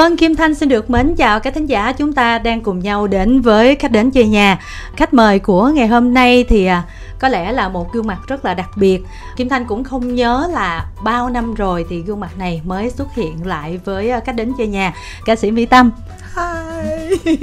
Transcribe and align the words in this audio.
Vâng, 0.00 0.16
Kim 0.16 0.36
Thanh 0.36 0.54
xin 0.54 0.68
được 0.68 0.90
mến 0.90 1.14
chào 1.14 1.40
các 1.40 1.54
thính 1.54 1.66
giả 1.66 1.92
chúng 1.92 2.12
ta 2.12 2.38
đang 2.38 2.60
cùng 2.60 2.78
nhau 2.78 3.06
đến 3.06 3.40
với 3.40 3.74
khách 3.76 3.90
đến 3.92 4.10
chơi 4.10 4.26
nhà. 4.26 4.58
Khách 4.96 5.14
mời 5.14 5.38
của 5.38 5.68
ngày 5.68 5.88
hôm 5.88 6.14
nay 6.14 6.44
thì 6.48 6.66
à, 6.66 6.82
có 7.18 7.28
lẽ 7.28 7.52
là 7.52 7.68
một 7.68 7.92
gương 7.92 8.06
mặt 8.06 8.18
rất 8.28 8.44
là 8.44 8.54
đặc 8.54 8.70
biệt. 8.76 9.02
Kim 9.36 9.48
Thanh 9.48 9.64
cũng 9.64 9.84
không 9.84 10.14
nhớ 10.14 10.48
là 10.52 10.86
bao 11.04 11.30
năm 11.30 11.54
rồi 11.54 11.84
thì 11.90 12.02
gương 12.02 12.20
mặt 12.20 12.38
này 12.38 12.62
mới 12.64 12.90
xuất 12.90 13.14
hiện 13.14 13.46
lại 13.46 13.80
với 13.84 14.10
à, 14.10 14.20
khách 14.20 14.36
đến 14.36 14.52
chơi 14.58 14.66
nhà. 14.66 14.92
Ca 15.24 15.36
sĩ 15.36 15.50
Mỹ 15.50 15.66
Tâm. 15.66 15.90
Hi. 16.36 17.16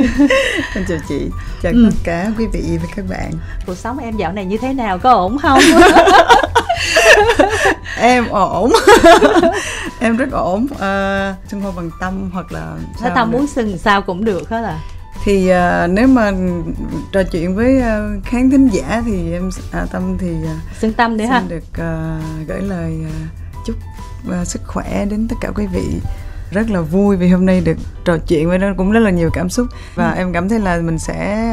em 0.75 0.85
chào 0.87 0.97
chị, 1.09 1.29
chào 1.63 1.71
Ừ. 1.71 1.89
tất 1.91 1.97
cả 2.03 2.31
quý 2.37 2.45
vị 2.53 2.77
và 2.81 2.87
các 2.95 3.05
bạn. 3.09 3.31
Cuộc 3.65 3.77
sống 3.77 3.97
em 3.97 4.17
dạo 4.17 4.31
này 4.31 4.45
như 4.45 4.57
thế 4.57 4.73
nào, 4.73 4.97
có 4.97 5.11
ổn 5.11 5.37
không? 5.37 5.59
Em 7.99 8.29
ổn. 8.29 8.71
em 9.99 10.17
rất 10.17 10.31
ổn. 10.31 10.67
À, 10.79 11.35
xưng 11.47 11.61
hô 11.61 11.71
bằng 11.71 11.89
tâm 11.99 12.29
hoặc 12.33 12.51
là 12.51 12.77
sao 13.01 13.11
Tâm 13.15 13.31
muốn 13.31 13.47
sừng 13.47 13.77
sao 13.77 14.01
cũng 14.01 14.25
được 14.25 14.49
hết 14.49 14.63
à. 14.63 14.79
thì 15.23 15.49
à, 15.49 15.87
nếu 15.87 16.07
mà 16.07 16.31
trò 17.11 17.23
chuyện 17.23 17.55
với 17.55 17.81
à, 17.81 18.07
khán 18.25 18.49
thính 18.49 18.67
giả 18.67 19.03
thì 19.05 19.31
em 19.31 19.49
à, 19.71 19.85
tâm 19.91 20.17
thì 20.19 20.27
à, 20.45 20.55
Sừng 20.79 20.93
Tâm 20.93 21.17
nữa 21.17 21.25
ha. 21.25 21.39
xin 21.39 21.49
được 21.49 21.83
à, 21.83 22.19
gửi 22.47 22.61
lời 22.61 22.97
à, 23.05 23.15
chúc 23.65 23.75
à, 24.31 24.45
sức 24.45 24.61
khỏe 24.65 25.05
đến 25.09 25.27
tất 25.27 25.35
cả 25.41 25.49
quý 25.55 25.65
vị 25.65 25.99
rất 26.51 26.69
là 26.69 26.81
vui 26.81 27.15
vì 27.15 27.29
hôm 27.29 27.45
nay 27.45 27.61
được 27.61 27.77
trò 28.05 28.17
chuyện 28.27 28.49
với 28.49 28.57
nó 28.59 28.67
cũng 28.77 28.91
rất 28.91 28.99
là 28.99 29.09
nhiều 29.09 29.29
cảm 29.33 29.49
xúc 29.49 29.67
và 29.95 30.11
Ừ. 30.11 30.17
em 30.17 30.33
cảm 30.33 30.49
thấy 30.49 30.59
là 30.59 30.77
mình 30.83 30.99
sẽ 30.99 31.47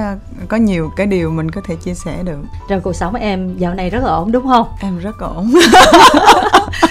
có 0.49 0.57
nhiều 0.57 0.91
cái 0.97 1.07
điều 1.07 1.31
mình 1.31 1.51
có 1.51 1.61
thể 1.69 1.75
chia 1.77 1.95
sẻ 1.95 2.13
được 2.25 2.39
Rồi 2.69 2.81
cuộc 2.81 2.93
sống 2.93 3.15
em 3.15 3.57
dạo 3.59 3.75
này 3.75 3.91
rất 3.91 4.03
là 4.05 4.11
ổn 4.11 4.33
đúng 4.33 4.47
không? 4.47 4.67
em 4.81 4.99
rất 4.99 5.19
ổn 5.19 5.53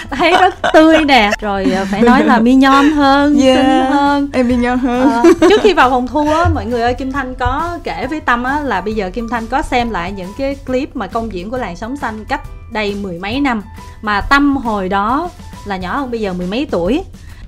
Thấy 0.10 0.32
rất 0.32 0.56
tươi 0.74 1.06
nè. 1.06 1.32
Rồi 1.42 1.64
à, 1.76 1.86
phải 1.92 2.02
nói 2.02 2.24
là 2.26 2.40
mi 2.40 2.56
nhon 2.56 2.92
hơn, 2.92 3.36
Yeah. 3.42 3.58
xinh 3.58 3.92
hơn. 3.92 4.30
em 4.34 4.48
đi 4.48 4.56
nhau 4.56 4.78
hơn 4.78 5.12
Ờ, 5.12 5.24
trước 5.50 5.62
khi 5.64 5.74
vào 5.74 5.90
phòng 5.90 6.08
thu 6.08 6.28
á 6.32 6.46
mọi 6.54 6.66
người 6.66 6.82
ơi 6.82 6.94
kim 6.94 7.12
thanh 7.12 7.36
có 7.36 7.78
kể 7.84 8.08
với 8.10 8.20
tâm 8.20 8.44
á 8.44 8.60
là 8.60 8.82
bây 8.82 8.94
giờ 8.94 9.10
kim 9.14 9.30
thanh 9.30 9.48
có 9.48 9.62
xem 9.62 9.90
lại 9.90 10.12
những 10.12 10.32
cái 10.38 10.56
clip 10.56 10.96
mà 10.96 11.08
công 11.08 11.34
diễn 11.34 11.50
của 11.50 11.58
làn 11.58 11.76
sóng 11.76 11.98
xanh 11.98 12.26
cách 12.26 12.42
đây 12.72 12.96
mười 13.02 13.20
mấy 13.20 13.40
năm 13.40 13.62
mà 14.02 14.22
tâm 14.22 14.58
hồi 14.58 14.90
đó 14.90 15.30
là 15.66 15.78
nhỏ 15.78 15.98
hơn 15.98 16.12
bây 16.12 16.20
giờ 16.22 16.34
mười 16.34 16.48
mấy 16.48 16.68
tuổi 16.72 17.04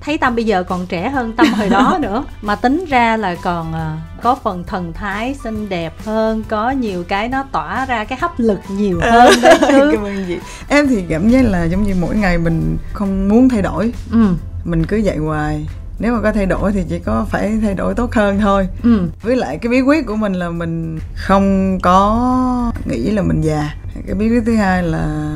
thấy 0.05 0.17
tâm 0.17 0.35
bây 0.35 0.45
giờ 0.45 0.63
còn 0.63 0.85
trẻ 0.87 1.09
hơn 1.09 1.33
tâm 1.33 1.47
hồi 1.57 1.69
đó 1.69 1.97
nữa. 2.01 2.25
Mà 2.41 2.55
tính 2.55 2.85
ra 2.89 3.17
là 3.17 3.35
còn 3.43 3.73
à, 3.73 3.97
có 4.21 4.35
phần 4.35 4.63
thần 4.63 4.93
thái 4.93 5.35
xinh 5.43 5.69
đẹp 5.69 5.93
hơn 6.05 6.43
có 6.49 6.71
nhiều 6.71 7.03
cái 7.03 7.27
nó 7.29 7.43
tỏa 7.51 7.85
ra 7.85 8.03
cái 8.03 8.17
hấp 8.21 8.31
lực 8.37 8.59
nhiều 8.69 8.99
hơn 9.03 9.33
đấy 9.41 9.57
chứ. 9.61 9.89
Cảm 9.93 10.03
ơn 10.03 10.25
chị. 10.27 10.37
Em 10.69 10.87
thì 10.87 11.03
cảm 11.09 11.29
giác 11.29 11.45
là 11.45 11.63
giống 11.63 11.83
như 11.83 11.95
mỗi 12.01 12.15
ngày 12.15 12.37
mình 12.37 12.77
không 12.93 13.27
muốn 13.27 13.49
thay 13.49 13.61
đổi. 13.61 13.93
Ừ. 14.11 14.27
Mình 14.63 14.85
cứ 14.85 14.97
dạy 14.97 15.17
hoài. 15.17 15.67
Nếu 15.99 16.13
mà 16.13 16.21
có 16.21 16.31
thay 16.31 16.45
đổi 16.45 16.71
thì 16.71 16.83
chỉ 16.89 16.99
có 16.99 17.25
phải 17.29 17.59
thay 17.61 17.73
đổi 17.73 17.93
tốt 17.93 18.13
hơn 18.13 18.39
thôi. 18.39 18.67
Ừ. 18.83 19.07
Với 19.21 19.35
lại 19.35 19.57
cái 19.57 19.69
bí 19.69 19.81
quyết 19.81 20.05
của 20.07 20.15
mình 20.15 20.33
là 20.33 20.49
mình 20.49 20.99
không 21.15 21.79
có 21.81 22.71
nghĩ 22.85 23.11
là 23.11 23.21
mình 23.21 23.41
già. 23.41 23.73
Cái 24.05 24.15
bí 24.15 24.29
quyết 24.29 24.43
thứ 24.45 24.55
hai 24.55 24.83
là 24.83 25.35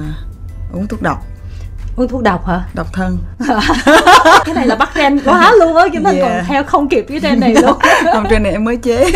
uống 0.74 0.88
thuốc 0.88 1.02
độc 1.02 1.26
uống 2.00 2.08
thuốc 2.08 2.24
độc 2.24 2.46
hả? 2.48 2.62
Độc 2.74 2.88
thân. 2.94 3.18
Cái 4.46 4.56
này 4.56 4.68
là 4.68 4.76
bắt 4.76 4.90
trend 4.96 5.22
quá 5.26 5.52
luôn 5.60 5.76
á 5.76 5.86
kim 5.94 6.04
thanh 6.04 6.16
còn 6.22 6.32
Yeah. 6.32 6.46
theo 6.48 6.64
không 6.64 6.90
kịp 6.90 7.06
cái 7.10 7.20
trend 7.20 7.42
này 7.42 7.56
luôn. 7.62 7.78
Không 8.14 8.26
trên 8.30 8.44
này 8.44 8.52
em 8.52 8.64
mới 8.64 8.78
chế. 8.78 9.12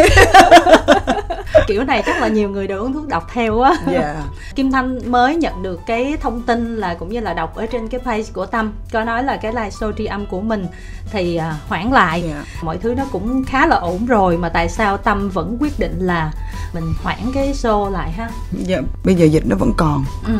Kiểu 1.67 1.83
này 1.83 2.03
chắc 2.05 2.21
là 2.21 2.27
nhiều 2.27 2.49
người 2.49 2.67
đều 2.67 2.79
uống 2.79 2.93
thuốc 2.93 3.07
độc 3.07 3.27
theo 3.33 3.61
á. 3.61 3.73
Dạ. 3.93 4.15
Kim 4.55 4.71
Thanh 4.71 5.11
mới 5.11 5.35
nhận 5.35 5.63
được 5.63 5.79
cái 5.87 6.17
thông 6.21 6.41
tin 6.41 6.75
là 6.75 6.93
cũng 6.93 7.09
như 7.09 7.19
là 7.19 7.33
đọc 7.33 7.55
ở 7.55 7.65
trên 7.65 7.87
cái 7.87 7.99
page 8.05 8.23
của 8.33 8.45
Tâm 8.45 8.73
có 8.93 9.03
nói 9.03 9.23
là 9.23 9.37
cái 9.37 9.53
live 9.53 9.69
show 9.69 9.91
tri 9.97 10.05
âm 10.05 10.25
của 10.25 10.41
mình 10.41 10.67
thì 11.11 11.35
à, 11.35 11.55
hoãn 11.67 11.89
lại. 11.91 12.23
Dạ. 12.29 12.43
Mọi 12.61 12.77
thứ 12.77 12.93
nó 12.97 13.03
cũng 13.11 13.43
khá 13.43 13.65
là 13.65 13.75
ổn 13.75 14.05
rồi 14.05 14.37
mà 14.37 14.49
tại 14.49 14.69
sao 14.69 14.97
Tâm 14.97 15.29
vẫn 15.29 15.57
quyết 15.59 15.79
định 15.79 15.99
là 15.99 16.31
mình 16.73 16.93
hoãn 17.03 17.17
cái 17.33 17.53
show 17.53 17.89
lại 17.91 18.11
ha? 18.11 18.29
Dạ 18.51 18.77
bây 19.03 19.15
giờ 19.15 19.25
dịch 19.25 19.43
nó 19.47 19.55
vẫn 19.55 19.71
còn. 19.77 20.05
Ừ. 20.27 20.33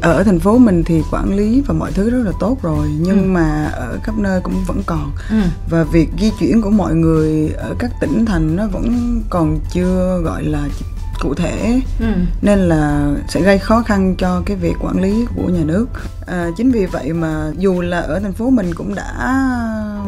ở 0.00 0.22
thành 0.24 0.38
phố 0.40 0.58
mình 0.58 0.84
thì 0.84 1.02
quản 1.10 1.34
lý 1.36 1.60
và 1.66 1.74
mọi 1.74 1.92
thứ 1.92 2.10
rất 2.10 2.22
là 2.24 2.32
tốt 2.40 2.62
rồi 2.62 2.88
nhưng 3.00 3.18
Ừ. 3.22 3.26
mà 3.28 3.66
ở 3.66 3.98
khắp 4.02 4.18
nơi 4.18 4.40
cũng 4.40 4.54
vẫn 4.66 4.82
còn 4.86 5.12
Ừ. 5.30 5.36
và 5.70 5.84
việc 5.84 6.08
di 6.20 6.30
chuyển 6.40 6.62
của 6.62 6.70
mọi 6.70 6.94
người 6.94 7.48
ở 7.48 7.74
các 7.78 7.90
tỉnh 8.00 8.24
thành 8.26 8.56
nó 8.56 8.66
vẫn 8.66 9.20
còn 9.30 9.58
chưa 9.72 10.20
gọi 10.24 10.44
là 10.44 10.68
cụ 11.20 11.34
thể 11.34 11.80
Ừ. 12.00 12.06
nên 12.42 12.58
là 12.58 13.10
sẽ 13.28 13.40
gây 13.42 13.58
khó 13.58 13.82
khăn 13.82 14.14
cho 14.18 14.42
cái 14.46 14.56
việc 14.56 14.74
quản 14.80 15.00
lý 15.02 15.26
của 15.36 15.48
nhà 15.48 15.60
nước 15.64 15.86
à, 16.26 16.46
chính 16.56 16.70
vì 16.70 16.86
vậy 16.86 17.12
mà 17.12 17.50
dù 17.58 17.80
là 17.80 18.00
ở 18.00 18.20
thành 18.20 18.32
phố 18.32 18.50
mình 18.50 18.74
cũng 18.74 18.94
đã 18.94 19.12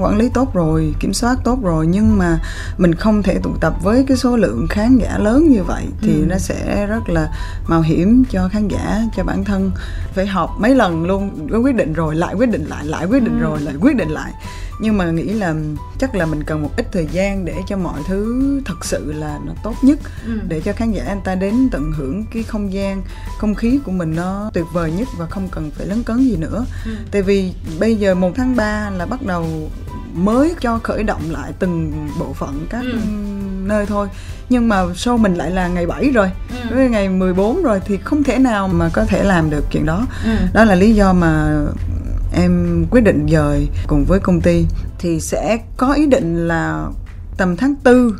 quản 0.00 0.16
lý 0.18 0.28
tốt 0.34 0.54
rồi 0.54 0.94
kiểm 1.00 1.12
soát 1.14 1.38
tốt 1.44 1.58
rồi 1.62 1.86
nhưng 1.86 2.18
mà 2.18 2.38
mình 2.78 2.94
không 2.94 3.22
thể 3.22 3.38
tụ 3.42 3.50
tập 3.60 3.74
với 3.82 4.04
cái 4.08 4.16
số 4.16 4.36
lượng 4.36 4.66
khán 4.70 4.98
giả 4.98 5.18
lớn 5.18 5.48
như 5.50 5.62
vậy 5.62 5.84
thì 6.02 6.20
Ừ. 6.20 6.26
nó 6.28 6.38
sẽ 6.38 6.86
rất 6.86 7.08
là 7.08 7.28
mạo 7.68 7.80
hiểm 7.80 8.24
cho 8.30 8.48
khán 8.48 8.68
giả 8.68 9.02
cho 9.16 9.24
bản 9.24 9.44
thân 9.44 9.70
phải 10.14 10.26
họp 10.26 10.50
mấy 10.60 10.74
lần 10.74 11.04
luôn 11.06 11.48
có 11.52 11.58
quyết 11.58 11.74
định 11.76 11.92
rồi 11.92 12.14
lại 12.16 12.34
quyết 12.34 12.50
định 12.50 12.64
lại 12.64 12.84
lại 12.86 13.06
quyết 13.06 13.22
định 13.22 13.38
Ừ. 13.38 13.42
rồi 13.42 13.60
lại 13.60 13.74
quyết 13.80 13.96
định 13.96 14.08
lại 14.10 14.32
nhưng 14.82 14.98
mà 14.98 15.10
nghĩ 15.10 15.22
là 15.24 15.54
chắc 15.98 16.14
là 16.14 16.26
mình 16.26 16.42
cần 16.44 16.62
một 16.62 16.70
ít 16.76 16.86
thời 16.92 17.06
gian 17.12 17.44
để 17.44 17.54
cho 17.68 17.76
mọi 17.76 18.00
thứ 18.08 18.60
thật 18.64 18.84
sự 18.84 19.12
là 19.12 19.38
nó 19.46 19.52
tốt 19.64 19.74
nhất 19.82 19.98
Ừ. 20.26 20.32
để 20.48 20.60
cho 20.60 20.72
khán 20.72 20.92
giả 20.92 21.04
anh 21.06 21.20
ta 21.24 21.34
đến 21.34 21.68
tận 21.72 21.92
hưởng 21.92 22.24
cái 22.34 22.42
không 22.42 22.72
gian 22.72 23.02
không 23.38 23.54
khí 23.54 23.78
của 23.84 23.92
mình 23.92 24.14
nó 24.16 24.50
tuyệt 24.54 24.64
vời 24.72 24.92
nhất 24.92 25.08
và 25.18 25.26
không 25.26 25.48
cần 25.50 25.70
phải 25.70 25.86
lấn 25.86 26.02
cấn 26.02 26.18
gì 26.18 26.36
nữa 26.36 26.64
Ừ. 26.86 26.90
tại 27.10 27.22
vì 27.22 27.52
bây 27.80 27.96
giờ 27.96 28.14
1 28.14 28.32
tháng 28.36 28.56
3 28.56 28.90
là 28.90 29.06
bắt 29.06 29.22
đầu 29.26 29.70
mới 30.14 30.54
cho 30.60 30.78
khởi 30.82 31.02
động 31.02 31.22
lại 31.30 31.52
từng 31.58 31.92
bộ 32.18 32.32
phận 32.32 32.66
các 32.70 32.82
Ừ. 32.92 32.98
nơi 33.66 33.86
thôi 33.86 34.08
nhưng 34.48 34.68
mà 34.68 34.84
show 34.84 35.18
mình 35.18 35.34
lại 35.34 35.50
là 35.50 35.68
ngày 35.68 35.86
7 35.86 36.10
rồi 36.10 36.30
Ừ. 36.50 36.76
với 36.76 36.88
ngày 36.88 37.08
14 37.08 37.62
rồi 37.62 37.80
thì 37.84 37.96
không 37.96 38.22
thể 38.22 38.38
nào 38.38 38.68
mà 38.68 38.88
có 38.92 39.04
thể 39.04 39.22
làm 39.24 39.50
được 39.50 39.64
chuyện 39.70 39.86
đó 39.86 40.06
Ừ. 40.24 40.30
đó 40.52 40.64
là 40.64 40.74
lý 40.74 40.94
do 40.94 41.12
mà 41.12 41.60
em 42.34 42.84
quyết 42.90 43.00
định 43.00 43.26
dời 43.30 43.68
cùng 43.86 44.04
với 44.04 44.20
công 44.20 44.40
ty 44.40 44.66
thì 44.98 45.20
sẽ 45.20 45.58
có 45.76 45.92
ý 45.92 46.06
định 46.06 46.48
là 46.48 46.86
tầm 47.36 47.56
tháng 47.56 47.74
tư. 47.74 48.16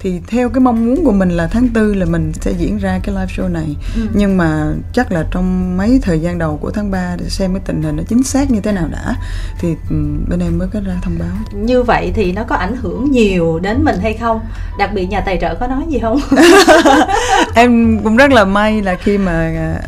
Thì 0.00 0.20
theo 0.26 0.48
cái 0.48 0.60
mong 0.60 0.86
muốn 0.86 1.04
của 1.04 1.12
mình 1.12 1.30
là 1.30 1.46
tháng 1.46 1.68
tư 1.68 1.94
là 1.94 2.06
mình 2.06 2.32
sẽ 2.40 2.52
diễn 2.52 2.78
ra 2.78 3.00
cái 3.02 3.14
live 3.14 3.32
show 3.36 3.52
này. 3.52 3.76
Ừ. 3.96 4.02
nhưng 4.14 4.36
mà 4.36 4.72
chắc 4.92 5.12
là 5.12 5.26
trong 5.30 5.76
mấy 5.76 6.00
thời 6.02 6.20
gian 6.20 6.38
đầu 6.38 6.56
của 6.56 6.70
tháng 6.70 6.90
3 6.90 7.16
để 7.18 7.28
xem 7.28 7.52
cái 7.54 7.62
tình 7.66 7.82
hình 7.82 7.96
nó 7.96 8.02
chính 8.08 8.22
xác 8.22 8.50
như 8.50 8.60
thế 8.60 8.72
nào 8.72 8.88
đã 8.92 9.14
thì 9.60 9.74
ừ, 9.90 9.96
bên 10.28 10.40
em 10.40 10.58
mới 10.58 10.68
có 10.68 10.80
ra 10.80 10.94
thông 11.02 11.18
báo. 11.18 11.36
Như 11.52 11.82
vậy 11.82 12.12
thì 12.14 12.32
nó 12.32 12.44
có 12.44 12.56
ảnh 12.56 12.76
hưởng 12.76 13.10
nhiều 13.10 13.58
đến 13.58 13.84
mình 13.84 13.96
hay 14.02 14.14
không? 14.14 14.40
Đặc 14.78 14.90
biệt 14.94 15.06
nhà 15.06 15.20
tài 15.20 15.38
trợ 15.40 15.54
có 15.54 15.66
nói 15.66 15.82
gì 15.88 15.98
không? 15.98 16.20
Em 17.54 18.00
cũng 18.04 18.16
rất 18.16 18.30
là 18.32 18.44
may 18.44 18.82
là 18.82 18.94
khi 18.94 19.18
mà 19.18 19.32
à, 19.32 19.80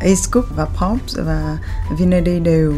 Ace 0.00 0.22
Cook 0.30 0.44
và 0.56 0.64
Pops 0.64 1.18
và 1.18 1.58
Vinady 1.98 2.40
đều 2.40 2.74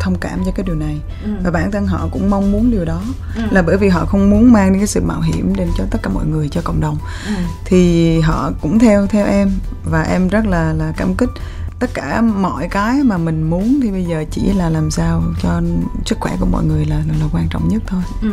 thông 0.00 0.18
cảm 0.18 0.44
cho 0.44 0.50
cái 0.54 0.66
điều 0.66 0.74
này 0.74 1.00
Ừ. 1.24 1.30
và 1.44 1.50
bản 1.50 1.70
thân 1.72 1.86
họ 1.86 2.08
cũng 2.12 2.30
mong 2.30 2.52
muốn 2.52 2.70
điều 2.70 2.84
đó 2.84 3.02
Ừ. 3.36 3.42
là 3.50 3.62
bởi 3.62 3.76
vì 3.76 3.88
họ 3.88 4.06
không 4.06 4.30
muốn 4.30 4.52
mang 4.52 4.72
đến 4.72 4.80
cái 4.80 4.86
sự 4.86 5.00
mạo 5.00 5.20
hiểm 5.20 5.54
đến 5.56 5.68
cho 5.78 5.84
tất 5.90 5.98
cả 6.02 6.10
mọi 6.10 6.26
người 6.26 6.48
cho 6.48 6.60
cộng 6.64 6.80
đồng 6.80 6.98
Ừ. 7.26 7.32
thì 7.64 8.20
họ 8.20 8.52
cũng 8.60 8.78
theo 8.78 9.06
theo 9.06 9.26
em 9.26 9.50
và 9.84 10.02
em 10.02 10.28
rất 10.28 10.46
là 10.46 10.72
là 10.72 10.92
cảm 10.96 11.14
kích 11.14 11.30
tất 11.78 11.90
cả 11.94 12.20
mọi 12.20 12.68
cái 12.68 12.94
mà 13.04 13.16
mình 13.16 13.42
muốn 13.42 13.80
thì 13.82 13.90
bây 13.90 14.04
giờ 14.04 14.24
chỉ 14.30 14.52
là 14.52 14.68
làm 14.70 14.90
sao 14.90 15.22
cho 15.42 15.60
sức 16.04 16.18
khỏe 16.20 16.32
của 16.40 16.46
mọi 16.46 16.64
người 16.64 16.84
là 16.84 16.96
là, 16.96 17.14
là 17.20 17.26
quan 17.32 17.48
trọng 17.50 17.68
nhất 17.68 17.82
thôi 17.86 18.00
Ừ. 18.22 18.32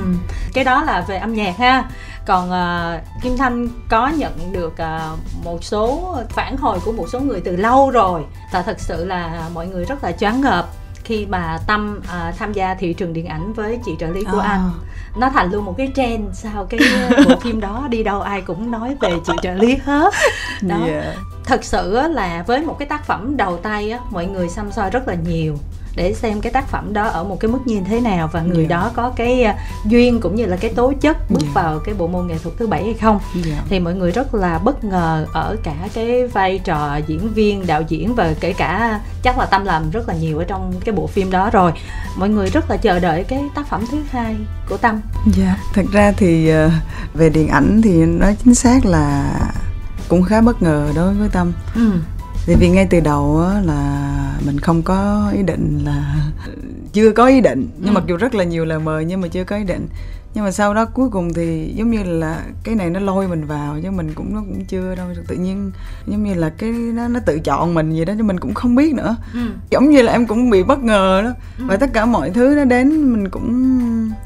Cái 0.54 0.64
đó 0.64 0.84
là 0.84 1.02
về 1.08 1.18
âm 1.18 1.34
nhạc 1.34 1.58
ha. 1.58 1.90
Còn 2.28 2.52
ờ, 2.52 3.00
Kim 3.22 3.38
Thanh 3.38 3.68
có 3.90 4.08
nhận 4.08 4.52
được 4.54 4.78
ờ, 4.78 5.16
một 5.44 5.64
số 5.64 6.16
phản 6.30 6.58
hồi 6.58 6.80
của 6.86 6.92
một 6.92 7.06
số 7.12 7.20
người 7.20 7.42
từ 7.42 7.56
lâu 7.56 7.90
rồi 7.92 8.22
và 8.54 8.62
thật 8.62 8.80
sự 8.80 9.06
là 9.06 9.50
mọi 9.54 9.68
người 9.68 9.86
rất 9.86 10.04
là 10.04 10.12
choáng 10.12 10.42
ngợp 10.42 10.66
khi 11.04 11.26
mà 11.26 11.58
Tâm 11.68 12.00
ờ, 12.08 12.32
tham 12.38 12.54
gia 12.54 12.74
thị 12.74 12.94
trường 12.94 13.14
điện 13.14 13.26
ảnh 13.26 13.54
với 13.54 13.80
chị 13.86 13.92
trợ 14.00 14.08
lý 14.08 14.24
của 14.32 14.40
À. 14.40 14.50
anh 14.50 14.72
nó 15.18 15.30
thành 15.30 15.52
luôn 15.52 15.66
một 15.66 15.76
cái 15.78 15.92
trend 15.96 16.24
sau 16.34 16.66
cái 16.66 16.80
bộ 17.28 17.36
phim 17.42 17.60
đó 17.60 17.88
đi 17.90 18.04
đâu 18.04 18.22
ai 18.22 18.42
cũng 18.42 18.72
nói 18.72 18.96
về 19.02 19.12
chị 19.28 19.34
trợ 19.42 19.54
lý 19.54 19.78
hết 19.86 20.14
đó 20.62 20.78
Yeah. 20.86 21.16
Thật 21.46 21.64
sự 21.64 21.92
là 22.12 22.44
với 22.48 22.62
một 22.62 22.76
cái 22.80 22.88
tác 22.88 23.06
phẩm 23.06 23.38
đầu 23.38 23.58
tay 23.58 23.92
á, 23.92 24.00
mọi 24.10 24.26
người 24.26 24.50
xăm 24.50 24.72
soi 24.72 24.90
rất 24.90 25.08
là 25.08 25.14
nhiều 25.28 25.58
để 25.96 26.14
xem 26.14 26.42
cái 26.42 26.52
tác 26.54 26.68
phẩm 26.68 26.94
đó 26.94 27.04
ở 27.08 27.24
một 27.24 27.40
cái 27.40 27.52
mức 27.52 27.60
như 27.66 27.82
thế 27.88 28.00
nào 28.00 28.30
và 28.34 28.42
người 28.42 28.58
Yeah. 28.58 28.70
đó 28.70 28.92
có 28.96 29.10
cái 29.16 29.44
à, 29.44 29.56
duyên 29.86 30.20
cũng 30.22 30.36
như 30.36 30.46
là 30.46 30.58
cái 30.58 30.74
tố 30.76 30.94
chất 31.02 31.32
bước 31.32 31.40
Yeah. 31.42 31.54
vào 31.56 31.80
cái 31.80 31.96
bộ 31.96 32.08
môn 32.08 32.28
nghệ 32.28 32.38
thuật 32.44 32.56
thứ 32.58 32.68
bảy 32.68 32.84
hay 32.84 32.94
không 32.94 33.20
Yeah. 33.46 33.64
thì 33.70 33.80
mọi 33.80 33.94
người 33.94 34.12
rất 34.12 34.36
là 34.36 34.60
bất 34.60 34.84
ngờ 34.84 35.26
ở 35.34 35.56
cả 35.64 35.76
cái 35.94 36.28
vai 36.28 36.60
trò 36.64 37.00
diễn 37.08 37.34
viên 37.34 37.68
đạo 37.68 37.82
diễn 37.88 38.16
và 38.16 38.34
kể 38.40 38.54
cả 38.54 39.00
chắc 39.24 39.38
là 39.40 39.46
tâm 39.46 39.66
làm 39.66 39.90
rất 39.92 40.08
là 40.10 40.16
nhiều 40.16 40.38
ở 40.40 40.44
trong 40.44 40.74
cái 40.86 40.96
bộ 40.96 41.08
phim 41.08 41.32
đó 41.32 41.50
rồi 41.50 41.72
mọi 42.18 42.30
người 42.30 42.50
rất 42.50 42.70
là 42.70 42.78
chờ 42.78 43.00
đợi 43.00 43.24
cái 43.24 43.44
tác 43.56 43.68
phẩm 43.68 43.86
thứ 43.92 43.98
hai 44.12 44.36
của 44.70 44.78
tâm 44.78 45.02
Dạ, 45.38 45.58
thật 45.74 45.86
ra 45.92 46.12
thì 46.18 46.50
ờ, 46.50 46.70
về 47.14 47.30
điện 47.30 47.48
ảnh 47.48 47.82
thì 47.84 48.06
nói 48.06 48.38
chính 48.44 48.56
xác 48.56 48.86
là 48.86 49.34
cũng 50.08 50.24
khá 50.24 50.42
bất 50.42 50.62
ngờ 50.62 50.92
đối 50.96 51.14
với 51.14 51.30
Tâm. 51.30 51.52
ừ. 51.76 51.92
Tại 52.48 52.56
vì 52.60 52.70
ngay 52.70 52.88
từ 52.90 53.00
đầu 53.00 53.46
á, 53.54 53.62
là 53.62 54.10
mình 54.46 54.60
không 54.60 54.82
có 54.82 55.30
ý 55.36 55.44
định 55.44 55.80
là 55.86 56.16
chưa 56.94 57.12
có 57.12 57.26
ý 57.28 57.42
định 57.42 57.68
nhưng 57.80 57.90
Ừ. 57.94 57.96
mặc 57.96 58.04
dù 58.08 58.18
rất 58.18 58.36
là 58.36 58.44
nhiều 58.44 58.66
lời 58.66 58.80
mời 58.80 59.06
nhưng 59.06 59.22
mà 59.22 59.28
chưa 59.28 59.44
có 59.44 59.56
ý 59.56 59.64
định 59.64 59.88
nhưng 60.36 60.44
mà 60.44 60.52
sau 60.52 60.74
đó 60.74 60.86
cuối 60.86 61.10
cùng 61.10 61.34
thì 61.34 61.74
giống 61.76 61.92
như 61.92 62.04
là 62.04 62.42
cái 62.64 62.76
này 62.76 62.90
nó 62.90 63.00
lôi 63.00 63.28
mình 63.28 63.46
vào 63.46 63.78
chứ 63.84 63.92
mình 63.92 64.14
cũng 64.16 64.34
nó 64.36 64.40
cũng 64.40 64.66
chưa 64.66 64.96
đâu 64.96 65.08
tự 65.28 65.36
nhiên 65.36 65.72
giống 66.08 66.24
như 66.24 66.34
là 66.34 66.50
cái 66.50 66.72
nó 66.72 67.08
nó 67.08 67.20
tự 67.26 67.40
chọn 67.40 67.74
mình 67.74 67.96
vậy 67.96 68.06
đó 68.06 68.14
chứ 68.18 68.24
mình 68.24 68.40
cũng 68.40 68.54
không 68.54 68.76
biết 68.76 68.94
nữa 68.94 69.16
ừ. 69.34 69.40
giống 69.72 69.90
như 69.90 70.02
là 70.02 70.12
em 70.12 70.28
cũng 70.28 70.50
bị 70.50 70.64
bất 70.64 70.84
ngờ 70.84 71.22
đó 71.24 71.32
Ừ. 71.60 71.64
và 71.68 71.78
tất 71.78 71.90
cả 71.94 72.06
mọi 72.06 72.30
thứ 72.30 72.54
nó 72.58 72.66
đến 72.66 73.14
mình 73.14 73.30
cũng 73.30 73.80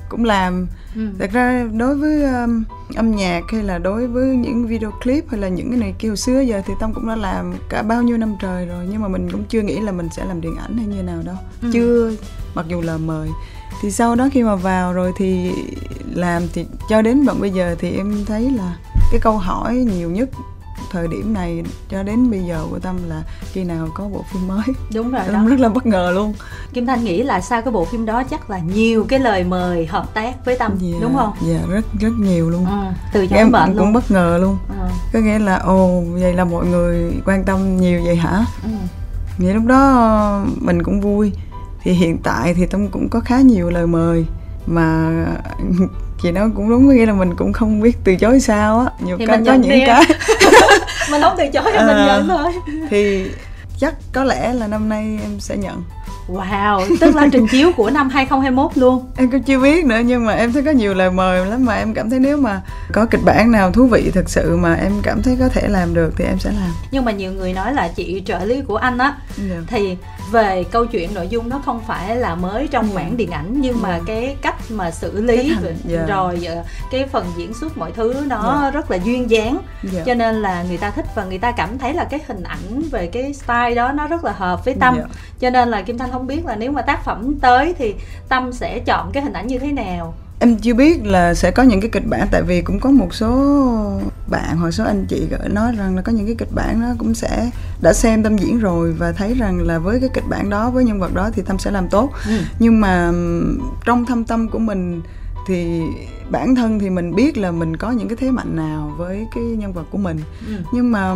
cũng 0.09 0.23
làm 0.23 0.67
Ừ. 0.95 1.01
thật 1.19 1.29
ra 1.31 1.67
đối 1.73 1.95
với 1.95 2.23
um, 2.23 2.63
âm 2.95 3.15
nhạc 3.15 3.41
hay 3.51 3.63
là 3.63 3.77
đối 3.77 4.07
với 4.07 4.35
những 4.35 4.67
video 4.67 4.91
clip 5.03 5.29
hay 5.29 5.39
là 5.39 5.47
những 5.47 5.69
cái 5.71 5.79
này 5.79 5.95
kia 5.99 6.15
xưa 6.15 6.39
giờ 6.41 6.61
thì 6.65 6.73
tâm 6.79 6.93
cũng 6.93 7.07
đã 7.07 7.15
làm 7.15 7.53
cả 7.69 7.81
bao 7.83 8.01
nhiêu 8.03 8.17
năm 8.17 8.35
trời 8.41 8.65
rồi 8.65 8.85
nhưng 8.91 9.01
mà 9.01 9.07
mình 9.07 9.31
cũng 9.31 9.43
chưa 9.49 9.61
nghĩ 9.61 9.79
là 9.79 9.91
mình 9.91 10.09
sẽ 10.15 10.25
làm 10.25 10.41
điện 10.41 10.55
ảnh 10.55 10.77
hay 10.77 10.85
như 10.85 11.03
nào 11.03 11.21
đâu 11.25 11.35
Ừ. 11.61 11.69
chưa 11.73 12.11
mặc 12.55 12.65
dù 12.69 12.81
là 12.81 12.97
mời 12.97 13.29
thì 13.81 13.91
sau 13.91 14.15
đó 14.15 14.29
khi 14.33 14.43
mà 14.43 14.55
vào 14.55 14.93
rồi 14.93 15.11
thì 15.17 15.51
làm 16.13 16.43
thì 16.53 16.65
cho 16.89 17.01
đến 17.01 17.25
bận 17.25 17.41
bây 17.41 17.51
giờ 17.51 17.75
thì 17.79 17.97
em 17.97 18.25
thấy 18.25 18.51
là 18.51 18.77
cái 19.11 19.19
câu 19.21 19.37
hỏi 19.37 19.75
nhiều 19.75 20.11
nhất 20.11 20.29
thời 20.91 21.07
điểm 21.07 21.33
này 21.33 21.63
cho 21.89 22.03
đến 22.03 22.31
bây 22.31 22.39
giờ 22.43 22.65
của 22.69 22.79
tâm 22.79 22.97
là 23.09 23.23
khi 23.51 23.63
nào 23.63 23.87
có 23.93 24.03
bộ 24.07 24.23
phim 24.33 24.47
mới. 24.47 24.63
Đúng 24.93 25.11
rồi 25.11 25.21
đó. 25.27 25.33
em 25.33 25.47
rất 25.47 25.59
là 25.59 25.69
bất 25.69 25.85
ngờ 25.85 26.11
luôn. 26.15 26.33
Kim 26.73 26.85
Thanh 26.85 27.03
nghĩ 27.03 27.23
là 27.23 27.41
sau 27.41 27.61
cái 27.61 27.71
bộ 27.71 27.85
phim 27.85 28.05
đó 28.05 28.23
chắc 28.23 28.49
là 28.49 28.59
nhiều 28.59 29.05
cái 29.09 29.19
lời 29.19 29.43
mời 29.43 29.85
hợp 29.85 30.13
tác 30.13 30.45
với 30.45 30.57
Tâm 30.57 30.71
Dạ, 30.79 30.97
đúng 31.01 31.15
không? 31.15 31.33
dạ 31.41 31.59
rất 31.69 31.85
rất 31.99 32.11
nhiều 32.19 32.49
luôn. 32.49 32.65
Ừ, 32.65 32.71
từ 33.13 33.27
em 33.31 33.51
bệnh 33.51 33.69
cũng 33.69 33.77
luôn. 33.77 33.93
bất 33.93 34.11
ngờ 34.11 34.37
luôn. 34.41 34.57
Ừ, 34.69 34.87
có 35.13 35.19
nghĩa 35.19 35.39
là 35.39 35.55
ồ 35.57 36.03
vậy 36.13 36.33
là 36.33 36.45
mọi 36.45 36.65
người 36.65 37.11
quan 37.25 37.43
tâm 37.43 37.77
nhiều 37.77 38.01
vậy 38.05 38.15
hả? 38.15 38.45
Ừ, 38.63 38.69
vậy 39.37 39.53
lúc 39.53 39.65
đó 39.65 40.45
mình 40.61 40.83
cũng 40.83 41.01
vui. 41.01 41.31
Thì 41.83 41.91
hiện 41.93 42.17
tại 42.23 42.53
thì 42.53 42.65
tâm 42.65 42.87
cũng 42.87 43.09
có 43.09 43.19
khá 43.19 43.41
nhiều 43.41 43.69
lời 43.69 43.87
mời 43.87 44.25
mà 44.67 45.11
chị 46.21 46.31
nói 46.31 46.49
cũng 46.55 46.69
đúng 46.69 46.89
nghĩa 46.95 47.05
là 47.05 47.13
mình 47.13 47.35
cũng 47.35 47.53
không 47.53 47.81
biết 47.81 47.97
từ 48.03 48.15
chối 48.15 48.39
sao 48.39 48.79
á 48.79 48.85
nhiều 49.05 49.17
Thì 49.17 49.25
cái 49.25 49.37
có 49.45 49.53
những 49.53 49.61
đi 49.71 49.83
cái 49.87 50.03
Mình 51.11 51.21
không 51.21 51.33
từ 51.37 51.43
chối 51.53 51.63
thì 51.65 51.77
mình 51.77 51.97
À. 51.97 52.05
nhận 52.07 52.27
thôi. 52.27 52.51
thì 52.89 53.25
chắc 53.79 53.95
có 54.13 54.23
lẽ 54.23 54.53
là 54.53 54.67
năm 54.67 54.89
nay 54.89 55.19
em 55.23 55.39
sẽ 55.39 55.57
nhận 55.57 55.83
Wow, 56.27 56.85
tức 56.99 57.15
là 57.15 57.27
trình 57.31 57.47
chiếu 57.47 57.71
của 57.77 57.89
năm 57.89 58.09
2021 58.09 58.71
luôn. 58.77 59.05
em 59.17 59.31
cũng 59.31 59.43
chưa 59.43 59.59
biết 59.59 59.85
nữa 59.85 59.99
nhưng 60.05 60.25
mà 60.25 60.33
em 60.33 60.53
thấy 60.53 60.63
có 60.63 60.71
nhiều 60.71 60.93
lời 60.93 61.11
mời 61.11 61.45
lắm 61.45 61.65
mà 61.65 61.73
em 61.75 61.93
cảm 61.93 62.09
thấy 62.09 62.19
nếu 62.19 62.37
mà 62.37 62.61
có 62.93 63.05
kịch 63.05 63.21
bản 63.25 63.51
nào 63.51 63.71
thú 63.71 63.87
vị 63.87 64.11
thật 64.13 64.29
sự 64.29 64.57
mà 64.57 64.73
em 64.73 64.91
cảm 65.03 65.21
thấy 65.21 65.37
có 65.39 65.49
thể 65.49 65.67
làm 65.67 65.93
được 65.93 66.13
thì 66.17 66.25
em 66.25 66.39
sẽ 66.39 66.49
làm 66.51 66.71
Nhưng 66.91 67.05
mà 67.05 67.11
nhiều 67.11 67.31
người 67.31 67.53
nói 67.53 67.73
là 67.73 67.87
chị 67.87 68.23
trợ 68.25 68.39
lý 68.45 68.61
của 68.61 68.75
anh 68.75 68.97
á 68.97 69.13
Dạ. 69.49 69.55
thì 69.67 69.97
về 70.31 70.63
câu 70.71 70.85
chuyện 70.85 71.13
nội 71.13 71.27
dung 71.27 71.49
nó 71.49 71.61
không 71.65 71.81
phải 71.87 72.15
là 72.15 72.35
mới 72.35 72.67
trong 72.67 72.87
Dạ. 72.89 72.95
mảng 72.95 73.17
điện 73.17 73.31
ảnh 73.31 73.61
nhưng 73.61 73.81
mà 73.81 73.89
Dạ. 73.97 74.03
cái 74.07 74.35
cách 74.41 74.55
mà 74.71 74.91
xử 74.91 75.21
lý 75.21 75.49
hành, 75.49 76.07
rồi- 76.07 76.45
ờ, 76.47 76.63
cái 76.91 77.05
phần 77.11 77.25
diễn 77.37 77.53
xuất 77.53 77.77
mọi 77.77 77.91
thứ 77.91 78.13
nó 78.27 78.59
Dạ. 78.63 78.69
rất 78.71 78.91
là 78.91 78.97
duyên 79.03 79.29
dáng 79.29 79.57
Dạ. 79.83 80.01
cho 80.05 80.13
nên 80.13 80.35
là 80.41 80.63
người 80.63 80.77
ta 80.77 80.89
thích 80.89 81.05
và 81.15 81.23
người 81.25 81.37
ta 81.37 81.51
cảm 81.51 81.77
thấy 81.77 81.93
là 81.93 82.03
cái 82.03 82.19
hình 82.27 82.43
ảnh 82.43 82.81
về 82.91 83.07
cái 83.07 83.33
style 83.33 83.75
đó 83.75 83.91
nó 83.91 84.07
rất 84.07 84.23
là 84.23 84.31
hợp 84.31 84.65
với 84.65 84.73
tâm 84.79 84.95
Dạ. 84.97 85.03
cho 85.39 85.49
nên 85.49 85.69
là 85.69 85.81
kim 85.81 85.97
thanh 85.97 86.11
không 86.17 86.27
biết 86.27 86.45
là 86.45 86.55
nếu 86.55 86.71
mà 86.71 86.81
tác 86.81 87.05
phẩm 87.05 87.35
tới 87.41 87.75
thì 87.77 87.95
tâm 88.29 88.53
sẽ 88.53 88.79
chọn 88.79 89.11
cái 89.11 89.23
hình 89.23 89.33
ảnh 89.33 89.47
như 89.47 89.59
thế 89.59 89.71
nào 89.71 90.13
em 90.39 90.55
chưa 90.55 90.73
biết 90.73 91.05
là 91.05 91.33
sẽ 91.33 91.51
có 91.51 91.63
những 91.63 91.81
cái 91.81 91.89
kịch 91.89 92.07
bản 92.09 92.27
tại 92.31 92.41
vì 92.41 92.61
cũng 92.61 92.79
có 92.79 92.91
một 92.91 93.13
số 93.13 93.29
bạn 94.27 94.57
hoặc 94.57 94.71
số 94.71 94.83
anh 94.83 95.05
chị 95.09 95.27
gửi 95.29 95.49
nói 95.49 95.71
rằng 95.77 95.95
là 95.95 96.01
có 96.01 96.11
những 96.11 96.25
cái 96.25 96.35
kịch 96.37 96.51
bản 96.55 96.81
nó 96.81 96.87
cũng 96.97 97.13
sẽ 97.13 97.49
đã 97.81 97.93
xem 97.93 98.23
tâm 98.23 98.37
diễn 98.37 98.59
rồi 98.59 98.93
và 98.93 99.11
thấy 99.11 99.33
rằng 99.33 99.59
là 99.61 99.79
với 99.79 99.99
cái 99.99 100.09
kịch 100.13 100.23
bản 100.29 100.49
đó 100.49 100.69
với 100.69 100.83
nhân 100.83 100.99
vật 100.99 101.13
đó 101.13 101.29
thì 101.33 101.41
tâm 101.41 101.57
sẽ 101.59 101.71
làm 101.71 101.89
tốt 101.89 102.09
ừ. 102.27 102.37
nhưng 102.59 102.81
mà 102.81 103.11
trong 103.85 104.05
thâm 104.05 104.23
tâm 104.23 104.49
của 104.49 104.59
mình 104.59 105.01
thì 105.47 105.81
bản 106.29 106.55
thân 106.55 106.79
thì 106.79 106.89
mình 106.89 107.15
biết 107.15 107.37
là 107.37 107.51
mình 107.51 107.77
có 107.77 107.91
những 107.91 108.07
cái 108.07 108.17
thế 108.21 108.31
mạnh 108.31 108.55
nào 108.55 108.93
với 108.97 109.27
cái 109.35 109.43
nhân 109.43 109.73
vật 109.73 109.85
của 109.91 109.97
mình 109.97 110.19
Ừ. 110.47 110.53
nhưng 110.71 110.91
mà 110.91 111.15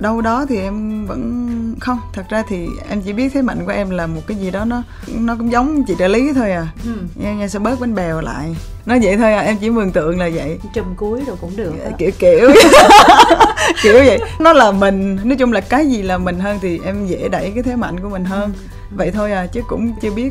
đâu 0.00 0.20
đó 0.20 0.46
thì 0.48 0.58
em 0.60 1.06
vẫn 1.06 1.74
không. 1.80 1.98
Thật 2.12 2.22
ra 2.28 2.42
thì 2.48 2.66
em 2.88 3.02
chỉ 3.02 3.12
biết 3.12 3.28
thế 3.34 3.42
mạnh 3.42 3.64
của 3.66 3.72
em 3.72 3.90
là 3.90 4.06
một 4.06 4.20
cái 4.26 4.36
gì 4.36 4.50
đó 4.50 4.64
nó 4.64 4.82
nó 5.14 5.36
cũng 5.38 5.52
giống 5.52 5.84
chị 5.84 5.94
trợ 5.98 6.08
lý 6.08 6.32
thôi 6.32 6.50
à. 6.52 6.66
Ừ. 6.84 6.90
nha 7.14 7.34
nha 7.34 7.48
sẽ 7.48 7.58
bớt 7.58 7.80
bánh 7.80 7.94
bèo 7.94 8.20
lại. 8.20 8.56
Nói 8.86 9.00
vậy 9.02 9.16
thôi 9.16 9.32
à 9.34 9.40
em 9.40 9.56
chỉ 9.60 9.70
mường 9.70 9.90
tượng 9.92 10.18
là 10.18 10.30
vậy. 10.34 10.58
Trùm 10.74 10.94
cuối 10.96 11.22
rồi 11.26 11.36
cũng 11.40 11.56
được 11.56 11.72
á. 11.84 11.90
kiểu 11.98 12.10
kiểu. 12.18 12.50
Kiểu 13.82 13.94
vậy. 13.94 14.18
Nó 14.40 14.52
là 14.52 14.72
mình 14.72 15.18
nói 15.24 15.36
chung 15.36 15.52
là 15.52 15.60
cái 15.60 15.86
gì 15.86 16.02
là 16.02 16.18
mình 16.18 16.40
hơn 16.40 16.58
thì 16.62 16.80
em 16.84 17.06
dễ 17.06 17.28
đẩy 17.28 17.50
cái 17.54 17.62
thế 17.62 17.76
mạnh 17.76 18.00
của 18.00 18.08
mình 18.08 18.24
hơn. 18.24 18.52
Vậy 18.96 19.10
thôi 19.10 19.32
à 19.32 19.46
chứ 19.46 19.60
cũng 19.68 19.92
chưa 20.02 20.10
biết. 20.10 20.30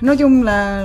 Nói 0.00 0.16
chung 0.16 0.42
là 0.42 0.84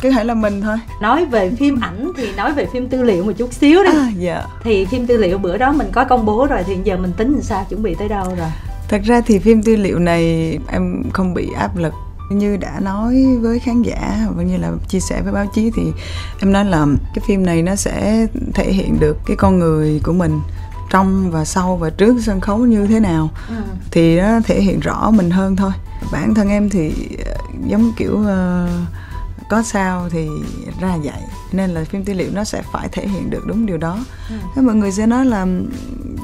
cứ 0.00 0.10
hãy 0.10 0.24
là 0.24 0.34
mình 0.34 0.60
thôi. 0.60 0.76
Nói 1.00 1.24
về 1.24 1.50
phim 1.50 1.80
ảnh 1.80 2.12
thì 2.16 2.32
nói 2.36 2.52
về 2.52 2.66
phim 2.72 2.88
tư 2.88 3.02
liệu 3.02 3.24
một 3.24 3.32
chút 3.38 3.52
xíu 3.52 3.82
đi. 3.84 3.90
À, 3.98 4.10
dạ. 4.16 4.44
Thì 4.62 4.84
phim 4.84 5.06
tư 5.06 5.16
liệu 5.16 5.38
bữa 5.38 5.56
đó 5.56 5.72
mình 5.72 5.88
có 5.92 6.04
công 6.04 6.26
bố 6.26 6.46
rồi 6.46 6.62
thì 6.66 6.76
giờ 6.84 6.96
mình 6.96 7.12
tính 7.12 7.32
làm 7.32 7.42
sao 7.42 7.66
chuẩn 7.68 7.82
bị 7.82 7.94
tới 7.94 8.08
đâu 8.08 8.24
rồi? 8.24 8.48
Thật 8.88 9.00
ra 9.04 9.20
thì 9.20 9.38
phim 9.38 9.62
tư 9.62 9.76
liệu 9.76 9.98
này 9.98 10.58
em 10.68 11.02
không 11.12 11.34
bị 11.34 11.48
áp 11.56 11.76
lực. 11.76 11.92
Như 12.30 12.56
đã 12.56 12.80
nói 12.80 13.26
với 13.40 13.58
khán 13.58 13.82
giả 13.82 14.26
và 14.36 14.42
như 14.42 14.56
là 14.56 14.70
chia 14.88 15.00
sẻ 15.00 15.20
với 15.22 15.32
báo 15.32 15.46
chí 15.54 15.70
thì 15.76 15.82
em 16.40 16.52
nói 16.52 16.64
là 16.64 16.86
cái 17.14 17.24
phim 17.26 17.46
này 17.46 17.62
nó 17.62 17.74
sẽ 17.74 18.26
thể 18.54 18.72
hiện 18.72 19.00
được 19.00 19.16
cái 19.26 19.36
con 19.36 19.58
người 19.58 20.00
của 20.04 20.12
mình 20.12 20.40
trong 20.90 21.30
và 21.30 21.44
sau 21.44 21.76
và 21.76 21.90
trước 21.90 22.16
sân 22.22 22.40
khấu 22.40 22.58
như 22.58 22.86
thế 22.86 23.00
nào. 23.00 23.30
Ừ. 23.48 23.54
thì 23.90 24.20
nó 24.20 24.40
thể 24.44 24.60
hiện 24.60 24.80
rõ 24.80 25.10
mình 25.10 25.30
hơn 25.30 25.56
thôi. 25.56 25.72
Bản 26.12 26.34
thân 26.34 26.48
em 26.48 26.70
thì 26.70 26.92
ờ, 27.26 27.34
giống 27.66 27.92
kiểu 27.96 28.24
ờ, 28.26 28.68
có 29.50 29.62
sao 29.62 30.08
thì 30.10 30.28
ra 30.80 30.96
vậy 31.02 31.22
nên 31.52 31.70
là 31.70 31.84
phim 31.84 32.04
tư 32.04 32.12
liệu 32.14 32.30
nó 32.34 32.44
sẽ 32.44 32.62
phải 32.72 32.88
thể 32.92 33.08
hiện 33.08 33.30
được 33.30 33.46
đúng 33.46 33.66
điều 33.66 33.76
đó 33.78 33.98
Ừ. 34.30 34.34
thế 34.56 34.62
mọi 34.62 34.74
người 34.74 34.92
sẽ 34.92 35.06
nói 35.06 35.24
là 35.26 35.46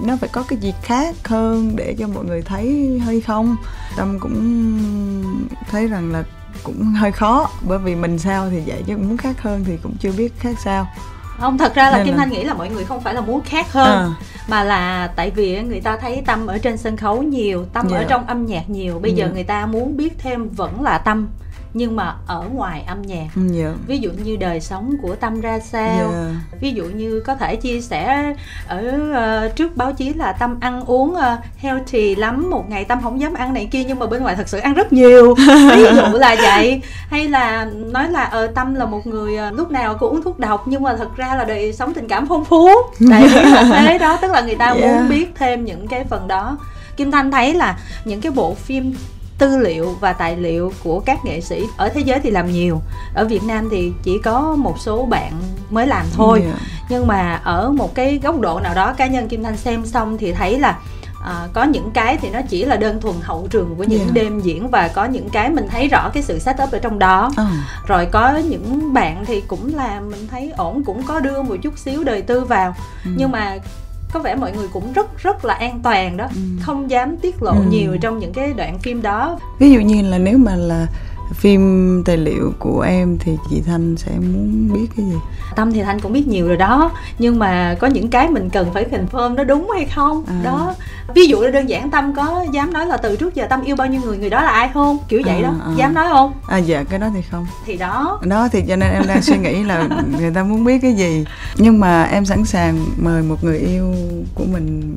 nó 0.04 0.16
phải 0.20 0.28
có 0.32 0.44
cái 0.48 0.58
gì 0.58 0.74
khác 0.82 1.14
hơn 1.28 1.76
để 1.76 1.96
cho 1.98 2.08
mọi 2.08 2.24
người 2.24 2.42
thấy 2.42 2.98
hay 3.06 3.20
không 3.20 3.56
tâm 3.96 4.18
cũng 4.20 4.36
thấy 5.70 5.86
rằng 5.88 6.12
là 6.12 6.24
cũng 6.62 6.84
hơi 6.84 7.12
khó 7.12 7.50
bởi 7.68 7.78
vì 7.78 7.94
mình 7.94 8.18
sao 8.18 8.50
thì 8.50 8.60
vậy 8.66 8.82
chứ 8.86 8.96
muốn 8.96 9.16
khác 9.16 9.42
hơn 9.42 9.64
thì 9.66 9.76
cũng 9.82 9.96
chưa 10.00 10.12
biết 10.12 10.32
khác 10.38 10.56
sao 10.64 10.86
không 11.40 11.58
thật 11.58 11.74
ra 11.74 11.90
là 11.90 11.96
Nên 11.96 12.06
kim 12.06 12.14
là- 12.14 12.18
thanh 12.20 12.30
nghĩ 12.32 12.44
là 12.44 12.54
mọi 12.54 12.70
người 12.70 12.84
không 12.84 13.00
phải 13.00 13.14
là 13.14 13.20
muốn 13.20 13.40
khác 13.44 13.72
hơn 13.72 13.86
À. 13.88 14.14
mà 14.48 14.64
là 14.64 15.12
tại 15.16 15.30
vì 15.30 15.62
người 15.62 15.80
ta 15.80 15.96
thấy 15.96 16.22
tâm 16.26 16.46
ở 16.46 16.58
trên 16.58 16.76
sân 16.76 16.96
khấu 16.96 17.22
nhiều 17.22 17.64
tâm 17.72 17.86
ở 17.90 18.00
Dạ. 18.00 18.06
trong 18.08 18.26
âm 18.26 18.46
nhạc 18.46 18.70
nhiều 18.70 18.98
bây 18.98 19.12
giờ 19.12 19.24
Dạ. 19.26 19.32
người 19.32 19.44
ta 19.44 19.66
muốn 19.66 19.96
biết 19.96 20.12
thêm 20.18 20.48
vẫn 20.48 20.82
là 20.82 20.98
tâm 20.98 21.28
nhưng 21.74 21.96
mà 21.96 22.14
ở 22.26 22.44
ngoài 22.54 22.84
âm 22.86 23.02
nhạc. 23.02 23.26
Ừ, 23.36 23.42
dạ. 23.50 23.72
Ví 23.86 23.98
dụ 23.98 24.10
như 24.24 24.36
đời 24.36 24.60
sống 24.60 24.92
của 25.02 25.14
tâm 25.14 25.40
ra 25.40 25.58
sao 25.58 26.10
Dạ. 26.12 26.28
ví 26.60 26.70
dụ 26.72 26.84
như 26.84 27.22
có 27.26 27.34
thể 27.34 27.56
chia 27.56 27.80
sẻ 27.80 28.32
ở 28.68 28.92
ờ, 29.14 29.48
trước 29.48 29.76
báo 29.76 29.92
chí 29.92 30.12
là 30.12 30.32
tâm 30.32 30.56
ăn 30.60 30.84
uống 30.84 31.14
ờ, 31.14 31.36
healthy 31.58 32.14
lắm 32.14 32.50
một 32.50 32.70
ngày 32.70 32.84
tâm 32.84 32.98
không 33.02 33.20
dám 33.20 33.34
ăn 33.34 33.54
này 33.54 33.68
kia 33.72 33.84
nhưng 33.84 33.98
mà 33.98 34.06
bên 34.06 34.22
ngoài 34.22 34.36
thật 34.36 34.48
sự 34.48 34.58
ăn 34.58 34.74
rất 34.74 34.92
nhiều. 34.92 35.34
Ví 35.76 35.84
dụ 35.96 36.18
là 36.18 36.36
vậy. 36.42 36.80
Hay 37.08 37.28
là 37.28 37.64
nói 37.86 38.08
là 38.10 38.24
ờ 38.24 38.46
tâm 38.46 38.74
là 38.74 38.84
một 38.86 39.06
người 39.06 39.36
ờ, 39.36 39.50
lúc 39.50 39.70
nào 39.70 39.94
cũng 39.98 40.10
uống 40.12 40.22
thuốc 40.22 40.38
độc 40.38 40.64
nhưng 40.68 40.82
mà 40.82 40.96
thật 40.96 41.16
ra 41.16 41.34
là 41.34 41.44
đời 41.44 41.72
sống 41.72 41.94
tình 41.94 42.08
cảm 42.08 42.26
phong 42.28 42.44
phú. 42.44 42.68
Ý 43.00 43.06
là 43.28 43.64
thế 43.86 43.98
đó 43.98 44.18
tức 44.22 44.30
là 44.32 44.40
người 44.40 44.54
ta 44.54 44.66
Yeah. 44.66 44.80
muốn 44.94 45.08
biết 45.08 45.26
thêm 45.34 45.64
những 45.64 45.88
cái 45.88 46.04
phần 46.04 46.28
đó. 46.28 46.58
Kim 46.96 47.10
thanh 47.10 47.30
thấy 47.30 47.54
là 47.54 47.78
những 48.04 48.20
cái 48.20 48.32
bộ 48.32 48.54
phim 48.54 48.94
tư 49.38 49.58
liệu 49.58 49.96
và 50.00 50.12
tài 50.12 50.36
liệu 50.36 50.72
của 50.84 51.00
các 51.00 51.24
nghệ 51.24 51.40
sĩ 51.40 51.62
ở 51.76 51.88
thế 51.88 52.00
giới 52.00 52.20
thì 52.20 52.30
làm 52.30 52.52
nhiều 52.52 52.80
ở 53.14 53.24
Việt 53.24 53.42
Nam 53.42 53.68
thì 53.70 53.92
chỉ 54.02 54.18
có 54.24 54.56
một 54.58 54.78
số 54.80 55.06
bạn 55.06 55.32
mới 55.70 55.86
làm 55.86 56.06
thôi 56.16 56.42
Dạ. 56.46 56.58
nhưng 56.88 57.06
mà 57.06 57.40
ở 57.44 57.70
một 57.70 57.94
cái 57.94 58.20
góc 58.22 58.40
độ 58.40 58.60
nào 58.60 58.74
đó 58.74 58.92
cá 58.92 59.06
nhân 59.06 59.28
Kim 59.28 59.42
Thanh 59.42 59.56
xem 59.56 59.86
xong 59.86 60.18
thì 60.18 60.32
thấy 60.32 60.58
là 60.58 60.78
à, 61.24 61.48
có 61.52 61.64
những 61.64 61.90
cái 61.90 62.16
thì 62.22 62.30
nó 62.30 62.40
chỉ 62.48 62.64
là 62.64 62.76
đơn 62.76 63.00
thuần 63.00 63.14
hậu 63.22 63.46
trường 63.50 63.74
của 63.76 63.84
những 63.84 64.00
Yeah. 64.00 64.12
đêm 64.12 64.40
diễn 64.40 64.68
và 64.70 64.88
có 64.88 65.04
những 65.04 65.28
cái 65.30 65.50
mình 65.50 65.68
thấy 65.70 65.88
rõ 65.88 66.10
cái 66.14 66.22
sự 66.22 66.38
setup 66.38 66.72
ở 66.72 66.78
trong 66.78 66.98
đó 66.98 67.30
Ờ. 67.36 67.46
rồi 67.86 68.06
có 68.06 68.36
những 68.36 68.92
bạn 68.94 69.24
thì 69.26 69.40
cũng 69.40 69.74
là 69.74 70.00
mình 70.00 70.26
thấy 70.30 70.52
ổn 70.56 70.84
cũng 70.84 71.02
có 71.02 71.20
đưa 71.20 71.42
một 71.42 71.56
chút 71.62 71.78
xíu 71.78 72.04
đời 72.04 72.22
tư 72.22 72.40
vào 72.40 72.74
Ừ. 73.04 73.10
nhưng 73.16 73.30
mà 73.32 73.56
có 74.16 74.22
vẻ 74.22 74.34
mọi 74.34 74.52
người 74.52 74.68
cũng 74.72 74.92
rất 74.92 75.18
rất 75.18 75.44
là 75.44 75.54
an 75.54 75.80
toàn 75.82 76.16
đó 76.16 76.24
Ừ. 76.34 76.40
không 76.62 76.90
dám 76.90 77.16
tiết 77.16 77.42
lộ 77.42 77.50
Ừ. 77.52 77.62
nhiều 77.70 77.96
trong 78.00 78.18
những 78.18 78.32
cái 78.32 78.52
đoạn 78.52 78.78
phim 78.78 79.02
đó 79.02 79.38
ví 79.58 79.70
dụ 79.70 79.80
như 79.80 80.02
là 80.02 80.18
nếu 80.18 80.38
mà 80.38 80.56
là 80.56 80.86
phim 81.34 82.02
tài 82.04 82.16
liệu 82.16 82.52
của 82.58 82.80
em 82.80 83.18
thì 83.18 83.36
chị 83.50 83.62
thanh 83.66 83.96
sẽ 83.96 84.10
muốn 84.12 84.70
biết 84.74 84.86
cái 84.96 85.06
gì? 85.06 85.16
Tâm 85.56 85.72
thì 85.72 85.82
thanh 85.82 86.00
cũng 86.00 86.12
biết 86.12 86.28
nhiều 86.28 86.46
rồi 86.48 86.56
đó 86.56 86.90
nhưng 87.18 87.38
mà 87.38 87.76
có 87.80 87.86
những 87.86 88.08
cái 88.08 88.28
mình 88.30 88.50
cần 88.50 88.72
phải 88.74 88.86
confirm 88.90 89.34
nó 89.34 89.44
đúng 89.44 89.70
hay 89.74 89.84
không? 89.94 90.24
À. 90.28 90.40
đó. 90.44 90.74
Ví 91.14 91.26
dụ 91.26 91.40
là 91.40 91.50
đơn 91.50 91.68
giản 91.68 91.90
tâm 91.90 92.14
có 92.14 92.44
dám 92.52 92.72
nói 92.72 92.86
là 92.86 92.96
từ 92.96 93.16
trước 93.16 93.34
giờ 93.34 93.46
tâm 93.50 93.62
yêu 93.64 93.76
bao 93.76 93.86
nhiêu 93.88 94.00
người 94.04 94.18
người 94.18 94.30
đó 94.30 94.42
là 94.42 94.50
ai 94.50 94.70
không? 94.74 94.98
Kiểu 95.08 95.22
vậy 95.26 95.36
À, 95.36 95.42
đó 95.42 95.54
à. 95.66 95.72
dám 95.76 95.94
nói 95.94 96.06
không? 96.10 96.32
À 96.48 96.58
dạ 96.58 96.84
cái 96.90 96.98
đó 96.98 97.06
thì 97.14 97.22
không. 97.30 97.46
Thì 97.66 97.76
đó. 97.76 98.20
Đó 98.24 98.48
thì 98.52 98.62
cho 98.68 98.76
nên 98.76 98.92
em 98.92 99.02
đang 99.08 99.22
suy 99.22 99.38
nghĩ 99.38 99.62
là 99.64 99.88
người 100.18 100.30
ta 100.34 100.42
muốn 100.42 100.64
biết 100.64 100.78
cái 100.82 100.92
gì. 100.92 101.24
Nhưng 101.56 101.80
mà 101.80 102.02
em 102.02 102.24
sẵn 102.24 102.44
sàng 102.44 102.84
mời 103.02 103.22
một 103.22 103.44
người 103.44 103.58
yêu 103.58 103.94
của 104.34 104.44
mình 104.52 104.96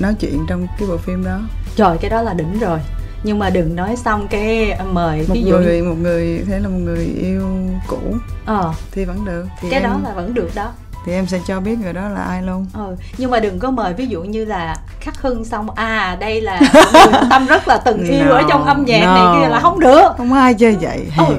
nói 0.00 0.14
chuyện 0.20 0.44
trong 0.48 0.66
cái 0.78 0.88
bộ 0.88 0.96
phim 0.96 1.24
đó. 1.24 1.38
Trời 1.76 1.98
cái 2.00 2.10
đó 2.10 2.22
là 2.22 2.34
đỉnh 2.34 2.58
rồi 2.60 2.78
nhưng 3.24 3.38
mà 3.38 3.50
đừng 3.50 3.76
nói 3.76 3.96
xong 3.96 4.28
cái 4.28 4.78
mời 4.92 5.18
một 5.18 5.34
ví 5.34 5.42
dụ 5.42 5.58
người 5.58 5.82
một 5.82 5.94
người 6.02 6.44
thế 6.48 6.58
là 6.58 6.68
một 6.68 6.78
người 6.78 7.04
yêu 7.04 7.42
cũ. 7.86 8.16
Ờ. 8.46 8.72
Thì 8.92 9.04
vẫn 9.04 9.24
được 9.24 9.46
thì 9.60 9.68
cái 9.70 9.80
em, 9.80 9.90
đó 9.90 10.00
là 10.04 10.14
vẫn 10.14 10.34
được 10.34 10.50
đó. 10.54 10.72
Thì 11.06 11.12
em 11.12 11.26
sẽ 11.26 11.38
cho 11.46 11.60
biết 11.60 11.78
người 11.82 11.92
đó 11.92 12.08
là 12.08 12.22
ai 12.22 12.42
luôn. 12.42 12.66
Ừ 12.74 12.96
nhưng 13.18 13.30
mà 13.30 13.40
đừng 13.40 13.58
có 13.58 13.70
mời 13.70 13.94
ví 13.94 14.06
dụ 14.06 14.22
như 14.22 14.44
là 14.44 14.76
khắc 15.00 15.22
hưng 15.22 15.44
xong 15.44 15.70
à 15.70 16.16
đây 16.20 16.40
là 16.40 16.60
người 16.92 17.20
tâm 17.30 17.46
rất 17.46 17.68
là 17.68 17.76
từng 17.76 18.04
yêu 18.04 18.24
No, 18.24 18.34
ở 18.34 18.42
trong 18.48 18.64
âm 18.64 18.84
nhạc 18.84 19.04
no. 19.04 19.14
này 19.14 19.42
kia 19.42 19.48
là 19.48 19.60
không 19.60 19.80
được. 19.80 20.08
Không 20.18 20.32
ai 20.32 20.54
chơi 20.54 20.76
vậy 20.80 21.06
ừ. 21.18 21.24
hèn. 21.24 21.38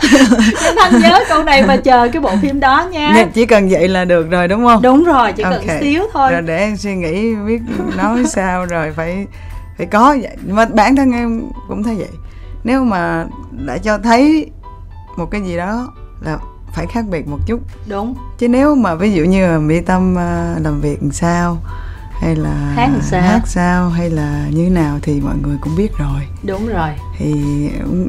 Kim 0.00 0.74
Thanh 0.76 1.00
nhớ 1.00 1.20
câu 1.28 1.42
này 1.44 1.62
và 1.62 1.76
chờ 1.76 2.08
cái 2.12 2.22
bộ 2.22 2.32
phim 2.42 2.60
đó 2.60 2.88
nha. 2.90 3.12
Nên 3.14 3.30
chỉ 3.30 3.46
cần 3.46 3.68
vậy 3.68 3.88
là 3.88 4.04
được 4.04 4.30
rồi 4.30 4.48
đúng 4.48 4.64
không? 4.64 4.82
Đúng 4.82 5.04
rồi 5.04 5.32
chỉ 5.32 5.42
cần 5.42 5.52
Ok. 5.52 5.80
xíu 5.80 6.02
thôi. 6.12 6.32
Rồi 6.32 6.42
để 6.42 6.58
em 6.58 6.76
suy 6.76 6.94
nghĩ 6.94 7.34
biết 7.34 7.60
nói 7.96 8.24
sao 8.34 8.66
rồi 8.66 8.92
phải 8.96 9.26
phải 9.80 9.86
có 9.86 10.16
vậy. 10.22 10.36
Mà 10.48 10.64
bản 10.74 10.96
thân 10.96 11.12
em 11.12 11.42
cũng 11.68 11.82
thấy 11.82 11.94
vậy. 11.94 12.08
Nếu 12.64 12.84
mà 12.84 13.26
đã 13.66 13.78
cho 13.78 13.98
thấy 13.98 14.50
một 15.16 15.30
cái 15.30 15.42
gì 15.42 15.56
đó 15.56 15.88
là 16.20 16.38
phải 16.74 16.86
khác 16.86 17.04
biệt 17.10 17.28
một 17.28 17.38
chút. 17.46 17.60
Đúng. 17.86 18.14
Chứ 18.38 18.48
nếu 18.48 18.74
mà 18.74 18.94
ví 18.94 19.12
dụ 19.12 19.24
như 19.24 19.46
là 19.46 19.58
mỹ 19.58 19.80
tâm 19.80 20.18
à, 20.18 20.56
làm 20.62 20.80
việc 20.80 21.02
làm 21.02 21.12
sao 21.12 21.58
hay 22.12 22.36
là 22.36 22.50
Hát 22.76 22.90
sao? 23.02 23.20
hát 23.22 23.40
sao 23.46 23.88
hay 23.88 24.10
là 24.10 24.46
như 24.50 24.64
thế 24.64 24.70
nào 24.70 24.98
thì 25.02 25.20
mọi 25.20 25.34
người 25.42 25.56
cũng 25.60 25.76
biết 25.76 25.92
rồi. 25.98 26.20
Đúng 26.42 26.66
rồi. 26.68 26.88
Thì 27.18 27.34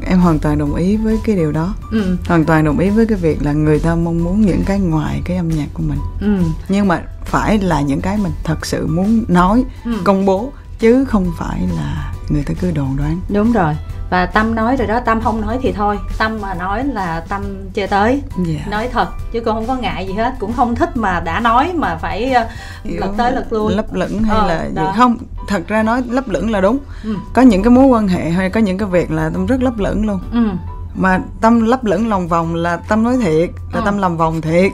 em 0.06 0.18
hoàn 0.18 0.38
toàn 0.38 0.58
đồng 0.58 0.74
ý 0.74 0.96
với 0.96 1.18
cái 1.24 1.36
điều 1.36 1.52
đó. 1.52 1.74
Ừ. 1.90 2.16
Hoàn 2.28 2.44
toàn 2.44 2.64
đồng 2.64 2.78
ý 2.78 2.90
với 2.90 3.06
cái 3.06 3.18
việc 3.18 3.42
là 3.42 3.52
người 3.52 3.78
ta 3.78 3.94
mong 3.94 4.24
muốn 4.24 4.40
những 4.40 4.62
cái 4.66 4.80
ngoài 4.80 5.22
cái 5.24 5.36
âm 5.36 5.48
nhạc 5.48 5.66
của 5.74 5.82
mình. 5.82 5.98
Ừ. 6.20 6.38
Nhưng 6.68 6.88
mà 6.88 7.02
phải 7.24 7.58
là 7.58 7.80
những 7.80 8.00
cái 8.00 8.16
mình 8.18 8.32
thật 8.44 8.66
sự 8.66 8.86
muốn 8.86 9.24
nói 9.28 9.64
Ừ. 9.84 9.92
công 10.04 10.26
bố 10.26 10.52
chứ 10.82 11.04
không 11.04 11.26
phải 11.38 11.60
là 11.76 12.12
người 12.28 12.42
ta 12.46 12.54
cứ 12.60 12.70
đồn 12.70 12.96
đoán. 12.96 13.20
Đúng 13.28 13.52
rồi. 13.52 13.76
Và 14.10 14.26
tâm 14.26 14.54
nói 14.54 14.76
rồi 14.76 14.86
đó 14.86 15.00
tâm 15.00 15.20
không 15.20 15.40
nói 15.40 15.58
thì 15.62 15.72
thôi. 15.72 15.98
Tâm 16.18 16.38
mà 16.42 16.54
nói 16.54 16.84
là 16.84 17.24
tâm 17.28 17.42
chơi 17.74 17.86
tới. 17.86 18.22
Dạ. 18.46 18.60
Nói 18.70 18.88
thật 18.92 19.08
chứ 19.32 19.40
con 19.40 19.54
không 19.54 19.66
có 19.66 19.74
ngại 19.76 20.06
gì 20.06 20.12
hết. 20.14 20.32
Cũng 20.40 20.52
không 20.52 20.74
thích 20.74 20.96
mà 20.96 21.20
đã 21.20 21.40
nói 21.40 21.72
mà 21.74 21.96
phải 21.96 22.32
ờ, 22.32 22.48
Kiểu 22.84 23.00
lật 23.00 23.12
tới 23.16 23.32
lật 23.32 23.52
lui. 23.52 23.74
lấp 23.74 23.94
lửng 23.94 24.22
hay 24.22 24.38
Ờ, 24.38 24.46
là 24.46 24.64
gì? 24.64 24.74
đó. 24.74 24.94
không 24.96 25.16
thật 25.48 25.62
ra 25.68 25.82
nói 25.82 26.02
lấp 26.08 26.28
lửng 26.28 26.50
là 26.50 26.60
đúng. 26.60 26.78
Ừ. 27.04 27.16
Có 27.34 27.42
những 27.42 27.62
cái 27.62 27.70
mối 27.70 27.84
quan 27.86 28.08
hệ 28.08 28.30
hay 28.30 28.50
có 28.50 28.60
những 28.60 28.78
cái 28.78 28.88
việc 28.88 29.10
là 29.10 29.30
tâm 29.32 29.46
rất 29.46 29.62
lấp 29.62 29.78
lửng 29.78 30.06
luôn. 30.06 30.20
Ừ. 30.32 30.48
Mà 30.94 31.20
tâm 31.40 31.60
lấp 31.66 31.84
lửng 31.84 32.08
lòng 32.08 32.28
vòng 32.28 32.54
là 32.54 32.76
tâm 32.76 33.02
nói 33.02 33.16
thiệt 33.22 33.50
là 33.72 33.80
Ờ. 33.80 33.82
tâm 33.84 33.98
làm 33.98 34.16
vòng 34.16 34.40
thiệt. 34.40 34.72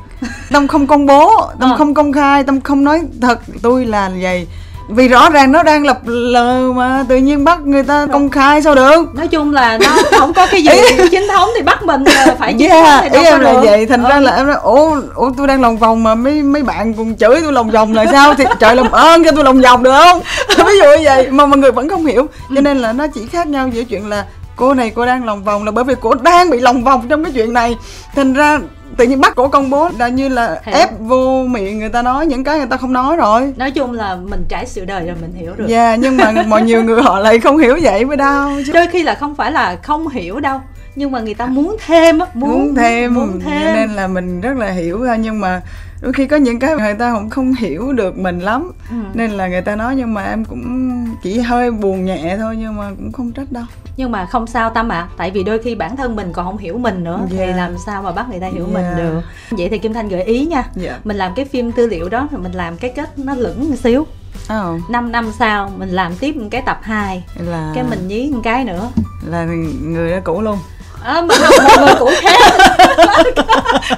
Tâm 0.52 0.68
không 0.68 0.86
công 0.86 1.06
bố 1.06 1.30
tâm 1.60 1.70
Ờ. 1.70 1.76
không 1.76 1.94
công 1.94 2.12
khai 2.12 2.44
tâm 2.44 2.60
không 2.60 2.84
nói 2.84 3.00
thật. 3.22 3.40
Tôi 3.62 3.86
là 3.86 4.10
vậy 4.20 4.46
vì 4.88 5.08
rõ 5.08 5.30
ràng 5.30 5.52
nó 5.52 5.62
đang 5.62 5.86
lập 5.86 6.00
lờ 6.04 6.72
mà 6.72 7.04
tự 7.08 7.16
nhiên 7.16 7.44
bắt 7.44 7.60
người 7.64 7.82
ta 7.82 8.06
công 8.12 8.30
khai 8.30 8.62
sao 8.62 8.74
được? 8.74 9.14
Nói 9.14 9.28
chung 9.28 9.52
là 9.52 9.78
nó 9.78 9.96
không 10.18 10.32
có 10.32 10.46
cái 10.46 10.62
gì 10.62 10.70
chính 11.10 11.28
thống 11.28 11.48
thì 11.56 11.62
bắt 11.62 11.82
mình 11.82 12.04
là 12.04 12.34
phải 12.38 12.54
chính 12.58 12.70
yeah, 12.70 12.86
thống 12.86 13.00
thì 13.02 13.08
đâu 13.08 13.22
ý 13.22 13.28
em 13.28 13.40
là 13.40 13.52
được. 13.52 13.60
vậy. 13.64 13.86
Thành 13.86 14.04
Ừ. 14.04 14.10
ra 14.10 14.20
là 14.20 14.36
em 14.36 14.46
nói 14.46 14.56
ủa 14.62 15.00
ủa 15.14 15.30
tôi 15.36 15.46
đang 15.46 15.60
lòng 15.62 15.76
vòng 15.78 16.02
mà 16.04 16.14
mấy 16.14 16.42
mấy 16.42 16.62
bạn 16.62 16.94
cùng 16.94 17.16
chửi 17.16 17.40
tôi 17.42 17.52
lòng 17.52 17.70
vòng 17.70 17.92
là 17.94 18.06
sao? 18.12 18.34
Thì 18.34 18.44
trời 18.60 18.76
làm 18.76 18.90
ơn 18.90 19.24
cho 19.24 19.30
tôi 19.32 19.44
lòng 19.44 19.60
vòng 19.60 19.82
được 19.82 19.92
không? 19.92 20.20
Ví 20.66 20.78
dụ 20.78 20.84
như 20.84 21.04
vậy 21.04 21.30
mà 21.30 21.46
mọi 21.46 21.58
người 21.58 21.72
vẫn 21.72 21.88
không 21.88 22.06
hiểu. 22.06 22.26
Cho 22.54 22.60
nên 22.60 22.78
là 22.78 22.92
nó 22.92 23.06
chỉ 23.06 23.26
khác 23.32 23.46
nhau 23.46 23.68
giữa 23.68 23.84
chuyện 23.84 24.08
là 24.08 24.24
cô 24.56 24.74
này 24.74 24.90
cô 24.94 25.06
đang 25.06 25.24
lòng 25.24 25.44
vòng 25.44 25.64
là 25.64 25.70
bởi 25.70 25.84
vì 25.84 25.94
cô 26.00 26.14
đang 26.14 26.50
bị 26.50 26.60
lòng 26.60 26.84
vòng 26.84 27.06
trong 27.08 27.24
cái 27.24 27.32
chuyện 27.32 27.52
này. 27.52 27.76
Thành 28.16 28.32
ra 28.34 28.58
tự 28.96 29.04
nhiên 29.04 29.20
bắt 29.20 29.32
cổ 29.36 29.48
công 29.48 29.70
bố 29.70 29.88
là 29.98 30.08
như 30.08 30.28
là 30.28 30.60
Hiểu. 30.64 30.74
ép 30.74 30.88
vô 31.00 31.44
miệng 31.48 31.78
người 31.78 31.88
ta 31.88 32.02
nói 32.02 32.26
những 32.26 32.44
cái 32.44 32.58
người 32.58 32.66
ta 32.66 32.76
không 32.76 32.92
nói 32.92 33.16
rồi. 33.16 33.52
Nói 33.56 33.70
chung 33.70 33.92
là 33.92 34.16
mình 34.16 34.44
trải 34.48 34.66
sự 34.66 34.84
đời 34.84 35.06
rồi 35.06 35.16
mình 35.20 35.32
hiểu 35.32 35.54
được. 35.56 35.64
Dạ 35.68 35.96
nhưng 35.96 36.16
mà 36.16 36.32
mọi 36.46 36.62
nhiều 36.62 36.84
người 36.84 37.02
họ 37.02 37.18
lại 37.18 37.38
không 37.38 37.58
hiểu 37.58 37.78
vậy 37.82 38.04
mới 38.04 38.16
đau 38.16 38.50
chứ. 38.66 38.72
Đôi 38.72 38.86
khi 38.86 39.02
là 39.02 39.14
không 39.14 39.34
phải 39.34 39.52
là 39.52 39.76
không 39.82 40.08
hiểu 40.08 40.40
đâu 40.40 40.60
nhưng 40.98 41.10
mà 41.10 41.20
người 41.20 41.34
ta 41.34 41.46
muốn 41.46 41.76
thêm 41.86 42.18
á 42.18 42.26
muốn, 42.34 42.50
muốn 42.50 42.74
thêm. 42.74 43.14
muốn 43.14 43.40
thêm. 43.40 43.74
Nên 43.74 43.90
là 43.90 44.06
mình 44.06 44.40
rất 44.40 44.56
là 44.56 44.70
hiểu 44.70 45.02
ra 45.02 45.16
nhưng 45.16 45.40
mà 45.40 45.60
đôi 46.02 46.12
khi 46.12 46.26
có 46.26 46.36
những 46.36 46.58
cái 46.58 46.76
người 46.76 46.94
ta 46.94 47.10
không 47.12 47.30
không 47.30 47.52
hiểu 47.52 47.92
được 47.92 48.18
mình 48.18 48.40
lắm. 48.40 48.72
Ừ. 48.90 48.96
nên 49.14 49.30
là 49.30 49.48
người 49.48 49.60
ta 49.60 49.76
nói 49.76 49.94
nhưng 49.96 50.14
mà 50.14 50.24
em 50.24 50.44
cũng 50.44 50.88
chỉ 51.22 51.38
hơi 51.38 51.70
buồn 51.70 52.04
nhẹ 52.04 52.36
thôi 52.38 52.56
nhưng 52.58 52.76
mà 52.76 52.90
cũng 52.96 53.12
không 53.12 53.32
trách 53.32 53.52
đâu. 53.52 53.64
Nhưng 53.96 54.12
mà 54.12 54.26
không 54.26 54.46
sao 54.46 54.70
tâm 54.70 54.88
ạ 54.88 55.08
tại 55.16 55.30
vì 55.30 55.42
đôi 55.42 55.58
khi 55.58 55.74
bản 55.74 55.96
thân 55.96 56.16
mình 56.16 56.32
còn 56.32 56.46
không 56.46 56.58
hiểu 56.58 56.78
mình 56.78 57.04
nữa 57.04 57.20
thì 57.30 57.38
Yeah. 57.38 57.56
làm 57.56 57.74
sao 57.86 58.02
mà 58.02 58.12
bắt 58.12 58.30
người 58.30 58.40
ta 58.40 58.46
hiểu 58.46 58.66
mình 58.72 58.84
Yeah. 58.84 58.96
được. 58.96 59.20
Vậy 59.50 59.68
thì 59.68 59.78
kim 59.78 59.92
thanh 59.92 60.08
gợi 60.08 60.22
ý 60.22 60.46
nha 60.46 60.64
dạ. 60.74 60.98
mình 61.04 61.16
làm 61.16 61.34
cái 61.34 61.44
phim 61.44 61.72
tư 61.72 61.86
liệu 61.86 62.08
đó 62.08 62.28
rồi 62.30 62.40
mình 62.40 62.52
làm 62.52 62.76
cái 62.76 62.92
kết 62.96 63.18
nó 63.18 63.34
lửng 63.34 63.70
một 63.70 63.76
xíu. 63.76 64.06
Oh, 64.52 64.90
5 64.90 65.12
năm 65.12 65.32
sau 65.38 65.72
mình 65.78 65.88
làm 65.88 66.16
tiếp 66.16 66.36
một 66.36 66.48
cái 66.50 66.62
tập 66.62 66.78
2 66.82 67.24
là 67.38 67.72
cái 67.74 67.84
mình 67.84 68.08
nhí 68.08 68.30
một 68.34 68.40
cái 68.44 68.64
nữa. 68.64 68.90
là 69.26 69.44
người 69.82 70.10
đó 70.10 70.16
cũ 70.24 70.40
luôn 70.40 70.58
à, 71.02 71.22
mà 71.22 71.34
một 71.50 71.84
người 71.86 71.94
cũ 71.98 72.10
khác 72.22 72.40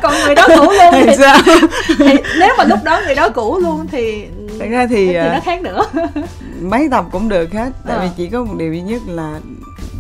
còn 0.03 0.15
người 0.25 0.35
đó 0.35 0.47
cũ 0.57 0.63
luôn 0.63 0.93
thì, 0.93 1.07
hay 1.07 1.17
sao? 1.17 1.39
thì 1.99 2.15
nếu 2.39 2.55
mà 2.59 2.65
lúc 2.65 2.79
đó 2.85 3.01
người 3.07 3.15
đó 3.15 3.29
cũ 3.29 3.59
luôn 3.59 3.87
thì 3.93 4.25
thật 4.59 4.67
ra 4.71 4.87
thì, 4.91 5.07
thì 5.07 5.13
nó 5.15 5.21
à, 5.23 5.41
khác 5.45 5.63
nữa. 5.63 5.85
mấy 6.61 6.89
tập 6.91 7.05
cũng 7.13 7.29
được 7.29 7.53
hết. 7.53 7.71
Tại 7.87 7.97
Ờ. 7.97 8.03
vì 8.03 8.09
chỉ 8.17 8.29
có 8.29 8.45
một 8.45 8.55
điều 8.57 8.73
duy 8.73 8.81
nhất 8.81 9.03
là 9.07 9.41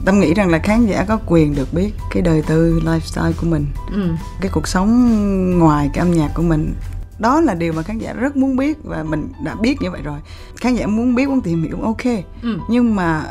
tâm 0.04 0.20
nghĩ 0.20 0.34
rằng 0.34 0.48
là 0.50 0.58
khán 0.58 0.86
giả 0.86 1.04
có 1.08 1.18
quyền 1.26 1.54
được 1.54 1.72
biết 1.74 1.90
cái 2.10 2.22
đời 2.22 2.42
tư 2.46 2.80
lifestyle 2.84 3.32
của 3.40 3.46
mình 3.46 3.66
ừ. 3.92 4.02
cái 4.40 4.50
cuộc 4.54 4.68
sống 4.68 5.58
ngoài 5.58 5.90
cái 5.94 5.98
âm 6.06 6.10
nhạc 6.12 6.28
của 6.34 6.42
mình. 6.42 6.74
Đó 7.18 7.40
là 7.40 7.54
điều 7.54 7.72
mà 7.72 7.82
khán 7.82 7.98
giả 7.98 8.12
rất 8.12 8.36
muốn 8.36 8.56
biết 8.56 8.78
và 8.84 9.02
mình 9.02 9.28
đã 9.44 9.54
biết 9.54 9.76
như 9.80 9.90
vậy 9.90 10.00
rồi. 10.04 10.18
Khán 10.60 10.74
giả 10.74 10.86
muốn 10.86 11.14
biết 11.14 11.28
muốn 11.28 11.40
tìm 11.40 11.62
hiểu 11.62 11.76
ok. 11.82 12.04
Ừ. 12.42 12.58
Nhưng 12.68 12.96
mà 12.96 13.22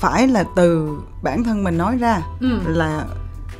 phải 0.00 0.28
là 0.28 0.44
từ 0.56 0.98
bản 1.22 1.44
thân 1.44 1.64
mình 1.64 1.78
nói 1.78 1.96
ra 1.96 2.22
ừ. 2.40 2.58
là 2.66 3.04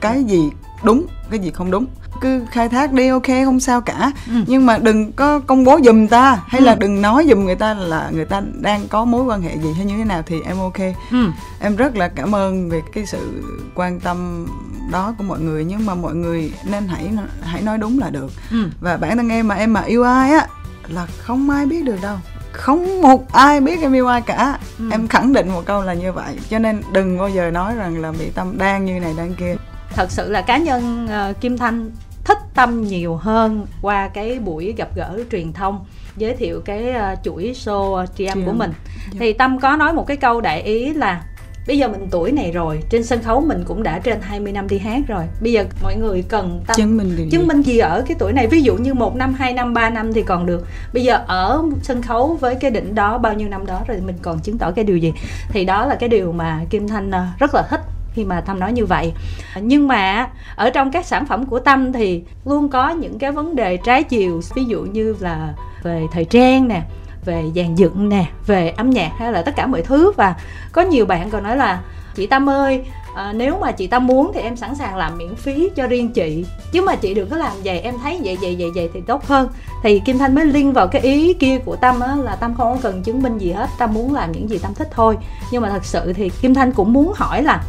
cái 0.01 0.25
gì 0.25 0.51
đúng 0.85 1.07
cái 1.31 1.41
gì 1.41 1.51
không 1.51 1.71
đúng. 1.71 1.87
Cứ 2.21 2.45
khai 2.51 2.69
thác 2.69 2.93
đi 2.93 3.09
ok 3.09 3.27
không 3.45 3.61
sao 3.61 3.81
cả. 3.81 4.13
Ừ. 4.27 4.33
nhưng 4.47 4.67
mà 4.67 4.79
đừng 4.79 5.13
có 5.13 5.39
công 5.39 5.65
bố 5.65 5.79
giùm 5.85 6.07
ta 6.07 6.41
hay 6.47 6.61
là 6.61 6.73
Ừ. 6.73 6.79
đừng 6.81 7.03
nói 7.03 7.27
giùm 7.31 7.45
người 7.45 7.55
ta 7.55 7.75
là 7.75 8.11
người 8.15 8.25
ta 8.25 8.43
đang 8.61 8.89
có 8.89 9.05
mối 9.05 9.25
quan 9.25 9.43
hệ 9.43 9.59
gì 9.59 9.73
hay 9.73 9.85
như 9.87 9.97
thế 9.99 10.05
nào 10.05 10.23
thì 10.27 10.41
em 10.43 10.59
ok. 10.59 10.79
Ừ. 11.11 11.27
Em 11.61 11.77
rất 11.77 11.97
là 11.97 12.09
cảm 12.09 12.35
ơn 12.35 12.69
về 12.71 12.83
cái 12.95 13.07
sự 13.07 13.43
quan 13.75 14.01
tâm 14.01 14.47
đó 14.93 15.15
của 15.19 15.25
mọi 15.25 15.41
người 15.41 15.65
nhưng 15.65 15.87
mà 15.87 15.95
mọi 15.95 16.15
người 16.15 16.53
nên 16.65 16.89
hãy 16.89 17.11
hãy 17.43 17.63
nói 17.63 17.79
đúng 17.79 17.99
là 17.99 18.11
được. 18.11 18.33
Ừ. 18.51 18.65
Và 18.81 18.97
bản 18.97 19.17
thân 19.17 19.29
em 19.29 19.49
mà 19.49 19.55
em 19.55 19.73
mà 19.73 19.81
yêu 19.81 20.03
ai 20.03 20.31
á 20.31 20.47
là 20.89 21.07
không 21.19 21.51
ai 21.51 21.67
biết 21.67 21.85
được 21.85 21.97
đâu 22.03 22.17
không 22.53 23.03
một 23.03 23.33
ai 23.33 23.61
biết 23.61 23.81
em 23.83 23.93
yêu 23.93 24.07
ai 24.07 24.21
cả 24.23 24.59
Ừ. 24.79 24.85
em 24.93 25.09
khẳng 25.09 25.33
định 25.33 25.49
một 25.49 25.63
câu 25.67 25.83
là 25.83 25.95
như 25.95 26.13
vậy 26.13 26.37
cho 26.51 26.59
nên 26.59 26.83
đừng 26.93 27.19
bao 27.19 27.29
giờ 27.29 27.51
nói 27.51 27.75
rằng 27.77 28.03
là 28.03 28.11
mỹ 28.13 28.31
tâm 28.35 28.59
đang 28.59 28.85
như 28.85 29.01
này 29.01 29.15
đang 29.17 29.35
kia 29.35 29.57
thật 29.95 30.11
sự 30.11 30.31
là 30.31 30.43
cá 30.43 30.57
nhân 30.59 31.07
ờ, 31.11 31.33
kim 31.41 31.59
thanh 31.59 31.91
thích 32.25 32.39
tâm 32.55 32.83
nhiều 32.85 33.17
hơn 33.17 33.67
qua 33.83 34.09
cái 34.09 34.39
buổi 34.39 34.75
gặp 34.77 34.89
gỡ 34.97 35.19
truyền 35.33 35.53
thông 35.53 35.85
giới 36.17 36.37
thiệu 36.37 36.61
cái 36.65 36.91
ờ, 36.91 37.15
chuỗi 37.25 37.53
show 37.65 37.95
ờ, 37.95 38.07
tri 38.17 38.25
âm 38.25 38.39
Tri 38.39 38.45
của 38.45 38.51
âm. 38.51 38.59
mình 38.59 38.73
Dạ. 39.13 39.17
thì 39.21 39.33
tâm 39.33 39.61
có 39.61 39.77
nói 39.77 39.93
một 39.93 40.07
cái 40.07 40.17
câu 40.17 40.41
đại 40.41 40.63
ý 40.63 40.93
là 40.95 41.23
bây 41.69 41.79
giờ 41.79 41.89
mình 41.89 42.09
tuổi 42.11 42.33
này 42.33 42.53
rồi 42.53 42.83
trên 42.91 43.05
sân 43.05 43.23
khấu 43.23 43.41
mình 43.41 43.65
cũng 43.67 43.83
đã 43.83 43.99
trên 43.99 44.21
20 44.21 44.53
năm 44.53 44.69
đi 44.69 44.79
hát 44.79 45.01
rồi. 45.09 45.25
Bây 45.41 45.53
giờ 45.53 45.65
mọi 45.83 45.97
người 45.97 46.25
cần 46.29 46.61
tâm. 46.67 46.77
Chứng 46.77 46.97
minh 46.97 47.17
điều 47.17 47.27
gì? 47.27 47.31
chứng 47.31 47.47
minh 47.47 47.63
gì 47.63 47.79
ở 47.79 48.05
cái 48.09 48.17
tuổi 48.19 48.33
này? 48.33 48.47
Ví 48.47 48.63
dụ 48.63 48.77
như 48.77 48.95
một 48.95 49.17
năm 49.17 49.35
hai 49.35 49.53
năm 49.53 49.75
ba 49.75 49.91
năm 49.91 50.13
thì 50.13 50.23
còn 50.23 50.47
được. 50.47 50.67
Bây 50.93 51.05
giờ 51.05 51.25
ở 51.27 51.63
sân 51.83 52.03
khấu 52.03 52.37
với 52.41 52.55
cái 52.55 52.71
đỉnh 52.71 52.95
đó 52.95 53.19
bao 53.19 53.35
nhiêu 53.35 53.49
năm 53.49 53.67
đó 53.67 53.83
rồi 53.89 53.99
mình 54.07 54.17
còn 54.23 54.41
chứng 54.41 54.59
tỏ 54.59 54.71
cái 54.71 54.85
điều 54.85 54.97
gì? 54.97 55.13
Thì 55.49 55.65
đó 55.65 55.87
là 55.87 55.95
cái 55.95 56.09
điều 56.09 56.33
mà 56.33 56.61
kim 56.71 56.89
thanh 56.89 57.11
ờ, 57.11 57.27
rất 57.39 57.55
là 57.55 57.63
thích 57.71 57.81
khi 58.15 58.25
mà 58.25 58.41
tâm 58.41 58.61
nói 58.61 58.73
như 58.73 58.87
vậy. 58.87 59.13
Nhưng 59.61 59.89
mà 59.89 60.29
ở 60.57 60.71
trong 60.71 60.93
các 60.93 61.07
sản 61.07 61.27
phẩm 61.27 61.47
của 61.47 61.59
tâm 61.59 61.93
thì 61.93 62.23
luôn 62.45 62.69
có 62.69 62.91
những 62.91 63.19
cái 63.19 63.33
vấn 63.33 63.57
đề 63.57 63.77
trái 63.77 64.03
chiều. 64.03 64.41
Ví 64.55 64.65
dụ 64.65 64.83
như 64.83 65.15
là 65.21 65.55
về 65.83 66.03
thời 66.13 66.25
trang 66.25 66.69
nè 66.69 66.83
về 67.25 67.45
dàn 67.57 67.75
dựng 67.75 68.09
nè 68.09 68.27
về 68.47 68.69
âm 68.69 68.91
nhạc 68.91 69.11
hay 69.19 69.33
là 69.33 69.43
tất 69.43 69.57
cả 69.57 69.67
mọi 69.67 69.83
thứ. 69.83 70.13
Và 70.17 70.35
có 70.73 70.83
nhiều 70.83 71.07
bạn 71.07 71.31
còn 71.31 71.43
nói 71.43 71.57
là 71.57 71.81
chị 72.15 72.27
tâm 72.27 72.51
ơi 72.51 72.85
à, 73.15 73.33
nếu 73.33 73.59
mà 73.61 73.73
chị 73.73 73.87
tâm 73.87 74.07
muốn 74.07 74.31
thì 74.35 74.41
em 74.41 74.57
sẵn 74.57 74.75
sàng 74.75 74.97
làm 74.97 75.19
miễn 75.19 75.35
phí 75.35 75.71
cho 75.77 75.87
riêng 75.87 76.13
chị. 76.13 76.45
Chứ 76.73 76.83
mà 76.83 76.95
chị 76.97 77.15
đừng 77.15 77.31
có 77.31 77.37
làm 77.37 77.53
vậy 77.65 77.81
em 77.81 77.95
thấy 78.03 78.21
vậy 78.25 78.39
vậy 78.41 78.57
vậy 78.59 78.71
vậy 78.75 78.91
thì 78.95 79.01
tốt 79.07 79.27
hơn. 79.27 79.49
Thì 79.83 80.01
kim 80.01 80.19
thanh 80.19 80.35
mới 80.35 80.45
liên 80.45 80.73
vào 80.73 80.89
cái 80.89 81.03
ý 81.03 81.35
kia 81.35 81.59
của 81.59 81.77
tâm 81.77 82.01
á 82.01 82.17
là 82.17 82.37
tâm 82.37 82.55
không 82.55 82.73
có 82.73 82.79
cần 82.83 83.03
chứng 83.03 83.23
minh 83.23 83.39
gì 83.39 83.53
hết 83.53 83.69
tâm 83.79 83.95
muốn 83.95 84.15
làm 84.15 84.33
những 84.33 84.51
gì 84.51 84.59
tâm 84.59 84.75
thích 84.75 84.89
thôi. 84.91 85.17
Nhưng 85.53 85.63
mà 85.63 85.71
thật 85.71 85.85
sự 85.85 86.13
thì 86.13 86.29
kim 86.29 86.55
thanh 86.55 86.73
cũng 86.73 86.93
muốn 86.93 87.13
hỏi 87.17 87.43
là 87.43 87.63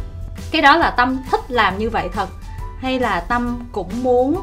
cái 0.50 0.62
đó 0.62 0.76
là 0.76 0.90
tâm 0.90 1.18
thích 1.30 1.40
làm 1.48 1.78
như 1.78 1.90
vậy 1.90 2.08
thật 2.12 2.28
hay 2.80 3.00
là 3.00 3.20
tâm 3.20 3.58
cũng 3.72 4.02
muốn 4.02 4.40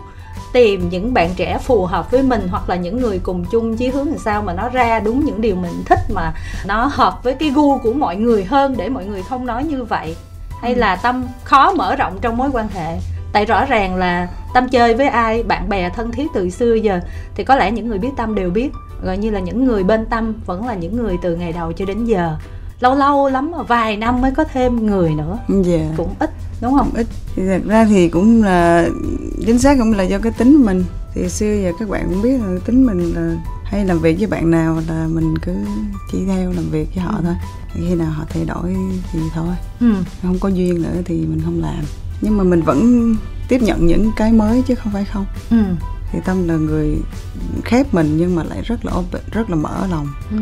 tìm 0.57 0.89
những 0.89 1.13
bạn 1.13 1.29
trẻ 1.35 1.57
phù 1.57 1.85
hợp 1.85 2.11
với 2.11 2.23
mình 2.23 2.47
hoặc 2.51 2.69
là 2.69 2.75
những 2.75 3.01
người 3.01 3.19
cùng 3.23 3.45
chung 3.51 3.77
chí 3.77 3.87
hướng 3.87 4.07
làm 4.07 4.17
sao 4.17 4.41
mà 4.41 4.53
nó 4.53 4.69
ra 4.69 4.99
đúng 4.99 5.25
những 5.25 5.41
điều 5.41 5.55
mình 5.55 5.83
thích 5.85 5.99
mà 6.13 6.33
nó 6.65 6.89
hợp 6.93 7.23
với 7.23 7.33
cái 7.33 7.49
gu 7.49 7.77
của 7.77 7.93
mọi 7.93 8.15
người 8.15 8.43
hơn 8.43 8.75
để 8.77 8.89
mọi 8.89 9.05
người 9.05 9.23
không 9.23 9.45
nói 9.45 9.63
như 9.63 9.83
vậy. 9.83 10.15
Hay 10.61 10.75
là 10.75 10.95
tâm 10.95 11.25
khó 11.43 11.73
mở 11.73 11.95
rộng 11.95 12.17
trong 12.21 12.37
mối 12.37 12.49
quan 12.53 12.67
hệ. 12.67 12.97
Tại 13.33 13.45
rõ 13.45 13.65
ràng 13.65 13.95
là 13.95 14.27
tâm 14.53 14.69
chơi 14.69 14.93
với 14.93 15.07
ai 15.07 15.43
bạn 15.43 15.69
bè 15.69 15.89
thân 15.89 16.11
thiết 16.11 16.27
từ 16.33 16.49
xưa 16.49 16.73
giờ 16.73 16.99
thì 17.35 17.43
có 17.43 17.55
lẽ 17.55 17.71
những 17.71 17.87
người 17.87 17.97
biết 17.97 18.11
tâm 18.17 18.35
đều 18.35 18.49
biết. 18.49 18.69
Gọi 19.03 19.17
như 19.17 19.29
là 19.29 19.39
những 19.39 19.65
người 19.65 19.83
bên 19.83 20.05
tâm 20.05 20.33
vẫn 20.45 20.67
là 20.67 20.73
những 20.73 20.97
người 20.97 21.17
từ 21.21 21.35
ngày 21.35 21.53
đầu 21.53 21.71
cho 21.73 21.85
đến 21.85 22.05
giờ 22.05 22.35
lâu 22.79 22.95
lâu 22.95 23.29
lắm 23.29 23.51
mà 23.51 23.63
vài 23.63 23.97
năm 23.97 24.21
mới 24.21 24.31
có 24.31 24.43
thêm 24.53 24.85
người 24.85 25.09
nữa. 25.09 25.37
Dạ. 25.63 25.89
Cũng 25.97 26.13
ít 26.19 26.29
đúng 26.61 26.73
không? 26.77 26.91
Ít. 26.95 27.07
Thì 27.35 27.43
thật 27.47 27.61
ra 27.65 27.85
thì 27.85 28.09
cũng 28.09 28.43
là 28.43 28.87
chính 29.45 29.59
xác 29.59 29.77
cũng 29.79 29.93
là 29.93 30.03
do 30.03 30.19
cái 30.19 30.31
tính 30.31 30.65
mình. 30.65 30.83
Thì 31.13 31.29
xưa 31.29 31.53
giờ 31.63 31.71
các 31.79 31.89
bạn 31.89 32.07
cũng 32.09 32.21
biết 32.21 32.37
là 32.41 32.59
tính 32.65 32.85
mình 32.85 33.13
là 33.15 33.35
hay 33.63 33.85
làm 33.85 33.99
việc 33.99 34.15
với 34.19 34.27
bạn 34.27 34.51
nào 34.51 34.81
là 34.89 35.07
mình 35.11 35.37
cứ 35.41 35.51
chỉ 36.11 36.17
theo 36.27 36.51
làm 36.51 36.65
việc 36.71 36.89
với 36.95 37.03
họ 37.03 37.11
Ừ. 37.17 37.21
thôi. 37.23 37.33
Khi 37.73 37.95
nào 37.95 38.09
họ 38.11 38.23
thay 38.29 38.45
đổi 38.45 38.75
thì 39.11 39.19
thôi. 39.35 39.55
Ừ. 39.79 39.93
Không 40.21 40.39
có 40.39 40.49
duyên 40.49 40.81
nữa 40.81 41.01
thì 41.05 41.15
mình 41.25 41.41
không 41.45 41.61
làm. 41.61 41.83
Nhưng 42.21 42.37
mà 42.37 42.43
mình 42.43 42.61
vẫn 42.61 43.15
tiếp 43.49 43.61
nhận 43.61 43.85
những 43.85 44.11
cái 44.15 44.31
mới 44.31 44.61
chứ 44.61 44.75
không 44.75 44.93
phải 44.93 45.05
không. 45.05 45.25
Ừ. 45.49 45.57
Thì 46.11 46.19
tâm 46.25 46.47
là 46.47 46.55
người 46.55 46.97
khép 47.65 47.93
mình 47.93 48.17
nhưng 48.17 48.35
mà 48.35 48.43
lại 48.43 48.61
rất 48.61 48.85
là 48.85 48.91
open, 48.99 49.21
rất 49.31 49.49
là 49.49 49.55
mở 49.55 49.87
lòng. 49.91 50.07
Ừ 50.31 50.37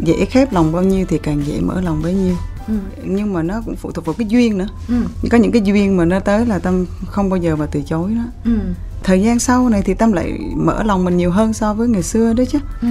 dễ 0.00 0.24
khép 0.24 0.52
lòng 0.52 0.72
bao 0.72 0.82
nhiêu 0.82 1.06
thì 1.08 1.18
càng 1.18 1.46
dễ 1.46 1.60
mở 1.60 1.80
lòng 1.80 2.02
bấy 2.02 2.14
nhiêu. 2.14 2.34
Ừ. 2.68 2.74
Nhưng 3.04 3.32
mà 3.32 3.42
nó 3.42 3.62
cũng 3.64 3.76
phụ 3.76 3.90
thuộc 3.92 4.04
vào 4.04 4.14
cái 4.18 4.26
duyên 4.26 4.58
nữa. 4.58 4.68
Ừ. 4.88 4.94
Có 5.30 5.38
những 5.38 5.52
cái 5.52 5.62
duyên 5.62 5.96
mà 5.96 6.04
nó 6.04 6.20
tới 6.20 6.46
là 6.46 6.58
tâm 6.58 6.86
không 7.06 7.30
bao 7.30 7.36
giờ 7.36 7.56
mà 7.56 7.66
từ 7.66 7.82
chối 7.82 8.14
đó. 8.14 8.22
Ừ. 8.44 8.58
Thời 9.02 9.22
gian 9.22 9.38
sau 9.38 9.68
này 9.68 9.82
thì 9.82 9.94
tâm 9.94 10.12
lại 10.12 10.38
mở 10.56 10.82
lòng 10.82 11.04
mình 11.04 11.16
nhiều 11.16 11.30
hơn 11.30 11.52
so 11.52 11.74
với 11.74 11.88
ngày 11.88 12.02
xưa 12.02 12.32
đấy 12.32 12.46
chứ. 12.46 12.58
Ừ. 12.82 12.88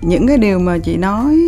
Những 0.00 0.26
cái 0.26 0.38
điều 0.38 0.58
mà 0.58 0.78
chị 0.78 0.96
nói 0.96 1.38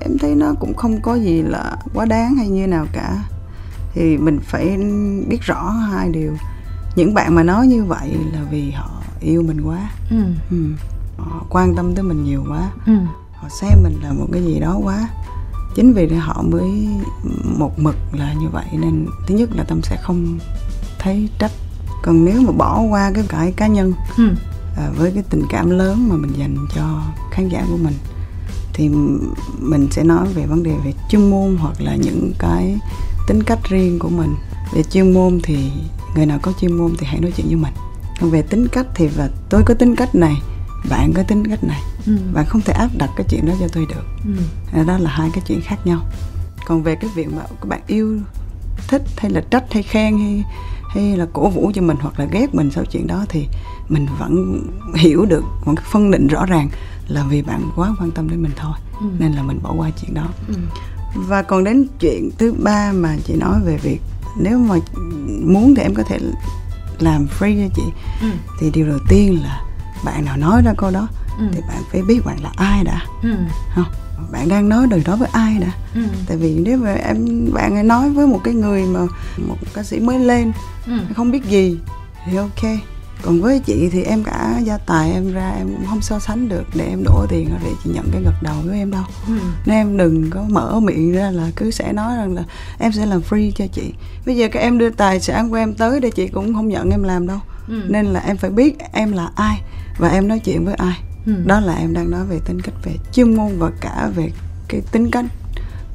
em 0.00 0.18
thấy 0.20 0.34
nó 0.34 0.54
cũng 0.60 0.74
không 0.74 1.00
có 1.02 1.14
gì 1.14 1.42
là 1.42 1.76
quá 1.94 2.04
đáng 2.04 2.36
hay 2.36 2.48
như 2.48 2.66
nào 2.66 2.86
cả. 2.92 3.24
Thì 3.94 4.18
mình 4.18 4.38
phải 4.42 4.76
biết 5.28 5.42
rõ 5.42 5.70
hai 5.70 6.08
điều. 6.08 6.36
Những 6.96 7.14
bạn 7.14 7.34
mà 7.34 7.42
nói 7.42 7.66
như 7.66 7.84
vậy 7.84 8.16
là 8.32 8.40
vì 8.50 8.70
họ 8.70 8.90
yêu 9.20 9.42
mình 9.42 9.60
quá. 9.60 9.90
Ừ. 10.10 10.16
Ừ. 10.50 10.56
họ 11.18 11.46
quan 11.50 11.76
tâm 11.76 11.94
tới 11.94 12.02
mình 12.02 12.24
nhiều 12.24 12.44
quá. 12.48 12.70
Ừ 12.86 12.92
họ 13.44 13.50
xem 13.50 13.82
mình 13.82 14.00
là 14.02 14.12
một 14.12 14.26
cái 14.32 14.42
gì 14.44 14.60
đó 14.60 14.78
quá. 14.82 15.08
Chính 15.74 15.92
vì 15.92 16.06
thế 16.08 16.16
họ 16.16 16.42
mới 16.42 16.88
một 17.58 17.78
mực 17.78 17.96
là 18.12 18.32
như 18.32 18.48
vậy 18.48 18.64
nên 18.72 19.06
thứ 19.26 19.34
nhất 19.34 19.50
là 19.52 19.64
tâm 19.64 19.80
sẽ 19.82 19.96
không 20.02 20.38
thấy 20.98 21.28
trách. 21.38 21.50
Còn 22.02 22.24
nếu 22.24 22.40
mà 22.40 22.52
bỏ 22.52 22.80
qua 22.80 23.12
cái 23.14 23.24
cái 23.28 23.52
cá 23.52 23.66
nhân 23.66 23.92
ừ. 24.16 24.30
à, 24.76 24.90
với 24.96 25.10
cái 25.10 25.22
tình 25.30 25.42
cảm 25.50 25.70
lớn 25.70 26.08
mà 26.08 26.16
mình 26.16 26.32
dành 26.38 26.56
cho 26.74 27.02
khán 27.30 27.48
giả 27.48 27.64
của 27.70 27.76
mình 27.76 27.94
thì 28.72 28.90
mình 29.58 29.88
sẽ 29.90 30.04
nói 30.04 30.26
về 30.34 30.46
vấn 30.46 30.62
đề 30.62 30.74
về 30.84 30.92
chuyên 31.10 31.30
môn 31.30 31.56
hoặc 31.56 31.80
là 31.80 31.96
những 31.96 32.32
cái 32.38 32.78
tính 33.28 33.42
cách 33.42 33.58
riêng 33.68 33.98
của 33.98 34.08
mình. 34.08 34.34
Về 34.74 34.82
chuyên 34.82 35.14
môn 35.14 35.40
thì 35.42 35.70
người 36.16 36.26
nào 36.26 36.38
có 36.42 36.52
chuyên 36.60 36.72
môn 36.72 36.92
thì 36.98 37.06
hãy 37.06 37.20
nói 37.20 37.32
chuyện 37.36 37.46
với 37.46 37.56
mình. 37.56 37.72
Còn 38.20 38.30
về 38.30 38.42
tính 38.42 38.68
cách 38.68 38.86
thì 38.94 39.06
và 39.06 39.28
tôi 39.50 39.62
có 39.66 39.74
tính 39.74 39.96
cách 39.96 40.14
này 40.14 40.42
bạn 40.90 41.12
có 41.12 41.22
tính 41.22 41.46
cách 41.46 41.64
này. 41.64 41.82
Ừ. 42.06 42.16
Bạn 42.32 42.46
không 42.46 42.60
thể 42.60 42.72
áp 42.72 42.88
đặt 42.98 43.10
cái 43.16 43.26
chuyện 43.30 43.46
đó 43.46 43.52
cho 43.60 43.68
tôi 43.72 43.86
được. 43.88 44.04
Ừ. 44.72 44.84
Đó 44.84 44.98
là 44.98 45.10
hai 45.10 45.30
cái 45.32 45.42
chuyện 45.46 45.60
khác 45.60 45.86
nhau. 45.86 46.00
Còn 46.66 46.82
về 46.82 46.94
cái 46.94 47.10
việc 47.14 47.32
mà 47.32 47.42
các 47.60 47.68
bạn 47.68 47.80
yêu 47.86 48.18
thích 48.88 49.02
hay 49.16 49.30
là 49.30 49.40
trách 49.50 49.64
hay 49.72 49.82
khen 49.82 50.18
hay 50.18 50.44
hay 50.88 51.16
là 51.16 51.26
cổ 51.32 51.48
vũ 51.48 51.70
cho 51.74 51.82
mình 51.82 51.96
hoặc 52.00 52.20
là 52.20 52.26
ghét 52.30 52.54
mình 52.54 52.70
sau 52.70 52.84
chuyện 52.84 53.06
đó 53.06 53.24
thì 53.28 53.46
mình 53.88 54.06
vẫn 54.18 54.62
hiểu 54.96 55.24
được 55.24 55.44
vẫn 55.64 55.74
phân 55.92 56.10
định 56.10 56.26
rõ 56.26 56.46
ràng 56.46 56.68
là 57.08 57.24
vì 57.30 57.42
bạn 57.42 57.70
quá 57.76 57.94
quan 58.00 58.10
tâm 58.10 58.28
đến 58.30 58.42
mình 58.42 58.52
thôi. 58.56 58.74
Ừ. 59.00 59.06
nên 59.18 59.32
là 59.32 59.42
mình 59.42 59.60
bỏ 59.62 59.74
qua 59.76 59.90
chuyện 60.00 60.14
đó. 60.14 60.28
Ừ. 60.48 60.54
Và 61.16 61.42
còn 61.42 61.64
đến 61.64 61.86
chuyện 62.00 62.30
thứ 62.38 62.52
ba 62.52 62.92
mà 62.92 63.16
chị 63.24 63.34
nói 63.34 63.60
về 63.64 63.76
việc 63.76 64.00
nếu 64.38 64.58
mà 64.58 64.74
muốn 65.44 65.74
thì 65.74 65.82
em 65.82 65.94
có 65.94 66.02
thể 66.02 66.18
làm 66.98 67.26
free 67.38 67.68
cho 67.68 67.74
chị. 67.76 67.82
Ừ. 68.20 68.28
Thì 68.60 68.70
điều 68.70 68.86
đầu 68.88 68.98
tiên 69.08 69.42
là 69.42 69.62
bạn 70.04 70.24
nào 70.24 70.36
nói 70.36 70.62
ra 70.62 70.72
câu 70.78 70.90
đó 70.90 71.08
Ừ. 71.38 71.44
thì 71.52 71.60
bạn 71.68 71.82
phải 71.92 72.02
biết 72.02 72.20
bạn 72.24 72.36
là 72.42 72.50
ai 72.56 72.84
đã. 72.84 73.00
Ừ. 73.22 73.36
Không 73.74 73.84
bạn 74.32 74.48
đang 74.48 74.68
nói 74.68 74.86
lời 74.90 75.02
đó 75.04 75.16
với 75.16 75.28
ai 75.32 75.54
đã. 75.60 75.72
Ừ. 75.94 76.00
Tại 76.26 76.36
vì 76.36 76.54
nếu 76.58 76.78
mà 76.78 76.92
em 76.92 77.48
bạn 77.52 77.74
ấy 77.74 77.82
nói 77.82 78.10
với 78.10 78.26
một 78.26 78.40
cái 78.44 78.54
người 78.54 78.84
mà 78.86 79.00
một 79.48 79.56
ca 79.74 79.82
sĩ 79.82 80.00
mới 80.00 80.18
lên 80.18 80.52
ừ. 80.86 80.92
không 81.16 81.30
biết 81.30 81.44
gì 81.44 81.78
thì 82.26 82.36
ok. 82.36 82.78
Còn 83.22 83.40
với 83.40 83.58
chị 83.60 83.88
thì 83.92 84.02
em 84.02 84.24
cả 84.24 84.60
gia 84.64 84.78
tài 84.78 85.12
em 85.12 85.32
ra 85.32 85.50
em 85.58 85.66
cũng 85.66 85.86
không 85.86 86.00
so 86.00 86.18
sánh 86.18 86.48
được 86.48 86.64
để 86.74 86.84
em 86.88 87.02
đổ 87.04 87.26
tiền 87.28 87.50
để 87.64 87.70
chị 87.84 87.90
nhận 87.94 88.04
cái 88.12 88.22
gật 88.22 88.42
đầu 88.42 88.54
với 88.64 88.78
em 88.78 88.90
đâu. 88.90 89.02
Ừ. 89.26 89.32
Nên 89.66 89.76
em 89.76 89.96
đừng 89.96 90.30
có 90.30 90.42
mở 90.48 90.80
miệng 90.80 91.12
ra 91.12 91.30
là 91.30 91.50
cứ 91.56 91.70
sẽ 91.70 91.92
nói 91.92 92.16
rằng 92.16 92.34
là 92.34 92.42
em 92.78 92.92
sẽ 92.92 93.06
làm 93.06 93.20
free 93.30 93.50
cho 93.56 93.64
chị. 93.72 93.92
Bây 94.26 94.36
giờ 94.36 94.48
các 94.52 94.60
em 94.60 94.78
đưa 94.78 94.90
tài 94.90 95.20
sản 95.20 95.50
của 95.50 95.56
em 95.56 95.74
tới 95.74 96.00
để 96.00 96.10
chị 96.10 96.28
cũng 96.28 96.54
không 96.54 96.68
nhận 96.68 96.90
em 96.90 97.02
làm 97.02 97.26
đâu. 97.26 97.38
Ừ. 97.68 97.80
nên 97.88 98.06
là 98.06 98.20
em 98.20 98.36
phải 98.36 98.50
biết 98.50 98.76
em 98.92 99.12
là 99.12 99.28
ai 99.36 99.60
và 99.98 100.08
em 100.08 100.28
nói 100.28 100.38
chuyện 100.38 100.64
với 100.64 100.74
ai? 100.74 101.00
Ừ. 101.26 101.32
đó 101.46 101.60
là 101.60 101.74
em 101.74 101.94
đang 101.94 102.10
nói 102.10 102.24
về 102.24 102.40
tính 102.44 102.60
cách 102.60 102.74
về 102.82 102.92
chuyên 103.12 103.36
môn 103.36 103.58
và 103.58 103.70
cả 103.80 104.10
về 104.16 104.30
cái 104.68 104.80
tính 104.92 105.10
cách 105.10 105.24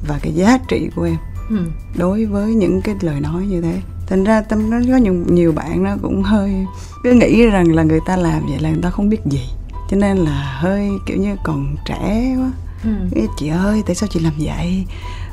và 0.08 0.18
cái 0.22 0.32
giá 0.32 0.58
trị 0.68 0.90
của 0.94 1.02
em. 1.02 1.16
Ừ. 1.50 1.56
Đối 1.96 2.24
với 2.24 2.54
những 2.54 2.82
cái 2.82 2.94
lời 3.00 3.20
nói 3.20 3.46
như 3.46 3.60
thế. 3.60 3.80
Thành 4.06 4.24
ra 4.24 4.40
tâm 4.42 4.70
nó 4.70 4.76
có 4.90 4.96
nhiều, 4.96 5.14
nhiều 5.14 5.52
bạn 5.52 5.84
nó 5.84 5.96
cũng 6.02 6.22
hơi 6.22 6.66
cứ 7.02 7.12
nghĩ 7.12 7.46
rằng 7.46 7.72
là 7.72 7.82
người 7.82 8.00
ta 8.06 8.16
làm 8.16 8.46
vậy 8.46 8.58
là 8.60 8.70
người 8.70 8.82
ta 8.82 8.90
không 8.90 9.08
biết 9.08 9.20
gì. 9.24 9.48
Cho 9.90 9.96
nên 9.96 10.16
là 10.16 10.58
hơi 10.60 10.90
kiểu 11.06 11.16
như 11.16 11.36
còn 11.44 11.76
trẻ 11.84 12.36
quá. 12.38 12.52
Ừ. 12.84 13.26
Chị 13.38 13.48
ơi 13.48 13.82
tại 13.86 13.94
sao 13.94 14.08
chị 14.12 14.20
làm 14.20 14.32
vậy 14.38 14.84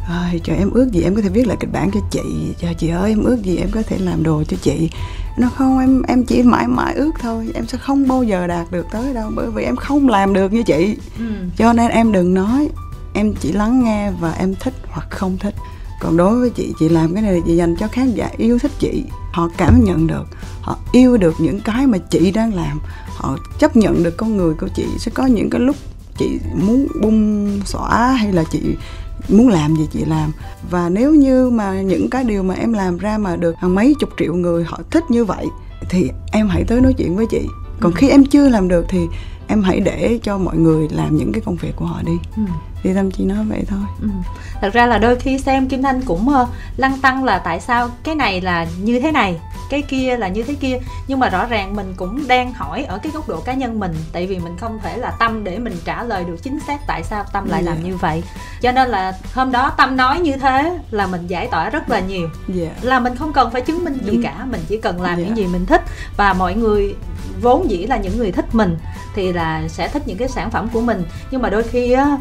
Ôi, 0.09 0.41
trời 0.43 0.57
em 0.57 0.71
ước 0.71 0.91
gì 0.91 1.01
em 1.01 1.15
có 1.15 1.21
thể 1.21 1.29
viết 1.29 1.47
lại 1.47 1.57
kịch 1.59 1.71
bản 1.71 1.91
cho 1.93 1.99
chị. 2.11 2.53
Trời 2.59 2.73
chị 2.73 2.89
ơi 2.89 3.09
em 3.09 3.23
ước 3.23 3.43
gì 3.43 3.57
em 3.57 3.69
có 3.71 3.81
thể 3.81 3.97
làm 3.97 4.23
đồ 4.23 4.43
cho 4.43 4.57
chị. 4.61 4.89
Nó 5.37 5.49
không 5.49 5.79
em 5.79 6.01
em 6.01 6.23
chỉ 6.23 6.43
mãi 6.43 6.67
mãi 6.67 6.93
ước 6.93 7.11
thôi. 7.21 7.47
Em 7.53 7.67
sẽ 7.67 7.77
không 7.77 8.07
bao 8.07 8.23
giờ 8.23 8.47
đạt 8.47 8.71
được 8.71 8.87
tới 8.91 9.13
đâu 9.13 9.31
bởi 9.35 9.51
vì 9.51 9.63
em 9.63 9.75
không 9.75 10.09
làm 10.09 10.33
được 10.33 10.53
như 10.53 10.63
chị. 10.63 10.97
Ừ. 11.19 11.25
Cho 11.57 11.73
nên 11.73 11.91
em 11.91 12.11
đừng 12.11 12.33
nói. 12.33 12.69
Em 13.13 13.33
chỉ 13.33 13.51
lắng 13.51 13.83
nghe 13.83 14.11
và 14.19 14.31
em 14.31 14.55
thích 14.59 14.73
hoặc 14.87 15.07
không 15.09 15.37
thích. 15.37 15.55
Còn 16.01 16.17
đối 16.17 16.39
với 16.39 16.49
chị 16.49 16.73
chị 16.79 16.89
làm 16.89 17.13
cái 17.13 17.23
này 17.23 17.33
là 17.33 17.39
chị 17.45 17.55
dành 17.55 17.75
cho 17.75 17.87
khán 17.87 18.11
giả 18.11 18.29
yêu 18.37 18.59
thích 18.59 18.71
chị. 18.79 19.03
Họ 19.31 19.49
cảm 19.57 19.83
nhận 19.83 20.07
được. 20.07 20.27
Họ 20.61 20.77
yêu 20.91 21.17
được 21.17 21.35
những 21.39 21.59
cái 21.59 21.87
mà 21.87 21.97
chị 21.97 22.31
đang 22.31 22.53
làm. 22.53 22.79
Họ 23.07 23.37
chấp 23.59 23.75
nhận 23.75 24.03
được 24.03 24.17
con 24.17 24.37
người 24.37 24.53
của 24.53 24.67
chị. 24.75 24.85
Sẽ 24.99 25.11
có 25.15 25.25
những 25.25 25.49
cái 25.49 25.61
lúc 25.61 25.75
chị 26.17 26.39
muốn 26.53 26.87
bung 27.01 27.51
xõa 27.65 28.11
hay 28.11 28.33
là 28.33 28.43
chị 28.51 28.61
muốn 29.29 29.47
làm 29.47 29.75
gì 29.75 29.87
chị 29.91 30.05
làm. 30.05 30.31
Và 30.69 30.89
nếu 30.89 31.15
như 31.15 31.49
mà 31.49 31.81
những 31.81 32.09
cái 32.09 32.23
điều 32.23 32.43
mà 32.43 32.53
em 32.53 32.73
làm 32.73 32.97
ra 32.97 33.17
mà 33.17 33.35
được 33.35 33.55
hàng 33.57 33.75
mấy 33.75 33.95
chục 33.99 34.09
triệu 34.19 34.33
người 34.33 34.63
họ 34.63 34.79
thích 34.91 35.03
như 35.09 35.25
vậy 35.25 35.45
thì 35.89 36.09
em 36.31 36.47
hãy 36.47 36.63
tới 36.63 36.81
nói 36.81 36.93
chuyện 36.93 37.15
với 37.15 37.25
chị. 37.29 37.41
Còn 37.79 37.93
khi 37.93 38.09
em 38.09 38.25
chưa 38.25 38.49
làm 38.49 38.67
được 38.67 38.85
thì 38.89 38.99
em 39.47 39.61
hãy 39.61 39.79
để 39.79 40.19
cho 40.23 40.37
mọi 40.37 40.57
người 40.57 40.87
làm 40.91 41.17
những 41.17 41.31
cái 41.31 41.41
công 41.41 41.55
việc 41.55 41.75
của 41.75 41.85
họ 41.85 42.01
đi. 42.05 42.17
Ừ. 42.37 42.43
Thì 42.83 42.93
tâm 42.93 43.11
chỉ 43.11 43.25
nói 43.25 43.45
vậy 43.49 43.63
thôi. 43.67 43.79
Ừ. 44.01 44.07
Thật 44.61 44.73
ra 44.73 44.85
là 44.85 44.97
đôi 44.97 45.15
khi 45.15 45.39
xem 45.39 45.67
Kim 45.67 45.83
Thanh 45.83 46.01
cũng 46.01 46.29
uh, 46.41 46.47
lăn 46.77 46.99
tăng 47.01 47.23
là 47.23 47.37
tại 47.39 47.59
sao 47.59 47.89
cái 48.03 48.15
này 48.15 48.41
là 48.41 48.65
như 48.81 48.99
thế 48.99 49.11
này 49.11 49.39
cái 49.69 49.81
kia 49.81 50.17
là 50.17 50.27
như 50.27 50.43
thế 50.43 50.55
kia 50.55 50.77
nhưng 51.07 51.19
mà 51.19 51.29
rõ 51.29 51.45
ràng 51.45 51.75
mình 51.75 51.93
cũng 51.97 52.27
đang 52.27 52.53
hỏi 52.53 52.83
ở 52.83 52.97
cái 52.97 53.11
góc 53.11 53.29
độ 53.29 53.39
cá 53.41 53.53
nhân 53.53 53.79
mình 53.79 53.95
tại 54.13 54.27
vì 54.27 54.39
mình 54.39 54.57
không 54.59 54.79
thể 54.83 54.97
là 54.97 55.11
tâm 55.19 55.43
để 55.43 55.57
mình 55.59 55.73
trả 55.85 56.03
lời 56.03 56.23
được 56.23 56.35
chính 56.43 56.59
xác 56.67 56.79
tại 56.87 57.03
sao 57.03 57.23
tâm 57.33 57.49
lại 57.49 57.63
Dạ. 57.63 57.71
làm 57.71 57.83
như 57.83 57.97
vậy 57.97 58.23
cho 58.61 58.71
nên 58.71 58.89
là 58.89 59.13
hôm 59.33 59.51
đó 59.51 59.69
tâm 59.77 59.97
nói 59.97 60.19
như 60.19 60.37
thế 60.37 60.77
là 60.91 61.07
mình 61.07 61.27
giải 61.27 61.47
tỏa 61.51 61.69
rất 61.69 61.89
là 61.89 61.99
nhiều 61.99 62.29
dạ 62.47 62.69
là 62.81 62.99
mình 62.99 63.15
không 63.15 63.33
cần 63.33 63.51
phải 63.51 63.61
chứng 63.61 63.83
minh 63.83 63.93
gì 64.03 64.11
Đúng. 64.11 64.23
cả 64.23 64.45
mình 64.49 64.61
chỉ 64.67 64.77
cần 64.77 65.01
làm 65.01 65.19
Dạ. 65.19 65.25
những 65.25 65.37
gì 65.37 65.47
mình 65.47 65.65
thích 65.65 65.81
và 66.17 66.33
mọi 66.33 66.55
người 66.55 66.95
vốn 67.41 67.69
dĩ 67.69 67.77
là 67.85 67.97
những 67.97 68.17
người 68.17 68.31
thích 68.31 68.55
mình 68.55 68.77
thì 69.15 69.33
là 69.33 69.67
sẽ 69.67 69.87
thích 69.87 70.03
những 70.05 70.17
cái 70.17 70.27
sản 70.29 70.51
phẩm 70.51 70.67
của 70.73 70.81
mình 70.81 71.03
nhưng 71.31 71.41
mà 71.41 71.49
đôi 71.49 71.63
khi 71.63 71.91
á 71.91 72.17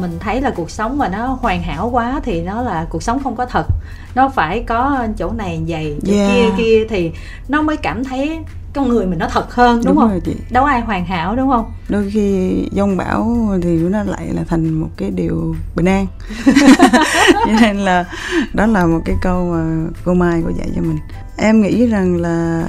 mình 0.00 0.18
thấy 0.20 0.40
là 0.40 0.50
cuộc 0.50 0.70
sống 0.70 0.98
mà 0.98 1.08
nó 1.08 1.38
hoàn 1.42 1.62
hảo 1.66 1.90
quá 1.92 2.20
thì 2.24 2.42
nó 2.42 2.62
là 2.62 2.86
cuộc 2.90 3.02
sống 3.02 3.22
không 3.22 3.36
có 3.36 3.46
thật. 3.46 3.66
Nó 4.14 4.28
phải 4.28 4.64
có 4.66 5.06
chỗ 5.18 5.32
này 5.32 5.62
dày 5.68 5.96
chỗ 6.06 6.12
Yeah. 6.12 6.30
kia 6.32 6.44
kia 6.58 6.86
thì 6.88 7.12
nó 7.48 7.62
mới 7.62 7.76
cảm 7.76 8.04
thấy 8.04 8.38
con 8.74 8.88
người 8.88 9.06
mình 9.06 9.18
nó 9.18 9.28
thật 9.28 9.54
hơn 9.54 9.82
đúng, 9.84 9.96
không? 9.96 10.10
rồi 10.10 10.20
chị. 10.24 10.34
Đâu 10.50 10.64
ai 10.64 10.80
hoàn 10.80 11.04
hảo 11.04 11.36
đúng 11.36 11.48
không? 11.48 11.64
Đôi 11.88 12.10
khi 12.10 12.54
dông 12.72 12.96
bão 12.96 13.48
thì 13.62 13.76
nó 13.78 14.02
lại 14.02 14.28
là 14.32 14.42
thành 14.48 14.74
một 14.74 14.88
cái 14.96 15.10
điều 15.10 15.54
bình 15.76 15.88
an. 15.88 16.06
Cho 17.46 17.52
nên 17.60 17.76
là 17.76 18.04
đó 18.54 18.66
là 18.66 18.86
một 18.86 19.00
cái 19.04 19.16
câu 19.22 19.52
mà 19.52 19.88
cô 20.04 20.14
mai 20.14 20.42
cô 20.44 20.50
dạy 20.58 20.68
cho 20.76 20.82
mình. 20.82 20.98
Em 21.36 21.60
nghĩ 21.60 21.86
rằng 21.86 22.16
là 22.16 22.64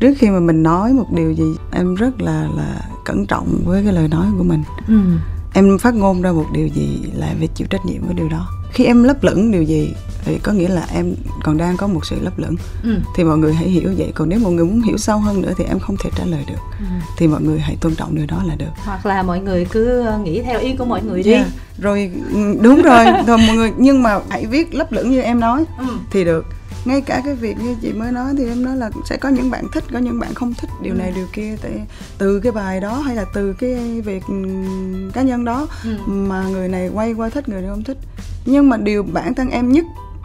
trước 0.00 0.14
khi 0.18 0.30
mà 0.30 0.40
mình 0.40 0.62
nói 0.62 0.92
một 0.92 1.12
điều 1.12 1.32
gì 1.32 1.56
em 1.72 1.94
rất 1.94 2.20
là 2.20 2.48
là 2.56 2.80
cẩn 3.04 3.26
trọng 3.26 3.62
với 3.64 3.84
cái 3.84 3.92
lời 3.92 4.08
nói 4.08 4.26
của 4.38 4.44
mình. 4.44 4.62
Ừ 4.88 5.00
em 5.56 5.78
phát 5.78 5.94
ngôn 5.94 6.22
ra 6.22 6.32
một 6.32 6.46
điều 6.52 6.66
gì 6.66 6.98
là 7.14 7.34
phải 7.38 7.48
chịu 7.54 7.66
trách 7.70 7.86
nhiệm 7.86 8.06
với 8.06 8.14
điều 8.14 8.28
đó. 8.28 8.48
Khi 8.72 8.84
em 8.84 9.02
lấp 9.02 9.24
lửng 9.24 9.50
điều 9.50 9.62
gì 9.62 9.94
thì 10.24 10.38
có 10.38 10.52
nghĩa 10.52 10.68
là 10.68 10.86
em 10.94 11.14
còn 11.42 11.56
đang 11.56 11.76
có 11.76 11.86
một 11.86 12.06
sự 12.06 12.16
lấp 12.20 12.38
lửng. 12.38 12.56
Ừ. 12.82 12.90
Thì 13.16 13.24
mọi 13.24 13.38
người 13.38 13.54
hãy 13.54 13.68
hiểu 13.68 13.90
vậy. 13.96 14.12
Còn 14.14 14.28
nếu 14.28 14.38
mọi 14.38 14.52
người 14.52 14.64
muốn 14.64 14.82
hiểu 14.82 14.96
sâu 14.96 15.18
hơn 15.18 15.42
nữa 15.42 15.52
thì 15.58 15.64
em 15.64 15.78
không 15.78 15.96
thể 16.04 16.10
trả 16.16 16.24
lời 16.24 16.44
được. 16.48 16.60
Ừ. 16.78 16.86
thì 17.18 17.26
mọi 17.28 17.42
người 17.42 17.58
hãy 17.58 17.76
tôn 17.80 17.94
trọng 17.94 18.14
điều 18.14 18.26
đó 18.26 18.42
là 18.46 18.54
được. 18.54 18.70
Hoặc 18.84 19.06
là 19.06 19.22
mọi 19.22 19.40
người 19.40 19.64
cứ 19.64 20.06
nghĩ 20.24 20.42
theo 20.42 20.60
ý 20.60 20.76
của 20.76 20.84
mọi 20.84 21.02
người 21.02 21.22
đi. 21.22 21.32
Yeah. 21.32 21.46
rồi 21.78 22.10
ừ, 22.32 22.54
đúng 22.60 22.82
rồi. 22.82 23.04
Rồi 23.26 23.38
mọi 23.46 23.56
người 23.56 23.72
nhưng 23.76 24.02
mà 24.02 24.20
hãy 24.28 24.46
viết 24.46 24.74
lấp 24.74 24.92
lửng 24.92 25.10
như 25.10 25.20
em 25.20 25.40
nói 25.40 25.64
ừ. 25.78 25.86
thì 26.10 26.24
được 26.24 26.46
ngay 26.86 27.00
cả 27.00 27.22
cái 27.24 27.34
việc 27.34 27.56
như 27.58 27.76
chị 27.82 27.92
mới 27.92 28.12
nói 28.12 28.34
thì 28.38 28.44
em 28.48 28.64
nói 28.64 28.76
là 28.76 28.90
sẽ 29.04 29.16
có 29.16 29.28
những 29.28 29.50
bạn 29.50 29.64
thích 29.72 29.84
có 29.92 29.98
những 29.98 30.18
bạn 30.20 30.34
không 30.34 30.54
thích 30.54 30.70
điều 30.82 30.94
Ừ. 30.94 30.98
này 30.98 31.12
điều 31.16 31.26
kia 31.32 31.56
tại 31.62 31.72
từ 32.18 32.40
cái 32.40 32.52
bài 32.52 32.80
đó 32.80 32.98
hay 32.98 33.16
là 33.16 33.24
từ 33.34 33.52
cái 33.52 34.00
việc 34.04 34.22
ừ, 34.28 34.34
cá 35.12 35.22
nhân 35.22 35.44
đó 35.44 35.66
Ừ. 35.84 35.96
mà 36.06 36.42
người 36.48 36.68
này 36.68 36.88
quay 36.94 37.12
qua 37.14 37.28
thích 37.28 37.48
người 37.48 37.60
này 37.62 37.70
không 37.70 37.84
thích 37.84 37.98
nhưng 38.46 38.68
mà 38.68 38.76
điều 38.76 39.02
bản 39.02 39.34
thân 39.34 39.50
em 39.50 39.72
nhất 39.72 39.84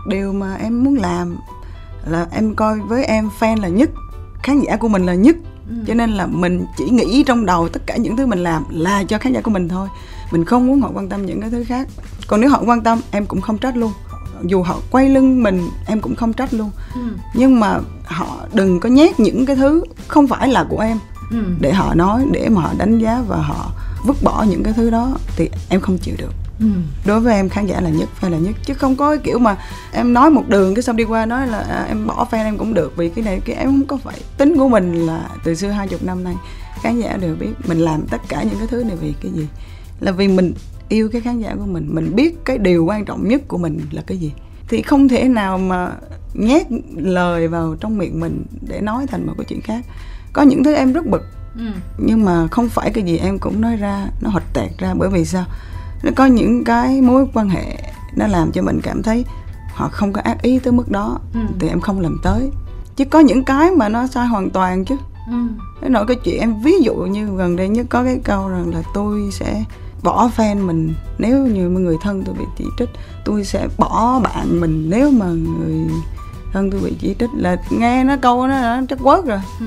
điều 0.10 0.34
mà 0.34 0.56
em 0.56 0.84
muốn 0.84 0.96
làm 0.96 1.38
là 2.06 2.28
em 2.32 2.56
coi 2.56 2.80
với 2.80 3.04
em 3.06 3.30
fan 3.40 3.62
là 3.62 3.68
nhất 3.68 3.90
khán 4.44 4.62
giả 4.62 4.76
của 4.78 4.88
mình 4.88 5.06
là 5.06 5.14
nhất 5.14 5.36
Ừ. 5.70 5.76
cho 5.88 5.94
nên 5.94 6.10
là 6.12 6.26
mình 6.28 6.66
chỉ 6.78 6.90
nghĩ 6.90 7.24
trong 7.28 7.46
đầu 7.46 7.70
tất 7.70 7.82
cả 7.86 7.98
những 7.98 8.18
thứ 8.18 8.26
mình 8.26 8.40
làm 8.44 8.64
là 8.70 9.04
cho 9.04 9.18
khán 9.18 9.34
giả 9.34 9.42
của 9.42 9.52
mình 9.52 9.70
thôi 9.70 9.88
mình 10.32 10.46
không 10.46 10.68
muốn 10.68 10.82
họ 10.82 10.92
quan 10.94 11.10
tâm 11.10 11.26
những 11.26 11.42
cái 11.42 11.50
thứ 11.50 11.64
khác 11.64 11.88
còn 12.28 12.42
nếu 12.42 12.50
họ 12.50 12.64
quan 12.66 12.82
tâm 12.82 13.00
em 13.12 13.26
cũng 13.26 13.42
không 13.42 13.58
trách 13.58 13.78
luôn 13.78 13.92
dù 14.44 14.62
họ 14.64 14.80
quay 14.92 15.10
lưng 15.10 15.44
mình 15.44 15.70
em 15.88 16.02
cũng 16.02 16.16
không 16.16 16.34
trách 16.34 16.54
luôn 16.54 16.72
Ừ. 16.96 17.02
nhưng 17.34 17.60
mà 17.60 17.80
họ 18.06 18.38
đừng 18.54 18.80
có 18.80 18.90
nhét 18.90 19.20
những 19.20 19.46
cái 19.46 19.56
thứ 19.56 19.84
không 20.08 20.28
phải 20.28 20.48
là 20.48 20.64
của 20.70 20.80
em 20.80 20.98
Ừ. 21.32 21.38
để 21.60 21.74
họ 21.74 21.94
nói 21.94 22.26
để 22.32 22.50
mà 22.50 22.62
họ 22.62 22.72
đánh 22.78 23.00
giá 23.00 23.22
và 23.28 23.38
họ 23.38 23.72
vứt 24.06 24.24
bỏ 24.24 24.46
những 24.50 24.64
cái 24.64 24.74
thứ 24.74 24.90
đó 24.90 25.18
thì 25.36 25.50
em 25.70 25.82
không 25.82 25.98
chịu 25.98 26.16
được 26.18 26.32
Ừ. 26.60 26.68
đối 27.06 27.20
với 27.20 27.34
em 27.36 27.50
khán 27.50 27.66
giả 27.68 27.82
là 27.82 27.90
nhất 27.90 28.10
fan 28.22 28.30
là 28.30 28.38
nhất 28.38 28.56
chứ 28.66 28.74
không 28.74 28.96
có 28.96 29.10
cái 29.10 29.18
kiểu 29.24 29.40
mà 29.40 29.58
em 29.92 30.14
nói 30.14 30.30
một 30.30 30.44
đường 30.48 30.76
cái 30.76 30.84
xong 30.84 30.96
đi 30.96 31.04
qua 31.04 31.26
nói 31.26 31.48
là 31.48 31.58
à, 31.60 31.86
em 31.88 32.08
bỏ 32.08 32.28
fan 32.32 32.44
em 32.46 32.58
cũng 32.58 32.74
được 32.74 32.94
vì 32.98 33.10
cái 33.10 33.24
này 33.26 33.42
cái 33.46 33.56
em 33.56 33.68
không 33.68 33.86
có 33.88 33.98
phải 33.98 34.16
tính 34.38 34.58
của 34.58 34.70
mình 34.70 35.06
là 35.06 35.30
từ 35.44 35.56
xưa 35.56 35.70
hai 35.70 35.88
chục 35.88 36.04
năm 36.04 36.24
nay 36.24 36.36
khán 36.82 37.00
giả 37.00 37.18
đều 37.18 37.36
biết 37.36 37.50
mình 37.68 37.80
làm 37.80 38.02
tất 38.08 38.22
cả 38.28 38.44
những 38.44 38.58
cái 38.60 38.68
thứ 38.68 38.84
này 38.84 38.96
vì 39.02 39.14
cái 39.24 39.32
gì 39.32 39.48
là 40.00 40.12
vì 40.12 40.28
mình 40.28 40.54
yêu 40.92 41.10
cái 41.12 41.22
khán 41.22 41.40
giả 41.40 41.56
của 41.56 41.66
mình 41.66 41.88
mình 41.90 42.16
biết 42.16 42.46
cái 42.46 42.58
điều 42.58 42.86
quan 42.86 43.06
trọng 43.06 43.28
nhất 43.28 43.42
của 43.48 43.58
mình 43.58 43.80
là 43.92 44.02
cái 44.08 44.18
gì 44.18 44.32
thì 44.68 44.82
không 44.82 45.08
thể 45.08 45.24
nào 45.28 45.58
mà 45.58 45.92
nhét 46.34 46.68
lời 46.96 47.48
vào 47.48 47.76
trong 47.80 47.98
miệng 47.98 48.20
mình 48.20 48.44
để 48.62 48.82
nói 48.82 49.08
thành 49.08 49.26
một 49.28 49.34
cái 49.38 49.46
chuyện 49.50 49.62
khác 49.62 49.86
có 50.34 50.42
những 50.42 50.64
thứ 50.64 50.74
em 50.74 50.94
rất 50.94 51.06
bực 51.06 51.22
Ừ. 51.58 51.64
nhưng 51.98 52.26
mà 52.26 52.48
không 52.48 52.70
phải 52.70 52.92
cái 52.92 53.04
gì 53.04 53.18
em 53.18 53.40
cũng 53.40 53.62
nói 53.62 53.76
ra 53.76 54.08
nó 54.22 54.30
hột 54.30 54.42
tẹt 54.54 54.72
ra 54.78 54.94
bởi 54.94 55.10
vì 55.10 55.26
sao 55.26 55.46
nó 56.04 56.12
có 56.16 56.26
những 56.26 56.64
cái 56.64 57.02
mối 57.02 57.26
quan 57.34 57.50
hệ 57.50 57.78
nó 58.16 58.28
làm 58.28 58.52
cho 58.52 58.62
mình 58.62 58.80
cảm 58.84 59.04
thấy 59.04 59.26
họ 59.74 59.90
không 59.92 60.14
có 60.14 60.22
ác 60.22 60.42
ý 60.42 60.60
tới 60.60 60.74
mức 60.74 60.92
đó 60.92 61.20
Ừ. 61.34 61.40
thì 61.60 61.68
em 61.70 61.80
không 61.80 62.00
làm 62.00 62.18
tới 62.24 62.50
chứ 62.96 63.06
có 63.06 63.20
những 63.20 63.44
cái 63.44 63.72
mà 63.72 63.90
nó 63.90 64.08
sai 64.08 64.28
hoàn 64.28 64.50
toàn 64.50 64.86
chứ 64.86 64.96
Ừ. 65.28 65.34
cái 65.82 65.90
nỗi 65.90 66.06
cái 66.08 66.18
chuyện 66.24 66.40
em 66.40 66.62
ví 66.64 66.74
dụ 66.82 66.96
như 66.96 67.26
gần 67.38 67.56
đây 67.56 67.70
nhất 67.70 67.86
có 67.90 68.04
cái 68.04 68.20
câu 68.24 68.48
rằng 68.50 68.74
là 68.76 68.82
tôi 68.94 69.30
sẽ 69.32 69.64
bỏ 70.04 70.30
fan 70.38 70.66
mình 70.68 70.94
nếu 71.18 71.46
như 71.48 71.70
người 71.70 71.98
thân 72.02 72.24
tôi 72.24 72.36
bị 72.40 72.46
chỉ 72.58 72.66
trích 72.78 72.90
tôi 73.26 73.44
sẽ 73.46 73.68
bỏ 73.78 74.20
bạn 74.20 74.60
mình 74.62 74.90
nếu 74.90 75.12
mà 75.12 75.26
người 75.26 75.88
thân 76.54 76.72
tôi 76.72 76.82
bị 76.82 76.94
chỉ 77.00 77.16
trích 77.20 77.30
là 77.34 77.58
nghe 77.70 78.04
nó 78.04 78.16
câu 78.22 78.48
nó 78.48 78.62
nó 78.62 78.86
chất 78.90 79.00
quớt 79.04 79.26
rồi 79.26 79.40
Ừ. 79.60 79.66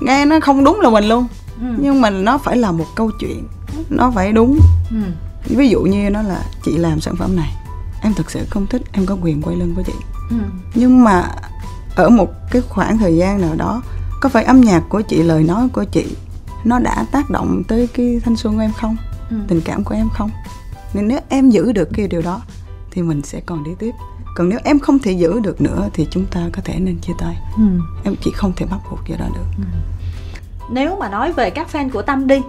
nghe 0.00 0.24
nó 0.24 0.40
không 0.42 0.64
đúng 0.64 0.80
là 0.80 0.90
mình 0.90 1.04
luôn 1.08 1.26
Ừ. 1.60 1.66
nhưng 1.78 2.00
mà 2.00 2.10
nó 2.10 2.38
phải 2.38 2.56
là 2.56 2.72
một 2.72 2.84
câu 2.94 3.10
chuyện 3.20 3.44
nó 3.90 4.10
phải 4.14 4.32
đúng 4.32 4.58
Ừ. 4.90 4.96
ví 5.56 5.68
dụ 5.68 5.80
như 5.82 6.10
nó 6.10 6.22
là 6.22 6.42
chị 6.64 6.76
làm 6.78 7.00
sản 7.00 7.16
phẩm 7.16 7.36
này 7.36 7.52
em 8.02 8.14
thực 8.14 8.30
sự 8.30 8.40
không 8.50 8.66
thích 8.66 8.82
em 8.92 9.06
có 9.06 9.16
quyền 9.22 9.42
quay 9.42 9.56
lưng 9.56 9.74
với 9.74 9.84
chị 9.84 9.92
Ừ. 10.30 10.36
nhưng 10.74 11.04
mà 11.04 11.28
ở 11.96 12.08
một 12.08 12.30
cái 12.50 12.62
khoảng 12.68 12.98
thời 12.98 13.16
gian 13.16 13.40
nào 13.40 13.54
đó 13.56 13.82
có 14.20 14.28
phải 14.28 14.44
âm 14.44 14.60
nhạc 14.60 14.82
của 14.88 15.00
chị 15.00 15.22
lời 15.22 15.42
nói 15.42 15.68
của 15.72 15.84
chị 15.84 16.06
nó 16.64 16.78
đã 16.78 17.06
tác 17.12 17.30
động 17.30 17.62
tới 17.68 17.86
cái 17.94 18.20
thanh 18.24 18.36
xuân 18.36 18.54
của 18.54 18.60
em 18.60 18.72
không 18.80 18.96
Ừ. 19.30 19.36
tình 19.48 19.60
cảm 19.64 19.84
của 19.84 19.94
em 19.94 20.08
không? 20.14 20.30
Nên 20.94 21.08
nếu 21.08 21.20
em 21.28 21.50
giữ 21.50 21.72
được 21.72 21.88
cái 21.94 22.08
điều 22.08 22.22
đó 22.22 22.42
thì 22.90 23.02
mình 23.02 23.22
sẽ 23.22 23.40
còn 23.46 23.64
đi 23.64 23.70
tiếp. 23.78 23.90
Còn 24.36 24.48
nếu 24.48 24.58
em 24.64 24.78
không 24.78 24.98
thể 24.98 25.12
giữ 25.12 25.40
được 25.40 25.60
nữa 25.60 25.88
thì 25.94 26.06
chúng 26.10 26.26
ta 26.26 26.40
có 26.52 26.62
thể 26.64 26.78
nên 26.78 26.98
chia 26.98 27.12
tay. 27.18 27.36
Ừ. 27.56 27.62
em 28.04 28.14
chỉ 28.24 28.30
không 28.30 28.52
thể 28.56 28.66
bắt 28.66 28.78
buộc 28.90 29.00
cái 29.08 29.18
đó 29.18 29.26
được. 29.34 29.64
Nếu 30.70 30.96
mà 31.00 31.08
nói 31.08 31.32
về 31.32 31.50
các 31.50 31.68
fan 31.72 31.90
của 31.90 32.02
tâm 32.02 32.26
đi 32.26 32.40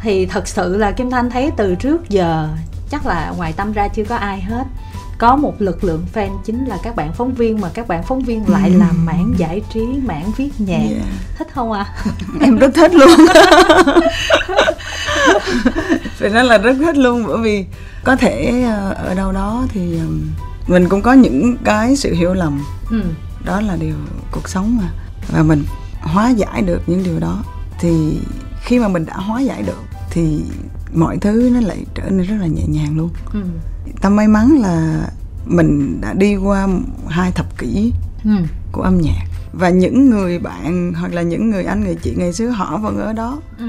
thì 0.00 0.26
thật 0.26 0.48
sự 0.48 0.76
là 0.76 0.92
kim 0.92 1.10
thanh 1.10 1.30
thấy 1.30 1.50
từ 1.56 1.74
trước 1.74 2.08
giờ 2.08 2.48
chắc 2.90 3.06
là 3.06 3.32
ngoài 3.36 3.52
tâm 3.52 3.72
ra 3.72 3.88
chưa 3.88 4.04
có 4.04 4.16
ai 4.16 4.40
hết 4.40 4.64
có 5.20 5.36
một 5.36 5.54
lực 5.62 5.84
lượng 5.84 6.04
fan 6.14 6.38
chính 6.44 6.64
là 6.64 6.78
các 6.82 6.96
bạn 6.96 7.12
phóng 7.12 7.34
viên 7.34 7.60
mà 7.60 7.68
các 7.74 7.88
bạn 7.88 8.02
phóng 8.02 8.20
viên 8.22 8.48
lại 8.50 8.70
làm 8.70 9.06
mảng 9.06 9.34
giải 9.36 9.62
trí 9.72 9.80
mảng 10.04 10.32
viết 10.36 10.50
nhạc 10.58 10.76
Yeah. 10.78 11.02
thích 11.38 11.48
không 11.54 11.72
ạ 11.72 11.86
à? 12.04 12.10
em 12.40 12.56
rất 12.56 12.74
thích 12.74 12.94
luôn 12.94 13.10
phải 16.18 16.30
nói 16.30 16.44
là 16.44 16.58
rất 16.58 16.76
thích 16.78 16.96
luôn 16.96 17.24
bởi 17.26 17.38
vì 17.38 17.64
có 18.04 18.16
thể 18.16 18.62
ờ, 18.62 18.90
ở 18.92 19.14
đâu 19.14 19.32
đó 19.32 19.66
thì 19.68 19.98
mình 20.66 20.88
cũng 20.88 21.02
có 21.02 21.12
những 21.12 21.56
cái 21.64 21.96
sự 21.96 22.14
hiểu 22.14 22.34
lầm 22.34 22.64
ừ. 22.90 23.02
đó 23.44 23.60
là 23.60 23.76
điều 23.76 23.94
cuộc 24.30 24.48
sống 24.48 24.78
mà 24.82 24.88
và 25.32 25.42
mình 25.42 25.64
hóa 26.00 26.30
giải 26.30 26.62
được 26.62 26.82
những 26.86 27.02
điều 27.04 27.18
đó 27.18 27.42
thì 27.80 28.18
khi 28.64 28.78
mà 28.78 28.88
mình 28.88 29.06
đã 29.06 29.16
hóa 29.16 29.40
giải 29.40 29.62
được 29.62 29.82
thì 30.10 30.42
mọi 30.94 31.18
thứ 31.18 31.50
nó 31.54 31.60
lại 31.68 31.84
trở 31.94 32.02
nên 32.10 32.26
rất 32.26 32.36
là 32.40 32.46
nhẹ 32.46 32.62
nhàng 32.68 32.96
luôn 32.96 33.10
Ừ. 33.32 33.40
tâm 34.00 34.16
may 34.16 34.28
mắn 34.28 34.58
là 34.62 35.04
mình 35.46 36.00
đã 36.00 36.12
đi 36.12 36.36
qua 36.36 36.68
hai 37.08 37.32
thập 37.32 37.58
kỷ 37.58 37.92
Ừ. 38.24 38.30
của 38.72 38.82
âm 38.82 39.00
nhạc 39.00 39.24
và 39.52 39.68
những 39.68 40.10
người 40.10 40.38
bạn 40.38 40.92
hoặc 41.00 41.12
là 41.14 41.22
những 41.22 41.50
người 41.50 41.64
anh 41.64 41.84
người 41.84 41.94
chị 42.02 42.14
ngày 42.16 42.32
xưa 42.32 42.48
họ 42.48 42.78
vẫn 42.82 42.98
ở 42.98 43.12
đó 43.12 43.38
Ừ. 43.58 43.64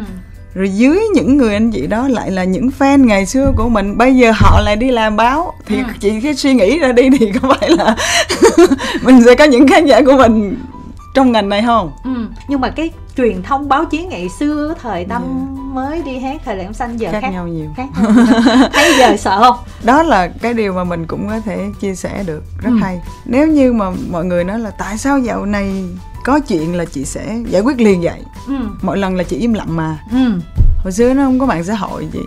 rồi 0.53 0.69
dưới 0.69 0.99
những 1.15 1.37
người 1.37 1.53
anh 1.53 1.71
chị 1.71 1.87
đó 1.87 2.07
lại 2.07 2.31
là 2.31 2.43
những 2.43 2.69
fan 2.79 3.05
ngày 3.05 3.25
xưa 3.25 3.51
của 3.57 3.69
mình 3.69 3.97
bây 3.97 4.15
giờ 4.17 4.31
họ 4.35 4.61
lại 4.61 4.75
đi 4.75 4.91
làm 4.91 5.15
báo 5.15 5.53
thì 5.65 5.77
Ừ. 5.77 5.83
chị 5.99 6.21
cái 6.21 6.35
suy 6.35 6.53
nghĩ 6.53 6.79
ra 6.79 6.91
đi 6.91 7.09
thì 7.19 7.31
có 7.41 7.55
phải 7.59 7.69
là 7.69 7.95
mình 9.03 9.21
sẽ 9.25 9.35
có 9.35 9.43
những 9.43 9.67
khán 9.67 9.85
giả 9.85 10.01
của 10.05 10.17
mình 10.17 10.55
trong 11.13 11.31
ngành 11.31 11.49
này 11.49 11.63
không? 11.65 11.91
Ừ. 12.03 12.27
nhưng 12.47 12.61
mà 12.61 12.69
cái 12.69 12.91
truyền 13.17 13.43
thông 13.43 13.69
báo 13.69 13.85
chí 13.85 14.03
ngày 14.05 14.29
xưa 14.39 14.73
thời 14.81 15.05
tâm 15.05 15.21
mới 15.73 16.01
đi 16.01 16.19
hát 16.19 16.41
thời 16.45 16.55
lạng 16.55 16.73
xanh 16.73 16.97
giờ 16.97 17.11
khác, 17.11 17.19
khác. 17.21 17.29
nhau 17.29 17.47
nhiều. 17.47 17.69
Khác 17.77 17.87
thấy 18.73 18.93
giờ 18.99 19.17
sợ 19.17 19.39
không? 19.39 19.55
Đó 19.83 20.03
là 20.03 20.27
cái 20.27 20.53
điều 20.53 20.73
mà 20.73 20.83
mình 20.83 21.05
cũng 21.07 21.27
có 21.29 21.39
thể 21.39 21.65
chia 21.79 21.95
sẻ 21.95 22.23
được 22.27 22.43
rất 22.61 22.69
Ừ. 22.69 22.77
hay. 22.81 23.01
Nếu 23.25 23.47
như 23.47 23.73
mà 23.73 23.85
mọi 24.11 24.25
người 24.25 24.43
nói 24.43 24.59
là 24.59 24.69
tại 24.69 24.97
sao 24.97 25.19
dạo 25.19 25.45
này 25.45 25.85
có 26.23 26.39
chuyện 26.39 26.75
là 26.75 26.85
chị 26.85 27.05
sẽ 27.05 27.37
giải 27.47 27.61
quyết 27.61 27.79
liền 27.81 28.01
vậy? 28.01 28.19
Ừ. 28.47 28.53
mọi 28.81 28.97
lần 28.97 29.15
là 29.15 29.23
chị 29.23 29.37
im 29.37 29.53
lặng 29.53 29.75
mà. 29.75 29.99
Ừ. 30.11 30.31
hồi 30.83 30.91
xưa 30.91 31.13
nó 31.13 31.23
không 31.23 31.39
có 31.39 31.45
mạng 31.45 31.63
xã 31.63 31.73
hội 31.75 32.07
gì. 32.13 32.21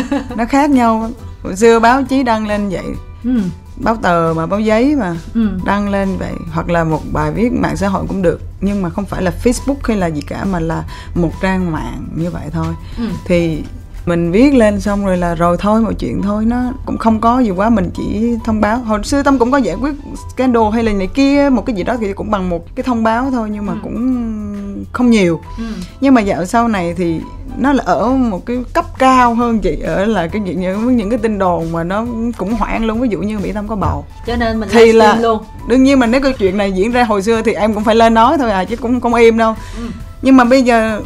Nó 0.36 0.44
khác 0.44 0.70
nhau. 0.70 1.10
Hồi 1.42 1.56
xưa 1.56 1.78
báo 1.80 2.02
chí 2.02 2.22
đăng 2.22 2.46
lên 2.46 2.68
vậy. 2.68 2.84
Ừ. 3.24 3.40
báo 3.84 3.96
tờ 4.02 4.32
mà 4.36 4.46
báo 4.46 4.60
giấy 4.60 4.96
mà 4.96 5.16
Ừ. 5.34 5.48
đăng 5.64 5.88
lên 5.88 6.16
vậy 6.18 6.32
hoặc 6.52 6.68
là 6.70 6.84
một 6.84 7.00
bài 7.12 7.32
viết 7.32 7.52
mạng 7.52 7.76
xã 7.76 7.88
hội 7.88 8.04
cũng 8.08 8.22
được 8.22 8.40
nhưng 8.60 8.82
mà 8.82 8.90
không 8.90 9.04
phải 9.04 9.22
là 9.22 9.32
facebook 9.44 9.76
hay 9.84 9.96
là 9.96 10.06
gì 10.06 10.20
cả 10.20 10.44
mà 10.44 10.60
là 10.60 10.84
một 11.14 11.30
trang 11.42 11.72
mạng 11.72 12.04
như 12.14 12.30
vậy 12.30 12.48
thôi 12.52 12.74
Ừ. 12.98 13.04
thì 13.24 13.62
mình 14.10 14.30
viết 14.32 14.54
lên 14.54 14.80
xong 14.80 15.06
rồi 15.06 15.16
là 15.16 15.34
rồi 15.34 15.56
thôi 15.60 15.80
mọi 15.80 15.94
chuyện 15.94 16.22
thôi. 16.22 16.44
Nó 16.44 16.62
cũng 16.86 16.98
không 16.98 17.20
có 17.20 17.40
gì 17.40 17.50
quá 17.50 17.70
mình 17.70 17.90
chỉ 17.94 18.36
thông 18.44 18.60
báo. 18.60 18.78
Hồi 18.78 19.04
xưa 19.04 19.22
tâm 19.22 19.38
cũng 19.38 19.50
có 19.52 19.58
giải 19.58 19.74
quyết 19.74 19.94
scandal 20.34 20.62
hay 20.72 20.82
là 20.82 20.92
này 20.92 21.06
kia 21.06 21.48
một 21.52 21.66
cái 21.66 21.76
gì 21.76 21.82
đó 21.82 21.96
thì 22.00 22.12
cũng 22.12 22.30
bằng 22.30 22.48
một 22.50 22.74
cái 22.76 22.82
thông 22.84 23.02
báo 23.02 23.30
thôi 23.30 23.48
nhưng 23.52 23.66
mà 23.66 23.72
Ừ. 23.72 23.78
cũng 23.82 24.84
không 24.92 25.10
nhiều. 25.10 25.40
Ừ. 25.58 25.64
nhưng 26.00 26.14
mà 26.14 26.20
dạo 26.20 26.44
sau 26.44 26.68
này 26.68 26.94
thì 26.96 27.20
nó 27.58 27.72
là 27.72 27.82
ở 27.86 28.08
một 28.08 28.46
cái 28.46 28.58
cấp 28.72 28.84
cao 28.98 29.34
hơn 29.34 29.58
chị 29.60 29.80
ở 29.84 30.04
là 30.04 30.26
cái 30.26 30.40
những 30.42 30.60
những, 30.60 30.96
những 30.96 31.10
cái 31.10 31.18
tin 31.18 31.38
đồn 31.38 31.72
mà 31.72 31.84
nó 31.84 32.06
cũng 32.38 32.54
hoảng 32.54 32.84
luôn. 32.84 33.00
Ví 33.00 33.08
dụ 33.08 33.18
như 33.18 33.38
mỹ 33.38 33.52
tâm 33.52 33.68
có 33.68 33.76
bầu. 33.76 34.04
Cho 34.26 34.36
nên 34.36 34.60
mình 34.60 34.68
Thì 34.72 34.92
là- 34.92 35.16
luôn. 35.16 35.42
đương 35.68 35.82
nhiên 35.84 35.98
mà 35.98 36.06
nếu 36.06 36.20
cái 36.20 36.32
chuyện 36.32 36.56
này 36.56 36.72
diễn 36.72 36.90
ra 36.92 37.04
hồi 37.04 37.22
xưa 37.22 37.42
thì 37.42 37.52
em 37.52 37.74
cũng 37.74 37.84
phải 37.84 37.94
lên 37.94 38.14
nói 38.14 38.38
thôi 38.38 38.50
à 38.50 38.64
chứ 38.64 38.76
cũng 38.76 39.00
không 39.00 39.14
im 39.14 39.38
đâu. 39.38 39.54
Ừ. 39.78 39.84
nhưng 40.22 40.36
mà 40.36 40.44
bây 40.44 40.62
giờ 40.62 41.00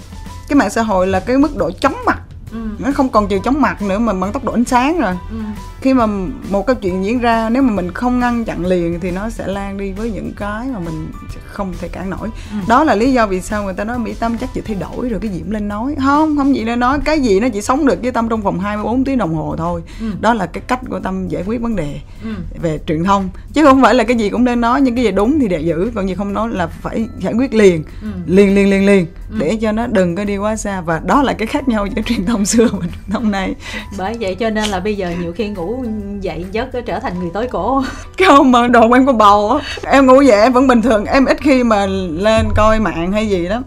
cái 0.48 0.56
mạng 0.56 0.70
xã 0.70 0.82
hội 0.82 1.06
là 1.06 1.20
cái 1.20 1.36
mức 1.38 1.56
độ 1.56 1.70
chóng 1.80 1.94
mặt 2.06 2.18
ừ. 2.54 2.60
nó 2.78 2.90
không 2.94 3.08
còn 3.08 3.28
chiều 3.28 3.38
chóng 3.44 3.60
mặt 3.60 3.82
nữa 3.82 3.98
mà 3.98 4.12
bằng 4.12 4.32
tốc 4.32 4.44
độ 4.44 4.52
ánh 4.52 4.64
sáng 4.64 4.98
rồi 5.00 5.14
Ừ 5.30 5.36
khi 5.84 5.94
mà 5.94 6.06
một 6.50 6.66
cái 6.66 6.76
chuyện 6.82 7.04
diễn 7.04 7.18
ra 7.18 7.48
nếu 7.50 7.62
mà 7.62 7.72
mình 7.72 7.90
không 7.92 8.20
ngăn 8.20 8.44
chặn 8.44 8.66
liền 8.66 9.00
thì 9.00 9.10
nó 9.10 9.30
sẽ 9.30 9.46
lan 9.46 9.76
đi 9.78 9.92
với 9.92 10.10
những 10.10 10.32
cái 10.36 10.66
mà 10.72 10.78
mình 10.78 11.08
không 11.46 11.72
thể 11.80 11.88
cản 11.88 12.10
nổi 12.10 12.28
Ừ. 12.50 12.56
đó 12.68 12.84
là 12.84 12.94
lý 12.94 13.12
do 13.12 13.26
vì 13.26 13.40
sao 13.40 13.62
người 13.64 13.74
ta 13.74 13.84
nói 13.84 13.98
mỹ 13.98 14.14
tâm 14.20 14.38
chắc 14.38 14.54
chị 14.54 14.60
thay 14.66 14.76
đổi 14.76 15.08
rồi 15.08 15.20
cái 15.20 15.30
gì 15.30 15.38
cũng 15.38 15.50
lên 15.52 15.68
nói 15.68 15.94
không 16.04 16.36
không 16.36 16.56
gì 16.56 16.64
lên 16.64 16.80
nói 16.80 16.98
cái 17.04 17.20
gì 17.20 17.40
nó 17.40 17.48
chỉ 17.48 17.60
sống 17.62 17.86
được 17.86 17.98
với 18.02 18.12
tâm 18.12 18.28
trong 18.28 18.42
vòng 18.42 18.60
24 18.60 19.04
tiếng 19.04 19.18
đồng 19.18 19.34
hồ 19.34 19.54
thôi 19.58 19.82
Ừ. 20.00 20.06
đó 20.20 20.34
là 20.34 20.46
cái 20.46 20.62
cách 20.66 20.80
của 20.90 21.00
tâm 21.00 21.28
giải 21.28 21.42
quyết 21.46 21.60
vấn 21.60 21.76
đề 21.76 22.00
Ừ. 22.24 22.30
về 22.62 22.78
truyền 22.86 23.04
thông 23.04 23.28
chứ 23.52 23.64
không 23.64 23.82
phải 23.82 23.94
là 23.94 24.04
cái 24.04 24.16
gì 24.16 24.30
cũng 24.30 24.44
nên 24.44 24.60
nói 24.60 24.80
nhưng 24.80 24.94
cái 24.94 25.04
gì 25.04 25.10
đúng 25.10 25.38
thì 25.40 25.48
để 25.48 25.60
giữ 25.60 25.90
còn 25.94 26.08
gì 26.08 26.14
không 26.14 26.32
nói 26.32 26.48
là 26.52 26.66
phải 26.66 27.06
giải 27.18 27.32
quyết 27.34 27.54
liền 27.54 27.84
Ừ. 28.02 28.08
liền 28.26 28.54
liền 28.54 28.70
liền 28.70 28.86
liền 28.86 29.06
Ừ. 29.30 29.36
để 29.40 29.58
cho 29.60 29.72
nó 29.72 29.86
đừng 29.86 30.16
có 30.16 30.24
đi 30.24 30.36
quá 30.36 30.56
xa 30.56 30.80
và 30.80 30.98
đó 31.06 31.22
là 31.22 31.32
cái 31.32 31.46
khác 31.46 31.68
nhau 31.68 31.86
giữa 31.86 32.02
truyền 32.02 32.24
thông 32.26 32.46
xưa 32.46 32.66
và 32.72 32.78
truyền 32.78 33.10
thông 33.12 33.30
nay 33.30 33.54
bởi 33.98 34.16
vậy 34.20 34.34
cho 34.34 34.50
nên 34.50 34.68
là 34.68 34.80
bây 34.80 34.94
giờ 34.96 35.12
nhiều 35.20 35.32
khi 35.32 35.48
ngủ 35.48 35.73
dậy 36.20 36.44
giấc 36.52 36.68
trở 36.86 37.00
thành 37.00 37.18
người 37.20 37.30
tối 37.34 37.46
cổ. 37.50 37.82
Hôm 38.28 38.52
mà 38.52 38.66
đồn 38.66 38.92
em 38.92 39.06
có 39.06 39.12
bầu 39.12 39.50
á 39.50 39.90
em 39.90 40.06
ngủ 40.06 40.20
dậy 40.20 40.40
em 40.40 40.52
vẫn 40.52 40.66
bình 40.66 40.82
thường 40.82 41.04
em 41.04 41.24
ít 41.24 41.36
khi 41.40 41.64
mà 41.64 41.86
lên 42.10 42.48
coi 42.56 42.80
mạng 42.80 43.12
hay 43.12 43.28
gì 43.28 43.48
lắm. 43.48 43.62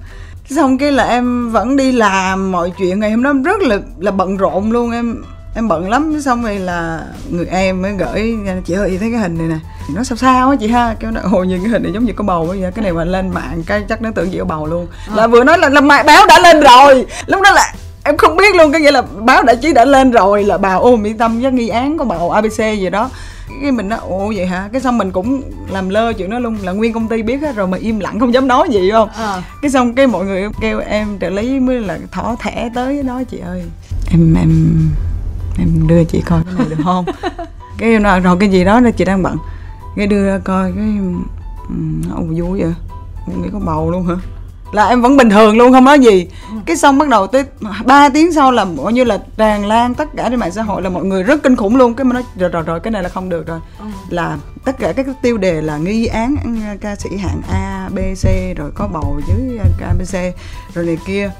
Xong 0.50 0.78
cái 0.78 0.91
là 0.91 1.04
em 1.04 1.52
vẫn 1.52 1.78
đi 1.78 1.91
làm 1.91 2.52
mọi 2.52 2.72
chuyện 2.78 3.00
ngày 3.00 3.12
hôm 3.12 3.24
đó 3.24 3.34
rất 3.43 3.62
là 3.62 3.78
là 4.00 4.12
bận 4.12 4.38
rộn 4.38 4.72
luôn 4.72 4.91
em 4.91 5.24
em 5.56 5.67
bận 5.67 5.89
lắm. 5.89 6.22
Xong 6.22 6.43
rồi 6.43 6.60
là 6.60 7.02
người 7.30 7.46
em 7.46 7.82
mới 7.82 7.93
gửi 7.93 8.36
chị 8.65 8.74
ơi 8.74 8.98
thấy 9.00 9.12
cái 9.12 9.20
hình 9.20 9.38
này 9.38 9.48
nè. 9.48 9.58
Nó 9.96 10.04
sao 10.04 10.17
sao 10.17 10.50
á 10.50 10.56
chị 10.60 10.67
ha? 10.67 10.96
Kêu 11.00 11.12
nó 11.12 11.22
hồi 11.24 11.48
nhìn 11.48 11.62
cái 11.62 11.70
hình 11.70 11.84
này 11.84 11.91
giống 11.93 12.06
như 12.06 12.13
có 12.15 12.24
bầu 12.24 12.46
bây 12.46 12.60
giờ 12.60 12.72
cái 12.76 12.84
này 12.84 12.93
mà 12.93 13.04
lên 13.04 13.30
mạng 13.30 13.63
cái 13.65 13.84
chắc 13.89 14.02
nó 14.02 14.10
tưởng 14.15 14.32
gì 14.32 14.39
có 14.39 14.46
bầu 14.46 14.65
luôn. 14.65 14.88
À. 15.10 15.15
là 15.15 15.28
vừa 15.28 15.43
nói 15.43 15.58
là 15.58 15.70
là 15.70 15.82
mẹ 15.82 16.04
báo 16.04 16.26
đã 16.28 16.39
lên 16.39 16.60
rồi. 16.62 17.06
Lúc 17.26 17.41
đó 17.41 17.52
là 17.52 17.74
em 18.08 18.17
không 18.17 18.38
biết 18.38 18.56
luôn 18.56 18.72
cái 18.72 18.82
nghĩa 18.82 18.91
là 18.91 19.02
báo 19.02 19.43
đại 19.43 19.56
chí 19.56 19.74
đã 19.74 19.86
lên 19.86 20.12
rồi 20.12 20.43
là 20.43 20.58
bà 20.58 20.74
ô 20.74 20.96
mỹ 20.96 21.13
tâm 21.13 21.41
với 21.41 21.52
nghi 21.52 21.70
án 21.70 21.98
có 21.98 22.06
bầu 22.06 22.32
abc 22.32 22.58
gì 22.58 22.89
đó. 22.89 23.10
Cái 23.62 23.72
mình 23.72 23.89
nói 23.89 24.00
ồ 24.02 24.34
vậy 24.36 24.46
hả? 24.46 24.70
Cái 24.72 24.82
xong 24.82 24.98
mình 24.98 25.12
cũng 25.12 25.41
làm 25.70 25.89
lơ 25.89 26.13
chuyện 26.13 26.30
đó 26.30 26.39
luôn 26.39 26.58
là 26.63 26.72
nguyên 26.72 26.93
công 26.93 27.08
ty 27.08 27.22
biết 27.22 27.41
hết 27.41 27.56
rồi 27.56 27.67
mà 27.67 27.78
im 27.78 28.00
lặng 28.00 28.20
không 28.20 28.34
dám 28.34 28.48
nói 28.48 28.70
gì 28.70 28.91
không? 28.91 29.10
À. 29.10 29.43
cái 29.62 29.72
xong 29.72 29.96
cái 29.96 30.08
mọi 30.08 30.26
người 30.26 30.50
kêu 30.62 30.80
em 30.80 31.20
trợ 31.20 31.30
lý 31.30 31.60
mới 31.60 31.80
là 31.80 31.98
thỏ 32.12 32.36
thẻ 32.39 32.70
tới 32.76 33.04
nói 33.04 33.26
chị 33.26 33.39
ơi 33.39 33.63
em 34.12 34.36
em 34.36 34.80
em 35.60 35.88
đưa 35.88 36.04
chị 36.04 36.22
coi 36.26 36.41
cái 36.46 36.54
này 36.58 36.67
được 36.70 36.84
không? 36.84 37.06
Cái 37.78 37.91
em 37.91 38.04
nói 38.04 38.20
rồi 38.20 38.38
cái 38.39 38.50
gì 38.50 38.63
đó 38.63 38.80
là 38.80 38.91
chị 38.91 39.06
đang 39.06 39.24
bận. 39.24 39.38
Cái 39.96 40.08
đưa 40.08 40.39
coi 40.39 40.72
cái 40.76 40.86
ông 42.15 42.36
vui 42.36 42.62
vậy? 42.62 42.74
Nghĩ 43.28 43.50
có 43.54 43.60
bầu 43.60 43.91
luôn 43.91 44.08
hả 44.08 44.15
là 44.71 44.88
em 44.88 45.01
vẫn 45.01 45.17
bình 45.17 45.30
thường 45.30 45.58
luôn 45.58 45.71
không 45.71 45.86
nói 45.86 45.99
gì. 45.99 46.27
Ừ. 46.51 46.58
cái 46.65 46.77
xong 46.77 46.97
bắt 46.97 47.08
đầu 47.10 47.27
tới 47.27 47.43
3 47.86 48.10
tiếng 48.10 48.34
sau 48.34 48.51
là 48.51 48.65
coi 48.84 48.93
như 48.93 49.03
là 49.03 49.17
tràn 49.38 49.65
lan 49.65 49.93
tất 49.93 50.08
cả 50.17 50.30
trên 50.30 50.39
mạng 50.39 50.51
xã 50.51 50.62
hội 50.62 50.82
là 50.82 50.89
mọi 50.89 51.03
người 51.06 51.23
rất 51.23 51.43
kinh 51.43 51.56
khủng 51.56 51.75
luôn. 51.75 51.93
Cái 51.93 52.06
mà 52.06 52.13
nói 52.13 52.23
rồi 52.39 52.49
rồi 52.49 52.63
rồi 52.63 52.80
cái 52.80 52.91
này 52.91 53.03
là 53.03 53.10
không 53.10 53.30
được 53.30 53.47
rồi. 53.47 53.60
Ừ. 53.80 53.86
là 54.10 54.38
tất 54.65 54.80
cả 54.80 54.93
các 54.93 55.06
tiêu 55.21 55.38
đề 55.38 55.62
là 55.62 55.77
nghi 55.77 56.06
án 56.06 56.36
ca 56.82 56.95
sĩ 56.95 57.10
hạng 57.17 57.41
A 57.51 57.89
B 57.95 57.97
C 57.97 58.25
rồi 58.58 58.71
có 58.75 58.88
bầu 58.93 59.21
dưới 59.27 59.60
KBC 59.77 60.17
rồi 60.73 60.86
này 60.86 60.97
kia. 61.08 61.32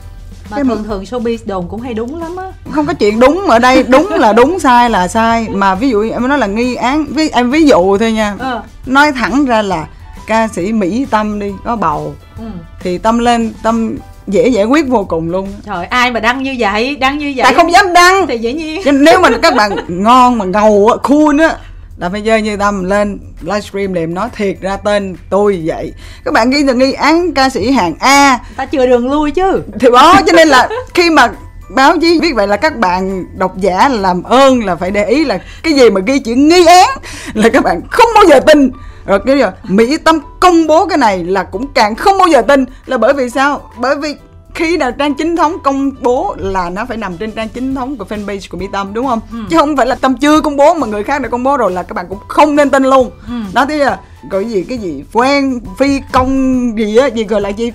Mà 0.50 0.58
cái 0.58 0.64
thường 0.64 0.84
thường 0.84 1.04
showbiz 1.04 1.38
đồn 1.46 1.68
cũng 1.70 1.82
hay 1.82 1.94
đúng 1.94 2.22
lắm 2.22 2.36
á. 2.36 2.46
Không 2.72 2.86
có 2.86 2.94
chuyện 2.94 3.20
đúng 3.20 3.42
ở 3.48 3.60
đây 3.60 3.84
đúng 3.84 4.10
là 4.10 4.34
đúng 4.34 4.60
sai 4.60 4.90
là 4.90 5.08
sai. 5.08 5.48
Mà 5.50 5.76
ví 5.76 5.90
dụ 5.90 6.10
em 6.12 6.28
nói 6.28 6.38
là 6.38 6.48
nghi 6.48 6.76
án 6.76 7.06
ví 7.06 7.30
em 7.30 7.52
ví 7.52 7.66
dụ 7.66 7.98
thôi 7.98 8.12
nha. 8.12 8.36
Ừ. 8.40 8.60
nói 8.86 9.12
thẳng 9.12 9.46
ra 9.46 9.62
là 9.62 9.88
ca 10.28 10.48
sĩ 10.48 10.74
mỹ 10.74 11.06
tâm 11.12 11.40
đi 11.40 11.52
có 11.66 11.76
bầu. 11.76 12.16
Ừ. 12.38 12.44
thì 12.80 12.98
tâm 12.98 13.20
lên 13.20 13.54
tâm 13.64 13.98
dễ 14.28 14.48
giải 14.48 14.66
quyết 14.66 14.88
vô 14.88 15.04
cùng 15.04 15.30
luôn. 15.30 15.54
Trời 15.66 15.86
ai 15.86 16.12
mà 16.12 16.20
đăng 16.20 16.44
như 16.44 16.56
vậy? 16.60 16.96
Đăng 16.96 17.18
như 17.18 17.34
vậy 17.36 17.44
tại 17.44 17.54
không 17.54 17.72
dám 17.72 17.94
đăng. 17.94 18.28
thì 18.28 18.38
dĩ 18.38 18.54
nhiên. 18.54 18.82
Nếu 19.04 19.20
mà 19.20 19.30
các 19.42 19.56
bạn 19.56 19.72
ngon 19.88 20.38
mà 20.38 20.46
ngầu 20.46 20.88
á 20.88 20.98
cool 21.04 21.42
á 21.42 21.58
là 21.98 22.10
phải 22.10 22.22
chơi 22.22 22.42
như 22.42 22.58
tâm 22.58 22.84
lên 22.84 23.20
livestream 23.42 23.94
để 23.94 24.06
nói 24.06 24.30
thiệt 24.36 24.56
ra 24.62 24.78
tên 24.78 25.16
tôi 25.30 25.62
vậy. 25.66 25.94
Các 26.26 26.34
bạn 26.34 26.50
ghi 26.50 26.64
là 26.64 26.74
nghi 26.74 26.94
án 26.94 27.34
ca 27.34 27.50
sĩ 27.50 27.72
hàng 27.72 27.96
a. 28.00 28.40
Ta 28.56 28.66
chưa 28.66 28.88
đường 28.88 29.12
lui 29.12 29.32
chứ. 29.32 29.62
Thì 29.80 29.88
đó 29.94 30.22
cho 30.26 30.34
nên 30.34 30.48
là 30.48 30.70
khi 30.94 31.10
mà 31.10 31.30
báo 31.70 31.98
chí 32.02 32.20
viết 32.22 32.34
vậy 32.36 32.48
là 32.48 32.58
các 32.58 32.78
bạn 32.78 33.26
độc 33.38 33.58
giả 33.58 33.90
làm 33.90 34.24
ơn 34.24 34.66
là 34.66 34.76
phải 34.76 34.92
để 34.92 35.06
ý 35.06 35.26
là 35.26 35.40
cái 35.64 35.74
gì 35.74 35.90
mà 35.90 36.02
ghi 36.06 36.20
chữ 36.20 36.36
nghi 36.36 36.66
án 36.66 36.90
là 37.34 37.50
các 37.50 37.64
bạn 37.64 37.82
không 37.92 38.10
bao 38.16 38.24
giờ 38.30 38.40
tin 38.40 38.72
rồi 39.08 39.20
cái 39.26 39.40
giờ 39.40 39.52
mỹ 39.64 39.98
tâm 39.98 40.20
công 40.40 40.68
bố 40.68 40.86
cái 40.86 40.98
này 40.98 41.24
là 41.24 41.44
cũng 41.44 41.68
càng 41.74 41.96
không 41.96 42.18
bao 42.18 42.28
giờ 42.28 42.42
tin. 42.42 42.66
Là 42.86 42.98
bởi 42.98 43.14
vì 43.14 43.30
sao? 43.30 43.72
Bởi 43.78 43.96
vì 43.96 44.16
khi 44.54 44.78
nào 44.78 44.92
trang 44.92 45.14
chính 45.14 45.36
thống 45.36 45.58
công 45.64 45.92
bố 46.02 46.36
là 46.38 46.70
nó 46.70 46.86
phải 46.86 46.98
nằm 46.98 47.18
trên 47.18 47.32
trang 47.32 47.50
chính 47.50 47.76
thống 47.76 47.98
của 47.98 48.06
fanpage 48.10 48.48
của 48.50 48.58
mỹ 48.58 48.66
tâm 48.72 48.94
đúng 48.94 49.08
không? 49.08 49.20
Ừ. 49.32 49.38
chứ 49.50 49.58
không 49.58 49.78
phải 49.78 49.86
là 49.86 49.96
tâm 49.96 50.18
chưa 50.18 50.42
công 50.42 50.58
bố 50.58 50.74
mà 50.74 50.88
người 50.88 51.04
khác 51.04 51.22
đã 51.22 51.30
công 51.30 51.44
bố 51.44 51.58
rồi 51.58 51.72
là 51.72 51.84
các 51.84 51.94
bạn 51.94 52.06
cũng 52.10 52.20
không 52.28 52.56
nên 52.56 52.70
tin 52.70 52.84
luôn. 52.84 53.12
Ừ. 53.28 53.34
đó 53.54 53.66
thế 53.66 53.78
là 53.78 54.00
gọi 54.30 54.46
gì 54.46 54.66
cái 54.70 54.78
gì? 54.78 55.04
Quen 55.14 55.60
phi 55.80 56.02
công 56.12 56.74
gì 56.78 56.98
á? 56.98 57.08
Gì 57.08 57.24
gọi 57.24 57.42
là 57.42 57.50
gì? 57.50 57.72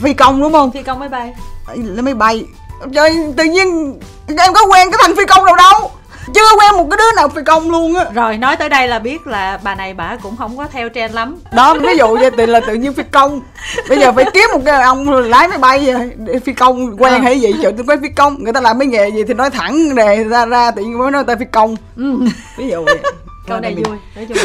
Phi 0.00 0.14
công 0.14 0.40
đúng 0.40 0.52
không? 0.52 0.70
Phi 0.70 0.82
công 0.82 0.98
máy 0.98 1.08
bay. 1.08 1.34
Là 1.74 2.02
máy 2.02 2.14
bay. 2.14 2.44
Trời 2.94 3.16
tự 3.36 3.44
nhiên 3.44 3.98
em 4.26 4.52
có 4.52 4.60
quen 4.72 4.90
cái 4.90 5.00
thằng 5.02 5.16
phi 5.16 5.26
công 5.26 5.44
nào 5.44 5.56
đâu 5.56 5.90
chưa 6.34 6.56
quen 6.60 6.76
một 6.76 6.86
cái 6.90 6.96
đứa 6.96 7.16
nào 7.16 7.28
phi 7.28 7.42
công 7.46 7.70
luôn 7.70 7.94
á. 7.94 8.04
Rồi 8.14 8.38
nói 8.38 8.56
tới 8.56 8.68
đây 8.68 8.88
là 8.88 8.98
biết 8.98 9.26
là 9.26 9.58
bà 9.62 9.74
này 9.74 9.94
bà 9.94 10.16
cũng 10.22 10.36
không 10.36 10.56
có 10.56 10.66
theo 10.72 10.88
trend 10.88 11.14
lắm. 11.14 11.36
Đó 11.52 11.74
ví 11.74 11.96
dụ 11.98 12.08
như 12.08 12.30
thì 12.30 12.46
là 12.46 12.60
tự 12.60 12.74
nhiên 12.74 12.92
phi 12.92 13.02
công. 13.10 13.40
Bây 13.88 13.98
giờ 13.98 14.12
phải 14.12 14.24
kiếm 14.32 14.44
một 14.52 14.60
cái 14.64 14.82
ông 14.82 15.10
lái 15.10 15.48
máy 15.48 15.58
bay 15.58 15.94
để 16.16 16.38
phi 16.38 16.52
công 16.52 16.96
quen 16.96 17.12
à. 17.12 17.20
hay 17.22 17.40
gì 17.40 17.54
chuyện 17.62 17.76
tôi 17.76 17.86
quen 17.88 18.02
phi 18.02 18.08
công. 18.08 18.44
Người 18.44 18.52
ta 18.52 18.60
làm 18.60 18.78
mấy 18.78 18.86
nghề 18.86 19.10
gì 19.10 19.24
thì 19.28 19.34
nói 19.34 19.50
thẳng 19.50 19.94
đề 19.94 20.24
ra 20.24 20.46
ra 20.46 20.70
tự 20.70 20.82
nhiên 20.82 20.98
mới 20.98 21.10
nói 21.10 21.24
ta 21.24 21.34
phi 21.38 21.44
công. 21.52 21.76
Ừ. 21.96 22.18
ví 22.56 22.68
dụ 22.70 22.84
vậy 22.84 22.98
câu 23.46 23.60
này 23.60 23.74
vui. 23.74 23.98
Nói 24.16 24.26
chung 24.28 24.36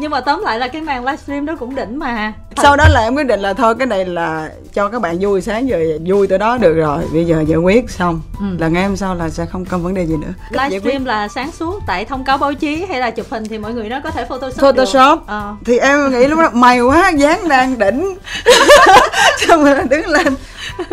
nhưng 0.00 0.10
mà 0.10 0.20
tóm 0.20 0.42
lại 0.44 0.58
là 0.58 0.68
cái 0.68 0.82
màn 0.82 1.04
livestream 1.04 1.46
đó 1.46 1.56
cũng 1.58 1.74
đỉnh 1.74 1.98
mà. 1.98 2.32
Sau 2.62 2.76
đó 2.76 2.84
là 2.88 3.00
em 3.00 3.14
quyết 3.14 3.26
định 3.26 3.40
là 3.40 3.52
thôi 3.52 3.74
cái 3.78 3.86
này 3.86 4.04
là 4.04 4.50
cho 4.74 4.88
các 4.88 5.00
bạn 5.00 5.16
vui 5.20 5.40
sáng 5.40 5.68
giờ 5.68 5.78
vui 6.06 6.26
tới 6.26 6.38
đó 6.38 6.58
được 6.58 6.74
rồi. 6.74 7.02
Bây 7.12 7.24
giờ 7.24 7.44
giải 7.46 7.58
quyết 7.58 7.90
xong. 7.90 8.20
Ừ. 8.38 8.44
là 8.58 8.68
ngày 8.68 8.84
hôm 8.84 8.96
sau 8.96 9.14
là 9.14 9.28
sẽ 9.28 9.46
không 9.46 9.64
có 9.64 9.78
vấn 9.78 9.94
đề 9.94 10.06
gì 10.06 10.16
nữa. 10.16 10.32
Livestream 10.50 11.04
là 11.04 11.28
sáng 11.28 11.52
suốt 11.52 11.82
tại 11.86 12.04
thông 12.04 12.24
cáo 12.24 12.38
báo 12.38 12.54
chí 12.54 12.86
hay 12.88 13.00
là 13.00 13.10
chụp 13.10 13.26
hình 13.30 13.44
thì 13.48 13.58
mọi 13.58 13.74
người 13.74 13.88
nó 13.88 14.00
có 14.04 14.10
thể 14.10 14.24
photoshop 14.24 14.60
photoshop. 14.60 15.18
Được. 15.18 15.24
Ờ. 15.26 15.54
thì 15.64 15.78
em 15.78 16.10
nghĩ 16.10 16.26
lúc 16.26 16.38
đó 16.38 16.50
mày 16.52 16.80
quá 16.80 17.10
dáng 17.10 17.48
đang 17.48 17.78
đỉnh. 17.78 18.16
Xong 19.48 19.64
rồi 19.64 19.74
đứng 19.90 20.06
lên. 20.06 20.34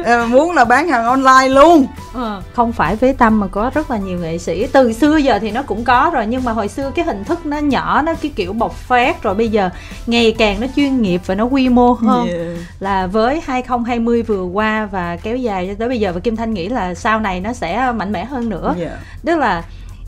Em 0.05 0.31
muốn 0.31 0.51
là 0.51 0.65
bán 0.65 0.87
hàng 0.87 1.05
online 1.05 1.49
luôn. 1.49 1.87
Ừ. 2.13 2.39
không 2.53 2.71
phải 2.73 2.95
với 2.95 3.13
tâm 3.13 3.39
mà 3.39 3.47
có 3.47 3.71
rất 3.73 3.91
là 3.91 3.97
nhiều 3.97 4.17
nghệ 4.17 4.37
sĩ. 4.37 4.67
Từ 4.67 4.93
xưa 4.93 5.17
giờ 5.17 5.39
thì 5.41 5.51
nó 5.51 5.63
cũng 5.63 5.83
có 5.83 6.11
rồi 6.13 6.26
nhưng 6.29 6.43
mà 6.43 6.51
hồi 6.51 6.67
xưa 6.67 6.91
cái 6.95 7.05
hình 7.05 7.23
thức 7.23 7.45
nó 7.45 7.57
nhỏ 7.57 8.01
nó 8.01 8.13
cái 8.21 8.31
kiểu 8.35 8.53
bộc 8.53 8.73
phát 8.73 9.23
rồi 9.23 9.35
bây 9.35 9.49
giờ 9.49 9.69
ngày 10.07 10.35
càng 10.37 10.61
nó 10.61 10.67
chuyên 10.75 11.01
nghiệp 11.01 11.21
và 11.25 11.35
nó 11.35 11.43
quy 11.43 11.69
mô 11.69 11.93
hơn 11.93 12.27
yeah. 12.27 12.57
là 12.79 13.07
với 13.07 13.41
2020 13.45 14.21
vừa 14.21 14.43
qua 14.43 14.85
và 14.91 15.17
kéo 15.23 15.37
dài 15.37 15.67
cho 15.67 15.73
tới 15.79 15.87
bây 15.87 15.99
giờ 15.99 16.11
và 16.13 16.19
Kim 16.19 16.35
Thanh 16.35 16.53
nghĩ 16.53 16.69
là 16.69 16.93
sau 16.93 17.19
này 17.19 17.39
nó 17.39 17.53
sẽ 17.53 17.91
mạnh 17.95 18.11
mẽ 18.11 18.25
hơn 18.25 18.49
nữa 18.49 18.75
yeah. 18.79 18.93
tức 19.25 19.37
là 19.37 19.63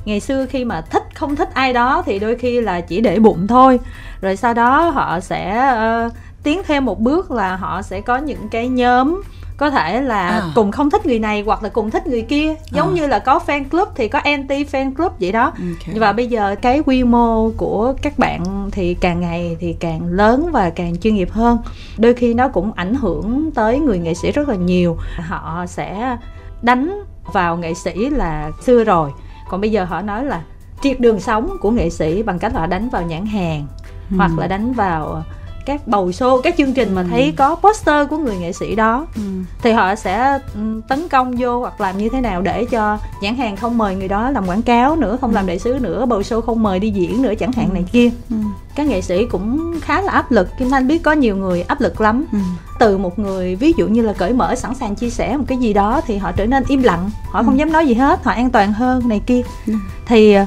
ngày 0.05 0.19
xưa 0.19 0.45
khi 0.45 0.65
mà 0.65 0.81
thích 0.81 1.03
không 1.13 1.35
thích 1.35 1.49
ai 1.53 1.73
đó 1.73 2.03
thì 2.05 2.19
đôi 2.19 2.35
khi 2.35 2.61
là 2.61 2.81
chỉ 2.81 3.01
để 3.01 3.19
bụng 3.19 3.47
thôi 3.47 3.79
rồi 4.21 4.35
sau 4.35 4.53
đó 4.53 4.89
họ 4.89 5.19
sẽ 5.19 5.73
uh, 6.05 6.13
tiến 6.43 6.61
thêm 6.67 6.85
một 6.85 6.99
bước 6.99 7.31
là 7.31 7.55
họ 7.55 7.81
sẽ 7.81 8.01
có 8.01 8.17
những 8.17 8.49
cái 8.49 8.67
nhóm 8.67 9.21
có 9.59 9.69
thể 9.69 10.01
là 10.01 10.27
à. 10.27 10.43
cùng 10.55 10.71
không 10.71 10.89
thích 10.89 11.05
người 11.05 11.19
này 11.19 11.43
hoặc 11.45 11.63
là 11.63 11.69
cùng 11.69 11.91
thích 11.91 12.07
người 12.07 12.21
kia 12.21 12.55
giống 12.71 12.89
à. 12.89 12.93
như 12.93 13.07
là 13.07 13.19
có 13.19 13.39
fan 13.47 13.69
club 13.69 13.87
thì 13.95 14.07
có 14.07 14.19
anti 14.19 14.63
fan 14.63 14.95
club 14.95 15.11
vậy 15.19 15.31
đó 15.31 15.43
okay. 15.43 15.95
và 15.99 16.13
bây 16.13 16.27
giờ 16.27 16.55
cái 16.61 16.81
quy 16.85 17.03
mô 17.03 17.49
của 17.57 17.93
các 18.01 18.19
bạn 18.19 18.69
thì 18.71 18.93
càng 18.93 19.21
ngày 19.21 19.57
thì 19.59 19.73
càng 19.79 20.07
lớn 20.07 20.49
và 20.51 20.69
càng 20.69 20.97
chuyên 20.97 21.15
nghiệp 21.15 21.31
hơn 21.31 21.57
đôi 21.97 22.13
khi 22.13 22.33
nó 22.33 22.47
cũng 22.47 22.71
ảnh 22.75 22.93
hưởng 22.95 23.51
tới 23.51 23.79
người 23.79 23.99
nghệ 23.99 24.13
sĩ 24.13 24.31
rất 24.31 24.49
là 24.49 24.55
nhiều 24.55 24.97
họ 25.17 25.65
sẽ 25.67 26.17
đánh 26.61 27.03
vào 27.33 27.57
nghệ 27.57 27.73
sĩ 27.73 28.09
là 28.09 28.51
xưa 28.61 28.83
rồi 28.83 29.11
còn 29.49 29.61
bây 29.61 29.71
giờ 29.71 29.83
họ 29.83 30.01
nói 30.01 30.25
là 30.25 30.41
triệt 30.81 30.99
đường 30.99 31.19
sống 31.19 31.57
của 31.61 31.71
nghệ 31.71 31.89
sĩ 31.89 32.23
bằng 32.23 32.39
cách 32.39 32.53
họ 32.53 32.65
đánh 32.65 32.89
vào 32.89 33.01
nhãn 33.01 33.25
hàng 33.25 33.67
ừ. 34.11 34.17
hoặc 34.17 34.31
là 34.37 34.47
đánh 34.47 34.73
vào 34.73 35.23
các 35.69 35.87
bầu 35.87 36.09
show 36.09 36.41
các 36.41 36.55
chương 36.57 36.73
trình 36.73 36.95
mà 36.95 37.03
thấy 37.09 37.25
ừ. 37.25 37.31
có 37.37 37.55
poster 37.55 38.09
của 38.09 38.17
người 38.17 38.37
nghệ 38.37 38.53
sĩ 38.53 38.75
đó 38.75 39.07
ừ. 39.15 39.21
thì 39.61 39.71
họ 39.71 39.95
sẽ 39.95 40.39
ừ, 40.55 40.81
tấn 40.87 41.09
công 41.09 41.35
vô 41.39 41.59
hoặc 41.59 41.81
làm 41.81 41.97
như 41.97 42.09
thế 42.09 42.21
nào 42.21 42.41
để 42.41 42.65
cho 42.65 42.97
nhãn 43.21 43.35
hàng 43.35 43.55
không 43.55 43.77
mời 43.77 43.95
người 43.95 44.07
đó 44.07 44.31
làm 44.31 44.47
quảng 44.47 44.61
cáo 44.61 44.95
nữa 44.95 45.17
không 45.21 45.31
ừ. 45.31 45.35
làm 45.35 45.45
đại 45.45 45.59
sứ 45.59 45.77
nữa 45.81 46.05
bầu 46.05 46.21
show 46.21 46.41
không 46.41 46.63
mời 46.63 46.79
đi 46.79 46.89
diễn 46.89 47.21
nữa 47.21 47.33
chẳng 47.39 47.51
hạn 47.51 47.69
ừ. 47.69 47.73
này 47.73 47.83
kia 47.91 48.09
ừ. 48.29 48.35
các 48.75 48.87
nghệ 48.87 49.01
sĩ 49.01 49.25
cũng 49.25 49.79
khá 49.81 50.01
là 50.01 50.11
áp 50.11 50.31
lực 50.31 50.47
kim 50.59 50.69
thanh 50.69 50.87
biết 50.87 51.03
có 51.03 51.11
nhiều 51.11 51.35
người 51.35 51.61
áp 51.61 51.81
lực 51.81 52.01
lắm 52.01 52.25
ừ. 52.31 52.39
từ 52.79 52.97
một 52.97 53.19
người 53.19 53.55
ví 53.55 53.73
dụ 53.77 53.87
như 53.87 54.01
là 54.01 54.13
cởi 54.13 54.33
mở 54.33 54.55
sẵn 54.55 54.75
sàng 54.75 54.95
chia 54.95 55.09
sẻ 55.09 55.37
một 55.37 55.45
cái 55.47 55.57
gì 55.57 55.73
đó 55.73 56.01
thì 56.07 56.17
họ 56.17 56.31
trở 56.31 56.45
nên 56.45 56.63
im 56.67 56.83
lặng 56.83 57.09
họ 57.31 57.39
ừ. 57.39 57.45
không 57.45 57.59
dám 57.59 57.71
nói 57.71 57.87
gì 57.87 57.93
hết 57.93 58.23
họ 58.23 58.31
an 58.31 58.49
toàn 58.49 58.73
hơn 58.73 59.07
này 59.07 59.21
kia 59.25 59.41
ừ. 59.67 59.73
thì 60.05 60.33
ờ, 60.33 60.45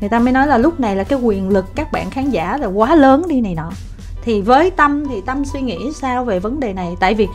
người 0.00 0.08
ta 0.08 0.18
mới 0.18 0.32
nói 0.32 0.46
là 0.46 0.58
lúc 0.58 0.80
này 0.80 0.96
là 0.96 1.04
cái 1.04 1.18
quyền 1.22 1.48
lực 1.48 1.64
các 1.74 1.92
bạn 1.92 2.10
khán 2.10 2.30
giả 2.30 2.56
là 2.56 2.66
quá 2.66 2.94
lớn 2.94 3.26
đi 3.28 3.40
này 3.40 3.54
nọ 3.54 3.70
thì 4.26 4.40
với 4.40 4.70
tâm 4.70 5.04
thì 5.08 5.20
tâm 5.20 5.44
suy 5.44 5.60
nghĩ 5.60 5.92
sao 5.92 6.24
về 6.24 6.38
vấn 6.38 6.60
đề 6.60 6.72
này 6.72 6.96
tại 7.00 7.14
vì 7.14 7.28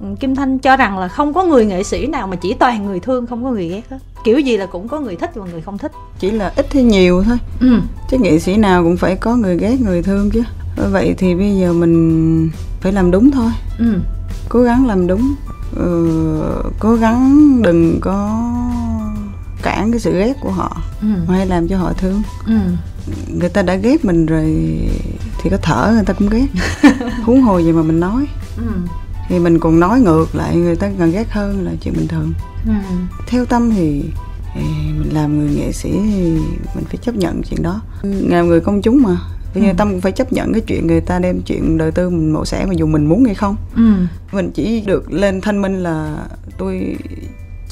ừ, 0.00 0.06
Kim 0.20 0.34
Thanh 0.34 0.58
cho 0.58 0.76
rằng 0.76 0.98
là 0.98 1.08
không 1.08 1.34
có 1.34 1.44
người 1.44 1.66
nghệ 1.66 1.82
sĩ 1.82 2.06
nào 2.06 2.26
mà 2.26 2.36
chỉ 2.36 2.54
toàn 2.54 2.86
người 2.86 3.00
thương 3.00 3.26
không 3.26 3.44
có 3.44 3.50
người 3.50 3.68
ghét 3.68 3.82
hết 3.90 3.98
kiểu 4.24 4.38
gì 4.38 4.56
là 4.56 4.66
cũng 4.66 4.88
có 4.88 5.00
người 5.00 5.16
thích 5.16 5.30
và 5.34 5.46
người 5.52 5.60
không 5.60 5.78
thích 5.78 5.92
chỉ 6.18 6.30
là 6.30 6.52
ít 6.56 6.74
hay 6.74 6.82
nhiều 6.82 7.22
thôi 7.26 7.38
ừ. 7.60 7.80
chứ 8.10 8.18
nghệ 8.18 8.38
sĩ 8.38 8.56
nào 8.56 8.82
cũng 8.82 8.96
phải 8.96 9.16
có 9.16 9.36
người 9.36 9.56
ghét 9.56 9.80
người 9.80 10.02
thương 10.02 10.30
chứ 10.30 10.42
vậy 10.90 11.14
thì 11.18 11.34
bây 11.34 11.56
giờ 11.56 11.72
mình 11.72 12.50
phải 12.80 12.92
làm 12.92 13.10
đúng 13.10 13.30
thôi 13.30 13.50
ừ. 13.78 13.94
cố 14.48 14.62
gắng 14.62 14.86
làm 14.86 15.06
đúng 15.06 15.34
ừ, 15.76 16.10
cố 16.78 16.94
gắng 16.94 17.62
đừng 17.62 17.98
có 18.00 18.40
cản 19.62 19.90
cái 19.90 20.00
sự 20.00 20.18
ghét 20.18 20.36
của 20.40 20.50
họ 20.50 20.76
ừ. 21.00 21.08
hay 21.28 21.46
làm 21.46 21.68
cho 21.68 21.78
họ 21.78 21.92
thương 21.92 22.22
ừ. 22.46 22.54
Người 23.28 23.48
ta 23.48 23.62
đã 23.62 23.74
ghét 23.74 24.04
mình 24.04 24.26
rồi 24.26 24.78
thì 25.42 25.50
có 25.50 25.56
thở 25.62 25.92
người 25.94 26.04
ta 26.04 26.12
cũng 26.12 26.28
ghét 26.28 26.46
huống 27.22 27.40
hồ 27.40 27.58
gì 27.58 27.72
mà 27.72 27.82
mình 27.82 28.00
nói 28.00 28.26
ừ. 28.56 28.72
thì 29.28 29.38
mình 29.38 29.58
còn 29.58 29.80
nói 29.80 30.00
ngược 30.00 30.34
lại 30.34 30.56
người 30.56 30.76
ta 30.76 30.90
càng 30.98 31.12
ghét 31.12 31.30
hơn 31.30 31.64
là 31.64 31.72
chuyện 31.80 31.94
bình 31.96 32.08
thường 32.08 32.32
ừ. 32.66 32.72
theo 33.26 33.44
tâm 33.44 33.70
thì 33.70 34.04
mình 34.98 35.10
làm 35.12 35.38
người 35.38 35.56
nghệ 35.56 35.72
sĩ 35.72 35.90
thì 35.90 36.30
mình 36.74 36.84
phải 36.84 36.96
chấp 37.02 37.16
nhận 37.16 37.42
chuyện 37.42 37.62
đó 37.62 37.80
làm 38.02 38.48
người 38.48 38.60
công 38.60 38.82
chúng 38.82 39.02
mà 39.02 39.16
Bây 39.54 39.62
giờ 39.62 39.68
ừ. 39.68 39.74
Tâm 39.78 39.90
cũng 39.90 40.00
phải 40.00 40.12
chấp 40.12 40.32
nhận 40.32 40.52
cái 40.52 40.60
chuyện 40.60 40.86
người 40.86 41.00
ta 41.00 41.18
đem 41.18 41.42
chuyện 41.42 41.78
đời 41.78 41.92
tư 41.92 42.10
mình 42.10 42.32
mổ 42.32 42.44
xẻ 42.44 42.66
mà 42.66 42.72
dù 42.72 42.86
mình 42.86 43.06
muốn 43.06 43.24
hay 43.24 43.34
không 43.34 43.56
ừ. 43.76 43.92
Mình 44.32 44.50
chỉ 44.54 44.80
được 44.80 45.12
lên 45.12 45.40
thanh 45.40 45.62
minh 45.62 45.82
là 45.82 46.26
tôi 46.58 46.96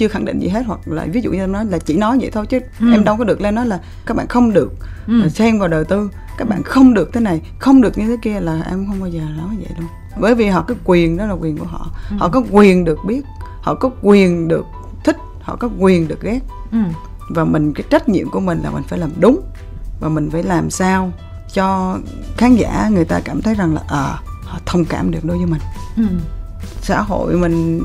chưa 0.01 0.09
khẳng 0.09 0.25
định 0.25 0.39
gì 0.41 0.49
hết 0.49 0.63
hoặc 0.67 0.81
là 0.85 1.07
ví 1.13 1.21
dụ 1.21 1.31
như 1.33 1.39
em 1.39 1.53
nói 1.53 1.65
là 1.65 1.79
chỉ 1.79 1.97
nói 1.97 2.19
vậy 2.21 2.31
thôi 2.33 2.47
chứ 2.47 2.59
Ừ. 2.81 2.93
em 2.93 3.05
đâu 3.05 3.17
có 3.17 3.25
được 3.25 3.41
lên 3.41 3.55
nói 3.55 3.67
là 3.67 3.81
các 4.07 4.17
bạn 4.17 4.27
không 4.29 4.53
được 4.53 4.73
Ừ. 5.07 5.29
xen 5.29 5.59
vào 5.59 5.69
đời 5.69 5.85
tư 5.85 6.11
các 6.39 6.49
bạn 6.49 6.63
không 6.63 6.95
được 6.95 7.11
thế 7.13 7.21
này 7.21 7.41
không 7.59 7.81
được 7.83 7.99
như 7.99 8.07
thế 8.07 8.17
kia 8.23 8.41
là 8.41 8.63
em 8.71 8.87
không 8.87 9.01
bao 9.01 9.09
giờ 9.09 9.21
nói 9.39 9.57
vậy 9.59 9.69
đâu 9.79 9.89
bởi 10.21 10.35
vì 10.35 10.47
họ 10.47 10.63
có 10.69 10.75
quyền 10.85 11.17
đó 11.17 11.27
là 11.27 11.33
quyền 11.33 11.57
của 11.59 11.65
họ 11.67 11.91
Ừ. 12.11 12.17
họ 12.21 12.29
có 12.29 12.43
quyền 12.51 12.85
được 12.85 12.99
biết 13.07 13.23
họ 13.63 13.75
có 13.75 13.91
quyền 14.03 14.49
được 14.49 14.65
thích 15.05 15.17
họ 15.43 15.57
có 15.57 15.69
quyền 15.79 16.09
được 16.09 16.21
ghét 16.23 16.41
ừ. 16.73 16.79
và 17.31 17.45
mình 17.45 17.73
cái 17.75 17.85
trách 17.91 18.09
nhiệm 18.09 18.31
của 18.31 18.41
mình 18.41 18.61
là 18.63 18.71
mình 18.71 18.83
phải 18.89 18.99
làm 18.99 19.11
đúng 19.21 19.41
và 20.01 20.09
mình 20.09 20.31
phải 20.31 20.43
làm 20.43 20.71
sao 20.71 21.13
cho 21.55 21.99
khán 22.37 22.55
giả 22.57 22.89
người 22.93 23.05
ta 23.05 23.21
cảm 23.25 23.43
thấy 23.43 23.55
rằng 23.55 23.75
là 23.75 23.81
à 23.89 24.19
họ 24.45 24.59
thông 24.67 24.85
cảm 24.85 25.11
được 25.11 25.25
đối 25.25 25.37
với 25.37 25.47
mình 25.47 25.61
Ừ. 25.97 26.03
xã 26.83 27.01
hội 27.03 27.37
mình 27.37 27.83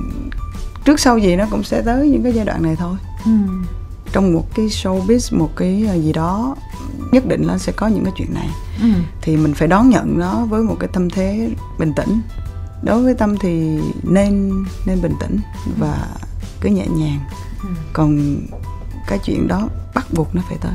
trước 0.86 1.00
sau 1.00 1.18
gì 1.18 1.36
nó 1.36 1.46
cũng 1.52 1.64
sẽ 1.64 1.82
tới 1.82 2.10
những 2.10 2.24
cái 2.24 2.34
giai 2.34 2.46
đoạn 2.46 2.64
này 2.64 2.76
thôi 2.76 2.98
Ừ. 3.26 3.32
trong 4.12 4.34
một 4.34 4.46
cái 4.56 4.66
showbiz 4.66 5.38
một 5.38 5.50
cái 5.56 5.88
gì 6.04 6.14
đó 6.14 6.56
nhất 7.12 7.26
định 7.28 7.48
nó 7.48 7.58
sẽ 7.58 7.72
có 7.72 7.88
những 7.88 8.04
cái 8.04 8.14
chuyện 8.18 8.34
này 8.34 8.50
Ừ. 8.82 8.88
thì 9.22 9.38
mình 9.38 9.54
phải 9.54 9.68
đón 9.68 9.90
nhận 9.90 10.20
nó 10.20 10.46
với 10.46 10.64
một 10.64 10.76
cái 10.80 10.90
tâm 10.94 11.10
thế 11.10 11.50
bình 11.80 11.94
tĩnh 11.96 12.22
đối 12.84 13.04
với 13.04 13.14
tâm 13.14 13.38
thì 13.38 13.78
nên 14.04 14.52
nên 14.86 15.02
bình 15.02 15.14
tĩnh 15.20 15.38
và 15.80 16.08
cứ 16.62 16.70
nhẹ 16.70 16.88
nhàng 16.88 17.20
Ừ. 17.64 17.70
còn 17.94 18.38
cái 19.08 19.20
chuyện 19.24 19.48
đó 19.48 19.62
bắt 19.96 20.06
buộc 20.14 20.36
nó 20.36 20.42
phải 20.50 20.58
tới. 20.62 20.72